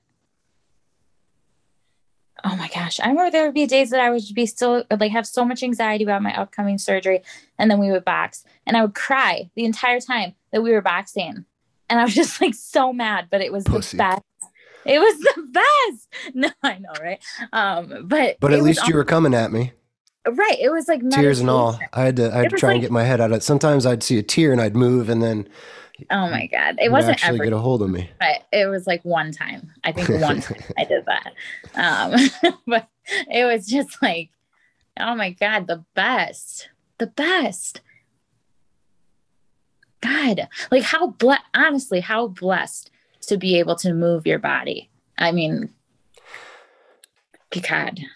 oh 2.44 2.56
my 2.56 2.68
gosh, 2.68 3.00
I 3.00 3.08
remember 3.08 3.30
there 3.30 3.44
would 3.44 3.54
be 3.54 3.66
days 3.66 3.90
that 3.90 4.00
I 4.00 4.10
would 4.10 4.22
be 4.34 4.46
still 4.46 4.84
like 4.90 5.12
have 5.12 5.26
so 5.26 5.44
much 5.44 5.62
anxiety 5.62 6.04
about 6.04 6.22
my 6.22 6.34
upcoming 6.38 6.78
surgery. 6.78 7.22
And 7.58 7.70
then 7.70 7.78
we 7.78 7.90
would 7.90 8.04
box 8.04 8.44
and 8.66 8.76
I 8.76 8.82
would 8.82 8.94
cry 8.94 9.50
the 9.54 9.64
entire 9.64 10.00
time 10.00 10.34
that 10.52 10.62
we 10.62 10.72
were 10.72 10.82
boxing. 10.82 11.44
And 11.88 12.00
I 12.00 12.04
was 12.04 12.14
just 12.14 12.40
like 12.40 12.54
so 12.54 12.92
mad, 12.92 13.28
but 13.30 13.40
it 13.40 13.52
was 13.52 13.64
Pussy. 13.64 13.96
the 13.96 14.02
best. 14.02 14.22
It 14.84 14.98
was 14.98 15.18
the 15.18 15.42
best. 15.50 16.08
No, 16.34 16.48
I 16.62 16.78
know, 16.78 16.92
right? 17.00 17.22
Um, 17.52 18.06
but 18.06 18.38
but 18.40 18.52
at 18.52 18.62
least 18.62 18.86
you 18.88 18.94
were 18.94 19.04
coming 19.04 19.34
at 19.34 19.52
me. 19.52 19.72
Right. 20.26 20.58
It 20.58 20.70
was 20.70 20.88
like 20.88 21.08
tears 21.10 21.40
and 21.40 21.50
all. 21.50 21.78
I 21.92 22.02
had 22.02 22.16
to 22.16 22.34
I 22.34 22.38
had 22.38 22.50
to 22.50 22.56
try 22.56 22.70
like, 22.70 22.74
and 22.76 22.82
get 22.82 22.90
my 22.90 23.04
head 23.04 23.20
out 23.20 23.30
of 23.30 23.36
it. 23.36 23.42
Sometimes 23.42 23.84
I'd 23.84 24.02
see 24.02 24.18
a 24.18 24.22
tear 24.22 24.52
and 24.52 24.60
I'd 24.60 24.74
move 24.74 25.08
and 25.08 25.22
then 25.22 25.48
Oh 26.10 26.28
my 26.28 26.46
god. 26.46 26.76
It 26.80 26.90
wasn't 26.90 27.22
actually 27.22 27.44
get 27.44 27.52
a 27.52 27.58
hold 27.58 27.82
of 27.82 27.90
me. 27.90 28.10
But 28.18 28.46
it 28.52 28.66
was 28.66 28.86
like 28.86 29.04
one 29.04 29.32
time. 29.32 29.70
I 29.84 29.92
think 29.92 30.08
one 30.22 30.40
time 30.40 30.62
I 30.78 30.84
did 30.84 31.04
that. 31.06 31.34
Um 31.74 32.54
but 32.66 32.88
it 33.30 33.44
was 33.44 33.66
just 33.66 34.00
like 34.00 34.30
oh 34.98 35.14
my 35.14 35.30
god, 35.30 35.66
the 35.66 35.84
best. 35.94 36.70
The 36.98 37.08
best. 37.08 37.82
God, 40.00 40.48
like 40.70 40.82
how 40.82 41.08
blessed, 41.08 41.42
honestly, 41.54 42.00
how 42.00 42.28
blessed 42.28 42.90
to 43.22 43.36
be 43.36 43.58
able 43.58 43.74
to 43.76 43.94
move 43.94 44.26
your 44.26 44.38
body. 44.38 44.90
I 45.18 45.32
mean, 45.32 45.70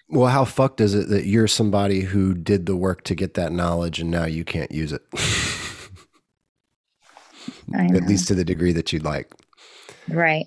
Well, 0.09 0.29
how 0.29 0.45
fucked 0.45 0.81
is 0.81 0.95
it 0.95 1.09
that 1.09 1.27
you're 1.27 1.49
somebody 1.49 2.01
who 2.01 2.35
did 2.35 2.67
the 2.67 2.77
work 2.77 3.05
to 3.05 3.15
get 3.15 3.35
that 3.35 3.53
knowledge 3.53 4.01
and 4.01 4.11
now 4.11 4.25
you 4.25 4.45
can't 4.45 4.73
use 4.73 4.93
it? 4.93 5.03
At 7.75 8.07
least 8.07 8.29
to 8.29 8.35
the 8.35 8.45
degree 8.45 8.73
that 8.73 8.93
you'd 8.93 9.05
like. 9.05 9.33
Right. 10.09 10.47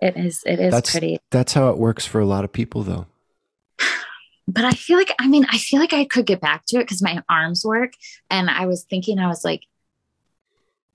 It 0.00 0.16
is 0.16 0.42
it 0.46 0.60
is 0.60 0.72
that's, 0.72 0.90
pretty 0.90 1.18
That's 1.30 1.52
how 1.52 1.70
it 1.70 1.78
works 1.78 2.06
for 2.06 2.20
a 2.20 2.26
lot 2.26 2.44
of 2.44 2.52
people 2.52 2.82
though. 2.82 3.06
But 4.48 4.64
I 4.64 4.72
feel 4.72 4.96
like 4.96 5.14
I 5.20 5.28
mean, 5.28 5.46
I 5.50 5.58
feel 5.58 5.78
like 5.78 5.92
I 5.92 6.04
could 6.04 6.26
get 6.26 6.40
back 6.40 6.64
to 6.68 6.78
it 6.78 6.84
because 6.84 7.02
my 7.02 7.22
arms 7.28 7.64
work. 7.64 7.92
And 8.30 8.50
I 8.50 8.66
was 8.66 8.84
thinking, 8.84 9.18
I 9.18 9.28
was 9.28 9.44
like, 9.44 9.62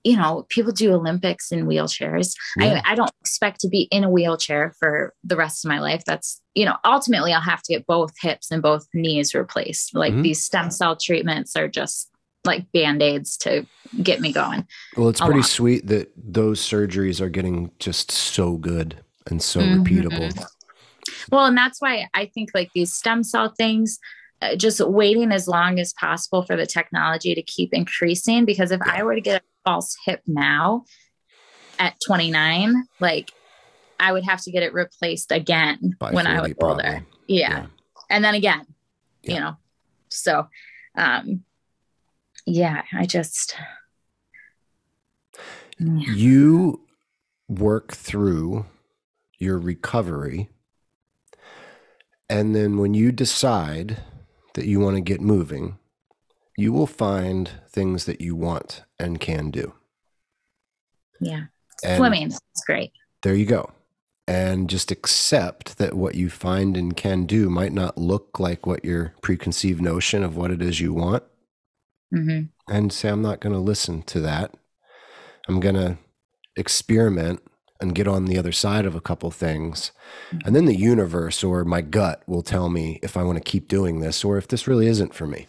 you 0.05 0.15
know, 0.15 0.45
people 0.49 0.71
do 0.71 0.93
Olympics 0.93 1.51
in 1.51 1.65
wheelchairs. 1.65 2.35
Yeah. 2.57 2.81
I, 2.85 2.91
I 2.91 2.95
don't 2.95 3.11
expect 3.21 3.59
to 3.61 3.67
be 3.67 3.87
in 3.91 4.03
a 4.03 4.09
wheelchair 4.09 4.73
for 4.79 5.13
the 5.23 5.35
rest 5.35 5.65
of 5.65 5.69
my 5.69 5.79
life. 5.79 6.03
That's, 6.05 6.39
you 6.53 6.63
know, 6.63 6.75
ultimately 6.85 7.33
I'll 7.33 7.41
have 7.41 7.63
to 7.63 7.73
get 7.73 7.87
both 7.87 8.13
hips 8.21 8.51
and 8.51 8.61
both 8.61 8.87
knees 8.93 9.33
replaced. 9.33 9.95
Like 9.95 10.13
mm-hmm. 10.13 10.21
these 10.21 10.43
stem 10.43 10.69
cell 10.69 10.95
treatments 10.95 11.55
are 11.55 11.67
just 11.67 12.11
like 12.45 12.71
band-aids 12.71 13.35
to 13.37 13.65
get 14.03 14.21
me 14.21 14.31
going. 14.31 14.67
Well, 14.95 15.09
it's 15.09 15.19
pretty 15.19 15.41
sweet 15.41 15.87
that 15.87 16.11
those 16.15 16.61
surgeries 16.61 17.19
are 17.19 17.29
getting 17.29 17.71
just 17.79 18.11
so 18.11 18.57
good 18.57 19.03
and 19.25 19.41
so 19.41 19.59
mm-hmm. 19.59 19.81
repeatable. 19.81 20.45
Well, 21.31 21.45
and 21.45 21.57
that's 21.57 21.81
why 21.81 22.07
I 22.13 22.27
think 22.27 22.51
like 22.53 22.69
these 22.75 22.93
stem 22.93 23.23
cell 23.23 23.51
things, 23.57 23.97
uh, 24.43 24.55
just 24.55 24.79
waiting 24.81 25.31
as 25.31 25.47
long 25.47 25.79
as 25.79 25.93
possible 25.93 26.43
for 26.43 26.55
the 26.55 26.67
technology 26.67 27.33
to 27.33 27.41
keep 27.41 27.73
increasing. 27.73 28.45
Because 28.45 28.69
if 28.69 28.81
yeah. 28.85 28.93
I 28.97 29.03
were 29.03 29.15
to 29.15 29.21
get 29.21 29.41
a 29.41 29.45
false 29.65 29.97
hip 30.05 30.21
now 30.27 30.85
at 31.79 31.95
29, 32.05 32.83
like 32.99 33.31
I 33.99 34.11
would 34.11 34.23
have 34.23 34.41
to 34.43 34.51
get 34.51 34.63
it 34.63 34.73
replaced 34.73 35.31
again 35.31 35.95
By 35.99 36.11
when 36.11 36.27
I 36.27 36.41
was 36.41 36.53
older. 36.61 37.05
Yeah. 37.27 37.49
yeah. 37.49 37.65
And 38.09 38.23
then 38.23 38.35
again, 38.35 38.65
yeah. 39.23 39.33
you 39.33 39.39
know, 39.39 39.57
so, 40.09 40.47
um, 40.95 41.43
yeah, 42.45 42.83
I 42.93 43.05
just. 43.05 43.55
You 45.77 46.81
work 47.49 47.93
through 47.93 48.65
your 49.37 49.57
recovery. 49.57 50.49
And 52.29 52.55
then 52.55 52.77
when 52.77 52.93
you 52.93 53.11
decide 53.11 53.97
that 54.53 54.65
you 54.65 54.79
want 54.79 54.95
to 54.95 55.01
get 55.01 55.21
moving, 55.21 55.77
you 56.57 56.71
will 56.71 56.87
find 56.87 57.51
things 57.69 58.05
that 58.05 58.21
you 58.21 58.35
want 58.35 58.83
and 58.99 59.19
can 59.19 59.51
do. 59.51 59.73
Yeah. 61.19 61.45
And 61.83 61.97
Swimming 61.97 62.27
is 62.27 62.39
great. 62.65 62.91
There 63.23 63.35
you 63.35 63.45
go. 63.45 63.71
And 64.27 64.69
just 64.69 64.91
accept 64.91 65.77
that 65.77 65.93
what 65.93 66.15
you 66.15 66.29
find 66.29 66.75
and 66.75 66.95
can 66.95 67.25
do 67.25 67.49
might 67.49 67.73
not 67.73 67.97
look 67.97 68.39
like 68.39 68.65
what 68.65 68.83
your 68.83 69.13
preconceived 69.21 69.81
notion 69.81 70.23
of 70.23 70.35
what 70.35 70.51
it 70.51 70.61
is 70.61 70.79
you 70.79 70.93
want. 70.93 71.23
Mm-hmm. 72.13 72.45
And 72.73 72.93
say, 72.93 73.09
I'm 73.09 73.21
not 73.21 73.39
going 73.39 73.53
to 73.53 73.59
listen 73.59 74.01
to 74.03 74.19
that. 74.21 74.55
I'm 75.47 75.59
going 75.59 75.75
to 75.75 75.97
experiment 76.55 77.41
and 77.79 77.93
get 77.93 78.07
on 78.07 78.25
the 78.25 78.37
other 78.37 78.53
side 78.53 78.85
of 78.85 78.95
a 78.95 79.01
couple 79.01 79.29
things. 79.31 79.91
And 80.45 80.55
then 80.55 80.65
the 80.65 80.75
universe 80.75 81.43
or 81.43 81.65
my 81.65 81.81
gut 81.81 82.23
will 82.25 82.41
tell 82.41 82.69
me 82.69 82.99
if 83.03 83.17
I 83.17 83.23
want 83.23 83.37
to 83.37 83.43
keep 83.43 83.67
doing 83.67 83.99
this 83.99 84.23
or 84.23 84.37
if 84.37 84.47
this 84.47 84.67
really 84.67 84.87
isn't 84.87 85.13
for 85.13 85.27
me. 85.27 85.47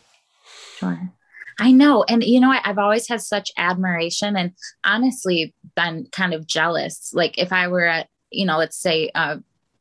Sure. 0.76 1.12
I 1.58 1.72
know. 1.72 2.04
And 2.04 2.22
you 2.22 2.40
know, 2.40 2.54
I've 2.64 2.78
always 2.78 3.08
had 3.08 3.22
such 3.22 3.50
admiration 3.56 4.36
and 4.36 4.52
honestly 4.84 5.54
been 5.74 6.06
kind 6.12 6.34
of 6.34 6.46
jealous. 6.46 7.12
Like 7.14 7.38
if 7.38 7.52
I 7.52 7.68
were 7.68 7.86
at, 7.86 8.08
you 8.30 8.44
know, 8.44 8.58
let's 8.58 8.78
say 8.78 9.10
uh, 9.14 9.36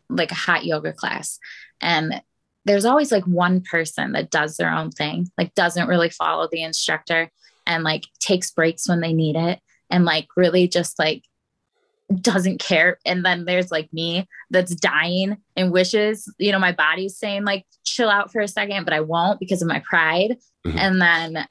like 0.10 0.32
a 0.32 0.36
hot 0.36 0.66
yoga 0.66 0.94
class 0.94 1.40
and 1.82 2.22
there's 2.64 2.86
always 2.86 3.12
like 3.12 3.26
one 3.26 3.62
person 3.62 4.14
that 4.14 4.32
does 4.32 4.58
their 4.58 4.72
own 4.72 4.90
thing, 4.90 5.30
like 5.38 5.54
doesn't 5.54 5.88
really 5.88 6.10
follow 6.10 6.48
the 6.50 6.64
instructor 6.64 7.30
and 7.68 7.84
like 7.84 8.06
takes 8.20 8.52
breaks 8.52 8.88
when 8.88 9.02
they 9.02 9.14
need 9.14 9.36
it 9.36 9.60
and 9.90 10.06
like 10.06 10.28
really 10.36 10.68
just 10.68 10.98
like 10.98 11.24
doesn't 12.22 12.60
care 12.60 13.00
and 13.04 13.26
then 13.26 13.46
there's 13.46 13.72
like 13.72 13.92
me 13.92 14.28
that's 14.52 14.76
dying 14.76 15.38
and 15.56 15.72
wishes 15.72 16.32
you 16.38 16.52
know 16.52 16.60
my 16.60 16.72
body's 16.72 17.18
saying 17.18 17.44
like 17.44 17.66
chill 17.84 18.10
out 18.10 18.32
for 18.32 18.42
a 18.42 18.48
second 18.48 18.84
but 18.84 18.94
i 18.94 19.02
won't 19.02 19.40
because 19.40 19.64
of 19.64 19.68
my 19.68 19.82
pride 19.90 20.38
mm-hmm. 20.66 20.78
and 20.78 21.02
then 21.02 21.48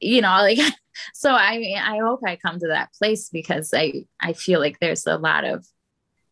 you 0.00 0.20
know 0.20 0.28
like 0.28 0.58
so 1.14 1.32
i 1.32 1.58
mean 1.58 1.78
i 1.78 1.98
hope 1.98 2.20
i 2.26 2.36
come 2.36 2.58
to 2.58 2.68
that 2.68 2.92
place 2.94 3.28
because 3.28 3.72
i 3.74 4.04
i 4.20 4.32
feel 4.32 4.60
like 4.60 4.78
there's 4.80 5.06
a 5.06 5.16
lot 5.16 5.44
of 5.44 5.66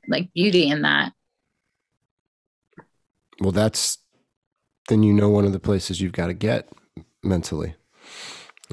like 0.08 0.32
beauty 0.34 0.68
in 0.68 0.82
that 0.82 1.12
well 3.40 3.52
that's 3.52 3.98
then 4.88 5.02
you 5.02 5.12
know 5.12 5.28
one 5.28 5.44
of 5.44 5.52
the 5.52 5.58
places 5.58 6.00
you've 6.00 6.12
got 6.12 6.28
to 6.28 6.34
get 6.34 6.68
mentally 7.22 7.74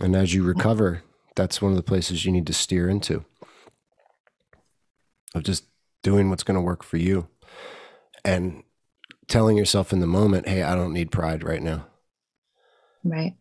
and 0.01 0.15
as 0.15 0.33
you 0.33 0.43
recover 0.43 1.03
that's 1.35 1.61
one 1.61 1.71
of 1.71 1.75
the 1.75 1.83
places 1.83 2.25
you 2.25 2.31
need 2.31 2.45
to 2.45 2.53
steer 2.53 2.87
into 2.87 3.25
of 5.33 5.43
just 5.43 5.65
doing 6.03 6.29
what's 6.29 6.43
going 6.43 6.55
to 6.55 6.61
work 6.61 6.83
for 6.83 6.97
you 6.97 7.27
and 8.23 8.63
telling 9.27 9.57
yourself 9.57 9.91
in 9.93 9.99
the 9.99 10.07
moment, 10.07 10.47
"Hey, 10.47 10.63
I 10.63 10.75
don't 10.75 10.93
need 10.93 11.11
pride 11.11 11.43
right 11.43 11.61
now." 11.61 11.87
Right. 13.03 13.35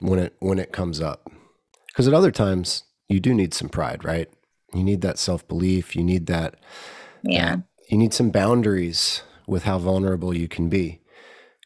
When 0.00 0.18
it 0.18 0.34
when 0.40 0.58
it 0.58 0.72
comes 0.72 1.00
up. 1.00 1.30
Cuz 1.94 2.08
at 2.08 2.14
other 2.14 2.32
times 2.32 2.84
you 3.08 3.20
do 3.20 3.34
need 3.34 3.54
some 3.54 3.68
pride, 3.68 4.04
right? 4.04 4.30
You 4.72 4.82
need 4.82 5.02
that 5.02 5.18
self-belief, 5.18 5.94
you 5.94 6.02
need 6.02 6.26
that 6.26 6.56
Yeah. 7.22 7.58
you 7.88 7.96
need 7.98 8.12
some 8.12 8.30
boundaries 8.30 9.22
with 9.46 9.64
how 9.64 9.78
vulnerable 9.78 10.36
you 10.36 10.48
can 10.48 10.68
be 10.68 11.00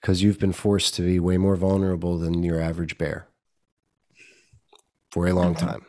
because 0.01 0.23
you've 0.23 0.39
been 0.39 0.53
forced 0.53 0.95
to 0.95 1.03
be 1.03 1.19
way 1.19 1.39
more 1.39 1.57
vulnerable 1.57 2.19
than 2.19 2.43
your 2.43 2.61
average 2.61 2.99
bear 2.99 3.29
for 5.11 5.27
a 5.27 5.33
long 5.33 5.55
time. 5.55 5.87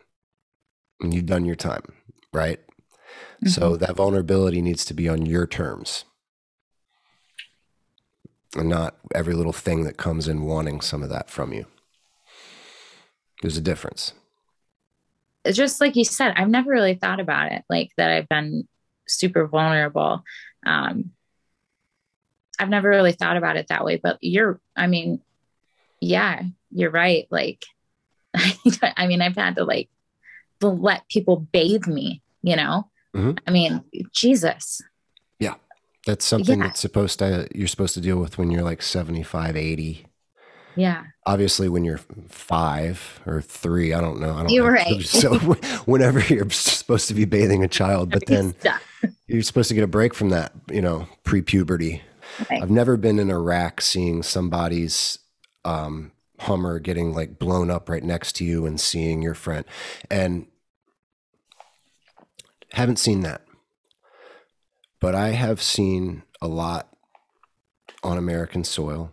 And 1.01 1.13
you've 1.13 1.25
done 1.25 1.45
your 1.45 1.55
time, 1.55 1.83
right? 2.33 2.59
Mm-hmm. 2.59 3.49
So 3.49 3.75
that 3.77 3.95
vulnerability 3.95 4.61
needs 4.61 4.85
to 4.85 4.93
be 4.93 5.07
on 5.07 5.25
your 5.25 5.45
terms 5.47 6.05
and 8.55 8.69
not 8.69 8.97
every 9.13 9.33
little 9.33 9.53
thing 9.53 9.83
that 9.83 9.97
comes 9.97 10.27
in 10.27 10.43
wanting 10.43 10.81
some 10.81 11.03
of 11.03 11.09
that 11.09 11.29
from 11.29 11.53
you. 11.53 11.65
There's 13.41 13.57
a 13.57 13.61
difference. 13.61 14.13
It's 15.45 15.57
just 15.57 15.79
like 15.79 15.95
you 15.95 16.03
said, 16.03 16.33
I've 16.35 16.49
never 16.49 16.69
really 16.71 16.95
thought 16.95 17.19
about 17.19 17.51
it 17.51 17.63
like 17.69 17.91
that 17.97 18.11
I've 18.11 18.29
been 18.29 18.67
super 19.07 19.47
vulnerable. 19.47 20.23
Um, 20.65 21.11
I've 22.59 22.69
never 22.69 22.89
really 22.89 23.13
thought 23.13 23.37
about 23.37 23.55
it 23.55 23.67
that 23.69 23.85
way, 23.85 23.97
but 24.01 24.17
you're, 24.21 24.59
I 24.75 24.87
mean, 24.87 25.21
yeah, 26.01 26.41
you're 26.71 26.91
right. 26.91 27.25
Like, 27.31 27.63
I 28.33 29.07
mean, 29.07 29.21
I've 29.21 29.37
had 29.37 29.55
to 29.55 29.63
like 29.63 29.89
let 30.61 31.07
people 31.07 31.37
bathe 31.37 31.87
me, 31.87 32.21
you 32.41 32.57
know, 32.57 32.89
Mm-hmm. 33.15 33.31
I 33.47 33.51
mean, 33.51 33.83
Jesus. 34.13 34.81
Yeah. 35.39 35.55
That's 36.05 36.25
something 36.25 36.59
yeah. 36.59 36.67
that's 36.67 36.79
supposed 36.79 37.19
to, 37.19 37.47
you're 37.53 37.67
supposed 37.67 37.93
to 37.95 38.01
deal 38.01 38.17
with 38.17 38.37
when 38.37 38.51
you're 38.51 38.63
like 38.63 38.81
75, 38.81 39.55
80. 39.55 40.05
Yeah. 40.75 41.03
Obviously, 41.25 41.69
when 41.69 41.83
you're 41.83 41.99
five 42.29 43.21
or 43.25 43.41
three, 43.41 43.93
I 43.93 44.01
don't 44.01 44.19
know. 44.19 44.33
I 44.33 44.43
don't 44.43 44.49
you're 44.49 44.65
know. 44.65 44.71
right. 44.73 45.01
So, 45.01 45.37
whenever 45.85 46.19
you're 46.21 46.49
supposed 46.49 47.07
to 47.09 47.13
be 47.13 47.25
bathing 47.25 47.63
a 47.63 47.67
child, 47.67 48.11
but 48.11 48.25
then 48.25 48.55
you're 49.27 49.41
supposed 49.41 49.69
to 49.69 49.75
get 49.75 49.83
a 49.83 49.87
break 49.87 50.13
from 50.13 50.29
that, 50.29 50.53
you 50.71 50.81
know, 50.81 51.07
pre 51.23 51.41
puberty. 51.41 52.01
Okay. 52.41 52.59
I've 52.61 52.69
never 52.69 52.97
been 52.97 53.19
in 53.19 53.29
Iraq 53.29 53.81
seeing 53.81 54.23
somebody's 54.23 55.19
um, 55.65 56.11
Hummer 56.39 56.79
getting 56.79 57.13
like 57.13 57.37
blown 57.37 57.69
up 57.69 57.89
right 57.89 58.03
next 58.03 58.33
to 58.37 58.45
you 58.45 58.65
and 58.65 58.79
seeing 58.79 59.21
your 59.21 59.33
friend. 59.33 59.65
And 60.09 60.47
haven't 62.71 62.97
seen 62.97 63.21
that. 63.21 63.41
But 65.01 65.15
I 65.15 65.29
have 65.29 65.61
seen 65.61 66.23
a 66.41 66.47
lot 66.47 66.89
on 68.03 68.17
American 68.17 68.63
soil. 68.63 69.11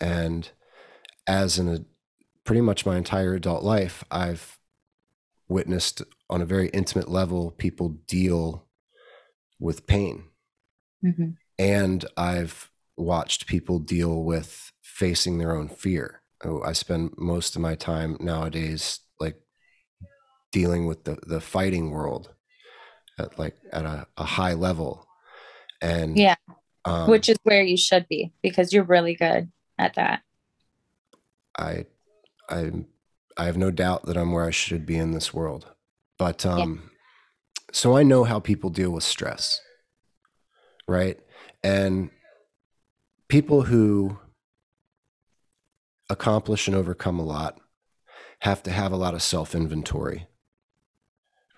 And 0.00 0.50
as 1.26 1.58
in 1.58 1.68
a 1.68 1.84
pretty 2.44 2.60
much 2.60 2.86
my 2.86 2.96
entire 2.96 3.34
adult 3.34 3.62
life, 3.62 4.04
I've 4.10 4.58
witnessed 5.48 6.02
on 6.30 6.40
a 6.40 6.46
very 6.46 6.68
intimate 6.68 7.08
level 7.08 7.50
people 7.50 7.90
deal 8.06 8.66
with 9.58 9.86
pain. 9.86 10.24
Mm-hmm. 11.04 11.30
And 11.58 12.04
I've 12.16 12.70
watched 12.96 13.46
people 13.46 13.78
deal 13.78 14.22
with 14.22 14.72
facing 14.82 15.38
their 15.38 15.56
own 15.56 15.68
fear. 15.68 16.22
Oh, 16.44 16.62
I 16.62 16.72
spend 16.72 17.14
most 17.16 17.56
of 17.56 17.62
my 17.62 17.74
time 17.74 18.16
nowadays 18.20 19.00
like 19.20 19.40
dealing 20.52 20.86
with 20.86 21.04
the, 21.04 21.18
the 21.26 21.40
fighting 21.40 21.90
world 21.90 22.34
at 23.18 23.38
like 23.38 23.56
at 23.72 23.84
a, 23.84 24.06
a 24.16 24.24
high 24.24 24.54
level 24.54 25.06
and 25.80 26.16
yeah 26.16 26.34
um, 26.84 27.08
which 27.08 27.28
is 27.28 27.36
where 27.44 27.62
you 27.62 27.76
should 27.76 28.06
be 28.08 28.32
because 28.42 28.72
you're 28.72 28.84
really 28.84 29.14
good 29.14 29.50
at 29.78 29.94
that 29.94 30.22
i 31.58 31.84
i 32.48 32.70
i 33.36 33.44
have 33.44 33.56
no 33.56 33.70
doubt 33.70 34.06
that 34.06 34.16
i'm 34.16 34.32
where 34.32 34.44
i 34.44 34.50
should 34.50 34.86
be 34.86 34.96
in 34.96 35.12
this 35.12 35.32
world 35.32 35.72
but 36.18 36.44
um 36.46 36.82
yeah. 36.82 37.60
so 37.72 37.96
i 37.96 38.02
know 38.02 38.24
how 38.24 38.38
people 38.38 38.70
deal 38.70 38.90
with 38.90 39.04
stress 39.04 39.60
right 40.86 41.18
and 41.62 42.10
people 43.28 43.62
who 43.62 44.18
accomplish 46.10 46.68
and 46.68 46.76
overcome 46.76 47.18
a 47.18 47.24
lot 47.24 47.60
have 48.40 48.62
to 48.62 48.70
have 48.70 48.92
a 48.92 48.96
lot 48.96 49.14
of 49.14 49.22
self 49.22 49.54
inventory 49.54 50.26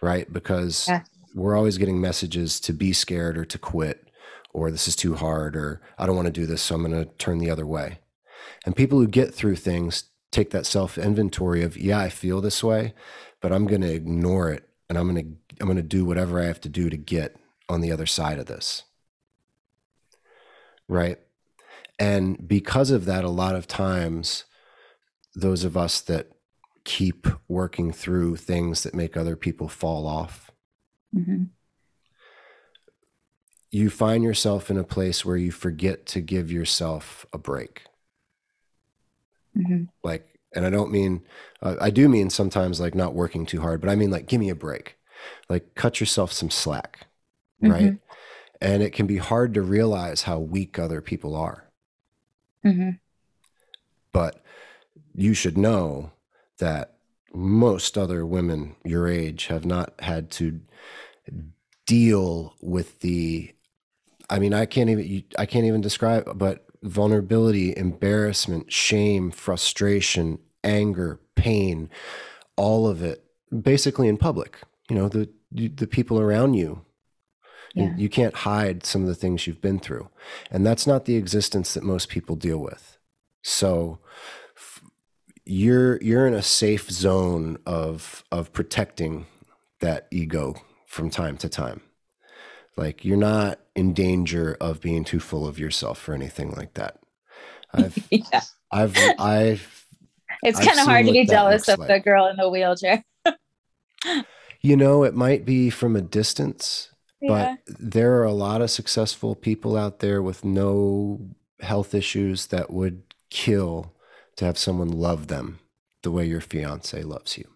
right 0.00 0.32
because 0.32 0.86
yeah 0.88 1.02
we're 1.36 1.54
always 1.54 1.76
getting 1.76 2.00
messages 2.00 2.58
to 2.58 2.72
be 2.72 2.94
scared 2.94 3.36
or 3.36 3.44
to 3.44 3.58
quit 3.58 4.06
or 4.54 4.70
this 4.70 4.88
is 4.88 4.96
too 4.96 5.14
hard 5.14 5.54
or 5.54 5.82
I 5.98 6.06
don't 6.06 6.16
want 6.16 6.26
to 6.26 6.32
do 6.32 6.46
this, 6.46 6.62
so 6.62 6.74
I'm 6.74 6.82
going 6.82 7.04
to 7.04 7.12
turn 7.16 7.38
the 7.38 7.50
other 7.50 7.66
way. 7.66 7.98
And 8.64 8.76
people 8.76 8.98
who 8.98 9.06
get 9.06 9.34
through 9.34 9.56
things 9.56 10.04
take 10.30 10.50
that 10.50 10.66
self 10.66 10.98
inventory 10.98 11.62
of, 11.62 11.76
yeah, 11.76 11.98
I 11.98 12.08
feel 12.08 12.40
this 12.40 12.62
way, 12.62 12.94
but 13.40 13.52
I'm 13.52 13.66
going 13.66 13.82
to 13.82 13.92
ignore 13.92 14.50
it 14.50 14.68
and 14.88 14.98
I'm 14.98 15.12
going 15.12 15.24
to 15.24 15.56
I'm 15.60 15.66
going 15.66 15.76
to 15.76 15.82
do 15.82 16.04
whatever 16.04 16.40
I 16.40 16.44
have 16.44 16.60
to 16.62 16.68
do 16.68 16.90
to 16.90 16.96
get 16.96 17.36
on 17.68 17.80
the 17.80 17.92
other 17.92 18.06
side 18.06 18.38
of 18.38 18.46
this. 18.46 18.84
Right? 20.88 21.18
And 21.98 22.46
because 22.46 22.90
of 22.90 23.06
that 23.06 23.24
a 23.24 23.30
lot 23.30 23.54
of 23.54 23.66
times 23.66 24.44
those 25.34 25.64
of 25.64 25.76
us 25.76 26.00
that 26.02 26.32
keep 26.84 27.26
working 27.48 27.92
through 27.92 28.36
things 28.36 28.84
that 28.84 28.94
make 28.94 29.16
other 29.16 29.36
people 29.36 29.68
fall 29.68 30.06
off. 30.06 30.50
Mm-hmm. 31.14 31.44
You 33.70 33.90
find 33.90 34.22
yourself 34.22 34.70
in 34.70 34.78
a 34.78 34.84
place 34.84 35.24
where 35.24 35.36
you 35.36 35.50
forget 35.50 36.06
to 36.06 36.20
give 36.20 36.50
yourself 36.50 37.26
a 37.32 37.38
break. 37.38 37.82
Mm-hmm. 39.56 39.84
Like, 40.02 40.38
and 40.54 40.64
I 40.66 40.70
don't 40.70 40.90
mean, 40.90 41.22
uh, 41.62 41.76
I 41.80 41.90
do 41.90 42.08
mean 42.08 42.30
sometimes 42.30 42.80
like 42.80 42.94
not 42.94 43.14
working 43.14 43.46
too 43.46 43.60
hard, 43.60 43.80
but 43.80 43.90
I 43.90 43.94
mean 43.96 44.10
like, 44.10 44.26
give 44.26 44.40
me 44.40 44.50
a 44.50 44.54
break. 44.54 44.96
Like, 45.48 45.74
cut 45.74 46.00
yourself 46.00 46.32
some 46.32 46.50
slack, 46.50 47.06
Mm-hmm. 47.62 47.72
right? 47.72 47.98
And 48.60 48.82
it 48.82 48.92
can 48.92 49.06
be 49.06 49.16
hard 49.18 49.54
to 49.54 49.62
realize 49.62 50.22
how 50.22 50.38
weak 50.38 50.78
other 50.78 51.00
people 51.00 51.34
are. 51.36 51.64
Mm-hmm. 52.64 52.90
but 54.12 54.42
you 55.14 55.34
should 55.34 55.56
know 55.56 56.10
that 56.58 56.94
most 57.32 57.96
other 57.96 58.26
women 58.26 58.74
your 58.84 59.06
age 59.08 59.46
have 59.46 59.64
not 59.64 59.92
had 60.00 60.30
to 60.32 60.60
deal 61.86 62.54
with 62.60 63.00
the 63.00 63.54
i 64.28 64.38
mean 64.40 64.52
i 64.52 64.66
can't 64.66 64.90
even 64.90 65.22
i 65.38 65.46
can't 65.46 65.64
even 65.66 65.80
describe 65.80 66.36
but 66.36 66.65
vulnerability 66.82 67.76
embarrassment 67.76 68.72
shame 68.72 69.30
frustration 69.30 70.38
anger 70.64 71.20
pain 71.34 71.88
all 72.56 72.86
of 72.86 73.02
it 73.02 73.24
basically 73.62 74.08
in 74.08 74.16
public 74.16 74.58
you 74.88 74.96
know 74.96 75.08
the 75.08 75.28
the 75.56 75.86
people 75.86 76.20
around 76.20 76.54
you. 76.54 76.82
Yeah. 77.74 77.94
you 77.94 78.08
can't 78.08 78.34
hide 78.34 78.86
some 78.86 79.02
of 79.02 79.08
the 79.08 79.14
things 79.14 79.46
you've 79.46 79.60
been 79.60 79.78
through. 79.78 80.08
And 80.50 80.64
that's 80.64 80.86
not 80.86 81.04
the 81.04 81.16
existence 81.16 81.74
that 81.74 81.82
most 81.82 82.08
people 82.08 82.34
deal 82.34 82.56
with. 82.56 82.96
So 83.42 83.98
you're 85.44 86.00
you're 86.00 86.26
in 86.26 86.32
a 86.32 86.42
safe 86.42 86.90
zone 86.90 87.58
of 87.66 88.24
of 88.32 88.52
protecting 88.54 89.26
that 89.80 90.06
ego 90.10 90.54
from 90.86 91.10
time 91.10 91.36
to 91.36 91.48
time 91.50 91.82
like 92.76 93.04
you're 93.04 93.16
not 93.16 93.58
in 93.74 93.92
danger 93.92 94.56
of 94.60 94.80
being 94.80 95.04
too 95.04 95.20
full 95.20 95.46
of 95.46 95.58
yourself 95.58 96.08
or 96.08 96.14
anything 96.14 96.50
like 96.52 96.74
that 96.74 96.98
i've 97.72 97.96
yeah. 98.10 98.40
i've 98.72 98.96
i've 99.18 99.86
It's 100.42 100.58
kind 100.58 100.78
of 100.78 100.86
hard 100.86 101.06
to 101.06 101.12
be 101.12 101.26
jealous 101.26 101.68
of 101.68 101.78
the 101.78 102.00
girl 102.00 102.26
in 102.26 102.36
the 102.36 102.48
wheelchair. 102.48 103.04
you 104.60 104.76
know 104.76 105.04
it 105.04 105.14
might 105.14 105.44
be 105.44 105.70
from 105.70 105.96
a 105.96 106.02
distance 106.02 106.90
yeah. 107.20 107.56
but 107.66 107.78
there 107.78 108.16
are 108.18 108.24
a 108.24 108.32
lot 108.32 108.60
of 108.60 108.70
successful 108.70 109.34
people 109.34 109.76
out 109.76 110.00
there 110.00 110.22
with 110.22 110.44
no 110.44 111.20
health 111.60 111.94
issues 111.94 112.48
that 112.48 112.70
would 112.70 113.02
kill 113.30 113.94
to 114.36 114.44
have 114.44 114.58
someone 114.58 114.88
love 114.88 115.28
them 115.28 115.58
the 116.02 116.10
way 116.10 116.24
your 116.24 116.40
fiance 116.40 117.02
loves 117.02 117.38
you 117.38 117.55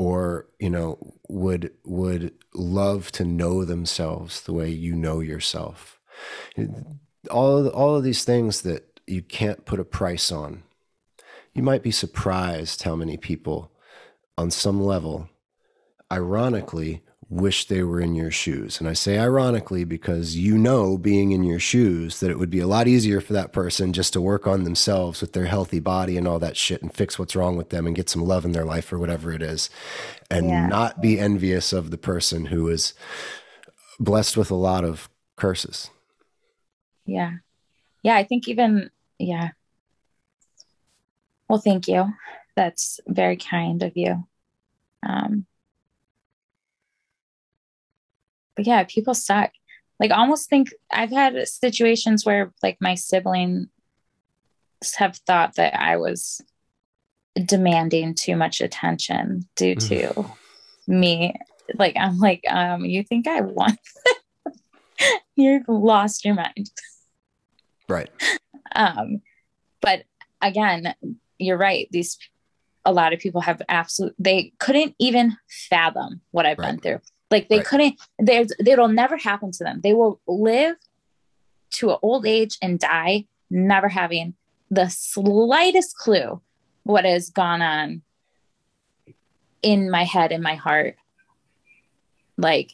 or 0.00 0.46
you 0.58 0.70
know 0.70 0.96
would 1.28 1.70
would 1.84 2.32
love 2.54 3.12
to 3.12 3.22
know 3.22 3.66
themselves 3.66 4.40
the 4.40 4.52
way 4.52 4.70
you 4.70 4.94
know 4.94 5.20
yourself. 5.20 6.00
All 7.30 7.58
of, 7.58 7.74
all 7.74 7.96
of 7.96 8.02
these 8.02 8.24
things 8.24 8.62
that 8.62 8.98
you 9.06 9.20
can't 9.20 9.66
put 9.66 9.78
a 9.78 9.84
price 9.84 10.32
on. 10.32 10.62
You 11.52 11.62
might 11.62 11.82
be 11.82 11.90
surprised 11.90 12.82
how 12.82 12.96
many 12.96 13.18
people 13.18 13.72
on 14.38 14.50
some 14.50 14.82
level 14.82 15.28
ironically 16.10 17.02
wish 17.30 17.66
they 17.66 17.84
were 17.84 18.00
in 18.00 18.16
your 18.16 18.30
shoes. 18.32 18.80
And 18.80 18.88
I 18.88 18.92
say 18.92 19.16
ironically 19.16 19.84
because 19.84 20.36
you 20.36 20.58
know, 20.58 20.98
being 20.98 21.30
in 21.30 21.44
your 21.44 21.60
shoes, 21.60 22.18
that 22.18 22.30
it 22.30 22.38
would 22.40 22.50
be 22.50 22.58
a 22.58 22.66
lot 22.66 22.88
easier 22.88 23.20
for 23.20 23.32
that 23.34 23.52
person 23.52 23.92
just 23.92 24.12
to 24.14 24.20
work 24.20 24.48
on 24.48 24.64
themselves 24.64 25.20
with 25.20 25.32
their 25.32 25.44
healthy 25.46 25.78
body 25.78 26.16
and 26.16 26.26
all 26.26 26.40
that 26.40 26.56
shit 26.56 26.82
and 26.82 26.92
fix 26.92 27.20
what's 27.20 27.36
wrong 27.36 27.56
with 27.56 27.70
them 27.70 27.86
and 27.86 27.94
get 27.94 28.08
some 28.10 28.24
love 28.24 28.44
in 28.44 28.50
their 28.50 28.64
life 28.64 28.92
or 28.92 28.98
whatever 28.98 29.32
it 29.32 29.42
is. 29.42 29.70
And 30.28 30.48
Yeah. 30.48 30.66
not 30.66 31.00
be 31.00 31.20
envious 31.20 31.72
of 31.72 31.92
the 31.92 31.98
person 31.98 32.46
who 32.46 32.68
is 32.68 32.94
blessed 34.00 34.36
with 34.36 34.50
a 34.50 34.56
lot 34.56 34.84
of 34.84 35.08
curses. 35.36 35.88
Yeah. 37.06 37.34
Yeah. 38.02 38.16
I 38.16 38.24
think 38.24 38.48
even, 38.48 38.90
yeah. 39.20 39.50
Well, 41.48 41.60
thank 41.60 41.86
you. 41.86 42.12
That's 42.56 42.98
very 43.06 43.36
kind 43.36 43.82
of 43.84 43.92
you. 43.96 44.26
Um, 45.06 45.46
yeah, 48.66 48.84
people 48.84 49.14
suck. 49.14 49.50
Like, 49.98 50.10
almost 50.10 50.48
think 50.48 50.68
I've 50.90 51.10
had 51.10 51.46
situations 51.46 52.24
where, 52.24 52.52
like, 52.62 52.78
my 52.80 52.94
siblings 52.94 53.68
have 54.96 55.16
thought 55.26 55.56
that 55.56 55.78
I 55.78 55.96
was 55.98 56.40
demanding 57.44 58.14
too 58.14 58.34
much 58.36 58.60
attention 58.60 59.48
due 59.56 59.74
to 59.74 60.24
me. 60.86 61.34
Like, 61.74 61.96
I'm 61.98 62.18
like, 62.18 62.42
um, 62.48 62.84
you 62.84 63.02
think 63.02 63.28
I 63.28 63.42
want? 63.42 63.78
You've 65.36 65.68
lost 65.68 66.24
your 66.24 66.34
mind. 66.34 66.70
Right. 67.88 68.10
um 68.74 69.20
but 69.80 70.04
again 70.40 70.94
you're 71.38 71.58
right 71.58 71.88
these 71.90 72.18
a 72.84 72.92
lot 72.92 73.12
of 73.12 73.18
people 73.18 73.40
have 73.40 73.60
absolute 73.68 74.14
they 74.18 74.52
couldn't 74.58 74.94
even 74.98 75.36
fathom 75.68 76.20
what 76.30 76.46
i've 76.46 76.56
been 76.56 76.78
through 76.78 77.00
like 77.30 77.48
they 77.48 77.58
Right. 77.58 77.66
couldn't 77.66 78.00
there's 78.18 78.52
it'll 78.64 78.88
never 78.88 79.16
happen 79.16 79.52
to 79.52 79.64
them. 79.64 79.80
They 79.82 79.94
will 79.94 80.20
live 80.26 80.76
to 81.72 81.90
an 81.90 81.98
old 82.02 82.26
age 82.26 82.58
and 82.60 82.78
die 82.78 83.26
never 83.50 83.88
having 83.88 84.34
the 84.70 84.88
slightest 84.88 85.96
clue 85.96 86.40
what 86.84 87.04
has 87.04 87.30
gone 87.30 87.62
on 87.62 88.02
in 89.62 89.90
my 89.90 90.04
head 90.04 90.32
in 90.32 90.42
my 90.42 90.54
heart. 90.54 90.96
Like 92.36 92.72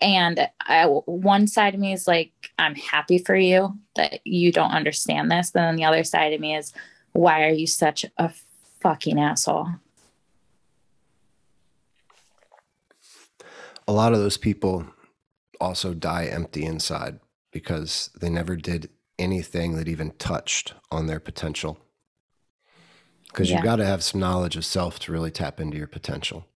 and 0.00 0.48
I, 0.60 0.84
one 0.86 1.48
side 1.48 1.74
of 1.74 1.80
me 1.80 1.92
is 1.92 2.06
like 2.06 2.30
i'm 2.56 2.76
happy 2.76 3.18
for 3.18 3.34
you 3.34 3.76
that 3.96 4.20
you 4.24 4.52
don't 4.52 4.70
understand 4.70 5.30
this. 5.30 5.50
And 5.54 5.64
then 5.64 5.76
the 5.76 5.84
other 5.84 6.04
side 6.04 6.32
of 6.32 6.40
me 6.40 6.54
is 6.54 6.72
why 7.12 7.44
are 7.44 7.52
you 7.52 7.66
such 7.66 8.04
a 8.16 8.32
fucking 8.80 9.18
asshole 9.18 9.68
a 13.88 13.92
lot 13.92 14.12
of 14.12 14.18
those 14.18 14.36
people 14.36 14.86
also 15.60 15.94
die 15.94 16.26
empty 16.26 16.64
inside 16.64 17.18
because 17.50 18.10
they 18.20 18.28
never 18.28 18.54
did 18.54 18.90
anything 19.18 19.74
that 19.76 19.88
even 19.88 20.12
touched 20.12 20.74
on 20.92 21.06
their 21.06 21.18
potential. 21.18 21.78
Because 23.28 23.48
Yeah. 23.48 23.56
you've 23.56 23.64
got 23.64 23.76
to 23.76 23.86
have 23.86 24.04
some 24.04 24.20
knowledge 24.20 24.56
of 24.56 24.64
self 24.64 24.98
to 25.00 25.12
really 25.12 25.30
tap 25.30 25.58
into 25.58 25.78
your 25.78 25.86
potential. 25.86 26.46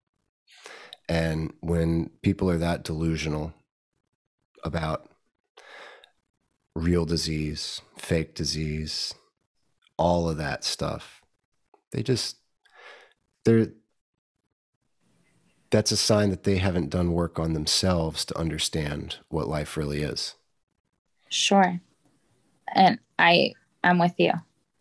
And 1.09 1.55
when 1.61 2.11
people 2.23 2.49
are 2.51 2.59
that 2.59 2.85
delusional 2.85 3.55
about 4.63 5.11
real 6.77 7.05
disease, 7.07 7.81
fake 7.97 8.35
disease, 8.35 9.15
all 9.97 10.29
of 10.29 10.37
that 10.37 10.65
stuff, 10.65 11.23
they 11.93 12.03
just, 12.03 12.37
they're, 13.45 13.73
that's 15.73 15.91
a 15.91 15.97
sign 15.97 16.31
that 16.31 16.45
they 16.45 16.59
haven't 16.59 16.91
done 16.91 17.13
work 17.13 17.39
on 17.41 17.55
themselves 17.55 18.25
to 18.27 18.39
understand 18.39 19.17
what 19.29 19.49
life 19.49 19.77
really 19.77 20.03
is. 20.03 20.37
sure 21.29 21.81
and 22.75 22.99
i 23.19 23.53
i'm 23.83 23.99
with 23.99 24.15
you 24.19 24.33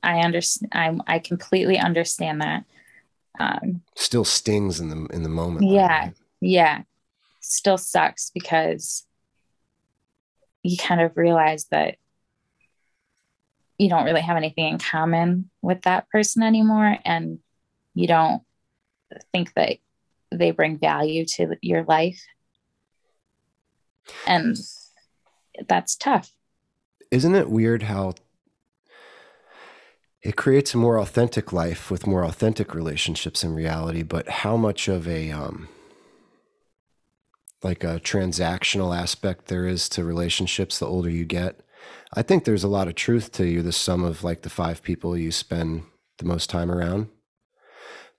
i 0.04 0.20
understand 0.20 0.70
i'm 0.74 1.02
i 1.08 1.18
completely 1.18 1.78
understand 1.80 2.42
that 2.42 2.64
um 3.40 3.82
Still 3.96 4.26
stings 4.26 4.80
in 4.80 4.90
the 4.90 5.06
in 5.16 5.24
the 5.24 5.30
moment. 5.30 5.66
Yeah. 5.72 6.06
right? 6.06 6.14
yeah 6.42 6.82
still 7.40 7.78
sucks 7.78 8.30
because 8.34 9.06
you 10.64 10.78
kind 10.78 11.02
of 11.02 11.18
realize 11.18 11.66
that 11.72 11.96
you 13.80 13.90
don't 13.90 14.06
really 14.06 14.22
have 14.22 14.38
anything 14.38 14.68
in 14.74 14.78
common 14.78 15.50
with 15.62 15.82
that 15.84 16.08
person 16.10 16.44
anymore 16.44 16.98
and 17.04 17.40
you 17.96 18.08
don't 18.08 18.44
think 19.34 19.54
that 19.56 19.78
they 20.32 20.52
bring 20.52 20.78
value 20.78 21.26
to 21.26 21.56
your 21.62 21.84
life 21.84 22.22
and 24.26 24.58
that's 25.68 25.96
tough 25.96 26.32
Isn't 27.12 27.36
it 27.36 27.50
weird 27.50 27.84
how 27.84 28.16
it 30.22 30.36
creates 30.36 30.74
a 30.74 30.78
more 30.78 31.00
authentic 31.00 31.52
life 31.52 31.90
with 31.90 32.06
more 32.06 32.24
authentic 32.24 32.76
relationships 32.76 33.44
in 33.44 33.56
reality, 33.56 34.04
but 34.04 34.30
how 34.30 34.56
much 34.56 34.88
of 34.88 35.08
a 35.08 35.32
um 35.32 35.68
like 37.64 37.84
a 37.84 38.00
transactional 38.00 38.96
aspect 38.96 39.46
there 39.46 39.68
is 39.68 39.88
to 39.90 40.04
relationships 40.04 40.80
the 40.80 40.88
older 40.88 41.10
you 41.10 41.26
get. 41.26 41.60
I 42.14 42.24
think 42.24 42.44
there's 42.44 42.64
a 42.64 42.68
lot 42.68 42.88
of 42.88 42.96
truth 42.96 43.32
to 43.34 43.46
you 43.46 43.62
the 43.62 43.72
sum 43.72 44.04
of 44.04 44.24
like 44.24 44.42
the 44.42 44.50
five 44.50 44.82
people 44.82 45.16
you 45.16 45.32
spend 45.32 45.84
the 46.18 46.26
most 46.26 46.50
time 46.50 46.72
around. 46.72 47.10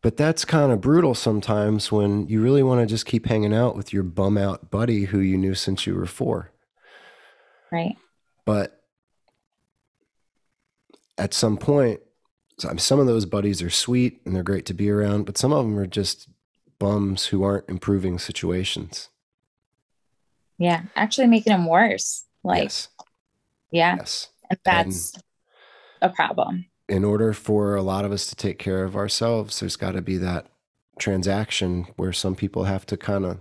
But 0.03 0.17
that's 0.17 0.45
kind 0.45 0.73
of 0.73 0.81
brutal 0.81 1.15
sometimes 1.15 1.93
when 1.93 2.27
you 2.27 2.43
really 2.43 2.63
want 2.63 2.81
to 2.81 2.87
just 2.87 3.07
keep 3.07 3.27
hanging 3.27 3.55
out 3.55 3.77
with 3.77 3.93
your 3.93 4.03
bum 4.03 4.37
out 4.37 4.71
buddy 4.71 5.05
who 5.05 5.21
you 5.21 5.39
knew 5.39 5.55
since 5.55 5.87
you 5.87 5.95
were 5.95 6.07
4. 6.07 6.51
right 7.71 7.97
But 8.45 8.83
at 11.17 11.33
some 11.33 11.57
point, 11.57 12.01
some 12.59 12.99
of 12.99 13.07
those 13.07 13.27
buddies 13.27 13.63
are 13.63 13.71
sweet 13.71 14.21
and 14.25 14.35
they're 14.35 14.43
great 14.43 14.67
to 14.67 14.75
be 14.75 14.91
around, 14.91 15.25
but 15.25 15.39
some 15.39 15.53
of 15.53 15.65
them 15.65 15.79
are 15.79 15.87
just 15.87 16.29
bums 16.79 17.27
who 17.27 17.45
aren't 17.45 17.69
improving 17.69 18.19
situations. 18.19 19.09
Yeah, 20.59 20.83
actually 20.97 21.29
making 21.29 21.53
them 21.53 21.67
worse. 21.67 22.25
Like, 22.45 22.65
yes. 22.65 22.89
yeah, 23.71 23.97
yes. 23.97 24.29
and 24.51 24.59
that's 24.65 25.15
and 25.15 25.23
a 26.03 26.09
problem. 26.09 26.67
In 26.89 27.05
order 27.05 27.33
for 27.33 27.75
a 27.75 27.83
lot 27.83 28.05
of 28.05 28.13
us 28.13 28.27
to 28.27 28.37
take 28.37 28.59
care 28.59 28.85
of 28.85 28.97
ourselves, 28.97 29.61
there's 29.61 29.77
got 29.77 29.93
to 29.93 30.03
be 30.03 30.17
that 30.19 30.47
transaction 30.99 31.87
where 31.97 32.13
some 32.13 32.35
people 32.35 32.65
have 32.65 32.85
to 32.87 32.97
kind 32.97 33.25
of 33.25 33.39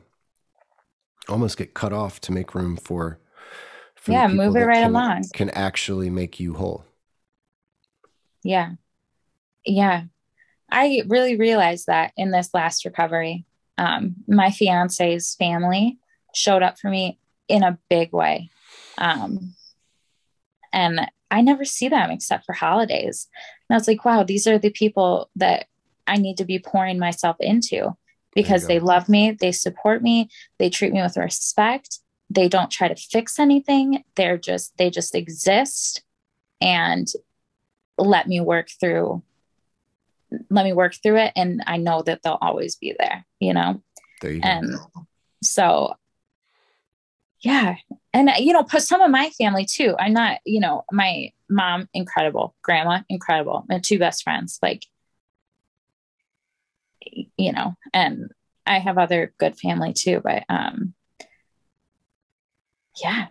almost 1.27 1.57
get 1.57 1.73
cut 1.73 1.91
off 1.93 2.21
to 2.21 2.31
make 2.31 2.55
room 2.55 2.77
for, 2.77 3.19
for 3.95 4.11
yeah, 4.11 4.27
move 4.27 4.55
it 4.55 4.65
right 4.65 4.83
can, 4.83 4.89
along. 4.89 5.23
Can 5.33 5.49
actually 5.49 6.09
make 6.09 6.39
you 6.39 6.53
whole. 6.53 6.85
Yeah. 8.43 8.71
Yeah. 9.65 10.03
I 10.71 11.03
really 11.07 11.35
realized 11.35 11.87
that 11.87 12.13
in 12.15 12.31
this 12.31 12.49
last 12.53 12.85
recovery. 12.85 13.45
Um, 13.77 14.15
my 14.27 14.51
fiance's 14.51 15.35
family 15.35 15.99
showed 16.33 16.63
up 16.63 16.79
for 16.79 16.89
me 16.89 17.19
in 17.47 17.63
a 17.63 17.77
big 17.89 18.13
way. 18.13 18.49
Um, 18.97 19.55
and 20.71 21.09
I 21.31 21.41
never 21.41 21.65
see 21.65 21.87
them 21.87 22.11
except 22.11 22.45
for 22.45 22.53
holidays. 22.53 23.27
And 23.69 23.75
I 23.75 23.77
was 23.77 23.87
like, 23.87 24.05
wow, 24.05 24.23
these 24.23 24.45
are 24.47 24.59
the 24.59 24.69
people 24.69 25.29
that 25.37 25.67
I 26.05 26.17
need 26.17 26.37
to 26.37 26.45
be 26.45 26.59
pouring 26.59 26.99
myself 26.99 27.37
into 27.39 27.95
because 28.33 28.67
they 28.67 28.79
love 28.79 29.09
me, 29.09 29.31
they 29.31 29.51
support 29.51 30.01
me, 30.01 30.29
they 30.57 30.69
treat 30.69 30.93
me 30.93 31.01
with 31.01 31.17
respect. 31.17 31.99
They 32.29 32.47
don't 32.47 32.71
try 32.71 32.87
to 32.87 32.95
fix 32.95 33.39
anything. 33.39 34.03
They're 34.15 34.37
just, 34.37 34.77
they 34.77 34.89
just 34.89 35.15
exist 35.15 36.03
and 36.61 37.11
let 37.97 38.27
me 38.27 38.39
work 38.39 38.69
through 38.79 39.21
let 40.49 40.63
me 40.63 40.71
work 40.71 40.95
through 41.03 41.17
it 41.17 41.33
and 41.35 41.61
i 41.67 41.75
know 41.77 42.01
that 42.01 42.21
they'll 42.23 42.37
always 42.41 42.75
be 42.75 42.95
there 42.97 43.25
you 43.39 43.53
know 43.53 43.81
there 44.21 44.31
you 44.31 44.41
and 44.43 44.71
go. 44.71 44.79
Um, 44.95 45.07
so 45.43 45.93
yeah 47.41 47.75
and 48.13 48.29
you 48.37 48.53
know 48.53 48.65
some 48.77 49.01
of 49.01 49.11
my 49.11 49.29
family 49.31 49.65
too 49.65 49.95
i'm 49.99 50.13
not 50.13 50.39
you 50.45 50.59
know 50.59 50.83
my 50.91 51.31
mom 51.49 51.87
incredible 51.93 52.55
grandma 52.61 52.99
incredible 53.09 53.65
my 53.67 53.79
two 53.79 53.99
best 53.99 54.23
friends 54.23 54.59
like 54.61 54.85
you 57.37 57.51
know 57.51 57.75
and 57.93 58.31
i 58.65 58.79
have 58.79 58.97
other 58.97 59.33
good 59.37 59.57
family 59.57 59.93
too 59.93 60.21
but 60.23 60.43
um 60.49 60.93
yeah 63.03 63.27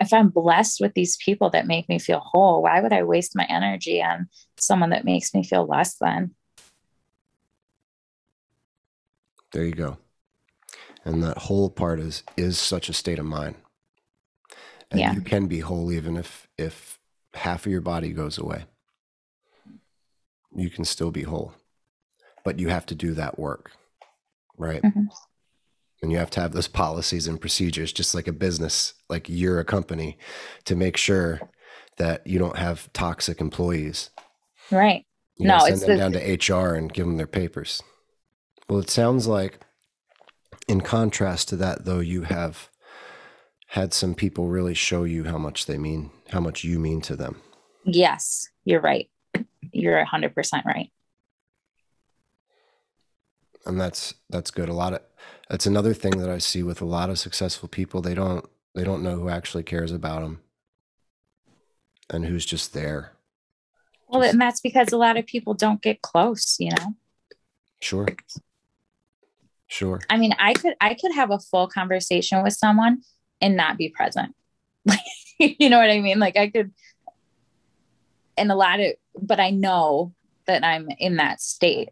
if 0.00 0.12
I'm 0.12 0.28
blessed 0.30 0.80
with 0.80 0.94
these 0.94 1.16
people 1.18 1.50
that 1.50 1.66
make 1.66 1.88
me 1.88 1.98
feel 1.98 2.20
whole, 2.20 2.62
why 2.62 2.80
would 2.80 2.92
I 2.92 3.02
waste 3.02 3.36
my 3.36 3.46
energy 3.48 4.02
on 4.02 4.28
someone 4.58 4.90
that 4.90 5.04
makes 5.04 5.34
me 5.34 5.44
feel 5.44 5.66
less 5.66 5.96
than? 5.96 6.34
There 9.52 9.64
you 9.64 9.72
go. 9.72 9.98
And 11.04 11.22
that 11.22 11.38
whole 11.38 11.70
part 11.70 12.00
is 12.00 12.22
is 12.36 12.58
such 12.58 12.88
a 12.88 12.94
state 12.94 13.18
of 13.18 13.26
mind. 13.26 13.56
And 14.90 15.00
yeah. 15.00 15.12
you 15.12 15.20
can 15.20 15.46
be 15.46 15.60
whole 15.60 15.92
even 15.92 16.16
if 16.16 16.48
if 16.56 16.98
half 17.34 17.66
of 17.66 17.72
your 17.72 17.80
body 17.80 18.12
goes 18.12 18.38
away. 18.38 18.64
You 20.54 20.70
can 20.70 20.84
still 20.84 21.10
be 21.10 21.22
whole. 21.22 21.54
But 22.44 22.58
you 22.58 22.68
have 22.68 22.86
to 22.86 22.94
do 22.94 23.12
that 23.14 23.38
work. 23.38 23.72
Right? 24.56 24.82
Mm-hmm 24.82 25.06
and 26.04 26.12
you 26.12 26.18
have 26.18 26.30
to 26.30 26.40
have 26.40 26.52
those 26.52 26.68
policies 26.68 27.26
and 27.26 27.40
procedures 27.40 27.90
just 27.90 28.14
like 28.14 28.28
a 28.28 28.32
business 28.32 28.92
like 29.08 29.26
you're 29.28 29.58
a 29.58 29.64
company 29.64 30.18
to 30.66 30.76
make 30.76 30.98
sure 30.98 31.40
that 31.96 32.24
you 32.26 32.38
don't 32.38 32.58
have 32.58 32.92
toxic 32.92 33.40
employees 33.40 34.10
right 34.70 35.06
you 35.38 35.48
no 35.48 35.56
know, 35.56 35.64
send 35.64 35.80
them 35.80 35.90
the- 35.90 35.96
down 35.96 36.12
to 36.12 36.54
hr 36.54 36.74
and 36.74 36.92
give 36.92 37.06
them 37.06 37.16
their 37.16 37.26
papers 37.26 37.82
well 38.68 38.78
it 38.78 38.90
sounds 38.90 39.26
like 39.26 39.60
in 40.68 40.80
contrast 40.80 41.48
to 41.48 41.56
that 41.56 41.84
though 41.84 42.00
you 42.00 42.22
have 42.22 42.68
had 43.68 43.92
some 43.92 44.14
people 44.14 44.48
really 44.48 44.74
show 44.74 45.04
you 45.04 45.24
how 45.24 45.38
much 45.38 45.66
they 45.66 45.78
mean 45.78 46.10
how 46.30 46.40
much 46.40 46.64
you 46.64 46.78
mean 46.78 47.00
to 47.00 47.16
them 47.16 47.40
yes 47.84 48.48
you're 48.64 48.80
right 48.80 49.10
you're 49.72 50.04
100% 50.04 50.64
right 50.64 50.90
and 53.66 53.80
that's 53.80 54.14
that's 54.28 54.50
good 54.50 54.68
a 54.68 54.74
lot 54.74 54.92
of 54.92 55.00
that's 55.48 55.66
another 55.66 55.94
thing 55.94 56.18
that 56.18 56.30
I 56.30 56.38
see 56.38 56.62
with 56.62 56.80
a 56.80 56.86
lot 56.86 57.10
of 57.10 57.18
successful 57.18 57.68
people. 57.68 58.00
They 58.00 58.14
don't 58.14 58.48
they 58.74 58.84
don't 58.84 59.02
know 59.02 59.16
who 59.16 59.28
actually 59.28 59.62
cares 59.62 59.92
about 59.92 60.22
them 60.22 60.40
and 62.10 62.24
who's 62.24 62.46
just 62.46 62.72
there. 62.72 63.12
Well, 64.08 64.22
just, 64.22 64.32
and 64.32 64.40
that's 64.40 64.60
because 64.60 64.92
a 64.92 64.96
lot 64.96 65.16
of 65.16 65.26
people 65.26 65.54
don't 65.54 65.82
get 65.82 66.02
close, 66.02 66.56
you 66.58 66.70
know. 66.70 66.94
Sure. 67.80 68.06
Sure. 69.74 70.00
I 70.08 70.18
mean, 70.18 70.32
I 70.38 70.54
could 70.54 70.74
I 70.80 70.94
could 70.94 71.12
have 71.12 71.32
a 71.32 71.40
full 71.40 71.66
conversation 71.66 72.44
with 72.44 72.52
someone 72.52 73.02
and 73.40 73.56
not 73.56 73.76
be 73.76 73.88
present. 73.88 74.32
you 75.40 75.68
know 75.68 75.78
what 75.78 75.90
I 75.90 75.98
mean? 75.98 76.20
Like 76.20 76.36
I 76.36 76.48
could 76.48 76.72
and 78.36 78.52
a 78.52 78.54
lot 78.54 78.78
of 78.78 78.92
but 79.20 79.40
I 79.40 79.50
know 79.50 80.14
that 80.46 80.64
I'm 80.64 80.88
in 81.00 81.16
that 81.16 81.40
state. 81.40 81.88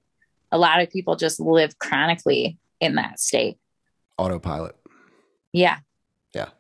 A 0.53 0.59
lot 0.59 0.81
of 0.81 0.91
people 0.91 1.17
just 1.17 1.41
live 1.41 1.77
chronically 1.81 2.57
in 2.79 2.95
that 2.95 3.19
state. 3.19 3.59
Autopilot. 4.17 4.77
Yeah. 5.53 5.79
Yeah. 6.37 6.51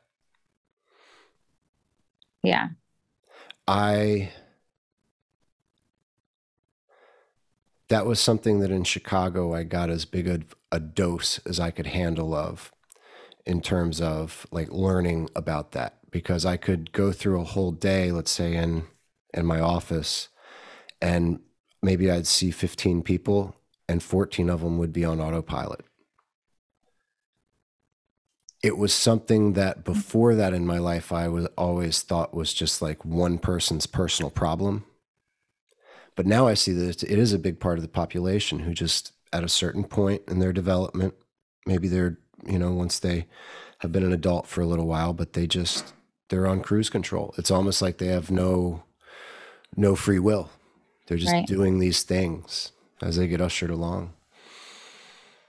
Yeah. 2.42 2.70
I 3.68 4.32
that 7.90 8.06
was 8.06 8.18
something 8.18 8.58
that 8.58 8.72
in 8.72 8.82
Chicago 8.82 9.54
I 9.54 9.62
got 9.62 9.88
as 9.88 10.04
big 10.04 10.26
a, 10.26 10.40
a 10.72 10.80
dose 10.80 11.38
as 11.46 11.60
I 11.60 11.70
could 11.70 11.86
handle 11.86 12.34
of 12.34 12.72
in 13.46 13.60
terms 13.60 14.00
of 14.00 14.46
like 14.50 14.72
learning 14.72 15.28
about 15.36 15.72
that. 15.72 15.98
Because 16.10 16.44
I 16.44 16.56
could 16.56 16.92
go 16.92 17.12
through 17.12 17.40
a 17.40 17.44
whole 17.44 17.72
day, 17.72 18.10
let's 18.10 18.30
say 18.30 18.54
in 18.56 18.84
in 19.32 19.46
my 19.46 19.60
office, 19.60 20.28
and 21.00 21.40
maybe 21.82 22.10
I'd 22.10 22.26
see 22.26 22.50
15 22.50 23.02
people 23.02 23.56
and 23.88 24.02
14 24.02 24.48
of 24.50 24.60
them 24.60 24.78
would 24.78 24.92
be 24.92 25.04
on 25.04 25.20
autopilot. 25.20 25.84
It 28.62 28.76
was 28.76 28.94
something 28.94 29.54
that 29.54 29.78
mm-hmm. 29.78 29.92
before 29.92 30.34
that 30.34 30.54
in 30.54 30.66
my 30.66 30.78
life 30.78 31.12
I 31.12 31.28
was 31.28 31.46
always 31.58 32.02
thought 32.02 32.34
was 32.34 32.54
just 32.54 32.80
like 32.80 33.04
one 33.04 33.38
person's 33.38 33.86
personal 33.86 34.30
problem. 34.30 34.84
But 36.14 36.26
now 36.26 36.46
I 36.46 36.54
see 36.54 36.72
that 36.72 37.02
it 37.02 37.18
is 37.18 37.32
a 37.32 37.38
big 37.38 37.58
part 37.58 37.78
of 37.78 37.82
the 37.82 37.88
population 37.88 38.60
who 38.60 38.74
just 38.74 39.12
at 39.32 39.44
a 39.44 39.48
certain 39.48 39.84
point 39.84 40.22
in 40.28 40.38
their 40.38 40.52
development, 40.52 41.14
maybe 41.66 41.88
they're, 41.88 42.18
you 42.46 42.58
know, 42.58 42.72
once 42.72 42.98
they 42.98 43.26
have 43.78 43.92
been 43.92 44.04
an 44.04 44.12
adult 44.12 44.46
for 44.46 44.60
a 44.60 44.66
little 44.66 44.86
while, 44.86 45.12
but 45.12 45.32
they 45.32 45.46
just 45.46 45.94
they're 46.28 46.46
on 46.46 46.62
cruise 46.62 46.88
control. 46.88 47.34
It's 47.36 47.50
almost 47.50 47.82
like 47.82 47.98
they 47.98 48.06
have 48.06 48.30
no 48.30 48.84
no 49.76 49.96
free 49.96 50.18
will. 50.18 50.50
They're 51.06 51.18
just 51.18 51.32
right. 51.32 51.46
doing 51.46 51.78
these 51.78 52.02
things 52.02 52.72
as 53.02 53.16
they 53.16 53.26
get 53.26 53.40
ushered 53.40 53.70
along. 53.70 54.12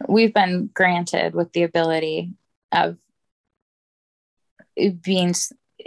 We've 0.08 0.34
been 0.34 0.70
granted 0.74 1.36
with 1.36 1.54
the 1.54 1.64
ability 1.64 2.34
of 2.72 2.98
being 5.02 5.34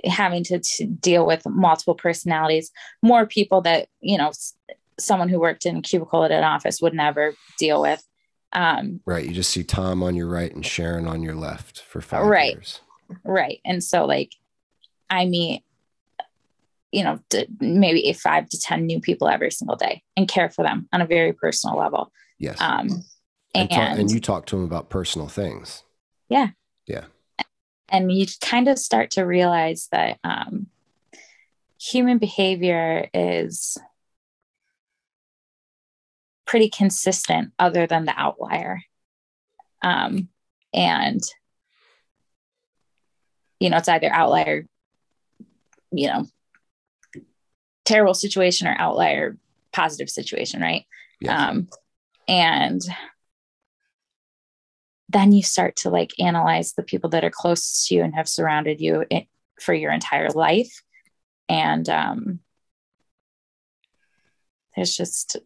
having 0.05 0.45
to, 0.45 0.61
to 0.61 0.87
deal 0.87 1.27
with 1.27 1.47
multiple 1.47 1.95
personalities 1.95 2.71
more 3.03 3.27
people 3.27 3.61
that 3.63 3.89
you 4.01 4.17
know 4.17 4.31
someone 4.99 5.29
who 5.29 5.39
worked 5.39 5.67
in 5.67 5.77
a 5.77 5.83
cubicle 5.83 6.25
at 6.25 6.31
an 6.31 6.45
office 6.45 6.81
would 6.81 6.95
never 6.95 7.35
deal 7.59 7.81
with 7.81 8.03
um, 8.53 9.01
right. 9.05 9.27
You 9.27 9.33
just 9.33 9.51
see 9.51 9.65
tom 9.65 10.03
on 10.03 10.15
your 10.15 10.29
right 10.29 10.53
and 10.55 10.65
sharon 10.65 11.07
on 11.07 11.23
your 11.23 11.35
left 11.35 11.83
for 11.83 12.01
five 12.01 12.27
right. 12.27 12.55
years. 12.55 12.81
right. 13.25 13.61
And 13.65 13.83
so 13.83 14.07
like 14.07 14.33
i 15.09 15.25
meet 15.25 15.63
you 16.91 17.05
know 17.05 17.21
maybe 17.61 18.09
a 18.09 18.13
five 18.13 18.49
to 18.49 18.59
ten 18.59 18.87
new 18.87 19.01
people 19.01 19.29
every 19.29 19.51
single 19.51 19.77
day 19.77 20.03
and 20.17 20.27
care 20.27 20.51
for 20.51 20.65
them 20.65 20.89
on 20.93 21.03
a 21.03 21.07
very 21.07 21.33
personal 21.33 21.77
level. 21.77 22.13
Yes. 22.39 22.57
Um 22.61 23.05
and, 23.55 23.71
and, 23.71 23.71
talk, 23.71 23.99
and 23.99 24.11
you 24.11 24.21
talk 24.21 24.47
to 24.47 24.57
them 24.57 24.65
about 24.65 24.91
personal 24.91 25.29
things. 25.29 25.83
Yeah. 26.29 26.49
Yeah. 26.87 27.05
And 27.89 28.13
you 28.13 28.27
kind 28.41 28.69
of 28.69 28.79
start 28.79 29.13
to 29.13 29.23
realize 29.23 29.89
that 29.93 30.19
um, 30.25 30.67
human 31.81 32.19
behavior 32.19 33.09
is 33.15 33.79
pretty 36.47 36.71
consistent 36.71 37.53
other 37.59 37.87
than 37.87 38.05
the 38.05 38.15
outlier. 38.17 38.83
Um, 39.83 40.29
and 40.73 41.21
you 43.61 43.71
know 43.71 43.79
it's 43.79 43.89
either 43.89 44.13
outlier 44.13 44.67
you 45.91 46.09
know 46.09 46.27
terrible 47.85 48.15
situation 48.15 48.67
or 48.67 48.77
outlier 48.79 49.37
positive 49.73 50.11
situation 50.11 50.61
right? 50.61 50.85
Yes. 51.21 51.41
um, 51.41 51.69
and 52.29 52.83
then 55.09 55.33
you 55.33 55.43
start 55.43 55.77
to 55.77 55.91
like 55.91 56.13
analyze 56.19 56.73
the 56.73 56.83
people 56.83 57.11
that 57.11 57.25
are 57.25 57.31
closest 57.31 57.87
to 57.87 57.95
you 57.95 58.03
and 58.03 58.15
have 58.15 58.29
surrounded 58.29 58.81
you 58.81 59.05
in, 59.09 59.27
for 59.61 59.73
your 59.73 59.93
entire 59.93 60.31
life. 60.31 60.83
And 61.49 61.89
um, 61.89 62.41
there's 64.75 64.97
just 64.97 65.37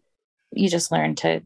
you 0.53 0.69
just 0.69 0.91
learn 0.93 1.15
to 1.17 1.43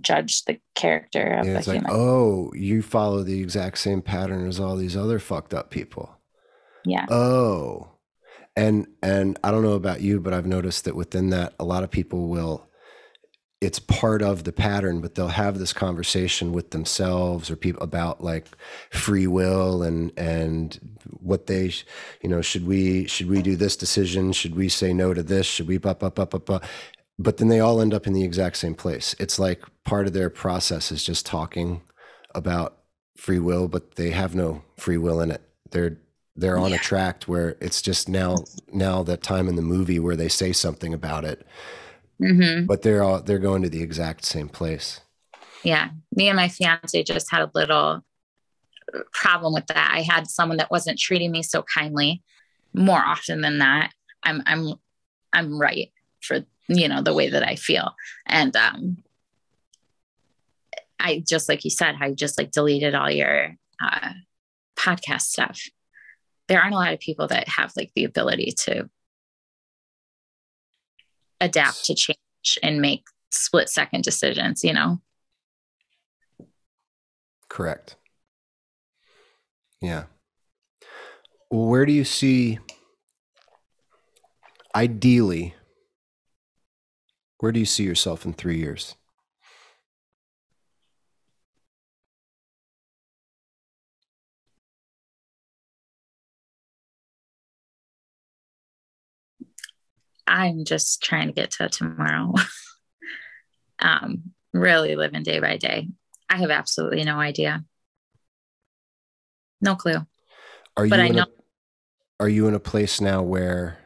judge 0.00 0.44
the 0.44 0.58
character 0.74 1.22
of 1.34 1.46
Yeah, 1.46 1.58
it's 1.58 1.66
like, 1.66 1.76
human. 1.80 1.90
oh, 1.94 2.50
you 2.54 2.82
follow 2.82 3.22
the 3.22 3.40
exact 3.40 3.78
same 3.78 4.02
pattern 4.02 4.46
as 4.48 4.58
all 4.58 4.76
these 4.76 4.96
other 4.96 5.18
fucked 5.18 5.52
up 5.54 5.70
people. 5.70 6.16
yeah. 6.84 7.06
Oh. 7.10 7.88
And 8.54 8.86
and 9.02 9.38
I 9.42 9.50
don't 9.50 9.62
know 9.62 9.72
about 9.72 10.02
you, 10.02 10.20
but 10.20 10.34
I've 10.34 10.46
noticed 10.46 10.84
that 10.84 10.94
within 10.94 11.30
that 11.30 11.54
a 11.58 11.64
lot 11.64 11.84
of 11.84 11.90
people 11.90 12.28
will 12.28 12.68
it's 13.62 13.78
part 13.78 14.22
of 14.22 14.42
the 14.42 14.52
pattern, 14.52 15.00
but 15.00 15.14
they'll 15.14 15.28
have 15.28 15.56
this 15.58 15.72
conversation 15.72 16.52
with 16.52 16.70
themselves 16.72 17.48
or 17.48 17.54
people 17.56 17.80
about 17.82 18.22
like 18.22 18.46
free 18.90 19.26
will 19.26 19.82
and 19.82 20.12
and 20.18 20.78
what 21.20 21.46
they 21.46 21.72
you 22.22 22.28
know, 22.28 22.42
should 22.42 22.66
we 22.66 23.06
should 23.06 23.30
we 23.30 23.40
do 23.40 23.56
this 23.56 23.76
decision? 23.76 24.32
Should 24.32 24.54
we 24.54 24.68
say 24.68 24.92
no 24.92 25.14
to 25.14 25.22
this? 25.22 25.46
Should 25.46 25.68
we 25.68 25.76
up 25.76 26.02
up 26.02 26.18
up 26.18 26.34
up 26.34 26.50
up? 26.50 26.64
But 27.22 27.36
then 27.36 27.48
they 27.48 27.60
all 27.60 27.80
end 27.80 27.94
up 27.94 28.06
in 28.06 28.12
the 28.14 28.24
exact 28.24 28.56
same 28.56 28.74
place. 28.74 29.14
It's 29.18 29.38
like 29.38 29.62
part 29.84 30.06
of 30.06 30.12
their 30.12 30.30
process 30.30 30.90
is 30.90 31.04
just 31.04 31.26
talking 31.26 31.82
about 32.34 32.78
free 33.16 33.38
will, 33.38 33.68
but 33.68 33.94
they 33.96 34.10
have 34.10 34.34
no 34.34 34.62
free 34.76 34.96
will 34.96 35.20
in 35.20 35.30
it. 35.30 35.42
They're 35.70 35.98
they're 36.34 36.58
on 36.58 36.72
a 36.72 36.78
Yeah. 36.78 36.78
tract 36.78 37.28
where 37.28 37.56
it's 37.60 37.82
just 37.82 38.08
now 38.08 38.48
now 38.72 39.02
that 39.04 39.22
time 39.22 39.48
in 39.48 39.56
the 39.56 39.62
movie 39.62 39.98
where 40.00 40.16
they 40.16 40.28
say 40.28 40.52
something 40.52 40.94
about 40.94 41.24
it, 41.24 41.46
hmm 42.20 42.66
but 42.66 42.82
they're 42.82 43.02
all 43.02 43.22
they're 43.22 43.38
going 43.38 43.62
to 43.62 43.68
the 43.68 43.82
exact 43.82 44.24
same 44.24 44.48
place. 44.48 45.00
Yeah. 45.64 45.90
Me 46.14 46.28
and 46.28 46.36
my 46.36 46.48
fiance 46.48 47.02
just 47.04 47.30
had 47.30 47.42
a 47.42 47.50
little 47.54 48.04
problem 49.12 49.54
with 49.54 49.66
that. 49.68 49.92
I 49.94 50.02
had 50.02 50.28
someone 50.28 50.58
that 50.58 50.70
wasn't 50.70 50.98
treating 50.98 51.30
me 51.30 51.42
so 51.42 51.62
kindly 51.62 52.22
more 52.74 52.98
often 52.98 53.40
than 53.40 53.58
that. 53.58 53.92
I'm 54.22 54.42
I'm 54.46 54.74
I'm 55.32 55.58
right 55.58 55.90
for 56.20 56.44
you 56.78 56.88
know 56.88 57.02
the 57.02 57.14
way 57.14 57.30
that 57.30 57.46
I 57.46 57.56
feel. 57.56 57.94
And 58.26 58.54
um 58.56 58.98
I 60.98 61.22
just 61.26 61.48
like 61.48 61.64
you 61.64 61.70
said, 61.70 61.96
you 62.00 62.14
just 62.14 62.38
like 62.38 62.52
deleted 62.52 62.94
all 62.94 63.10
your 63.10 63.56
uh 63.82 64.12
podcast 64.76 65.22
stuff. 65.22 65.60
There 66.48 66.60
aren't 66.60 66.74
a 66.74 66.78
lot 66.78 66.92
of 66.92 67.00
people 67.00 67.28
that 67.28 67.48
have 67.48 67.72
like 67.76 67.92
the 67.94 68.04
ability 68.04 68.54
to 68.64 68.88
adapt 71.40 71.84
to 71.86 71.94
change 71.94 72.58
and 72.62 72.80
make 72.80 73.04
split 73.30 73.68
second 73.68 74.04
decisions, 74.04 74.62
you 74.62 74.72
know? 74.72 75.00
Correct. 77.48 77.96
Yeah. 79.80 80.04
Where 81.50 81.84
do 81.84 81.92
you 81.92 82.04
see 82.04 82.58
ideally 84.74 85.54
where 87.42 87.50
do 87.50 87.58
you 87.58 87.66
see 87.66 87.82
yourself 87.82 88.24
in 88.24 88.32
3 88.32 88.56
years? 88.56 88.94
I'm 100.26 100.64
just 100.64 101.02
trying 101.02 101.26
to 101.26 101.32
get 101.32 101.50
to 101.52 101.68
tomorrow. 101.68 102.32
um, 103.80 104.22
really 104.52 104.94
living 104.94 105.22
day 105.24 105.40
by 105.40 105.56
day. 105.56 105.88
I 106.30 106.36
have 106.36 106.50
absolutely 106.50 107.02
no 107.04 107.18
idea. 107.18 107.64
No 109.60 109.74
clue. 109.74 109.96
Are 110.76 110.86
But 110.86 110.98
you 111.00 111.04
I 111.04 111.08
know- 111.08 111.22
a, 111.22 111.26
Are 112.20 112.28
you 112.28 112.46
in 112.46 112.54
a 112.54 112.60
place 112.60 113.00
now 113.00 113.22
where 113.22 113.78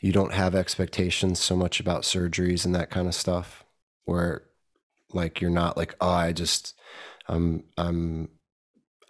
you 0.00 0.12
don't 0.12 0.32
have 0.32 0.54
expectations 0.54 1.40
so 1.40 1.56
much 1.56 1.80
about 1.80 2.02
surgeries 2.02 2.64
and 2.64 2.74
that 2.74 2.90
kind 2.90 3.08
of 3.08 3.14
stuff 3.14 3.64
where 4.04 4.44
like 5.12 5.40
you're 5.40 5.50
not 5.50 5.76
like, 5.76 5.94
"Oh, 6.00 6.10
I 6.10 6.32
just 6.32 6.74
I'm 7.26 7.64
I'm 7.76 8.28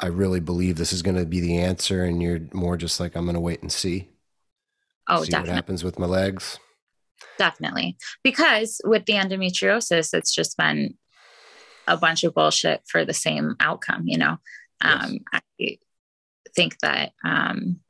I 0.01 0.07
really 0.07 0.41
believe 0.41 0.77
this 0.77 0.93
is 0.93 1.03
going 1.03 1.17
to 1.17 1.27
be 1.27 1.41
the 1.41 1.59
answer 1.59 2.05
and 2.05 2.23
you're 2.23 2.41
more 2.53 2.77
just 2.77 3.01
like 3.01 3.17
I'm 3.17 3.25
going 3.25 3.35
to 3.35 3.41
wait 3.41 3.63
and 3.63 3.73
see. 3.73 4.09
Oh, 5.09 5.25
see 5.25 5.31
definitely. 5.31 5.51
what 5.51 5.57
happens 5.57 5.85
with 5.85 5.99
my 5.99 6.07
legs." 6.07 6.59
Definitely. 7.37 7.97
Because 8.23 8.81
with 8.85 9.05
the 9.07 9.15
endometriosis, 9.15 10.15
it's 10.15 10.35
just 10.35 10.57
been 10.57 10.97
a 11.87 11.97
bunch 11.97 12.25
of 12.25 12.35
bullshit 12.35 12.83
for 12.87 13.05
the 13.05 13.15
same 13.15 13.57
outcome, 13.61 14.03
you 14.07 14.19
know? 14.19 14.39
Yes. 14.85 15.05
Um, 15.05 15.19
I 15.33 15.41
think 16.55 16.79
that, 16.81 17.13
um, 17.25 17.81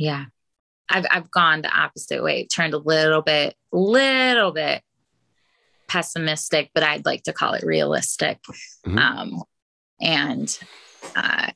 yeah, 0.00 0.24
I've, 0.88 1.04
I've 1.10 1.30
gone 1.30 1.60
the 1.60 1.68
opposite 1.68 2.22
way, 2.22 2.46
turned 2.46 2.72
a 2.72 2.78
little 2.78 3.20
bit, 3.20 3.54
little 3.70 4.50
bit 4.50 4.82
pessimistic, 5.88 6.70
but 6.74 6.82
I'd 6.82 7.04
like 7.04 7.24
to 7.24 7.34
call 7.34 7.52
it 7.52 7.62
realistic. 7.62 8.38
Mhm. 8.86 8.98
Um, 8.98 9.42
and, 10.00 10.58
uh, 11.14 11.50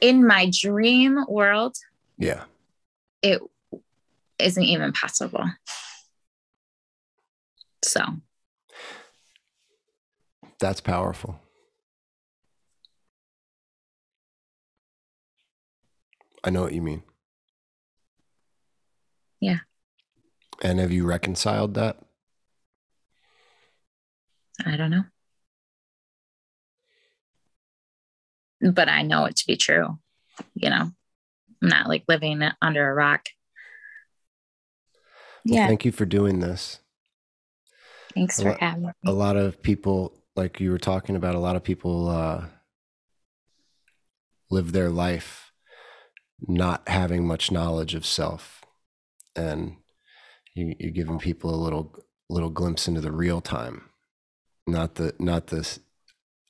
in 0.00 0.26
my 0.26 0.50
dream 0.52 1.24
world, 1.28 1.76
Yeah. 2.18 2.44
it 3.22 3.40
isn't 4.40 4.64
even 4.64 4.92
possible. 4.92 5.44
So, 7.84 8.02
That's 10.58 10.80
powerful. 10.80 11.40
I 16.44 16.50
know 16.50 16.62
what 16.62 16.74
you 16.74 16.82
mean. 16.82 17.02
Yeah. 19.40 19.60
And 20.62 20.78
have 20.78 20.92
you 20.92 21.06
reconciled 21.06 21.74
that? 21.74 21.98
I 24.64 24.76
don't 24.76 24.90
know. 24.90 25.04
But 28.60 28.88
I 28.88 29.02
know 29.02 29.24
it 29.24 29.36
to 29.36 29.46
be 29.46 29.56
true. 29.56 29.98
You 30.54 30.70
know, 30.70 30.90
I'm 31.62 31.68
not 31.68 31.88
like 31.88 32.04
living 32.08 32.42
under 32.62 32.88
a 32.90 32.94
rock. 32.94 33.26
Well, 35.46 35.56
yeah. 35.56 35.66
thank 35.66 35.84
you 35.84 35.92
for 35.92 36.06
doing 36.06 36.40
this. 36.40 36.80
Thanks 38.14 38.38
a 38.38 38.42
for 38.42 38.48
lot- 38.50 38.60
having 38.60 38.82
me. 38.84 38.92
A 39.06 39.12
lot 39.12 39.36
of 39.36 39.62
people, 39.62 40.14
like 40.36 40.60
you 40.60 40.70
were 40.70 40.78
talking 40.78 41.16
about, 41.16 41.34
a 41.34 41.40
lot 41.40 41.56
of 41.56 41.64
people 41.64 42.08
uh, 42.08 42.46
live 44.50 44.72
their 44.72 44.90
life 44.90 45.43
not 46.40 46.88
having 46.88 47.26
much 47.26 47.50
knowledge 47.50 47.94
of 47.94 48.04
self, 48.06 48.62
and 49.36 49.76
you, 50.54 50.74
you're 50.78 50.90
giving 50.90 51.18
people 51.18 51.54
a 51.54 51.56
little 51.62 51.94
little 52.30 52.50
glimpse 52.50 52.88
into 52.88 53.00
the 53.00 53.12
real 53.12 53.40
time, 53.40 53.90
not 54.66 54.94
the 54.96 55.14
not 55.18 55.48
this 55.48 55.80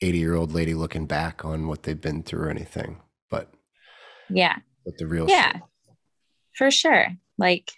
eighty 0.01 0.19
year 0.19 0.35
old 0.35 0.53
lady 0.53 0.75
looking 0.75 1.07
back 1.07 1.45
on 1.45 1.67
what 1.67 1.83
they've 1.85 2.01
been 2.01 2.23
through 2.23 2.47
or 2.47 2.51
anything, 2.51 3.01
but 3.31 3.53
Yeah. 4.31 4.57
but 4.85 4.97
the 4.99 5.07
real 5.07 5.29
Yeah. 5.29 5.53
shit. 5.53 5.63
For 6.57 6.71
sure. 6.71 7.09
Like, 7.39 7.73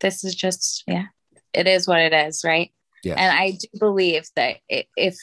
this 0.00 0.24
is 0.24 0.34
just, 0.34 0.84
yeah, 0.86 1.06
it 1.54 1.66
is 1.66 1.86
what 1.86 2.00
it 2.00 2.12
is. 2.12 2.42
Right. 2.44 2.70
Yeah. 3.04 3.14
And 3.14 3.36
I 3.38 3.52
do 3.52 3.66
believe 3.78 4.28
that 4.36 4.58
if 4.68 5.16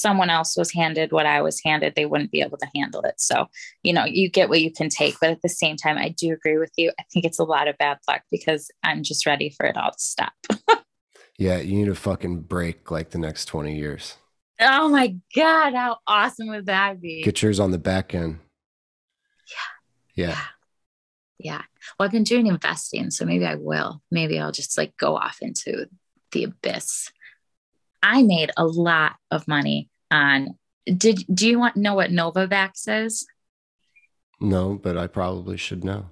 someone 0.00 0.30
else 0.30 0.56
was 0.56 0.72
handed 0.72 1.12
what 1.12 1.26
I 1.26 1.42
was 1.42 1.60
handed, 1.64 1.94
they 1.94 2.06
wouldn't 2.06 2.30
be 2.30 2.40
able 2.40 2.58
to 2.58 2.68
handle 2.74 3.02
it. 3.02 3.14
So, 3.18 3.48
you 3.82 3.92
know, 3.92 4.04
you 4.04 4.30
get 4.30 4.48
what 4.48 4.60
you 4.60 4.72
can 4.72 4.88
take. 4.88 5.16
But 5.20 5.30
at 5.30 5.42
the 5.42 5.48
same 5.48 5.76
time, 5.76 5.98
I 5.98 6.10
do 6.10 6.32
agree 6.32 6.58
with 6.58 6.72
you. 6.76 6.92
I 6.98 7.04
think 7.12 7.24
it's 7.24 7.38
a 7.38 7.44
lot 7.44 7.68
of 7.68 7.78
bad 7.78 7.98
luck 8.08 8.22
because 8.30 8.70
I'm 8.82 9.02
just 9.02 9.26
ready 9.26 9.50
for 9.50 9.66
it 9.66 9.76
all 9.76 9.90
to 9.90 9.98
stop. 9.98 10.32
yeah, 11.38 11.58
you 11.58 11.76
need 11.76 11.88
a 11.88 11.94
fucking 11.94 12.42
break 12.42 12.90
like 12.90 13.10
the 13.10 13.18
next 13.18 13.46
twenty 13.46 13.76
years. 13.76 14.16
Oh 14.60 14.88
my 14.88 15.16
God. 15.34 15.74
How 15.74 15.98
awesome 16.06 16.48
would 16.48 16.66
that 16.66 17.00
be? 17.00 17.22
Get 17.22 17.42
yours 17.42 17.60
on 17.60 17.70
the 17.70 17.78
back 17.78 18.14
end. 18.14 18.38
Yeah. 20.16 20.26
Yeah. 20.26 20.40
Yeah. 21.38 21.62
Well, 21.98 22.06
I've 22.06 22.12
been 22.12 22.24
doing 22.24 22.46
investing, 22.46 23.10
so 23.10 23.24
maybe 23.24 23.44
I 23.44 23.56
will. 23.56 24.00
Maybe 24.10 24.38
I'll 24.38 24.52
just 24.52 24.78
like 24.78 24.96
go 24.96 25.16
off 25.16 25.38
into 25.40 25.86
the 26.32 26.44
abyss. 26.44 27.10
I 28.04 28.22
made 28.22 28.52
a 28.56 28.66
lot 28.66 29.16
of 29.30 29.48
money 29.48 29.88
on. 30.10 30.58
Did 30.86 31.24
do 31.32 31.48
you 31.48 31.58
want 31.58 31.76
know 31.76 31.94
what 31.94 32.10
Novavax 32.10 33.06
is? 33.06 33.26
No, 34.40 34.78
but 34.80 34.98
I 34.98 35.06
probably 35.06 35.56
should 35.56 35.82
know. 35.82 36.10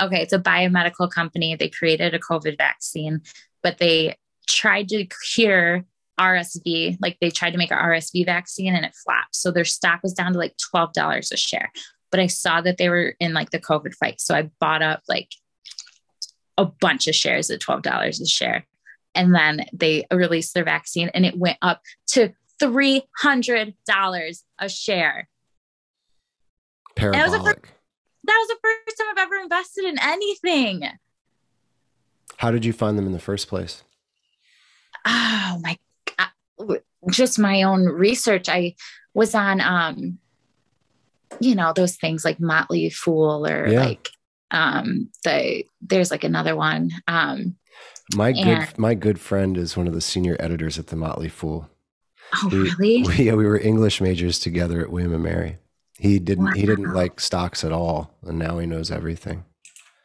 Okay, 0.00 0.22
it's 0.22 0.32
a 0.32 0.38
biomedical 0.38 1.10
company. 1.10 1.56
They 1.56 1.68
created 1.68 2.14
a 2.14 2.20
COVID 2.20 2.56
vaccine, 2.56 3.22
but 3.62 3.78
they 3.78 4.16
tried 4.46 4.88
to 4.90 5.06
cure 5.34 5.84
RSV. 6.18 6.98
Like 7.00 7.18
they 7.20 7.30
tried 7.30 7.50
to 7.50 7.58
make 7.58 7.72
an 7.72 7.78
RSV 7.78 8.24
vaccine 8.24 8.74
and 8.74 8.84
it 8.84 8.94
flopped. 8.94 9.34
So 9.34 9.50
their 9.50 9.64
stock 9.64 10.00
was 10.04 10.14
down 10.14 10.32
to 10.32 10.38
like 10.38 10.54
$12 10.74 11.32
a 11.32 11.36
share. 11.36 11.72
But 12.10 12.20
I 12.20 12.28
saw 12.28 12.60
that 12.60 12.76
they 12.76 12.88
were 12.88 13.14
in 13.18 13.34
like 13.34 13.50
the 13.50 13.58
COVID 13.58 13.94
fight. 13.94 14.20
So 14.20 14.36
I 14.36 14.50
bought 14.60 14.82
up 14.82 15.02
like 15.08 15.30
a 16.56 16.66
bunch 16.66 17.08
of 17.08 17.16
shares 17.16 17.50
at 17.50 17.60
$12 17.60 18.20
a 18.20 18.26
share. 18.26 18.66
And 19.14 19.34
then 19.34 19.66
they 19.72 20.04
released 20.12 20.54
their 20.54 20.64
vaccine 20.64 21.10
and 21.14 21.24
it 21.24 21.36
went 21.38 21.58
up 21.62 21.82
to 22.08 22.32
$300 22.60 23.74
a 24.58 24.68
share. 24.68 25.28
Parabolic. 26.96 27.24
was 27.30 27.32
the 27.38 27.44
first- 27.44 27.72
That 28.24 28.38
was 28.38 28.48
the 28.48 28.58
first 28.62 28.98
time 28.98 29.06
I've 29.12 29.18
ever 29.26 29.36
invested 29.36 29.84
in 29.84 29.98
anything. 30.00 30.82
How 32.38 32.50
did 32.50 32.64
you 32.64 32.72
find 32.72 32.96
them 32.98 33.06
in 33.06 33.12
the 33.12 33.18
first 33.20 33.48
place? 33.48 33.82
Oh 35.04 35.58
my 35.62 35.78
god. 36.16 36.80
Just 37.10 37.38
my 37.38 37.62
own 37.62 37.84
research. 37.84 38.48
I 38.48 38.74
was 39.12 39.34
on 39.34 39.60
um 39.60 40.18
you 41.40 41.54
know, 41.56 41.72
those 41.74 41.96
things 41.96 42.24
like 42.24 42.38
Motley 42.40 42.88
Fool 42.90 43.46
or 43.46 43.66
Yeah. 43.68 43.84
like 43.84 44.08
um 44.50 45.10
the 45.24 45.64
there's 45.82 46.10
like 46.10 46.24
another 46.24 46.56
one. 46.56 46.90
Um 47.08 47.56
My 48.14 48.32
good 48.32 48.78
my 48.78 48.94
good 48.94 49.18
friend 49.18 49.56
is 49.56 49.76
one 49.76 49.86
of 49.88 49.94
the 49.94 50.00
senior 50.00 50.36
editors 50.38 50.78
at 50.78 50.88
the 50.88 50.96
Motley 50.96 51.28
Fool. 51.28 51.68
oh 52.34 52.48
We- 52.52 52.58
really? 52.78 53.02
We, 53.02 53.24
yeah, 53.26 53.34
we 53.34 53.46
were 53.46 53.58
English 53.58 54.00
majors 54.00 54.38
together 54.38 54.80
at 54.80 54.90
William 54.90 55.14
and 55.14 55.22
Mary. 55.22 55.58
He 55.98 56.18
didn't 56.18 56.52
he 56.54 56.66
didn't 56.66 56.92
like 56.92 57.18
stocks 57.20 57.64
at 57.64 57.72
all, 57.72 58.12
and 58.22 58.38
now 58.38 58.58
he 58.58 58.66
knows 58.66 58.90
everything. 58.90 59.44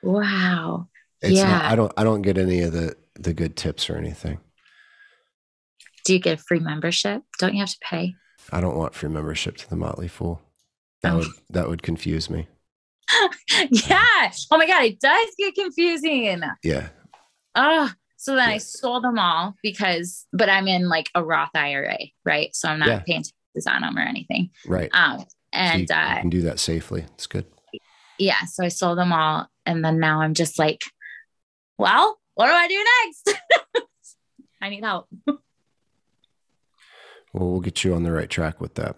wow. 0.03 0.87
It's 1.21 1.35
not, 1.37 1.47
Yeah. 1.49 1.69
I 1.71 1.75
don't 1.75 1.91
I 1.97 2.03
don't 2.05 2.21
get 2.21 2.37
any 2.37 2.61
of 2.61 2.71
the 2.71 2.95
the 3.15 3.33
good 3.33 3.57
tips 3.57 3.89
or 3.89 3.97
anything. 3.97 4.39
Do 6.05 6.13
you 6.13 6.19
get 6.19 6.39
a 6.39 6.43
free 6.43 6.59
membership? 6.59 7.21
Don't 7.39 7.53
you 7.53 7.59
have 7.59 7.69
to 7.71 7.77
pay? 7.81 8.15
I 8.51 8.61
don't 8.61 8.77
want 8.77 8.95
free 8.95 9.09
membership 9.09 9.57
to 9.57 9.69
the 9.69 9.75
Motley 9.75 10.07
Fool. 10.07 10.41
That 11.01 11.13
Oh. 11.13 11.17
would 11.17 11.27
that 11.49 11.67
would 11.67 11.83
confuse 11.83 12.29
me. 12.29 12.47
yeah. 13.71 14.31
Oh 14.51 14.57
my 14.57 14.65
god, 14.67 14.85
it 14.85 14.99
does 15.01 15.27
get 15.37 15.55
confusing. 15.55 16.41
Yeah. 16.63 16.89
Oh, 17.61 17.91
so 18.15 18.35
then 18.35 18.47
I 18.49 18.57
sold 18.57 19.03
them 19.03 19.19
all 19.19 19.53
because, 19.61 20.25
but 20.31 20.47
I'm 20.49 20.67
in 20.69 20.87
like 20.87 21.09
a 21.13 21.21
Roth 21.23 21.49
IRA, 21.53 21.97
right? 22.23 22.55
So 22.55 22.69
I'm 22.69 22.79
not 22.79 22.87
Yeah. 22.87 22.99
paying 23.05 23.23
taxes 23.23 23.67
on 23.67 23.81
them 23.81 23.97
or 23.97 24.01
anything. 24.01 24.51
Right. 24.65 24.89
Um, 24.93 25.25
and 25.51 25.81
you, 25.81 25.87
you 25.89 25.95
uh, 26.01 26.19
can 26.21 26.29
do 26.29 26.41
that 26.43 26.59
safely. 26.59 27.01
It's 27.15 27.27
good. 27.27 27.45
yeah, 28.17 28.45
so 28.45 28.63
I 28.63 28.69
sold 28.69 28.97
them 28.97 29.11
all, 29.11 29.47
and 29.65 29.83
then 29.83 29.99
now 29.99 30.21
I'm 30.21 30.33
just 30.35 30.57
like, 30.57 30.83
well, 31.77 32.17
what 32.35 32.47
do 32.47 32.53
I 32.53 32.67
do 32.69 32.85
next? 33.05 33.41
I 34.61 34.69
need 34.69 34.83
help. 34.83 35.07
Well, 35.27 35.39
we'll 37.51 37.59
get 37.61 37.83
you 37.83 37.93
on 37.93 38.03
the 38.03 38.11
right 38.11 38.29
track 38.29 38.59
with 38.61 38.75
that. 38.75 38.95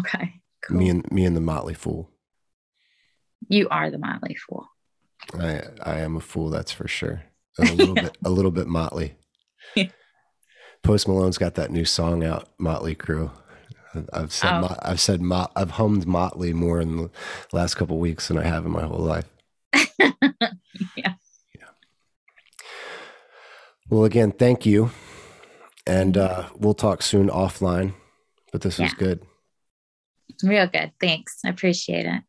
Okay, 0.00 0.34
cool. 0.66 0.76
Me 0.78 0.88
and 0.90 1.10
me 1.10 1.24
and 1.24 1.34
the 1.36 1.40
Motley 1.40 1.74
Fool. 1.74 2.10
you 3.48 3.68
are 3.70 3.90
the 3.90 3.98
Motley 3.98 4.34
Fool. 4.36 4.66
I 5.38 5.62
I 5.82 6.00
am 6.00 6.16
a 6.16 6.20
fool, 6.20 6.50
that's 6.50 6.72
for 6.72 6.86
sure. 6.88 7.22
And 7.58 7.68
a 7.70 7.74
little 7.74 7.94
bit 7.94 8.16
a 8.24 8.30
little 8.30 8.50
bit 8.50 8.66
motley. 8.66 9.14
Yeah. 9.74 9.88
Post 10.82 11.08
Malone's 11.08 11.38
got 11.38 11.54
that 11.56 11.70
new 11.70 11.84
song 11.84 12.22
out, 12.24 12.48
Motley 12.58 12.94
Crew. 12.94 13.30
I've 14.12 14.32
said 14.32 14.52
Oh. 14.52 14.76
I've 14.82 15.00
said 15.00 15.20
mot- 15.20 15.52
I've 15.56 15.72
hummed 15.72 16.06
Motley 16.06 16.52
more 16.52 16.80
in 16.80 16.96
the 16.96 17.10
last 17.52 17.74
couple 17.74 17.96
of 17.96 18.00
weeks 18.00 18.28
than 18.28 18.38
I 18.38 18.44
have 18.44 18.64
in 18.64 18.70
my 18.72 18.82
whole 18.82 19.00
life. 19.00 19.24
Yeah. 20.96 21.14
Well, 23.88 24.04
again, 24.04 24.32
thank 24.32 24.66
you, 24.66 24.90
and 25.86 26.16
uh, 26.16 26.48
we'll 26.56 26.74
talk 26.74 27.02
soon 27.02 27.28
offline. 27.28 27.94
But 28.52 28.60
this 28.60 28.78
was 28.78 28.92
good. 28.94 29.22
Real 30.42 30.66
good. 30.66 30.92
Thanks. 31.00 31.38
I 31.44 31.48
appreciate 31.48 32.06
it. 32.06 32.22